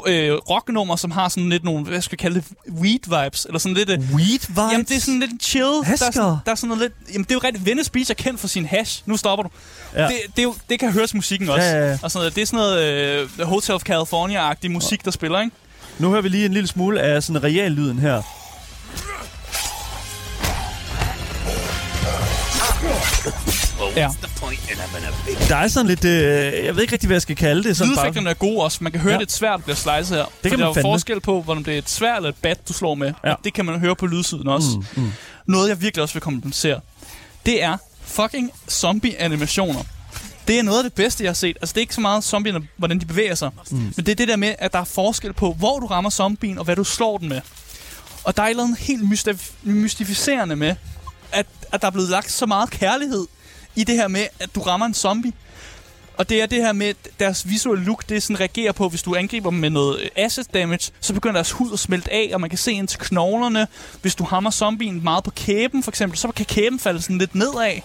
øh, 0.06 0.32
rocknummer, 0.34 0.96
som 0.96 1.10
har 1.10 1.28
sådan 1.28 1.48
lidt 1.48 1.64
nogle, 1.64 1.84
hvad 1.84 2.00
skal 2.00 2.12
jeg 2.12 2.18
kalde 2.18 2.34
det, 2.40 2.72
weed 2.82 3.22
vibes, 3.24 3.44
eller 3.44 3.58
sådan 3.58 3.76
lidt... 3.76 3.90
øh, 3.90 3.98
Weed 3.98 4.46
vibes? 4.48 4.56
Jamen, 4.72 4.84
det 4.86 4.96
er 4.96 5.00
sådan 5.00 5.20
lidt 5.20 5.42
chill. 5.42 5.64
Der 5.64 5.80
er, 5.80 5.84
Hasker. 5.84 6.10
sådan, 6.12 6.36
der 6.44 6.50
er 6.50 6.54
sådan 6.54 6.68
noget 6.68 6.80
lidt... 6.82 7.12
Jamen, 7.14 7.24
det 7.24 7.30
er 7.30 7.34
jo 7.34 7.40
rigtigt. 7.44 7.66
Venice 7.66 7.90
Beach 7.90 8.10
er 8.10 8.14
kendt 8.14 8.40
for 8.40 8.48
sin 8.48 8.64
hash. 8.66 9.02
Nu 9.06 9.16
stopper 9.16 9.42
du. 9.42 9.50
Ja. 9.94 10.02
Det, 10.02 10.12
det, 10.26 10.38
er 10.38 10.42
jo, 10.42 10.54
det 10.70 10.78
kan 10.80 10.92
høres 10.92 11.14
musikken 11.14 11.48
også. 11.48 11.62
Ja, 11.66 11.78
ja, 11.78 11.86
ja. 11.86 11.98
Og 12.02 12.10
sådan 12.10 12.20
noget. 12.20 12.34
Det 12.36 12.42
er 12.42 12.46
sådan 12.46 12.56
noget 12.56 13.28
øh, 13.40 13.46
Hotel 13.46 13.74
of 13.74 13.82
California-agtig 13.90 14.68
musik, 14.70 15.04
der 15.04 15.10
spiller, 15.10 15.40
ikke? 15.40 15.56
Nu 16.00 16.08
hører 16.10 16.22
vi 16.22 16.28
lige 16.28 16.46
en 16.46 16.52
lille 16.52 16.66
smule 16.68 17.00
af 17.00 17.22
sådan 17.22 17.42
reallyden 17.42 17.98
her. 17.98 18.22
Ja. 23.96 24.08
Der 25.48 25.56
er 25.56 25.68
sådan 25.68 25.86
lidt, 25.86 26.04
øh, 26.04 26.64
jeg 26.64 26.74
ved 26.74 26.82
ikke 26.82 26.92
rigtig, 26.92 27.06
hvad 27.06 27.14
jeg 27.14 27.22
skal 27.22 27.36
kalde 27.36 27.64
det. 27.68 27.76
Sådan 27.76 27.92
Lydeffekterne 27.92 28.30
er 28.30 28.34
gode 28.34 28.62
også. 28.64 28.78
Man 28.80 28.92
kan 28.92 29.00
høre, 29.00 29.12
Ja. 29.12 29.18
det 29.18 29.22
er 29.22 29.26
et 29.26 29.32
svært, 29.32 29.58
der 29.58 29.62
bliver 29.64 29.76
slicet 29.76 30.16
her. 30.16 30.24
Det 30.24 30.32
kan 30.42 30.50
der 30.50 30.56
man 30.56 30.62
er 30.64 30.66
jo 30.68 30.72
fandme. 30.72 30.88
forskel 30.88 31.20
på, 31.20 31.44
om 31.48 31.64
det 31.64 31.74
er 31.74 31.78
et 31.78 31.90
svært 31.90 32.16
eller 32.16 32.28
et 32.28 32.34
bat, 32.42 32.68
du 32.68 32.72
slår 32.72 32.94
med. 32.94 33.12
Ja. 33.24 33.32
Og 33.32 33.38
det 33.44 33.54
kan 33.54 33.64
man 33.64 33.80
høre 33.80 33.96
på 33.96 34.06
lydsiden 34.06 34.48
også. 34.48 34.68
Mm, 34.96 35.02
mm. 35.02 35.12
Noget, 35.46 35.68
jeg 35.68 35.80
virkelig 35.82 36.02
også 36.02 36.14
vil 36.14 36.20
kompensere, 36.22 36.80
det 37.46 37.62
er 37.62 37.76
fucking 38.04 38.50
zombie-animationer. 38.70 39.82
Det 40.50 40.58
er 40.58 40.62
noget 40.62 40.78
af 40.78 40.84
det 40.84 40.92
bedste, 40.92 41.24
jeg 41.24 41.30
har 41.30 41.34
set. 41.34 41.56
Altså, 41.60 41.72
det 41.72 41.76
er 41.76 41.80
ikke 41.80 41.94
så 41.94 42.00
meget 42.00 42.24
zombierne, 42.24 42.68
hvordan 42.76 42.98
de 42.98 43.06
bevæger 43.06 43.34
sig. 43.34 43.50
Mm. 43.70 43.76
Men 43.76 43.92
det 43.96 44.08
er 44.08 44.14
det 44.14 44.28
der 44.28 44.36
med, 44.36 44.54
at 44.58 44.72
der 44.72 44.78
er 44.78 44.84
forskel 44.84 45.32
på, 45.32 45.52
hvor 45.52 45.78
du 45.78 45.86
rammer 45.86 46.10
zombien, 46.10 46.58
og 46.58 46.64
hvad 46.64 46.76
du 46.76 46.84
slår 46.84 47.18
den 47.18 47.28
med. 47.28 47.40
Og 48.24 48.36
der 48.36 48.42
er 48.42 48.46
et 48.46 48.50
eller 48.50 48.64
andet 48.64 48.78
helt 48.78 49.02
mystif- 49.02 49.52
mystificerende 49.62 50.56
med, 50.56 50.74
at, 51.32 51.46
at 51.72 51.80
der 51.80 51.86
er 51.86 51.90
blevet 51.90 52.08
lagt 52.08 52.30
så 52.32 52.46
meget 52.46 52.70
kærlighed 52.70 53.26
i 53.76 53.84
det 53.84 53.94
her 53.94 54.08
med, 54.08 54.26
at 54.40 54.54
du 54.54 54.60
rammer 54.60 54.86
en 54.86 54.94
zombie. 54.94 55.32
Og 56.16 56.28
det 56.28 56.42
er 56.42 56.46
det 56.46 56.58
her 56.58 56.72
med, 56.72 56.86
at 56.86 56.96
deres 57.20 57.48
visuelle 57.48 57.84
look, 57.84 58.08
det 58.08 58.22
sådan 58.22 58.40
reagerer 58.40 58.72
på, 58.72 58.88
hvis 58.88 59.02
du 59.02 59.14
angriber 59.14 59.50
dem 59.50 59.58
med 59.58 59.70
noget 59.70 60.00
øh, 60.00 60.08
acid 60.16 60.44
damage, 60.54 60.92
så 61.00 61.14
begynder 61.14 61.34
deres 61.34 61.50
hud 61.52 61.72
at 61.72 61.78
smelte 61.78 62.12
af, 62.12 62.30
og 62.34 62.40
man 62.40 62.50
kan 62.50 62.58
se 62.58 62.72
ind 62.72 62.88
til 62.88 62.98
knoglerne. 62.98 63.66
Hvis 64.02 64.14
du 64.14 64.24
hammer 64.24 64.50
zombien 64.50 65.04
meget 65.04 65.24
på 65.24 65.30
kæben, 65.30 65.82
for 65.82 65.90
eksempel, 65.90 66.18
så 66.18 66.28
kan 66.28 66.46
kæben 66.46 66.78
falde 66.78 67.02
sådan 67.02 67.18
lidt 67.18 67.34
nedad. 67.34 67.80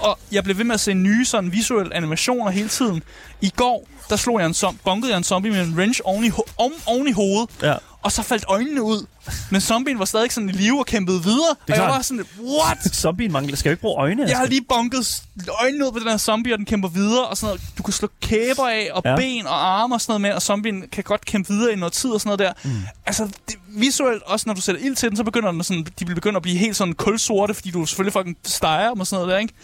Og 0.00 0.18
jeg 0.32 0.44
blev 0.44 0.58
ved 0.58 0.64
med 0.64 0.74
at 0.74 0.80
se 0.80 0.94
nye 0.94 1.24
sådan 1.24 1.52
visuelle 1.52 1.94
animationer 1.96 2.50
hele 2.50 2.68
tiden. 2.68 3.02
I 3.40 3.52
går, 3.56 3.88
der 4.10 4.16
slog 4.16 4.40
jeg 4.40 4.46
en 4.46 4.54
som 4.54 4.78
bunkede 4.84 5.10
jeg 5.12 5.18
en 5.18 5.24
zombie 5.24 5.50
med 5.52 5.62
en 5.64 5.74
wrench 5.74 6.00
oven 6.04 6.24
i, 6.24 6.30
oven, 6.56 6.72
oven 6.86 7.08
i 7.08 7.12
hovedet. 7.12 7.50
Ja. 7.62 7.74
og 8.02 8.12
så 8.12 8.22
faldt 8.22 8.44
øjnene 8.48 8.82
ud. 8.82 9.06
Men 9.50 9.60
zombien 9.60 9.98
var 9.98 10.04
stadig 10.04 10.32
sådan 10.32 10.48
i 10.48 10.52
live 10.52 10.78
og 10.78 10.86
kæmpede 10.86 11.22
videre. 11.22 11.50
Og 11.50 11.76
jeg 11.76 11.82
var 11.82 12.02
sådan, 12.02 12.24
what? 12.40 12.78
Zombien 13.02 13.32
mangler. 13.32 13.56
Skal 13.56 13.70
jo 13.70 13.72
ikke 13.72 13.80
bruge 13.80 14.00
øjne? 14.00 14.22
Jeg 14.22 14.36
har 14.36 14.44
Asger? 14.44 14.50
lige 14.50 14.64
bunket 14.68 15.22
øjnene 15.62 15.86
ud 15.86 15.92
på 15.92 15.98
den 15.98 16.08
her 16.08 16.16
zombie, 16.16 16.54
og 16.54 16.58
den 16.58 16.66
kæmper 16.66 16.88
videre, 16.88 17.26
og 17.26 17.36
sådan 17.36 17.46
noget. 17.46 17.60
Du 17.78 17.82
kan 17.82 17.92
slå 17.92 18.08
kæber 18.22 18.68
af, 18.68 18.88
og 18.92 19.02
ja. 19.04 19.16
ben 19.16 19.46
og 19.46 19.80
arme 19.80 19.94
og 19.94 20.00
sådan 20.00 20.10
noget 20.10 20.20
med, 20.20 20.32
og 20.32 20.42
zombien 20.42 20.84
kan 20.92 21.04
godt 21.04 21.24
kæmpe 21.24 21.52
videre 21.52 21.72
i 21.72 21.76
noget 21.76 21.92
tid 21.92 22.10
og 22.10 22.20
sådan 22.20 22.38
noget 22.38 22.56
der. 22.64 22.70
Mm. 22.70 22.82
Altså, 23.06 23.28
det, 23.48 23.56
visuelt, 23.68 24.22
også 24.22 24.44
når 24.46 24.54
du 24.54 24.60
sætter 24.60 24.80
ild 24.82 24.96
til 24.96 25.08
den, 25.08 25.16
så 25.16 25.24
begynder 25.24 25.52
den 25.52 25.64
sådan, 25.64 25.86
de 25.98 26.04
begynder 26.04 26.36
at 26.36 26.42
blive 26.42 26.58
helt 26.58 26.76
sådan 26.76 26.94
kulsorte, 26.94 27.54
fordi 27.54 27.70
du 27.70 27.86
selvfølgelig 27.86 28.12
fucking 28.12 28.36
steger 28.44 28.90
dem 28.90 29.00
og 29.00 29.06
sådan 29.06 29.22
noget 29.22 29.34
der, 29.34 29.38
ikke? 29.38 29.54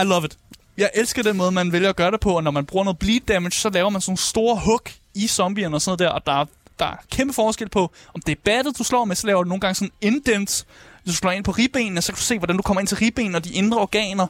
I 0.00 0.04
love 0.04 0.24
it. 0.24 0.36
Jeg 0.78 0.90
elsker 0.94 1.22
den 1.22 1.36
måde, 1.36 1.52
man 1.52 1.72
vælger 1.72 1.88
at 1.88 1.96
gøre 1.96 2.10
det 2.10 2.20
på, 2.20 2.36
og 2.36 2.42
når 2.44 2.50
man 2.50 2.66
bruger 2.66 2.84
noget 2.84 2.98
bleed 2.98 3.20
damage, 3.28 3.50
så 3.52 3.70
laver 3.70 3.90
man 3.90 4.00
sådan 4.00 4.10
nogle 4.10 4.18
store 4.18 4.56
hook 4.56 4.90
i 5.14 5.26
zombierne 5.28 5.76
og 5.76 5.82
sådan 5.82 5.90
noget 5.90 5.98
der, 5.98 6.08
og 6.08 6.26
der 6.26 6.40
er, 6.40 6.44
der 6.78 6.84
er 6.86 6.96
kæmpe 7.10 7.32
forskel 7.34 7.68
på, 7.68 7.92
om 8.14 8.20
det 8.26 8.32
er 8.32 8.40
battet, 8.44 8.78
du 8.78 8.84
slår 8.84 9.04
med, 9.04 9.16
så 9.16 9.26
laver 9.26 9.42
du 9.42 9.48
nogle 9.48 9.60
gange 9.60 9.74
sådan 9.74 9.90
indents, 10.00 10.66
hvis 11.04 11.14
du 11.14 11.16
slår 11.18 11.30
ind 11.30 11.44
på 11.44 11.50
ribbenene, 11.50 12.02
så 12.02 12.12
kan 12.12 12.16
du 12.16 12.22
se, 12.22 12.38
hvordan 12.38 12.56
du 12.56 12.62
kommer 12.62 12.80
ind 12.80 12.88
til 12.88 12.96
ribbenene 12.96 13.38
og 13.38 13.44
de 13.44 13.52
indre 13.52 13.78
organer. 13.78 14.26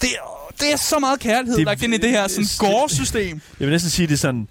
Det 0.00 0.10
er, 0.10 0.52
det 0.60 0.72
er 0.72 0.76
så 0.76 0.98
meget 0.98 1.20
kærlighed, 1.20 1.56
Det- 1.56 1.66
lagt 1.66 1.82
ind 1.82 1.94
i 1.94 1.98
det 1.98 2.10
her 2.10 2.28
sådan 2.28 2.46
gore-system. 2.58 3.40
Jeg 3.60 3.66
vil 3.66 3.70
næsten 3.72 3.90
sige, 3.90 4.06
det 4.06 4.12
er 4.14 4.18
sådan... 4.18 4.48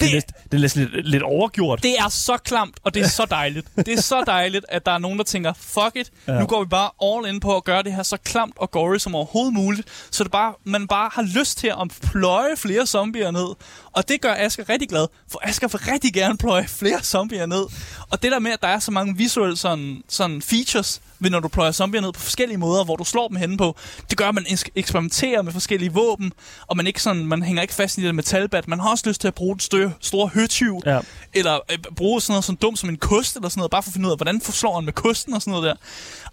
det, 0.00 0.08
er 0.08 0.12
næsten, 0.14 0.34
det 0.50 0.54
er 0.56 0.60
næsten 0.60 0.90
lidt, 0.94 1.08
lidt 1.08 1.22
overgjort. 1.22 1.82
Det 1.82 1.94
er 1.98 2.08
så 2.08 2.36
klamt, 2.36 2.78
og 2.84 2.94
det 2.94 3.02
er 3.02 3.08
så 3.08 3.24
dejligt. 3.30 3.66
Det 3.76 3.88
er 3.88 4.00
så 4.02 4.24
dejligt, 4.26 4.64
at 4.68 4.86
der 4.86 4.92
er 4.92 4.98
nogen, 4.98 5.18
der 5.18 5.24
tænker, 5.24 5.52
fuck 5.60 5.96
it, 5.96 6.10
Ja. 6.28 6.32
ja. 6.32 6.40
nu 6.40 6.46
går 6.46 6.64
vi 6.64 6.68
bare 6.68 6.90
all 7.02 7.34
in 7.34 7.40
på 7.40 7.56
at 7.56 7.64
gøre 7.64 7.82
det 7.82 7.92
her 7.92 8.02
så 8.02 8.16
klamt 8.16 8.54
og 8.56 8.70
gory 8.70 8.98
som 8.98 9.14
overhovedet 9.14 9.54
muligt, 9.54 9.88
så 10.10 10.24
det 10.24 10.32
bare, 10.32 10.54
man 10.64 10.86
bare 10.86 11.10
har 11.12 11.22
lyst 11.22 11.58
til 11.58 11.66
at 11.66 11.88
pløje 12.02 12.56
flere 12.56 12.86
zombier 12.86 13.30
ned. 13.30 13.54
Og 13.92 14.08
det 14.08 14.20
gør 14.20 14.34
Asger 14.38 14.68
rigtig 14.68 14.88
glad, 14.88 15.06
for 15.32 15.40
Asger 15.48 15.68
vil 15.68 15.80
rigtig 15.92 16.12
gerne 16.14 16.38
pløje 16.38 16.68
flere 16.68 17.00
zombier 17.02 17.46
ned. 17.46 17.64
Og 18.10 18.22
det 18.22 18.32
der 18.32 18.38
med, 18.38 18.50
at 18.50 18.60
der 18.62 18.68
er 18.68 18.78
så 18.78 18.90
mange 18.90 19.16
visuelle 19.16 19.56
sådan, 19.56 20.02
sådan 20.08 20.42
features, 20.42 21.00
ved 21.18 21.30
når 21.30 21.40
du 21.40 21.48
pløjer 21.48 21.72
zombier 21.72 22.00
ned 22.00 22.12
på 22.12 22.20
forskellige 22.20 22.58
måder, 22.58 22.84
hvor 22.84 22.96
du 22.96 23.04
slår 23.04 23.28
dem 23.28 23.36
henne 23.36 23.56
på, 23.56 23.76
det 24.10 24.18
gør, 24.18 24.28
at 24.28 24.34
man 24.34 24.44
eks- 24.46 24.64
eksperimenterer 24.74 25.42
med 25.42 25.52
forskellige 25.52 25.92
våben, 25.92 26.32
og 26.66 26.76
man, 26.76 26.86
ikke 26.86 27.02
sådan, 27.02 27.26
man 27.26 27.42
hænger 27.42 27.62
ikke 27.62 27.74
fast 27.74 27.98
i 27.98 28.02
det 28.02 28.14
metalbat. 28.14 28.68
Man 28.68 28.80
har 28.80 28.90
også 28.90 29.04
lyst 29.08 29.20
til 29.20 29.28
at 29.28 29.34
bruge 29.34 29.54
den 29.54 29.60
stø- 29.60 29.90
store 30.00 30.28
høtyv, 30.28 30.80
Ja. 30.86 31.00
eller 31.34 31.58
øh, 31.72 31.78
bruge 31.96 32.20
sådan 32.20 32.32
noget 32.32 32.44
så 32.44 32.52
dumt 32.52 32.78
som 32.78 32.88
en 32.88 32.96
kost, 32.96 33.36
eller 33.36 33.48
sådan 33.48 33.58
noget, 33.60 33.70
bare 33.70 33.82
for 33.82 33.88
at 33.90 33.92
finde 33.92 34.06
ud 34.06 34.12
af, 34.12 34.18
hvordan 34.18 34.40
slår 34.40 34.74
han 34.74 34.84
med 34.84 34.92
kosten 34.92 35.34
og 35.34 35.42
sådan 35.42 35.50
noget 35.60 35.64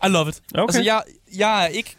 der. 0.01 0.07
I 0.07 0.11
love 0.11 0.29
it. 0.29 0.41
Okay. 0.53 0.61
Altså, 0.63 0.81
jeg, 0.81 1.01
jeg 1.37 1.63
er 1.63 1.67
ikke... 1.67 1.95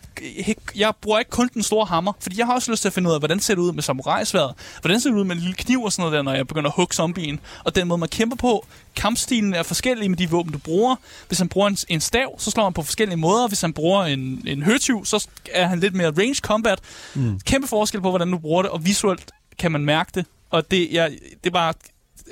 Jeg 0.77 0.93
bruger 1.01 1.19
ikke 1.19 1.31
kun 1.31 1.51
den 1.55 1.63
store 1.63 1.87
hammer, 1.87 2.13
fordi 2.21 2.39
jeg 2.39 2.47
har 2.47 2.55
også 2.55 2.71
lyst 2.71 2.83
til 2.83 2.89
at 2.89 2.93
finde 2.93 3.09
ud 3.09 3.15
af, 3.15 3.21
hvordan 3.21 3.41
ser 3.41 3.55
det 3.55 3.63
ud 3.63 3.73
med 3.73 3.83
samurajsværet, 3.83 4.55
hvordan 4.81 5.01
ser 5.01 5.11
det 5.11 5.17
ud 5.17 5.25
med 5.25 5.37
en 5.37 5.41
lille 5.41 5.55
kniv 5.55 5.83
og 5.83 5.93
sådan 5.93 6.03
noget 6.03 6.17
der, 6.17 6.23
når 6.23 6.35
jeg 6.35 6.47
begynder 6.47 6.71
at 6.71 6.77
hugge 6.77 6.95
zombien. 6.95 7.41
Og 7.65 7.75
den 7.75 7.89
måde, 7.89 7.99
man 7.99 8.09
kæmper 8.09 8.37
på, 8.37 8.67
kampstilen 8.97 9.55
er 9.55 9.63
forskellig 9.63 10.11
med 10.11 10.19
de 10.19 10.31
våben, 10.31 10.53
du 10.53 10.59
bruger. 10.59 10.97
Hvis 11.29 11.39
han 11.39 11.49
bruger 11.49 11.69
en, 11.69 11.77
en 11.89 12.01
stav, 12.01 12.41
så 12.41 12.51
slår 12.51 12.65
han 12.65 12.73
på 12.73 12.83
forskellige 12.83 13.17
måder. 13.17 13.49
Hvis 13.49 13.61
han 13.61 13.73
bruger 13.73 14.05
en, 14.05 14.43
en 14.47 14.63
høtyv, 14.63 15.05
så 15.05 15.29
er 15.53 15.67
han 15.67 15.81
lidt 15.81 15.95
mere 15.95 16.11
range 16.11 16.35
combat. 16.35 16.79
Mm. 17.15 17.41
Kæmpe 17.41 17.69
forskel 17.69 18.01
på, 18.01 18.11
hvordan 18.11 18.31
du 18.31 18.39
bruger 18.39 18.63
det, 18.63 18.71
og 18.71 18.87
visuelt 18.87 19.31
kan 19.59 19.73
man 19.73 19.85
mærke 19.85 20.11
det. 20.15 20.27
Og 20.51 20.71
det, 20.71 20.89
jeg, 20.93 21.11
det 21.11 21.47
er 21.47 21.51
bare... 21.51 21.75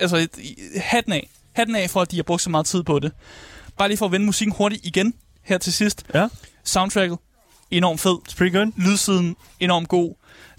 Altså, 0.01 0.29
hatten 0.77 1.13
af. 1.13 1.29
Hatten 1.53 1.77
af 1.77 1.91
for, 1.91 2.01
at 2.01 2.11
de 2.11 2.17
har 2.17 2.23
brugt 2.23 2.43
så 2.43 2.51
meget 2.51 2.67
tid 2.67 2.83
på 2.83 2.99
det. 2.99 3.13
Bare 3.79 3.89
lige 3.89 3.99
for 3.99 4.07
at 4.07 4.13
vende 4.13 4.27
musikken 4.27 4.55
hurtigt 4.57 4.87
igen 4.87 5.15
her 5.45 5.59
til 5.59 5.73
sidst. 5.73 6.05
Ja, 6.15 6.29
Soundtracket, 6.65 7.19
enormt 7.71 8.01
fed. 8.01 8.17
it's 8.29 8.37
pretty 8.37 8.57
good. 8.57 8.73
Lydsiden, 8.77 9.37
enormt 9.61 9.89
god. 9.89 10.15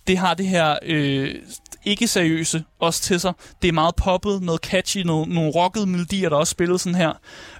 Det 0.07 0.17
har 0.17 0.33
det 0.33 0.47
her 0.47 0.75
øh, 0.83 1.35
ikke 1.85 2.07
seriøse 2.07 2.63
også 2.79 3.01
til 3.01 3.19
sig. 3.19 3.33
Det 3.61 3.67
er 3.67 3.71
meget 3.71 3.95
poppet, 3.95 4.41
noget 4.41 4.61
catchy, 4.61 4.97
nogle, 4.97 5.33
nogle 5.33 5.51
rockede 5.51 5.87
melodier, 5.87 6.29
der 6.29 6.35
også 6.35 6.51
spillet 6.51 6.81
sådan 6.81 6.95
her. 6.95 7.13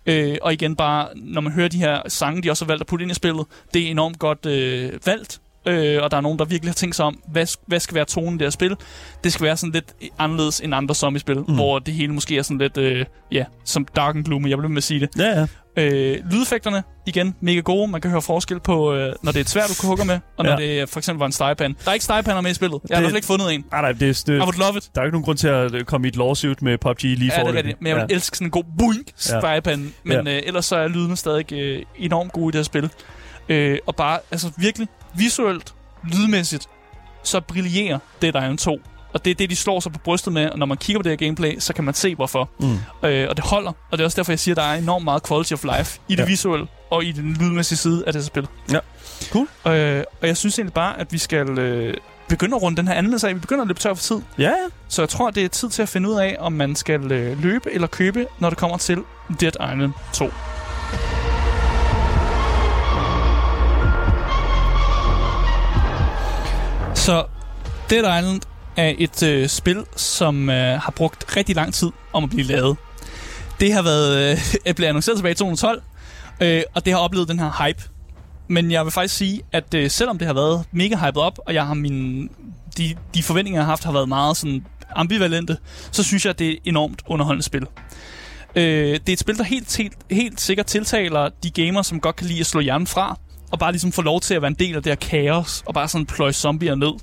Øh, 0.06 0.38
og 0.42 0.54
igen 0.54 0.76
bare, 0.76 1.08
når 1.16 1.42
man 1.42 1.52
hører 1.54 1.68
de 1.68 1.78
her 1.78 2.02
sange, 2.10 2.44
de 2.44 2.50
også 2.50 2.66
har 2.66 2.68
valgt 2.68 2.82
at 2.82 2.88
putte 2.88 3.04
ind 3.04 3.12
i 3.12 3.16
spillet, 3.16 3.46
det 3.74 3.82
er 3.88 3.92
enormt 3.92 4.20
godt 4.20 4.46
øh, 4.46 5.00
valgt. 5.06 5.42
Øh, 5.68 6.04
og 6.04 6.12
der 6.12 6.18
er 6.18 6.22
nogen, 6.22 6.40
der 6.40 6.46
virkelig 6.46 6.70
har 6.70 6.76
tænkt 6.76 6.96
sig 6.96 7.06
om, 7.06 7.20
hvad, 7.28 7.48
hvad 7.68 7.80
skal 7.80 7.96
være 7.96 8.06
tonen 8.06 8.34
i 8.36 8.38
det 8.38 8.46
her 8.46 8.50
spil. 8.50 8.76
Det 9.24 9.34
skal 9.34 9.44
være 9.46 9.58
sådan 9.58 9.74
lidt 9.74 9.94
anderledes 10.20 10.60
end 10.60 10.76
andre 10.76 10.96
zombie-spil, 10.96 11.38
mm. 11.48 11.54
hvor 11.56 11.80
det 11.80 11.94
hele 11.94 12.14
måske 12.14 12.38
er 12.38 12.42
sådan 12.42 12.58
lidt, 12.58 12.78
øh, 12.78 13.06
ja, 13.32 13.46
som 13.66 13.86
dark 13.96 14.16
and 14.16 14.26
gloomy, 14.26 14.50
jeg 14.50 14.58
vil 14.58 14.70
med 14.70 14.78
at 14.78 14.84
sige 14.84 15.00
det. 15.00 15.10
Ja, 15.18 15.40
ja. 15.40 15.48
Øh, 15.78 16.18
lydeffekterne, 16.32 16.84
igen, 17.06 17.36
mega 17.42 17.60
gode. 17.60 17.92
Man 17.92 18.02
kan 18.02 18.12
høre 18.12 18.22
forskel 18.22 18.60
på, 18.60 18.94
øh, 18.94 19.14
når 19.24 19.32
det 19.32 19.40
er 19.40 19.42
et 19.42 19.50
svært, 19.50 19.70
du 19.70 19.74
kan 19.82 19.88
hugge 19.90 20.06
med, 20.06 20.20
og 20.38 20.46
når 20.46 20.62
Ja. 20.62 20.80
det 20.80 20.90
for 20.90 21.00
eksempel 21.00 21.20
var 21.20 21.26
en 21.26 21.32
stegepan. 21.32 21.76
Der 21.84 21.90
er 21.90 21.94
ikke 21.94 22.04
stegepander 22.06 22.42
med 22.42 22.52
i 22.52 22.54
spillet. 22.54 22.80
Jeg 22.90 22.98
har 22.98 23.06
Det- 23.08 23.16
ikke 23.16 23.28
fundet 23.28 23.54
en. 23.54 23.66
Nej, 23.72 23.82
nej, 23.82 23.92
det, 23.92 24.24
det, 24.28 24.36
I 24.38 24.40
would 24.40 24.58
love 24.60 24.78
it. 24.78 24.90
der 24.96 25.02
er 25.02 25.06
ikke 25.06 25.14
nogen 25.16 25.26
grund 25.26 25.38
til 25.38 25.48
at 25.48 25.74
øh, 25.76 25.84
komme 25.84 26.08
i 26.08 26.10
et 26.10 26.16
lawsuit 26.16 26.62
med 26.62 26.78
PUBG 26.78 27.04
lige 27.04 27.18
Ja, 27.20 27.26
det 27.26 27.32
er 27.32 27.36
foreløbig. 27.36 27.58
rigtigt. 27.58 27.82
Men 27.82 27.88
jeg 27.88 27.96
vil 27.96 28.06
ja. 28.10 28.16
elske 28.16 28.38
sådan 28.38 28.48
en 28.48 28.52
god 28.52 28.64
boink 28.80 29.08
stegepande. 29.16 29.90
Men 30.04 30.28
øh, 30.28 30.42
ellers 30.46 30.66
så 30.66 30.76
er 30.76 30.88
lydene 30.88 31.16
stadig 31.18 31.54
øh, 31.54 31.82
enormt 31.98 32.32
gode 32.32 32.46
i 32.48 32.52
det 32.52 32.56
her 32.60 32.64
spil. 32.64 32.90
Øh, 33.50 33.78
og 33.88 33.96
bare, 33.96 34.20
altså 34.32 34.52
virkelig, 34.58 34.88
visuelt, 35.16 35.74
lydmæssigt, 36.04 36.68
så 37.24 37.40
brillerer 37.40 38.00
Dead 38.22 38.30
Island 38.36 38.58
2. 38.58 38.80
Og 39.14 39.26
det 39.26 39.32
er 39.32 39.36
det, 39.36 39.50
de 39.50 39.56
slår 39.56 39.80
sig 39.80 39.92
på 39.94 40.00
brystet 40.00 40.34
med, 40.34 40.50
og 40.50 40.60
når 40.60 40.66
man 40.66 40.78
kigger 40.78 41.00
på 41.00 41.04
det 41.04 41.12
her 41.12 41.18
gameplay, 41.28 41.60
så 41.60 41.74
kan 41.74 41.84
man 41.84 41.94
se, 41.94 42.16
hvorfor. 42.16 42.50
Mm. 42.60 43.10
Øh, 43.10 43.30
og 43.30 43.38
det 43.38 43.46
holder, 43.46 43.70
og 43.92 43.98
det 43.98 44.00
er 44.00 44.06
også 44.06 44.16
derfor, 44.16 44.32
jeg 44.32 44.40
siger, 44.40 44.54
at 44.54 44.58
der 44.58 44.64
er 44.64 44.74
enormt 44.74 45.04
meget 45.04 45.28
quality 45.28 45.54
of 45.54 45.64
life 45.78 46.00
i 46.08 46.16
det 46.16 46.20
Ja. 46.24 46.26
visuelle 46.28 46.68
og 46.90 47.04
i 47.06 47.12
den 47.12 47.34
lydmæssige 47.40 47.78
side 47.78 48.04
af 48.08 48.14
det 48.14 48.22
her 48.22 48.26
spil. 48.28 48.48
Ja. 48.72 48.80
Cool. 49.32 49.48
Øh, 49.68 50.04
og 50.22 50.28
jeg 50.28 50.38
synes 50.38 50.60
egentlig 50.60 50.74
bare, 50.74 51.00
at 51.00 51.14
vi 51.14 51.18
skal 51.18 51.60
øh, 51.60 51.94
begynde 52.30 52.56
at 52.56 52.62
runde 52.62 52.78
den 52.78 52.88
her 52.88 52.96
anmeldelse 52.96 53.28
af. 53.30 53.36
Vi 53.36 53.40
begynder 53.40 53.62
at 53.62 53.68
løbe 53.68 53.80
tør 53.80 53.94
for 53.94 54.02
tid. 54.04 54.22
Ja, 54.38 54.44
ja. 54.44 54.54
Så 54.88 55.02
jeg 55.02 55.10
tror, 55.10 55.32
det 55.32 55.44
er 55.46 55.50
tid 55.50 55.70
til 55.70 55.82
at 55.82 55.90
finde 55.90 56.10
ud 56.10 56.16
af, 56.16 56.36
om 56.40 56.54
man 56.54 56.76
skal 56.76 57.12
øh, 57.12 57.44
løbe 57.44 57.72
eller 57.74 57.88
købe, 57.88 58.26
når 58.40 58.50
det 58.50 58.58
kommer 58.58 58.78
til 58.78 58.98
Dead 59.40 59.52
Island 59.74 59.92
2. 60.14 60.30
Så 67.04 67.26
Dead 67.90 68.20
Island 68.20 68.42
er 68.78 68.94
et 68.98 69.24
øh, 69.24 69.48
spil, 69.48 69.86
som 69.96 70.50
øh, 70.50 70.82
har 70.82 70.94
brugt 70.96 71.38
rigtig 71.38 71.56
lang 71.56 71.74
tid 71.74 71.92
om 72.14 72.24
at 72.24 72.30
blive 72.30 72.44
lavet. 72.44 72.78
Det 73.60 73.74
har 73.74 73.82
været 73.82 74.38
øh, 74.68 74.74
blevet 74.76 74.90
annonceret 74.90 75.18
tilbage 75.18 75.32
i 75.32 75.36
2012, 75.36 75.82
øh, 76.42 76.64
og 76.74 76.86
det 76.86 76.94
har 76.94 77.00
oplevet 77.00 77.28
den 77.28 77.40
her 77.40 77.66
hype. 77.66 77.84
Men 78.48 78.72
jeg 78.72 78.84
vil 78.84 78.92
faktisk 78.92 79.16
sige, 79.16 79.42
at 79.52 79.74
øh, 79.74 79.90
selvom 79.90 80.18
det 80.18 80.28
har 80.28 80.34
været 80.34 80.64
mega 80.72 80.96
hyped 80.96 81.22
op, 81.22 81.40
og 81.48 81.54
jeg 81.54 81.68
har 81.68 81.74
mine, 81.74 82.30
de, 82.78 82.96
de 83.14 83.24
forventninger, 83.24 83.60
jeg 83.60 83.66
har 83.66 83.72
haft, 83.72 83.84
har 83.84 83.92
været 83.92 84.10
meget 84.10 84.38
sådan 84.38 84.66
ambivalente, 84.96 85.58
så 85.92 86.04
synes 86.04 86.26
jeg, 86.26 86.30
at 86.30 86.40
det 86.40 86.48
er 86.48 86.52
et 86.52 86.60
enormt 86.66 87.02
underholdende 87.06 87.44
spil. 87.44 87.68
Øh, 88.56 88.64
det 88.94 89.10
er 89.10 89.14
et 89.14 89.20
spil, 89.20 89.38
der 89.38 89.44
helt, 89.44 89.78
helt, 89.78 89.98
helt 90.12 90.42
sikkert 90.42 90.66
tiltaler 90.66 91.30
de 91.44 91.50
gamere, 91.50 91.84
som 91.84 92.00
godt 92.00 92.16
kan 92.16 92.28
lide 92.28 92.40
at 92.40 92.46
slå 92.46 92.60
hjernen 92.62 92.88
fra, 92.88 93.20
og 93.54 93.60
bare 93.60 93.72
ligesom 93.72 93.92
få 93.92 94.02
lov 94.02 94.22
til 94.22 94.34
at 94.34 94.42
være 94.42 94.50
en 94.50 94.56
del 94.60 94.76
af 94.76 94.84
det 94.84 94.92
her 94.92 94.96
kaos, 94.96 95.64
og 95.66 95.74
bare 95.74 95.88
sådan 95.88 96.06
pløje 96.06 96.34
zombier 96.34 96.76
ned. 96.76 96.94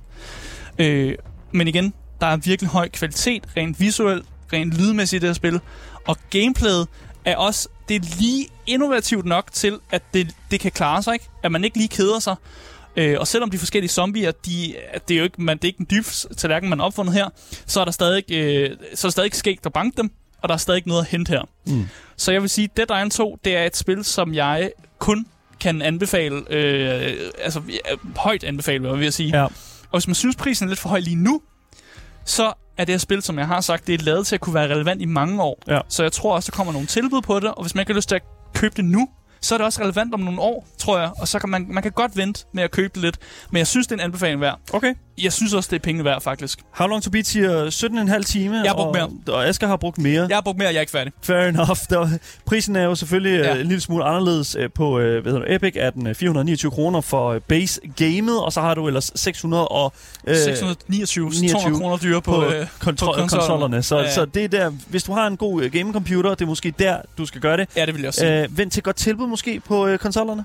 Øh, 0.78 1.14
men 1.53 1.68
igen, 1.68 1.94
der 2.20 2.26
er 2.26 2.36
virkelig 2.36 2.70
høj 2.70 2.88
kvalitet, 2.88 3.44
rent 3.57 3.80
visuelt, 3.80 4.26
rent 4.53 4.74
lydmæssigt 4.74 5.22
i 5.22 5.26
det 5.26 5.28
her 5.28 5.34
spil, 5.34 5.61
og 6.07 6.16
gameplayet 6.30 6.88
er 7.24 7.36
også, 7.36 7.68
det 7.88 7.96
er 7.96 8.16
lige 8.20 8.46
innovativt 8.66 9.26
nok 9.26 9.53
til, 9.53 9.78
at 9.90 10.03
det, 10.14 10.34
det 10.51 10.61
kan 10.61 10.72
klare 10.72 11.03
sig, 11.03 11.12
ikke? 11.12 11.28
At 11.42 11.53
man 11.53 11.64
ikke 11.64 11.76
lige 11.76 11.88
keder 11.88 12.18
sig. 12.18 12.36
Øh, 12.96 13.16
og 13.20 13.26
selvom 13.26 13.51
de 13.51 13.59
forskellige 13.59 13.90
zombier, 13.90 14.30
de, 14.30 14.74
det 15.09 15.14
er 15.14 15.18
jo 15.18 15.24
ikke, 15.24 15.42
man, 15.42 15.57
det 15.57 15.64
er 15.64 15.68
ikke 15.68 15.80
en 15.80 15.86
dyb 15.90 16.05
tallerken, 16.36 16.70
man 16.70 16.78
har 16.78 16.86
opfundet 16.86 17.14
her, 17.14 17.28
så 17.66 17.80
er 17.80 17.84
der 17.84 17.92
stadig, 17.92 18.32
øh, 18.32 18.70
så 18.94 19.07
er 19.07 19.09
der 19.09 19.12
stadig 19.12 19.34
skægt 19.34 19.66
at 19.66 19.72
banke 19.72 19.96
dem, 19.96 20.11
og 20.42 20.48
der 20.48 20.55
er 20.55 20.59
stadig 20.59 20.82
noget 20.86 21.01
at 21.01 21.09
hente 21.09 21.30
her. 21.30 21.42
Mm. 21.66 21.88
Så 22.16 22.32
jeg 22.32 22.42
vil 22.42 22.51
sige, 22.51 22.68
Dead 22.76 22.86
Island 22.86 23.11
2, 23.11 23.38
det 23.44 23.57
er 23.57 23.64
et 23.64 23.76
spil, 23.76 24.05
som 24.05 24.34
jeg 24.34 24.70
kun 24.98 25.26
kan 25.61 25.83
anbefale, 25.83 26.43
øh, 26.51 27.17
altså 27.39 27.63
ja, 27.69 27.97
højt 28.17 28.45
anbefale, 28.45 28.81
hvad 28.81 28.91
jeg 28.91 29.01
vil 29.01 29.13
sige. 29.13 29.39
Ja. 29.39 29.45
Og 29.91 29.99
hvis 29.99 30.07
man 30.07 30.15
synes, 30.15 30.37
prisen 30.37 30.65
er 30.65 30.69
lidt 30.69 30.81
for 30.81 30.89
høj 30.89 30.99
lige 30.99 31.17
nu, 31.17 31.43
så 32.25 32.53
er 32.77 32.85
det 32.85 32.93
her 32.93 32.99
spil, 32.99 33.23
som 33.23 33.39
jeg 33.39 33.47
har 33.47 33.61
sagt, 33.61 33.87
det 33.87 34.01
er 34.01 34.05
lavet 34.05 34.27
til 34.27 34.35
at 34.35 34.41
kunne 34.41 34.55
være 34.55 34.75
relevant 34.75 35.03
i 35.03 35.05
mange 35.05 35.43
år. 35.43 35.63
Ja. 35.69 35.81
Så 35.89 36.03
jeg 36.03 36.13
tror 36.13 36.35
også, 36.35 36.51
der 36.51 36.57
kommer 36.57 36.73
nogle 36.73 36.87
tilbud 36.87 37.23
på 37.23 37.41
det, 37.41 37.51
og 37.55 37.63
hvis 37.63 37.75
man 37.75 37.83
ikke 37.83 37.93
har 37.93 37.97
lyst 37.97 38.09
til 38.09 38.17
at 38.17 38.23
købe 38.55 38.75
det 38.77 38.85
nu, 38.85 39.09
så 39.41 39.55
er 39.55 39.59
det 39.59 39.65
også 39.65 39.83
relevant 39.83 40.15
om 40.15 40.21
nogle 40.21 40.41
år, 40.41 40.69
tror 40.79 40.99
jeg. 40.99 41.11
Og 41.19 41.29
så 41.29 41.39
kan 41.39 41.49
man, 41.49 41.67
man 41.69 41.83
kan 41.83 41.93
godt 41.93 42.17
vente 42.17 42.45
med 42.55 42.63
at 42.63 42.71
købe 42.71 42.91
det 42.95 43.03
lidt. 43.03 43.19
Men 43.51 43.59
jeg 43.59 43.67
synes, 43.67 43.87
det 43.87 43.93
er 43.93 43.97
en 43.97 44.05
anbefaling 44.05 44.41
værd. 44.41 44.61
Okay. 44.73 44.95
Jeg 45.23 45.33
synes 45.33 45.53
også, 45.55 45.68
det 45.71 45.77
er 45.77 45.81
penge 45.83 46.05
værd, 46.05 46.23
faktisk. 46.23 46.59
How 46.71 46.87
long 46.89 47.03
to 47.03 47.11
beat 47.11 47.27
siger 47.27 47.71
17,5 48.18 48.23
time. 48.23 48.57
Jeg 48.57 48.71
har 48.71 48.77
brugt 48.77 48.99
og, 49.29 49.35
Og 49.35 49.47
Asger 49.49 49.66
har 49.66 49.77
brugt 49.77 49.99
mere. 49.99 50.27
Jeg 50.29 50.37
har 50.37 50.41
brugt 50.41 50.59
mere, 50.59 50.68
jeg 50.68 50.77
er 50.77 50.81
ikke 50.81 50.91
færdig. 50.91 51.12
Fair 51.23 51.37
enough. 51.37 51.77
Der, 51.91 52.09
prisen 52.47 52.77
er 52.77 52.83
jo 52.85 52.95
selvfølgelig 52.95 53.41
Ja. 53.41 53.55
ja. 53.55 53.61
en 53.61 53.66
lille 53.66 53.81
smule 53.81 54.05
anderledes 54.05 54.57
øh, 54.59 54.71
på 54.75 54.99
øh, 54.99 55.23
hvad 55.23 55.33
hedder 55.33 55.47
det, 55.47 55.55
Epic. 55.55 55.73
Er 55.77 55.91
den 55.91 56.07
øh, 56.07 56.14
429 56.14 56.71
kroner 56.71 57.01
for 57.01 57.29
øh, 57.33 57.41
base 57.41 57.81
gamet, 57.97 58.41
og 58.45 58.53
så 58.53 58.61
har 58.61 58.75
du 58.75 58.87
ellers 58.87 59.12
600 59.14 59.68
og, 59.68 59.93
øh, 60.27 60.37
629, 60.37 61.31
200 61.31 61.41
29 61.41 61.81
kroner 61.81 61.97
dyre 61.97 62.23
på... 62.23 62.33
på, 62.33 62.45
øh, 62.45 62.66
kontro- 62.81 63.07
på 63.07 63.12
konsollerne. 63.29 63.83
Så, 63.83 63.97
Ja. 63.97 64.03
ja. 64.03 64.14
så 64.14 64.25
det 64.25 64.45
er 64.45 64.49
der, 64.49 64.71
hvis 64.71 65.03
du 65.03 65.12
har 65.12 65.27
en 65.27 65.37
god 65.37 65.62
øh, 65.62 65.73
gaming-computer, 65.73 66.31
det 66.31 66.43
er 66.43 66.47
måske 66.47 66.75
der, 66.79 66.97
du 67.18 67.27
skal 67.27 67.41
gøre 67.41 67.57
det. 67.57 67.68
ja, 67.77 67.87
det 67.87 67.95
vil 67.95 68.01
jeg 68.01 68.09
også 68.09 68.21
sige. 68.21 68.43
Øh, 68.43 68.59
vent 68.59 68.73
til 68.73 68.83
godt 68.83 68.97
tilbud 68.97 69.27
måske 69.27 69.61
på 69.61 69.87
øh, 69.87 69.99
konsollerne. 69.99 70.45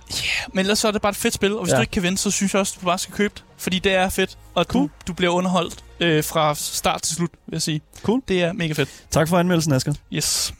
Men 0.53 0.59
ellers 0.59 0.80
så 0.80 0.88
er 0.88 0.91
det 0.91 1.01
bare 1.01 1.09
et 1.09 1.15
fedt 1.15 1.34
spil, 1.34 1.53
og 1.53 1.63
hvis 1.63 1.71
ja. 1.71 1.76
Ja. 1.76 1.78
du 1.78 1.82
ikke 1.82 1.91
kan 1.91 2.03
vente, 2.03 2.21
så 2.21 2.32
synes 2.32 2.53
jeg 2.53 2.59
også, 2.59 2.78
du 2.82 2.86
bare 2.86 2.97
skal 2.99 3.13
købe 3.13 3.34
det. 3.36 3.43
Fordi 3.57 3.79
det 3.79 3.93
er 3.93 4.09
fedt, 4.09 4.37
og 4.55 4.65
Cool. 4.65 4.83
du, 4.83 4.89
du 5.07 5.13
bliver 5.13 5.31
underholdt 5.33 5.83
øh, 5.99 6.23
fra 6.23 6.55
start 6.55 7.01
til 7.01 7.15
slut, 7.15 7.29
vil 7.31 7.55
jeg 7.55 7.61
sige. 7.61 7.81
Cool. 8.03 8.21
Det 8.27 8.43
er 8.43 8.53
mega 8.53 8.73
fedt. 8.73 8.89
Tak 9.11 9.27
for 9.27 9.37
anmeldelsen, 9.37 9.73
Asger. 9.73 9.93
Yes. 10.13 10.53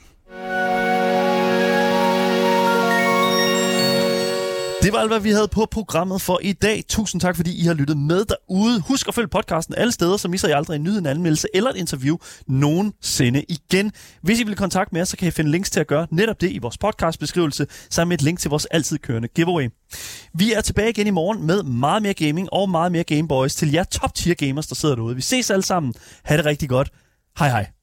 Det 4.82 4.92
var 4.92 4.98
alt, 4.98 5.10
hvad 5.10 5.20
vi 5.20 5.30
havde 5.30 5.48
på 5.48 5.66
programmet 5.70 6.20
for 6.20 6.38
i 6.42 6.52
dag. 6.52 6.84
Tusind 6.88 7.20
tak, 7.20 7.36
fordi 7.36 7.62
I 7.62 7.66
har 7.66 7.74
lyttet 7.74 7.98
med 7.98 8.24
derude. 8.24 8.80
Husk 8.80 9.08
at 9.08 9.14
følge 9.14 9.28
podcasten 9.28 9.74
alle 9.74 9.92
steder, 9.92 10.16
så 10.16 10.28
misser 10.28 10.48
I 10.48 10.52
aldrig 10.52 10.76
en 10.76 10.82
ny 10.82 10.88
en 10.88 11.06
anmeldelse 11.06 11.48
eller 11.54 11.70
et 11.70 11.76
interview 11.76 12.16
nogensinde 12.48 13.44
igen. 13.48 13.92
Hvis 14.22 14.40
I 14.40 14.44
vil 14.44 14.56
kontakte 14.56 14.94
med 14.94 15.02
os, 15.02 15.08
så 15.08 15.16
kan 15.16 15.28
I 15.28 15.30
finde 15.30 15.50
links 15.50 15.70
til 15.70 15.80
at 15.80 15.86
gøre 15.86 16.06
netop 16.10 16.40
det 16.40 16.50
i 16.50 16.58
vores 16.58 16.78
podcastbeskrivelse, 16.78 17.66
sammen 17.90 18.08
med 18.08 18.18
et 18.18 18.22
link 18.22 18.38
til 18.38 18.50
vores 18.50 18.64
altid 18.64 18.98
kørende 18.98 19.28
giveaway. 19.28 19.68
Vi 20.34 20.52
er 20.52 20.60
tilbage 20.60 20.90
igen 20.90 21.06
i 21.06 21.10
morgen 21.10 21.46
med 21.46 21.62
meget 21.62 22.02
mere 22.02 22.14
gaming 22.14 22.48
og 22.52 22.70
meget 22.70 22.92
mere 22.92 23.04
Gameboys 23.04 23.54
til 23.54 23.72
jer 23.72 23.84
top 23.84 24.14
tier 24.14 24.34
gamers, 24.34 24.66
der 24.66 24.74
sidder 24.74 24.94
derude. 24.94 25.16
Vi 25.16 25.22
ses 25.22 25.50
alle 25.50 25.64
sammen. 25.64 25.94
Ha' 26.24 26.36
det 26.36 26.44
rigtig 26.46 26.68
godt. 26.68 26.90
Hej 27.38 27.48
hej. 27.48 27.75